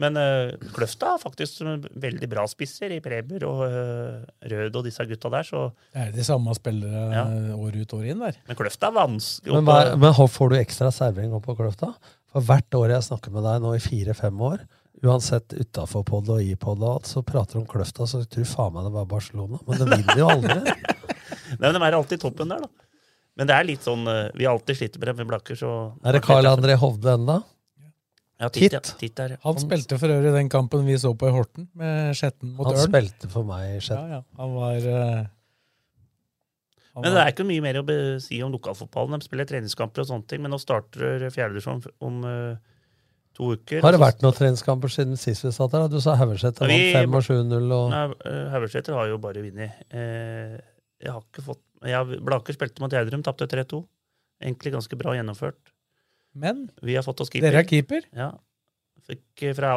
Men 0.00 0.16
uh, 0.16 0.52
Kløfta 0.76 1.14
har 1.14 1.18
faktisk 1.20 1.60
veldig 2.00 2.28
bra 2.30 2.44
spisser 2.48 2.92
i 2.94 3.00
Preber 3.04 3.42
og 3.48 3.62
uh, 3.64 4.22
Rød 4.48 4.76
og 4.76 4.84
disse 4.86 5.04
gutta 5.08 5.28
der, 5.32 5.42
så 5.48 5.64
Det 5.92 6.04
er 6.06 6.12
de 6.14 6.24
samme 6.24 6.54
spillere 6.56 7.02
Ja. 7.12 7.24
år 7.56 7.80
ut 7.80 7.92
og 7.92 8.00
år 8.00 8.10
inn 8.12 8.20
der. 8.24 8.36
Men 8.48 8.56
Kløfta 8.56 8.88
er 8.88 8.96
vanskelig 8.96 9.52
men, 9.56 9.64
hva, 9.68 9.96
men 9.96 10.12
får 10.14 10.50
du 10.52 10.56
ekstra 10.60 10.92
servering 10.94 11.32
opp 11.36 11.44
på 11.48 11.56
Kløfta? 11.58 11.94
For 12.30 12.40
hvert 12.46 12.70
år 12.78 12.92
jeg 12.94 13.08
snakker 13.08 13.32
med 13.34 13.42
deg 13.48 13.60
nå 13.64 13.74
i 13.74 13.82
fire-fem 13.82 14.40
år, 14.40 14.60
uansett 15.06 15.54
utafor 15.56 16.04
pod 16.06 16.28
og 16.32 16.42
i 16.44 16.54
pod 16.60 16.82
og 16.82 16.98
alt, 16.98 17.08
så 17.08 17.22
prater 17.26 17.56
de 17.58 17.62
om 17.62 17.68
Kløfta, 17.70 18.06
så 18.08 18.22
jeg 18.22 18.30
tror 18.34 18.48
faen 18.50 18.74
meg 18.76 18.88
det 18.88 18.92
var 18.98 19.08
Barcelona. 19.10 19.60
Men 19.66 19.80
de 19.80 19.88
vinner 19.94 20.20
jo 20.20 20.28
aldri. 20.34 20.58
Nei, 21.60 21.64
men 21.64 21.78
De 21.78 21.82
er 21.86 21.96
alltid 21.98 22.22
toppen 22.22 22.52
der, 22.52 22.66
da. 22.66 22.86
Men 23.38 23.48
det 23.48 23.56
er 23.56 23.64
litt 23.64 23.86
sånn 23.86 24.02
uh, 24.10 24.26
Vi 24.36 24.44
har 24.44 24.52
alltid 24.52 24.76
slitt 24.76 24.98
med 25.00 25.22
Blakker, 25.24 25.56
så 25.56 25.70
Er 26.04 26.16
det 26.18 26.20
Karl 26.26 26.48
André 26.50 26.74
Hovde 26.78 27.14
ennå? 27.14 27.38
Ja, 28.40 28.48
Titt, 28.52 28.72
ja. 28.72 28.80
Titt. 28.80 29.14
Der, 29.16 29.34
ja. 29.36 29.40
Han 29.44 29.58
spilte 29.60 29.98
for 30.00 30.12
øvrig 30.12 30.32
den 30.32 30.48
kampen 30.52 30.86
vi 30.88 30.96
så 30.98 31.12
på 31.16 31.28
i 31.28 31.32
Horten, 31.34 31.66
med 31.76 32.16
Skjetten 32.16 32.54
mot 32.56 32.70
Ørn. 32.70 32.78
Han 32.78 32.86
spilte 32.88 33.28
for 33.32 33.44
meg 33.48 33.74
i 33.74 33.82
Skjetten. 33.84 34.14
Ja, 34.14 34.20
ja. 34.20 34.40
Han 34.40 34.54
var 34.56 34.86
uh, 34.88 35.28
han 36.96 37.04
Men 37.04 37.14
det 37.14 37.22
er 37.22 37.34
ikke 37.34 37.46
mye 37.46 37.64
mer 37.64 37.78
å 37.80 37.84
be- 37.86 37.98
si 38.24 38.40
om 38.42 38.52
lokalfotballen. 38.54 39.20
De 39.20 39.28
spiller 39.28 39.48
treningskamper 39.48 40.02
og 40.02 40.08
sånne 40.08 40.26
ting, 40.30 40.40
men 40.42 40.54
nå 40.54 40.58
starter 40.60 41.28
fjerdedivisjon 41.30 41.84
om 42.08 42.24
uh, 42.24 42.56
to 43.40 43.54
uker. 43.56 43.80
Har 43.84 43.96
det 43.96 44.00
vært 44.02 44.20
noen 44.24 44.36
treningskamper 44.36 44.92
siden 44.92 45.16
sist 45.20 45.46
vi 45.46 45.52
satt 45.56 45.72
her? 45.76 45.86
Du 45.90 45.98
sa 46.04 46.16
Haugeseter 46.20 46.68
vant 46.68 46.92
5 46.98 47.16
og 47.16 47.24
7-0 47.26 47.72
og 47.76 47.86
Nei, 47.94 48.04
eh, 48.28 48.44
Haugeseter 48.52 48.96
har 48.98 49.08
jo 49.10 49.18
bare 49.22 49.42
vunnet. 49.44 49.80
Eh, 49.90 50.58
jeg 51.00 51.14
har 51.14 51.24
ikke 51.24 51.46
fått 51.46 51.64
jeg, 51.80 52.20
Blaker 52.20 52.52
spilte 52.52 52.82
mot 52.84 52.92
Gjerdrum, 52.92 53.22
tapte 53.24 53.46
3-2. 53.48 53.80
Egentlig 54.44 54.74
ganske 54.74 54.98
bra 55.00 55.14
gjennomført. 55.16 55.72
Men 56.36 56.66
Vi 56.84 56.94
har 56.94 57.04
fått 57.06 57.22
oss 57.24 57.30
keeper. 57.32 57.48
dere 57.48 57.62
er 57.64 57.68
keeper. 57.68 58.04
Ja. 58.12 58.30
Fikk 59.08 59.46
eh, 59.48 59.54
fra 59.56 59.72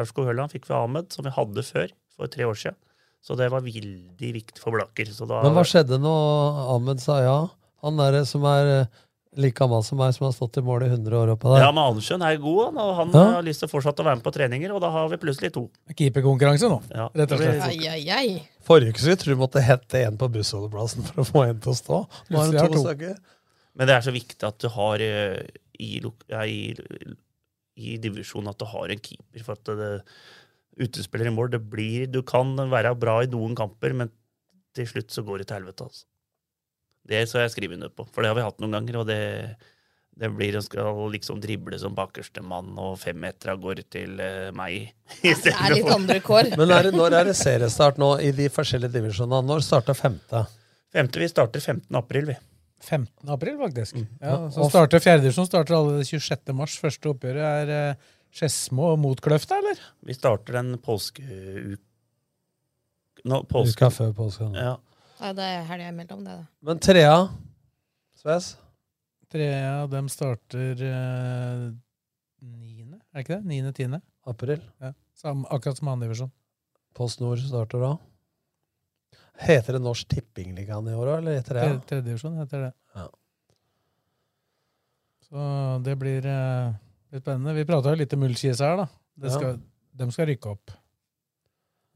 Aurskog 0.00 0.26
Høland 0.26 0.50
fikk 0.52 0.66
vi 0.66 0.74
Ahmed, 0.74 1.12
som 1.14 1.24
vi 1.26 1.30
hadde 1.30 1.62
før, 1.62 1.94
for 2.16 2.26
tre 2.32 2.48
år 2.48 2.58
siden. 2.58 2.76
Så 3.22 3.34
det 3.38 3.48
var 3.50 3.62
veldig 3.64 4.32
viktig 4.34 4.58
for 4.62 4.74
Blaker. 4.74 5.06
Så 5.14 5.26
da, 5.26 5.40
Men 5.46 5.54
hva 5.56 5.64
skjedde 5.66 5.98
når 6.02 6.60
Ahmed 6.76 7.00
sa 7.02 7.20
ja? 7.24 7.38
Han 7.84 7.98
der 7.98 8.24
som 8.26 8.44
er 8.48 8.88
like 9.36 9.56
gammel 9.58 9.82
som 9.84 9.98
meg, 10.00 10.14
som 10.16 10.24
har 10.26 10.32
stått 10.36 10.56
i 10.58 10.62
mål 10.64 10.84
i 10.86 10.88
100 10.90 11.16
år 11.18 11.32
oppe 11.34 11.50
der. 11.52 11.64
Ja, 11.64 11.70
men 11.76 11.82
Andersjøen 11.84 12.22
er 12.24 12.36
god, 12.42 12.60
han, 12.66 12.78
og 12.82 12.94
han 12.96 13.10
Ja. 13.14 13.24
har 13.36 13.42
lyst 13.46 13.60
til 13.62 13.68
å 13.68 13.72
fortsette 13.72 14.00
å 14.02 14.06
være 14.08 14.16
med 14.20 14.24
på 14.24 14.32
treninger, 14.32 14.72
og 14.74 14.80
da 14.80 14.90
har 14.90 15.08
vi 15.12 15.16
plutselig 15.22 15.52
to. 15.52 15.68
Keeperkonkurranse 15.94 16.68
nå, 16.72 16.78
Ja. 16.94 17.08
rett 17.14 17.32
og 17.32 17.38
slett. 17.38 17.62
Ai, 17.62 17.78
ai, 17.88 18.10
ai. 18.10 18.48
Forrige 18.66 18.90
uke 18.94 18.98
skulle 18.98 19.16
jeg 19.16 19.18
tro 19.24 19.34
du 19.34 19.40
måtte 19.40 19.62
hente 19.62 20.02
en 20.06 20.16
på 20.18 20.28
bussholdeplassen 20.32 21.02
for 21.04 21.22
å 21.22 21.26
få 21.26 21.44
en 21.48 21.60
til 21.60 21.72
å 21.72 21.76
stå. 21.76 22.00
Nå 22.30 22.40
er 22.42 22.58
har 22.58 22.68
to 22.68 22.74
to. 22.74 22.84
stykker. 22.84 23.16
Men 23.76 23.86
det 23.86 23.94
er 23.96 24.00
så 24.10 24.12
viktig 24.12 24.42
at 24.48 24.58
du 24.58 24.68
har 24.68 24.96
eh, 25.04 25.46
i, 25.78 26.00
i, 26.00 26.74
i 27.76 27.96
divisjonen 27.98 28.48
at 28.48 28.58
du 28.58 28.64
har 28.64 28.88
en 28.88 28.98
keeper. 29.04 29.44
For 29.44 29.52
at 29.52 29.64
det, 29.64 30.02
utespiller 30.80 31.26
i 31.30 31.34
mål 31.34 31.50
det 31.50 31.60
blir, 31.70 32.06
Du 32.10 32.22
kan 32.22 32.54
være 32.56 32.94
bra 32.98 33.20
i 33.22 33.26
noen 33.32 33.54
kamper, 33.56 33.92
men 33.94 34.10
til 34.76 34.86
slutt 34.86 35.08
så 35.12 35.22
går 35.24 35.38
det 35.38 35.46
til 35.48 35.56
helvete. 35.60 35.84
Altså. 35.88 36.04
Det 37.06 37.22
skal 37.30 37.44
jeg 37.44 37.54
skrive 37.54 37.76
under 37.78 37.90
på, 37.94 38.06
for 38.12 38.22
det 38.24 38.32
har 38.32 38.38
vi 38.38 38.44
hatt 38.46 38.60
noen 38.62 38.74
ganger. 38.78 38.96
og 39.02 39.06
det, 39.06 39.20
det 40.16 40.30
blir 40.34 40.56
å 40.58 40.62
skal 40.64 40.98
liksom 41.12 41.38
drible 41.42 41.78
som 41.78 41.94
bakerste 41.94 42.42
mann, 42.42 42.72
og 42.80 42.96
femmetera 42.98 43.54
går 43.60 43.84
til 43.92 44.18
uh, 44.18 44.50
meg. 44.56 44.90
Det 45.22 45.52
er 45.52 45.76
litt 45.76 45.90
andre 45.92 46.18
kår. 46.24 46.54
Men 46.58 46.72
er 46.74 46.88
det, 46.88 46.94
når 46.96 47.18
er 47.20 47.30
det 47.30 47.36
seriestart 47.38 48.00
nå 48.02 48.16
i 48.24 48.32
de 48.34 48.48
forskjellige 48.52 48.96
divisjonene? 48.98 49.44
Når 49.46 49.62
starter 49.66 49.94
femte? 49.98 50.46
Femte, 50.92 51.20
Vi 51.20 51.28
starter 51.28 51.60
15. 51.60 51.86
april, 51.98 52.26
vi. 52.32 52.36
15. 52.86 53.28
april, 53.32 53.56
faktisk. 53.60 53.96
Mm. 53.96 54.08
Ja, 54.20 54.34
så 54.50 54.60
Og- 54.66 54.70
starter 54.70 55.00
Fjerdedivisjon 55.00 55.46
starter 55.48 55.74
alle 55.78 56.04
26. 56.04 56.52
mars. 56.54 56.76
Første 56.80 57.08
oppgjøret 57.12 57.46
er 57.62 57.72
eh, 57.76 57.94
Skedsmo 58.36 58.96
mot 59.00 59.20
Kløfta, 59.24 59.58
eller? 59.62 59.78
Vi 60.04 60.14
starter 60.14 60.58
den 60.58 60.74
påskeuka 60.82 61.78
Nå, 63.26 63.40
Uka 63.42 63.48
påske. 63.50 63.88
før 63.90 64.12
påske. 64.14 64.46
Ja. 64.54 64.76
Ja, 65.20 65.32
det 65.32 65.44
er 65.48 65.62
helga 65.70 65.88
imellom, 65.92 66.24
det. 66.26 66.34
da. 66.42 66.46
Men 66.68 66.80
trea, 66.82 67.16
Sves? 68.20 68.54
Trea, 69.32 69.86
dem 69.90 70.08
starter 70.12 70.82
eh, 70.86 71.62
9., 72.42 72.84
er 72.92 73.22
det 73.22 73.24
ikke 73.24 73.38
det? 73.40 73.62
9.-10. 73.88 74.00
April. 74.28 74.60
Ja. 74.82 74.92
Samme, 75.16 75.46
akkurat 75.50 75.78
som 75.80 75.88
andredivisjon. 75.88 76.30
Post 76.96 77.20
Nord 77.22 77.40
starter 77.44 77.80
da. 77.82 77.92
Heter 79.46 79.76
det 79.76 79.82
Norsk 79.84 80.08
Tippingligaen 80.08 80.88
i 80.88 80.96
år 80.96 81.10
òg, 81.12 81.18
eller 81.20 81.38
heter 81.38 81.58
det? 81.58 81.64
tredje 81.88 82.06
divisjon 82.06 82.36
heter 82.40 82.66
det. 82.68 82.72
Ja. 82.96 83.06
Så 85.26 85.46
det 85.84 85.96
blir, 86.00 86.26
eh, 86.26 86.76
litt 87.12 87.24
spennende. 87.24 87.54
Vi 87.56 87.64
prata 87.68 87.92
jo 87.92 88.00
litt 88.00 88.12
om 88.16 88.22
Ullkis 88.28 88.60
her, 88.64 88.76
da. 88.84 88.86
Det 89.16 89.32
Ja. 89.32 89.56
De 89.96 90.10
skal 90.12 90.26
rykke 90.28 90.50
opp. 90.52 90.70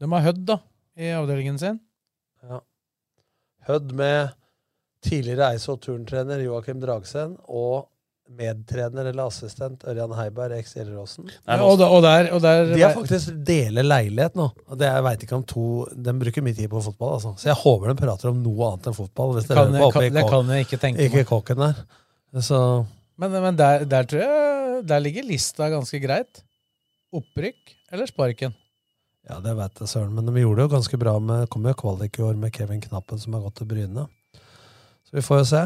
De 0.01 0.09
har 0.09 0.21
Hødd, 0.25 0.45
da, 0.45 0.57
i 0.97 1.11
avdelingen 1.13 1.59
sin. 1.59 1.79
Hødd 3.67 3.91
med 3.97 4.31
tidligere 5.05 5.51
Eidsvoll 5.53 5.79
turntrener 5.81 6.41
Joakim 6.43 6.79
Dragsen 6.81 7.35
og 7.49 7.87
medtrener 8.31 9.09
eller 9.09 9.27
assistent 9.27 9.81
Ørjan 9.91 10.13
Heiberg, 10.15 10.53
eks 10.61 10.75
Gjelleråsen. 10.77 11.25
Ja, 11.49 11.57
og, 11.65 11.81
og 11.83 11.99
der, 12.05 12.29
og 12.31 12.39
der 12.43 12.69
De 12.71 12.79
har 12.79 12.93
faktisk 12.95 13.33
deler 13.47 13.83
leilighet 13.83 14.37
nå. 14.39 14.45
Og 14.71 14.79
det 14.79 14.87
jeg 14.87 15.03
vet 15.07 15.25
ikke 15.25 15.35
om 15.35 15.43
to 15.49 15.65
De 15.91 16.13
bruker 16.21 16.45
mye 16.45 16.55
tid 16.55 16.69
på 16.71 16.79
fotball, 16.85 17.17
altså. 17.17 17.33
Så 17.41 17.49
jeg 17.51 17.57
håper 17.59 17.91
de 17.91 17.97
prater 17.99 18.29
om 18.31 18.39
noe 18.45 18.69
annet 18.69 18.87
enn 18.87 18.95
fotball. 18.95 19.33
Hvis 19.35 19.49
det 19.49 19.57
Kan 19.57 19.73
jeg- 19.75 19.83
på 19.83 19.91
kan- 19.97 20.13
det 20.15 20.23
kan 20.29 20.53
jeg 20.55 20.65
ikke 20.67 20.79
tenke 20.85 21.03
Ikke 21.09 21.21
meg. 21.25 21.27
kåken 21.33 21.57
der. 21.65 21.83
Så 22.39 22.61
Men, 23.19 23.31
men 23.31 23.55
der, 23.59 23.83
der 23.85 24.03
tror 24.03 24.19
jeg 24.23 24.87
Der 24.87 24.99
ligger 24.99 25.23
lista 25.27 25.67
ganske 25.69 25.99
greit. 25.99 26.43
Opprykk 27.13 27.75
eller 27.91 28.05
sparken? 28.07 28.53
Ja, 29.29 29.37
det 29.43 29.53
vet 29.57 29.81
jeg 29.83 29.91
søren. 29.91 30.15
Men 30.17 30.27
de 30.27 30.41
gjorde 30.41 30.61
det 30.61 30.65
jo 30.65 30.75
ganske 30.75 30.99
bra 31.01 31.13
med 31.21 31.49
Kom 31.53 31.65
jo 31.67 31.75
kvalik 31.77 32.17
i 32.17 32.25
år 32.25 32.39
med 32.39 32.53
Kevin 32.55 32.81
Knappen, 32.81 33.21
som 33.21 33.37
har 33.37 33.43
gått 33.45 33.59
til 33.61 33.69
Bryne. 33.69 34.07
Så 35.05 35.17
vi 35.17 35.25
får 35.25 35.43
jo 35.43 35.49
se. 35.51 35.65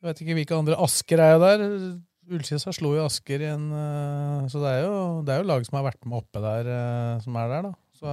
Jeg 0.00 0.10
vet 0.10 0.20
ikke 0.20 0.36
hvilke 0.36 0.58
andre 0.58 0.80
Asker 0.84 1.22
er 1.24 1.32
jo 1.32 1.40
der. 1.44 1.64
Ullkisa 2.34 2.72
slo 2.72 2.94
jo 2.96 3.04
Asker 3.04 3.42
i 3.44 3.48
en 3.52 3.64
eh, 3.76 4.44
Så 4.52 4.60
det 4.62 4.70
er, 4.70 4.84
jo, 4.86 5.22
det 5.24 5.32
er 5.34 5.42
jo 5.42 5.48
lag 5.48 5.64
som 5.66 5.76
har 5.76 5.88
vært 5.90 6.06
med 6.08 6.20
oppe 6.22 6.40
der, 6.44 6.68
eh, 6.72 7.22
som 7.24 7.36
er 7.40 7.50
der, 7.52 7.68
da. 7.68 7.72
Så 8.00 8.12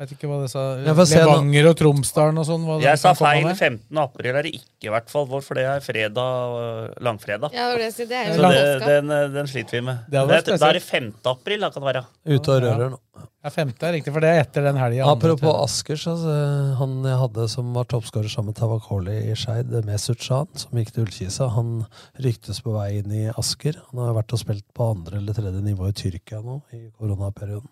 Vet 0.00 0.14
ikke 0.14 0.28
hva 0.30 0.38
det 0.40 0.48
sa. 0.48 0.62
Levanger 0.80 1.66
og 1.68 1.74
Tromsdalen 1.76 2.40
og 2.40 2.46
sånn. 2.48 2.62
Jeg 2.80 2.96
sa 3.02 3.10
feil. 3.18 3.44
15. 3.52 3.98
april 4.00 4.30
er 4.32 4.46
det 4.46 4.54
ikke, 4.56 4.86
i 4.88 4.92
hvert 4.94 5.10
fall. 5.12 5.26
vår, 5.28 5.42
For 5.44 5.60
det 5.60 5.66
er 5.68 5.82
fredag, 5.84 6.54
øh, 6.56 6.86
langfredag. 7.04 7.52
Ja, 7.52 7.66
det, 7.76 7.90
det 8.08 8.16
er 8.16 8.30
jo 8.30 8.38
Så 8.38 8.48
det, 8.48 8.62
påska. 8.64 8.88
den, 8.88 9.10
øh, 9.12 9.26
den 9.34 9.50
sliter 9.50 9.76
vi 9.76 9.82
med. 9.90 9.98
Det 10.06 10.22
Det 10.30 10.38
er, 10.38 10.56
da 10.56 10.70
er 10.70 10.78
det 10.78 10.82
5. 10.82 11.12
april, 11.34 11.60
da 11.60 11.70
kan 11.70 11.84
det 11.84 11.94
være. 11.94 12.04
Ute 12.32 12.48
og 12.54 12.62
rører 12.64 12.90
nå. 12.94 12.98
Ja, 13.44 13.50
5. 13.52 13.74
er 13.82 13.92
riktig, 13.92 14.12
for 14.12 14.20
det 14.24 14.30
er 14.30 14.40
etter 14.40 14.64
den 14.64 14.76
helga. 14.80 15.04
Apropos 15.08 15.54
Asker, 15.64 15.96
så 16.00 16.14
eh, 16.16 16.70
han 16.78 17.02
jeg 17.04 17.18
hadde 17.20 17.48
som 17.52 17.74
var 17.76 17.84
toppskårer 17.84 18.28
sammen 18.32 18.54
med 18.54 18.56
Tavakoli 18.56 19.16
i 19.32 19.36
Skeid, 19.36 19.72
Mesut 19.84 20.20
Can, 20.20 20.48
som 20.54 20.80
gikk 20.80 20.92
til 20.94 21.04
Ullkisa, 21.04 21.50
han 21.52 21.84
ryktes 22.20 22.62
på 22.64 22.72
vei 22.72 23.02
inn 23.02 23.12
i 23.12 23.26
Asker. 23.36 23.76
Han 23.92 24.00
har 24.00 24.16
vært 24.16 24.32
og 24.32 24.40
spilt 24.40 24.64
på 24.76 24.90
andre 24.94 25.20
eller 25.20 25.36
tredje 25.36 25.60
nivå 25.60 25.88
i 25.88 25.96
Tyrkia 25.96 26.40
nå, 26.40 26.62
i 26.72 26.86
koronaperioden. 26.96 27.68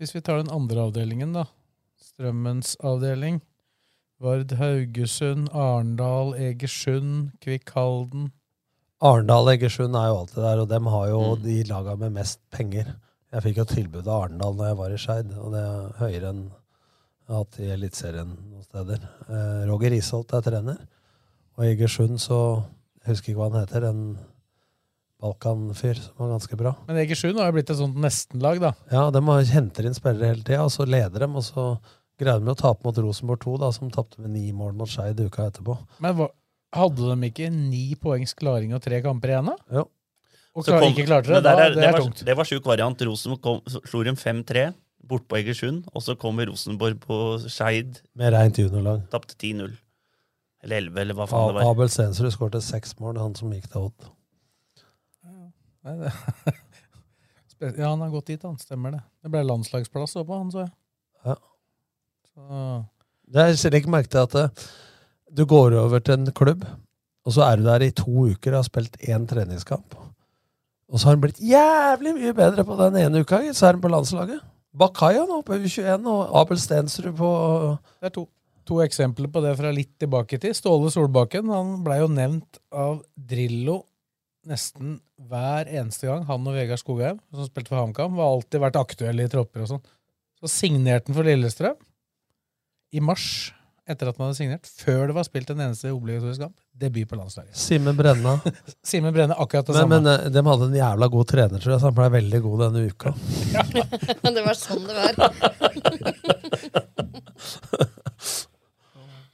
Hvis 0.00 0.14
vi 0.16 0.22
tar 0.24 0.38
den 0.40 0.48
andre 0.48 0.86
avdelingen, 0.88 1.34
da. 1.36 1.44
Strømmens 2.00 2.72
avdeling. 2.80 3.42
Vard 4.20 4.54
Haugesund, 4.56 5.50
Arendal, 5.52 6.32
Egersund, 6.40 7.34
Kvikk 7.44 7.68
Halden. 7.76 8.30
Arendal-Egersund 9.04 9.96
er 9.96 10.08
jo 10.08 10.16
alltid 10.22 10.40
der, 10.44 10.62
og 10.62 10.70
dem 10.72 10.88
har 10.92 11.06
jo 11.08 11.20
de 11.40 11.58
laga 11.68 11.98
med 12.00 12.16
mest 12.16 12.40
penger. 12.52 12.94
Jeg 13.32 13.44
fikk 13.44 13.60
jo 13.60 13.66
tilbud 13.68 14.08
av 14.08 14.24
Arendal 14.24 14.56
når 14.56 14.70
jeg 14.70 14.78
var 14.80 14.94
i 14.96 14.98
Skeid, 15.04 15.36
og 15.36 15.52
det 15.52 15.66
er 15.68 15.94
høyere 16.00 16.32
enn 16.32 16.42
jeg 16.48 17.34
har 17.34 17.44
hatt 17.44 17.60
i 17.60 17.70
Eliteserien 17.76 18.34
noen 18.34 18.66
steder. 18.66 19.04
Eh, 19.28 19.62
Roger 19.68 20.00
Isholt 20.00 20.32
er 20.36 20.48
trener, 20.48 20.80
og 21.56 21.68
Egersund 21.68 22.20
så 22.24 22.40
Jeg 23.00 23.14
husker 23.14 23.32
ikke 23.32 23.40
hva 23.40 23.46
han 23.48 23.62
heter, 23.62 23.84
en 23.88 24.00
Balkan-fyr 25.20 25.98
som 26.00 26.16
var 26.22 26.32
ganske 26.34 26.56
bra. 26.58 26.72
Men 26.88 26.98
Egersund 27.02 27.38
har 27.40 27.50
jo 27.50 27.56
blitt 27.58 27.70
et 27.72 27.78
sånt 27.80 27.98
nestenlag, 28.00 28.60
da. 28.62 28.72
Ja, 28.92 29.06
de 29.14 29.20
henter 29.52 29.88
inn 29.88 29.96
spillere 29.96 30.32
hele 30.32 30.44
tida, 30.46 30.62
og 30.64 30.72
så 30.74 30.86
leder 30.88 31.26
dem, 31.26 31.36
og 31.36 31.44
så 31.46 31.66
greide 32.20 32.44
de 32.44 32.52
å 32.52 32.58
tape 32.58 32.84
mot 32.84 32.98
Rosenborg 33.04 33.40
2, 33.44 33.56
da, 33.62 33.70
som 33.76 33.90
tapte 33.92 34.20
med 34.20 34.32
ni 34.34 34.50
mål 34.56 34.74
mot 34.76 34.88
Skeid 34.90 35.20
uka 35.20 35.48
etterpå. 35.50 35.76
Men 36.04 36.16
hva, 36.18 36.28
hadde 36.76 37.08
de 37.14 37.30
ikke 37.30 37.48
ni 37.52 37.94
poengs 38.00 38.34
klaring 38.38 38.74
og 38.76 38.82
tre 38.84 39.00
kamper 39.04 39.32
igjen, 39.34 39.50
da? 39.52 39.56
Jo. 39.80 39.86
Og 40.56 40.64
klar, 40.66 40.80
kom- 40.82 40.92
ikke 40.94 41.06
klarte 41.06 41.30
det, 41.30 41.42
da, 41.46 41.52
er, 41.54 41.70
det, 41.70 41.78
det, 41.78 41.88
er 41.88 41.92
var, 41.94 42.04
tungt. 42.04 42.24
det 42.26 42.36
var 42.40 42.48
sjuk 42.48 42.64
variant. 42.66 43.02
Rosenborg 43.06 43.42
kom- 43.44 43.82
slo 43.86 44.02
dem 44.06 44.16
5-3 44.18 44.72
bort 45.10 45.28
på 45.30 45.38
Egersund, 45.38 45.84
og 45.94 46.02
så 46.04 46.16
kommer 46.18 46.50
Rosenborg 46.50 46.98
på 47.04 47.20
Skeid. 47.48 48.00
Med 48.18 48.32
rent 48.34 48.58
juniorlag. 48.58 49.04
Tapte 49.12 49.36
10-0. 49.38 49.76
Eller 50.62 50.82
11, 50.84 50.98
eller 51.00 51.16
hva 51.16 51.26
faen 51.30 51.46
det 51.54 51.56
var. 51.60 51.70
Abel 51.70 51.88
Stensrud 51.88 52.34
skårte 52.34 52.60
seks 52.60 52.98
mål, 53.00 53.16
han 53.22 53.34
som 53.38 53.52
gikk 53.54 53.70
til 53.72 53.86
Odd. 53.88 54.10
Ja, 57.60 57.90
han 57.90 58.00
har 58.00 58.08
gått 58.08 58.30
dit, 58.30 58.42
han. 58.42 58.56
Stemmer 58.56 58.94
det. 58.94 59.00
Det 59.20 59.30
ble 59.32 59.42
landslagsplass 59.44 60.16
oppå 60.22 60.38
han, 60.38 60.52
så 60.52 60.62
jeg. 60.62 60.70
Ja. 61.28 61.34
Så, 62.30 62.60
Det 63.30 63.42
er 63.42 63.58
selv 63.60 63.76
ikke 63.80 63.92
merket 63.92 64.14
til 64.14 64.22
at 64.24 64.36
eh, 64.40 64.62
du 65.30 65.44
går 65.48 65.76
over 65.78 66.00
til 66.00 66.16
en 66.16 66.32
klubb, 66.32 66.64
og 67.28 67.34
så 67.36 67.44
er 67.46 67.60
du 67.60 67.68
der 67.68 67.84
i 67.84 67.92
to 67.92 68.30
uker 68.32 68.54
og 68.54 68.62
har 68.62 68.68
spilt 68.70 68.96
én 69.04 69.28
treningskamp. 69.28 69.92
Og 70.90 70.98
så 70.98 71.06
har 71.06 71.18
han 71.18 71.22
blitt 71.22 71.42
jævlig 71.44 72.16
mye 72.16 72.32
bedre 72.34 72.64
på 72.66 72.78
den 72.80 72.96
ene 73.04 73.20
uka, 73.22 73.42
så 73.52 73.68
er 73.68 73.76
han 73.76 73.84
på 73.84 73.92
landslaget. 73.92 74.40
Bakaya 74.80 75.26
nå 75.28 75.42
på 75.46 75.60
U21, 75.60 76.08
og 76.08 76.34
Abel 76.40 76.58
Stensrud 76.62 77.12
på 77.18 77.30
Det 78.00 78.08
er 78.08 78.14
to, 78.14 78.24
to 78.66 78.80
eksempler 78.82 79.30
på 79.30 79.42
det 79.44 79.56
fra 79.58 79.70
litt 79.74 79.92
tilbake 80.00 80.38
i 80.38 80.42
tid. 80.42 80.56
Ståle 80.56 80.90
Solbakken 80.94 81.50
han 81.52 81.76
blei 81.84 82.00
jo 82.00 82.08
nevnt 82.10 82.60
av 82.72 83.02
Drillo 83.14 83.82
nesten 84.50 84.96
hver 85.30 85.68
eneste 85.70 86.08
gang, 86.10 86.24
han 86.28 86.46
og 86.50 86.56
Vegard 86.58 86.80
Skogheim, 86.82 87.20
som 87.34 87.46
spilte 87.46 87.70
for 87.72 87.80
HamKam, 87.84 88.18
har 88.18 88.34
alltid 88.34 88.60
vært 88.66 88.78
aktuelle 88.80 89.24
i 89.26 89.30
tropper 89.32 89.62
og 89.64 89.70
sånn. 89.76 89.84
Så 90.40 90.50
signerte 90.50 91.10
han 91.12 91.16
for 91.18 91.28
Lillestrøm 91.28 91.78
i 92.96 93.00
mars, 93.04 93.26
etter 93.90 94.08
at 94.10 94.18
man 94.20 94.28
hadde 94.30 94.38
signert, 94.38 94.68
før 94.82 95.08
det 95.10 95.14
var 95.16 95.24
spilt 95.26 95.50
en 95.50 95.60
eneste 95.64 95.90
obligatorisk 95.94 96.40
kamp. 96.44 96.56
Debut 96.80 97.08
på 97.10 97.16
landslaget. 97.18 97.54
Simen 97.58 97.96
Brenna. 97.98 98.36
Simen 98.90 99.12
Brenna, 99.14 99.34
akkurat 99.42 99.66
det 99.66 99.74
Men, 99.74 99.82
samme. 99.82 99.98
men 100.00 100.10
eh, 100.14 100.30
de 100.34 100.44
hadde 100.46 100.68
en 100.70 100.76
jævla 100.78 101.08
god 101.14 101.26
trener, 101.32 101.58
tror 101.62 101.74
jeg, 101.74 101.80
så 101.82 101.90
han 101.90 101.98
ble 101.98 102.08
veldig 102.16 102.40
god 102.46 102.64
denne 102.66 102.84
uka. 102.90 103.14
det 104.38 104.44
var 104.46 104.58
sånn 104.58 104.86
det 104.86 104.94
var. 104.98 105.14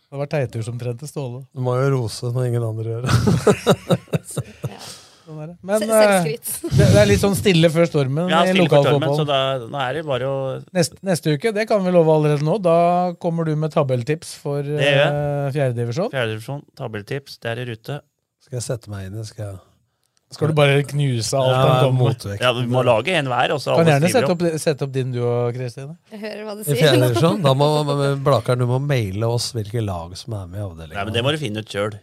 Det 0.06 0.20
var 0.20 0.28
Teitur 0.32 0.62
som 0.64 0.78
trente 0.80 1.06
Ståle. 1.10 1.43
Du 1.52 1.60
må 1.60 1.74
jo 1.76 1.88
rose 1.93 2.30
når 2.32 2.47
ingen 2.48 2.64
andre 2.64 2.94
gjør 2.94 3.02
det. 3.05 3.12
Sånn 5.27 5.39
er 5.43 5.48
det. 5.51 5.57
Men 5.66 5.82
eh, 5.82 6.27
det, 6.78 6.86
det 6.86 7.01
er 7.01 7.09
litt 7.11 7.23
sånn 7.23 7.35
stille 7.35 7.70
før 7.74 7.89
stormen 7.90 8.31
Ja, 8.31 8.44
i 8.47 8.55
lokalfotballen. 8.55 9.19
så 9.19 9.27
da, 9.27 9.39
nå 9.66 9.81
er 9.82 9.98
det 9.98 10.05
bare 10.07 10.28
å 10.31 10.36
Neste, 10.77 11.01
neste 11.07 11.35
uke, 11.35 11.51
det 11.57 11.66
kan 11.66 11.82
vi 11.82 11.94
love 11.94 12.15
allerede 12.15 12.47
nå, 12.47 12.61
da 12.62 12.78
kommer 13.23 13.48
du 13.48 13.57
med 13.59 13.74
tabelltips 13.74 14.36
for 14.43 14.62
uh, 14.62 15.48
fjerdedivisjon. 15.55 16.12
Fjerdedivisjon, 16.15 16.62
tabelltips, 16.78 17.40
det 17.43 17.53
er 17.53 17.65
i 17.65 17.70
rute. 17.73 17.98
Skal 18.47 18.61
jeg 18.61 18.69
sette 18.69 18.93
meg 18.93 19.09
inn 19.09 19.19
i 19.19 19.27
skal 19.27 19.48
jeg... 19.48 19.65
Skal 20.35 20.51
du 20.51 20.57
bare 20.59 20.81
knuse 20.82 21.39
alt 21.39 21.53
Ja, 21.53 21.59
han 21.62 21.85
kommer 21.85 22.11
mot? 22.11 22.24
Ja, 22.43 22.51
du 22.55 22.65
må 22.70 22.82
lage 22.86 23.15
en 23.15 23.28
hver, 23.31 23.53
Kan 23.62 23.86
gjerne 23.86 24.09
sette 24.11 24.32
opp. 24.35 24.43
sette 24.59 24.86
opp 24.86 24.94
din 24.94 25.12
du 25.15 25.20
og 25.23 25.55
Kristine. 25.55 25.94
Jeg 26.11 26.19
hører 26.24 26.40
hva 26.48 26.57
du 26.59 26.65
I 26.65 26.74
sier. 26.74 27.39
Da 27.44 27.53
må 27.55 27.69
Blakeren, 28.27 28.65
du 28.65 28.66
må 28.70 28.81
maile 28.82 29.31
oss 29.31 29.53
hvilke 29.55 29.85
lag 29.86 30.16
som 30.19 30.35
er 30.35 30.51
med 30.51 30.59
i 30.59 30.65
avdelingen. 30.66 30.98
Nei, 30.98 31.05
men 31.07 31.15
det 31.15 31.23
må 31.23 31.35
du 31.35 31.39
finne 31.39 31.62
ut 31.62 31.70
sjøl. 31.70 31.94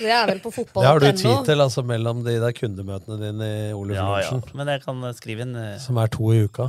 Det 0.00 0.10
er 0.10 0.26
vel 0.26 0.40
på 0.42 0.50
Det 0.50 0.84
har 0.84 0.98
du 1.00 1.06
tid 1.12 1.44
til, 1.46 1.60
altså 1.62 1.82
mellom 1.86 2.24
de 2.26 2.34
der 2.42 2.52
kundemøtene 2.52 3.16
dine 3.20 3.46
i 3.46 3.72
Oluf 3.72 3.94
Ja, 3.96 4.06
ja. 4.20 4.40
Men 4.58 4.66
jeg 4.74 4.82
kan 4.84 5.02
eh, 5.06 5.14
skrive 5.16 5.46
inn 5.46 5.54
eh, 5.56 5.76
som 5.80 5.96
er 6.02 6.10
to 6.12 6.32
i 6.34 6.42
uka. 6.44 6.66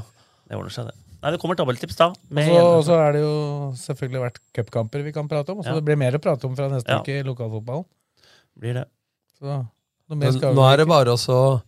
Det 0.47 0.55
ordner 0.55 0.71
seg, 0.71 0.85
det. 0.91 0.95
Nei, 1.23 1.31
det 1.33 1.39
kommer 1.41 1.57
tabelltips 1.57 1.97
da. 1.97 2.07
Og 2.13 2.31
med 2.37 2.47
så- 2.47 2.55
en- 2.59 2.65
Og 2.77 2.83
så 2.85 2.99
er 3.01 3.11
det 3.17 3.21
jo 3.25 3.33
selvfølgelig 3.81 4.21
vært 4.27 4.37
cupkamper 4.55 5.03
vi 5.03 5.11
kan 5.11 5.27
prate 5.27 5.49
om. 5.51 5.63
Så 5.63 5.73
Ja. 5.73 5.75
det 5.75 5.83
blir 5.85 5.97
mer 5.97 6.11
å 6.13 6.21
prate 6.21 6.45
om 6.45 6.55
fra 6.55 6.69
neste 6.69 6.87
Ja. 6.87 6.99
uke 7.01 7.19
i 7.19 7.23
lokalfotballen. 7.23 7.85
Blir 8.59 8.73
det. 8.73 8.85
Så 9.41 9.45
noe 9.47 10.15
mer 10.15 10.31
Men 10.31 10.33
skal 10.37 10.53
nå 10.53 10.73
er 10.73 10.77
det 10.77 10.87
bare 10.87 11.07
også 11.17 11.33
å 11.33 11.61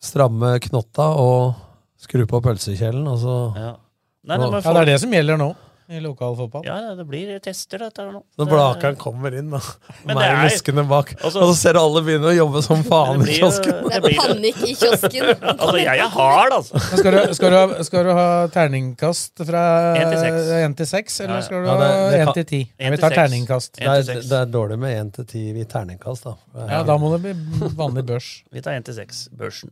stramme 0.00 0.58
knotta 0.62 1.08
og 1.18 1.54
skru 1.98 2.24
på 2.30 2.40
pølsekjelen, 2.40 3.06
og 3.10 3.18
så 3.18 3.56
Ja. 3.56 3.76
Nei, 4.24 4.36
det, 4.36 4.50
men 4.50 4.62
Ja, 4.62 4.72
det 4.72 4.82
er 4.82 4.84
det 4.84 5.00
som 5.00 5.10
gjelder 5.10 5.36
nå 5.38 5.56
i 5.88 6.00
lokalfotball. 6.04 6.64
Ja, 6.66 6.74
ja, 6.84 6.94
det 6.98 7.04
blir 7.08 7.30
tester, 7.40 7.78
dette 7.80 8.02
her 8.04 8.10
nå. 8.12 8.20
Når 8.36 8.48
Blakeren 8.50 8.96
kommer 9.00 9.32
inn, 9.38 9.48
da. 9.54 9.60
Det 10.04 10.16
er- 10.20 10.42
luskende 10.44 10.82
bak. 10.88 11.14
Altså- 11.24 11.40
og 11.40 11.48
så 11.48 11.54
ser 11.56 11.78
alle 11.80 12.02
begynne 12.04 12.28
å 12.28 12.34
jobbe 12.36 12.62
som 12.62 12.82
faen 12.84 13.22
i 13.24 13.38
kiosken. 13.38 13.88
Det 13.88 13.96
er 13.96 14.18
panikk 14.18 14.60
i 14.68 14.74
kiosken. 14.74 15.30
Altså, 15.58 15.78
jeg 15.80 15.98
er 16.04 16.08
hard, 16.12 16.52
altså. 16.52 16.78
Skal, 16.98 17.12
du, 17.16 17.34
skal, 17.34 17.50
du 17.50 17.56
ha, 17.56 17.82
skal 17.88 18.04
du 18.04 18.12
ha 18.12 18.26
terningkast 18.52 19.44
fra 19.48 19.62
En 19.96 20.10
til 20.12 20.18
seks. 20.20 20.50
én 20.60 20.76
til 20.76 20.86
seks, 20.92 21.20
eller 21.20 21.34
Ja, 21.34 21.40
ja. 21.40 21.46
skal 21.48 21.62
du 21.64 21.68
ha 21.70 21.78
det- 21.78 21.88
det 22.12 22.20
én 22.20 22.24
kan- 22.24 22.34
til 22.34 22.44
ti? 22.44 22.60
En 22.78 22.92
Vi 22.92 22.96
tar 22.98 23.10
terningkast. 23.16 23.72
Det 23.80 23.88
er, 23.88 24.20
det 24.28 24.32
er 24.42 24.46
dårlig 24.46 24.78
med 24.78 24.96
én 25.06 25.10
til 25.12 25.24
ti 25.24 25.46
i 25.60 25.64
terningkast, 25.64 26.24
da. 26.24 26.34
Ja, 26.68 26.82
da 26.84 26.98
må 26.98 27.10
det 27.16 27.22
bli 27.24 27.68
vanlig 27.80 28.04
børs. 28.04 28.42
Vi 28.52 28.60
tar 28.60 28.72
1 28.76 28.84
til 28.84 28.94
6, 29.00 29.28
børsen. 29.34 29.70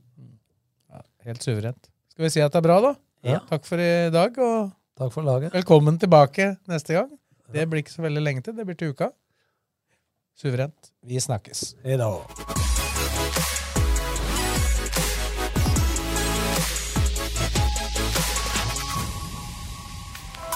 Helt 1.27 1.43
suverent. 1.43 1.89
Skal 2.13 2.25
vi 2.25 2.31
si 2.31 2.41
at 2.41 2.53
det 2.55 2.61
er 2.61 2.63
bra, 2.63 2.81
da? 2.81 2.95
Ja. 3.27 3.41
Takk 3.51 3.65
for 3.67 3.77
i 3.83 4.09
dag, 4.15 4.37
og 4.39 4.71
Takk 4.97 5.13
for 5.13 5.23
laget. 5.23 5.55
velkommen 5.55 5.99
tilbake 5.99 6.57
neste 6.65 6.95
gang. 6.95 7.11
Det 7.53 7.67
blir 7.69 7.83
ikke 7.85 7.93
så 7.93 8.03
veldig 8.03 8.23
lenge 8.23 8.43
til. 8.43 8.57
Det 8.57 8.65
blir 8.65 8.77
til 8.81 8.95
uka. 8.95 9.11
Suverent. 10.37 10.93
Vi 11.05 11.21
snakkes. 11.21 11.75
Hei 11.85 11.99
da. 12.01 12.09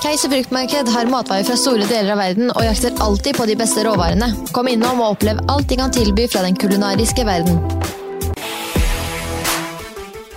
Keiser 0.00 0.32
fruktmarked 0.32 0.88
har 0.88 1.12
matvarer 1.12 1.44
fra 1.44 1.60
store 1.60 1.84
deler 1.84 2.14
av 2.14 2.22
verden 2.24 2.48
og 2.54 2.64
jakter 2.64 2.96
alltid 3.04 3.36
på 3.36 3.44
de 3.44 3.60
beste 3.60 3.84
råvarene. 3.84 4.32
Kom 4.56 4.72
innom 4.72 5.04
og 5.04 5.18
opplev 5.18 5.44
alt 5.52 5.68
de 5.68 5.76
kan 5.76 5.92
tilby 5.92 6.24
fra 6.32 6.46
den 6.48 6.56
kulinariske 6.56 7.28
verden. 7.28 7.60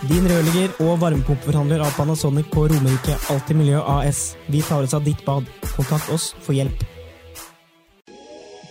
Din 0.03 0.25
rørlegger 0.27 0.73
og 0.83 0.97
varmepumpeforhandler 0.99 1.79
av 1.79 1.93
Panasonic 1.95 2.49
på 2.51 2.65
Romerike 2.67 3.13
Alltid 3.31 3.55
Miljø 3.55 3.77
AS. 3.87 4.33
Vi 4.51 4.59
tar 4.59 4.83
oss 4.83 4.95
av 4.97 5.05
ditt 5.05 5.21
bad. 5.23 5.47
Kontakt 5.77 6.09
oss 6.11 6.33
for 6.43 6.51
hjelp. 6.57 6.83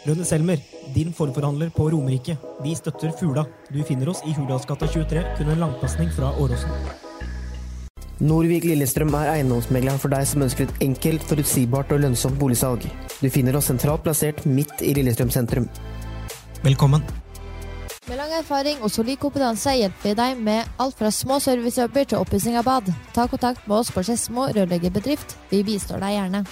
Rønne 0.04 0.26
Selmer, 0.28 0.60
din 0.92 1.14
forforhandler 1.16 1.70
på 1.72 1.86
Romerike. 1.94 2.36
Vi 2.60 2.74
støtter 2.76 3.14
Fula. 3.16 3.46
Du 3.72 3.80
finner 3.80 4.12
oss 4.12 4.20
i 4.28 4.34
Hurdalsgata 4.36 4.90
23, 4.92 5.24
kun 5.38 5.54
en 5.54 5.64
langpasning 5.64 6.12
fra 6.12 6.34
Åråsen. 6.36 6.76
Norvik 8.20 8.68
Lillestrøm 8.68 9.16
er 9.16 9.32
eiendomsmegleren 9.38 10.04
for 10.04 10.12
deg 10.12 10.28
som 10.28 10.44
ønsker 10.44 10.68
et 10.68 10.84
enkelt, 10.84 11.24
forutsigbart 11.32 11.96
og 11.96 12.04
lønnsomt 12.04 12.36
boligsalg. 12.38 12.84
Du 13.22 13.30
finner 13.32 13.56
oss 13.56 13.72
sentralt 13.72 14.04
plassert 14.04 14.44
midt 14.44 14.84
i 14.84 14.92
Lillestrøm 15.00 15.32
sentrum. 15.32 15.70
Velkommen. 16.60 17.21
Med 18.08 18.18
lang 18.18 18.32
erfaring 18.34 18.80
og 18.82 18.90
solid 18.90 19.20
kompetanse 19.22 19.76
hjelper 19.78 20.08
vi 20.08 20.14
deg 20.18 20.40
med 20.42 20.80
alt 20.82 20.96
fra 20.98 21.10
små 21.14 21.36
servicejobber 21.38 22.08
til 22.10 22.18
oppussing 22.18 22.56
av 22.58 22.66
bad. 22.66 22.88
Ta 23.14 23.28
kontakt 23.30 23.68
med 23.68 23.76
oss 23.76 23.92
på 23.94 24.02
Skedsmo 24.02 24.48
rørleggerbedrift. 24.50 25.36
Vi 25.52 25.62
bistår 25.62 26.02
deg 26.02 26.16
gjerne. 26.16 26.42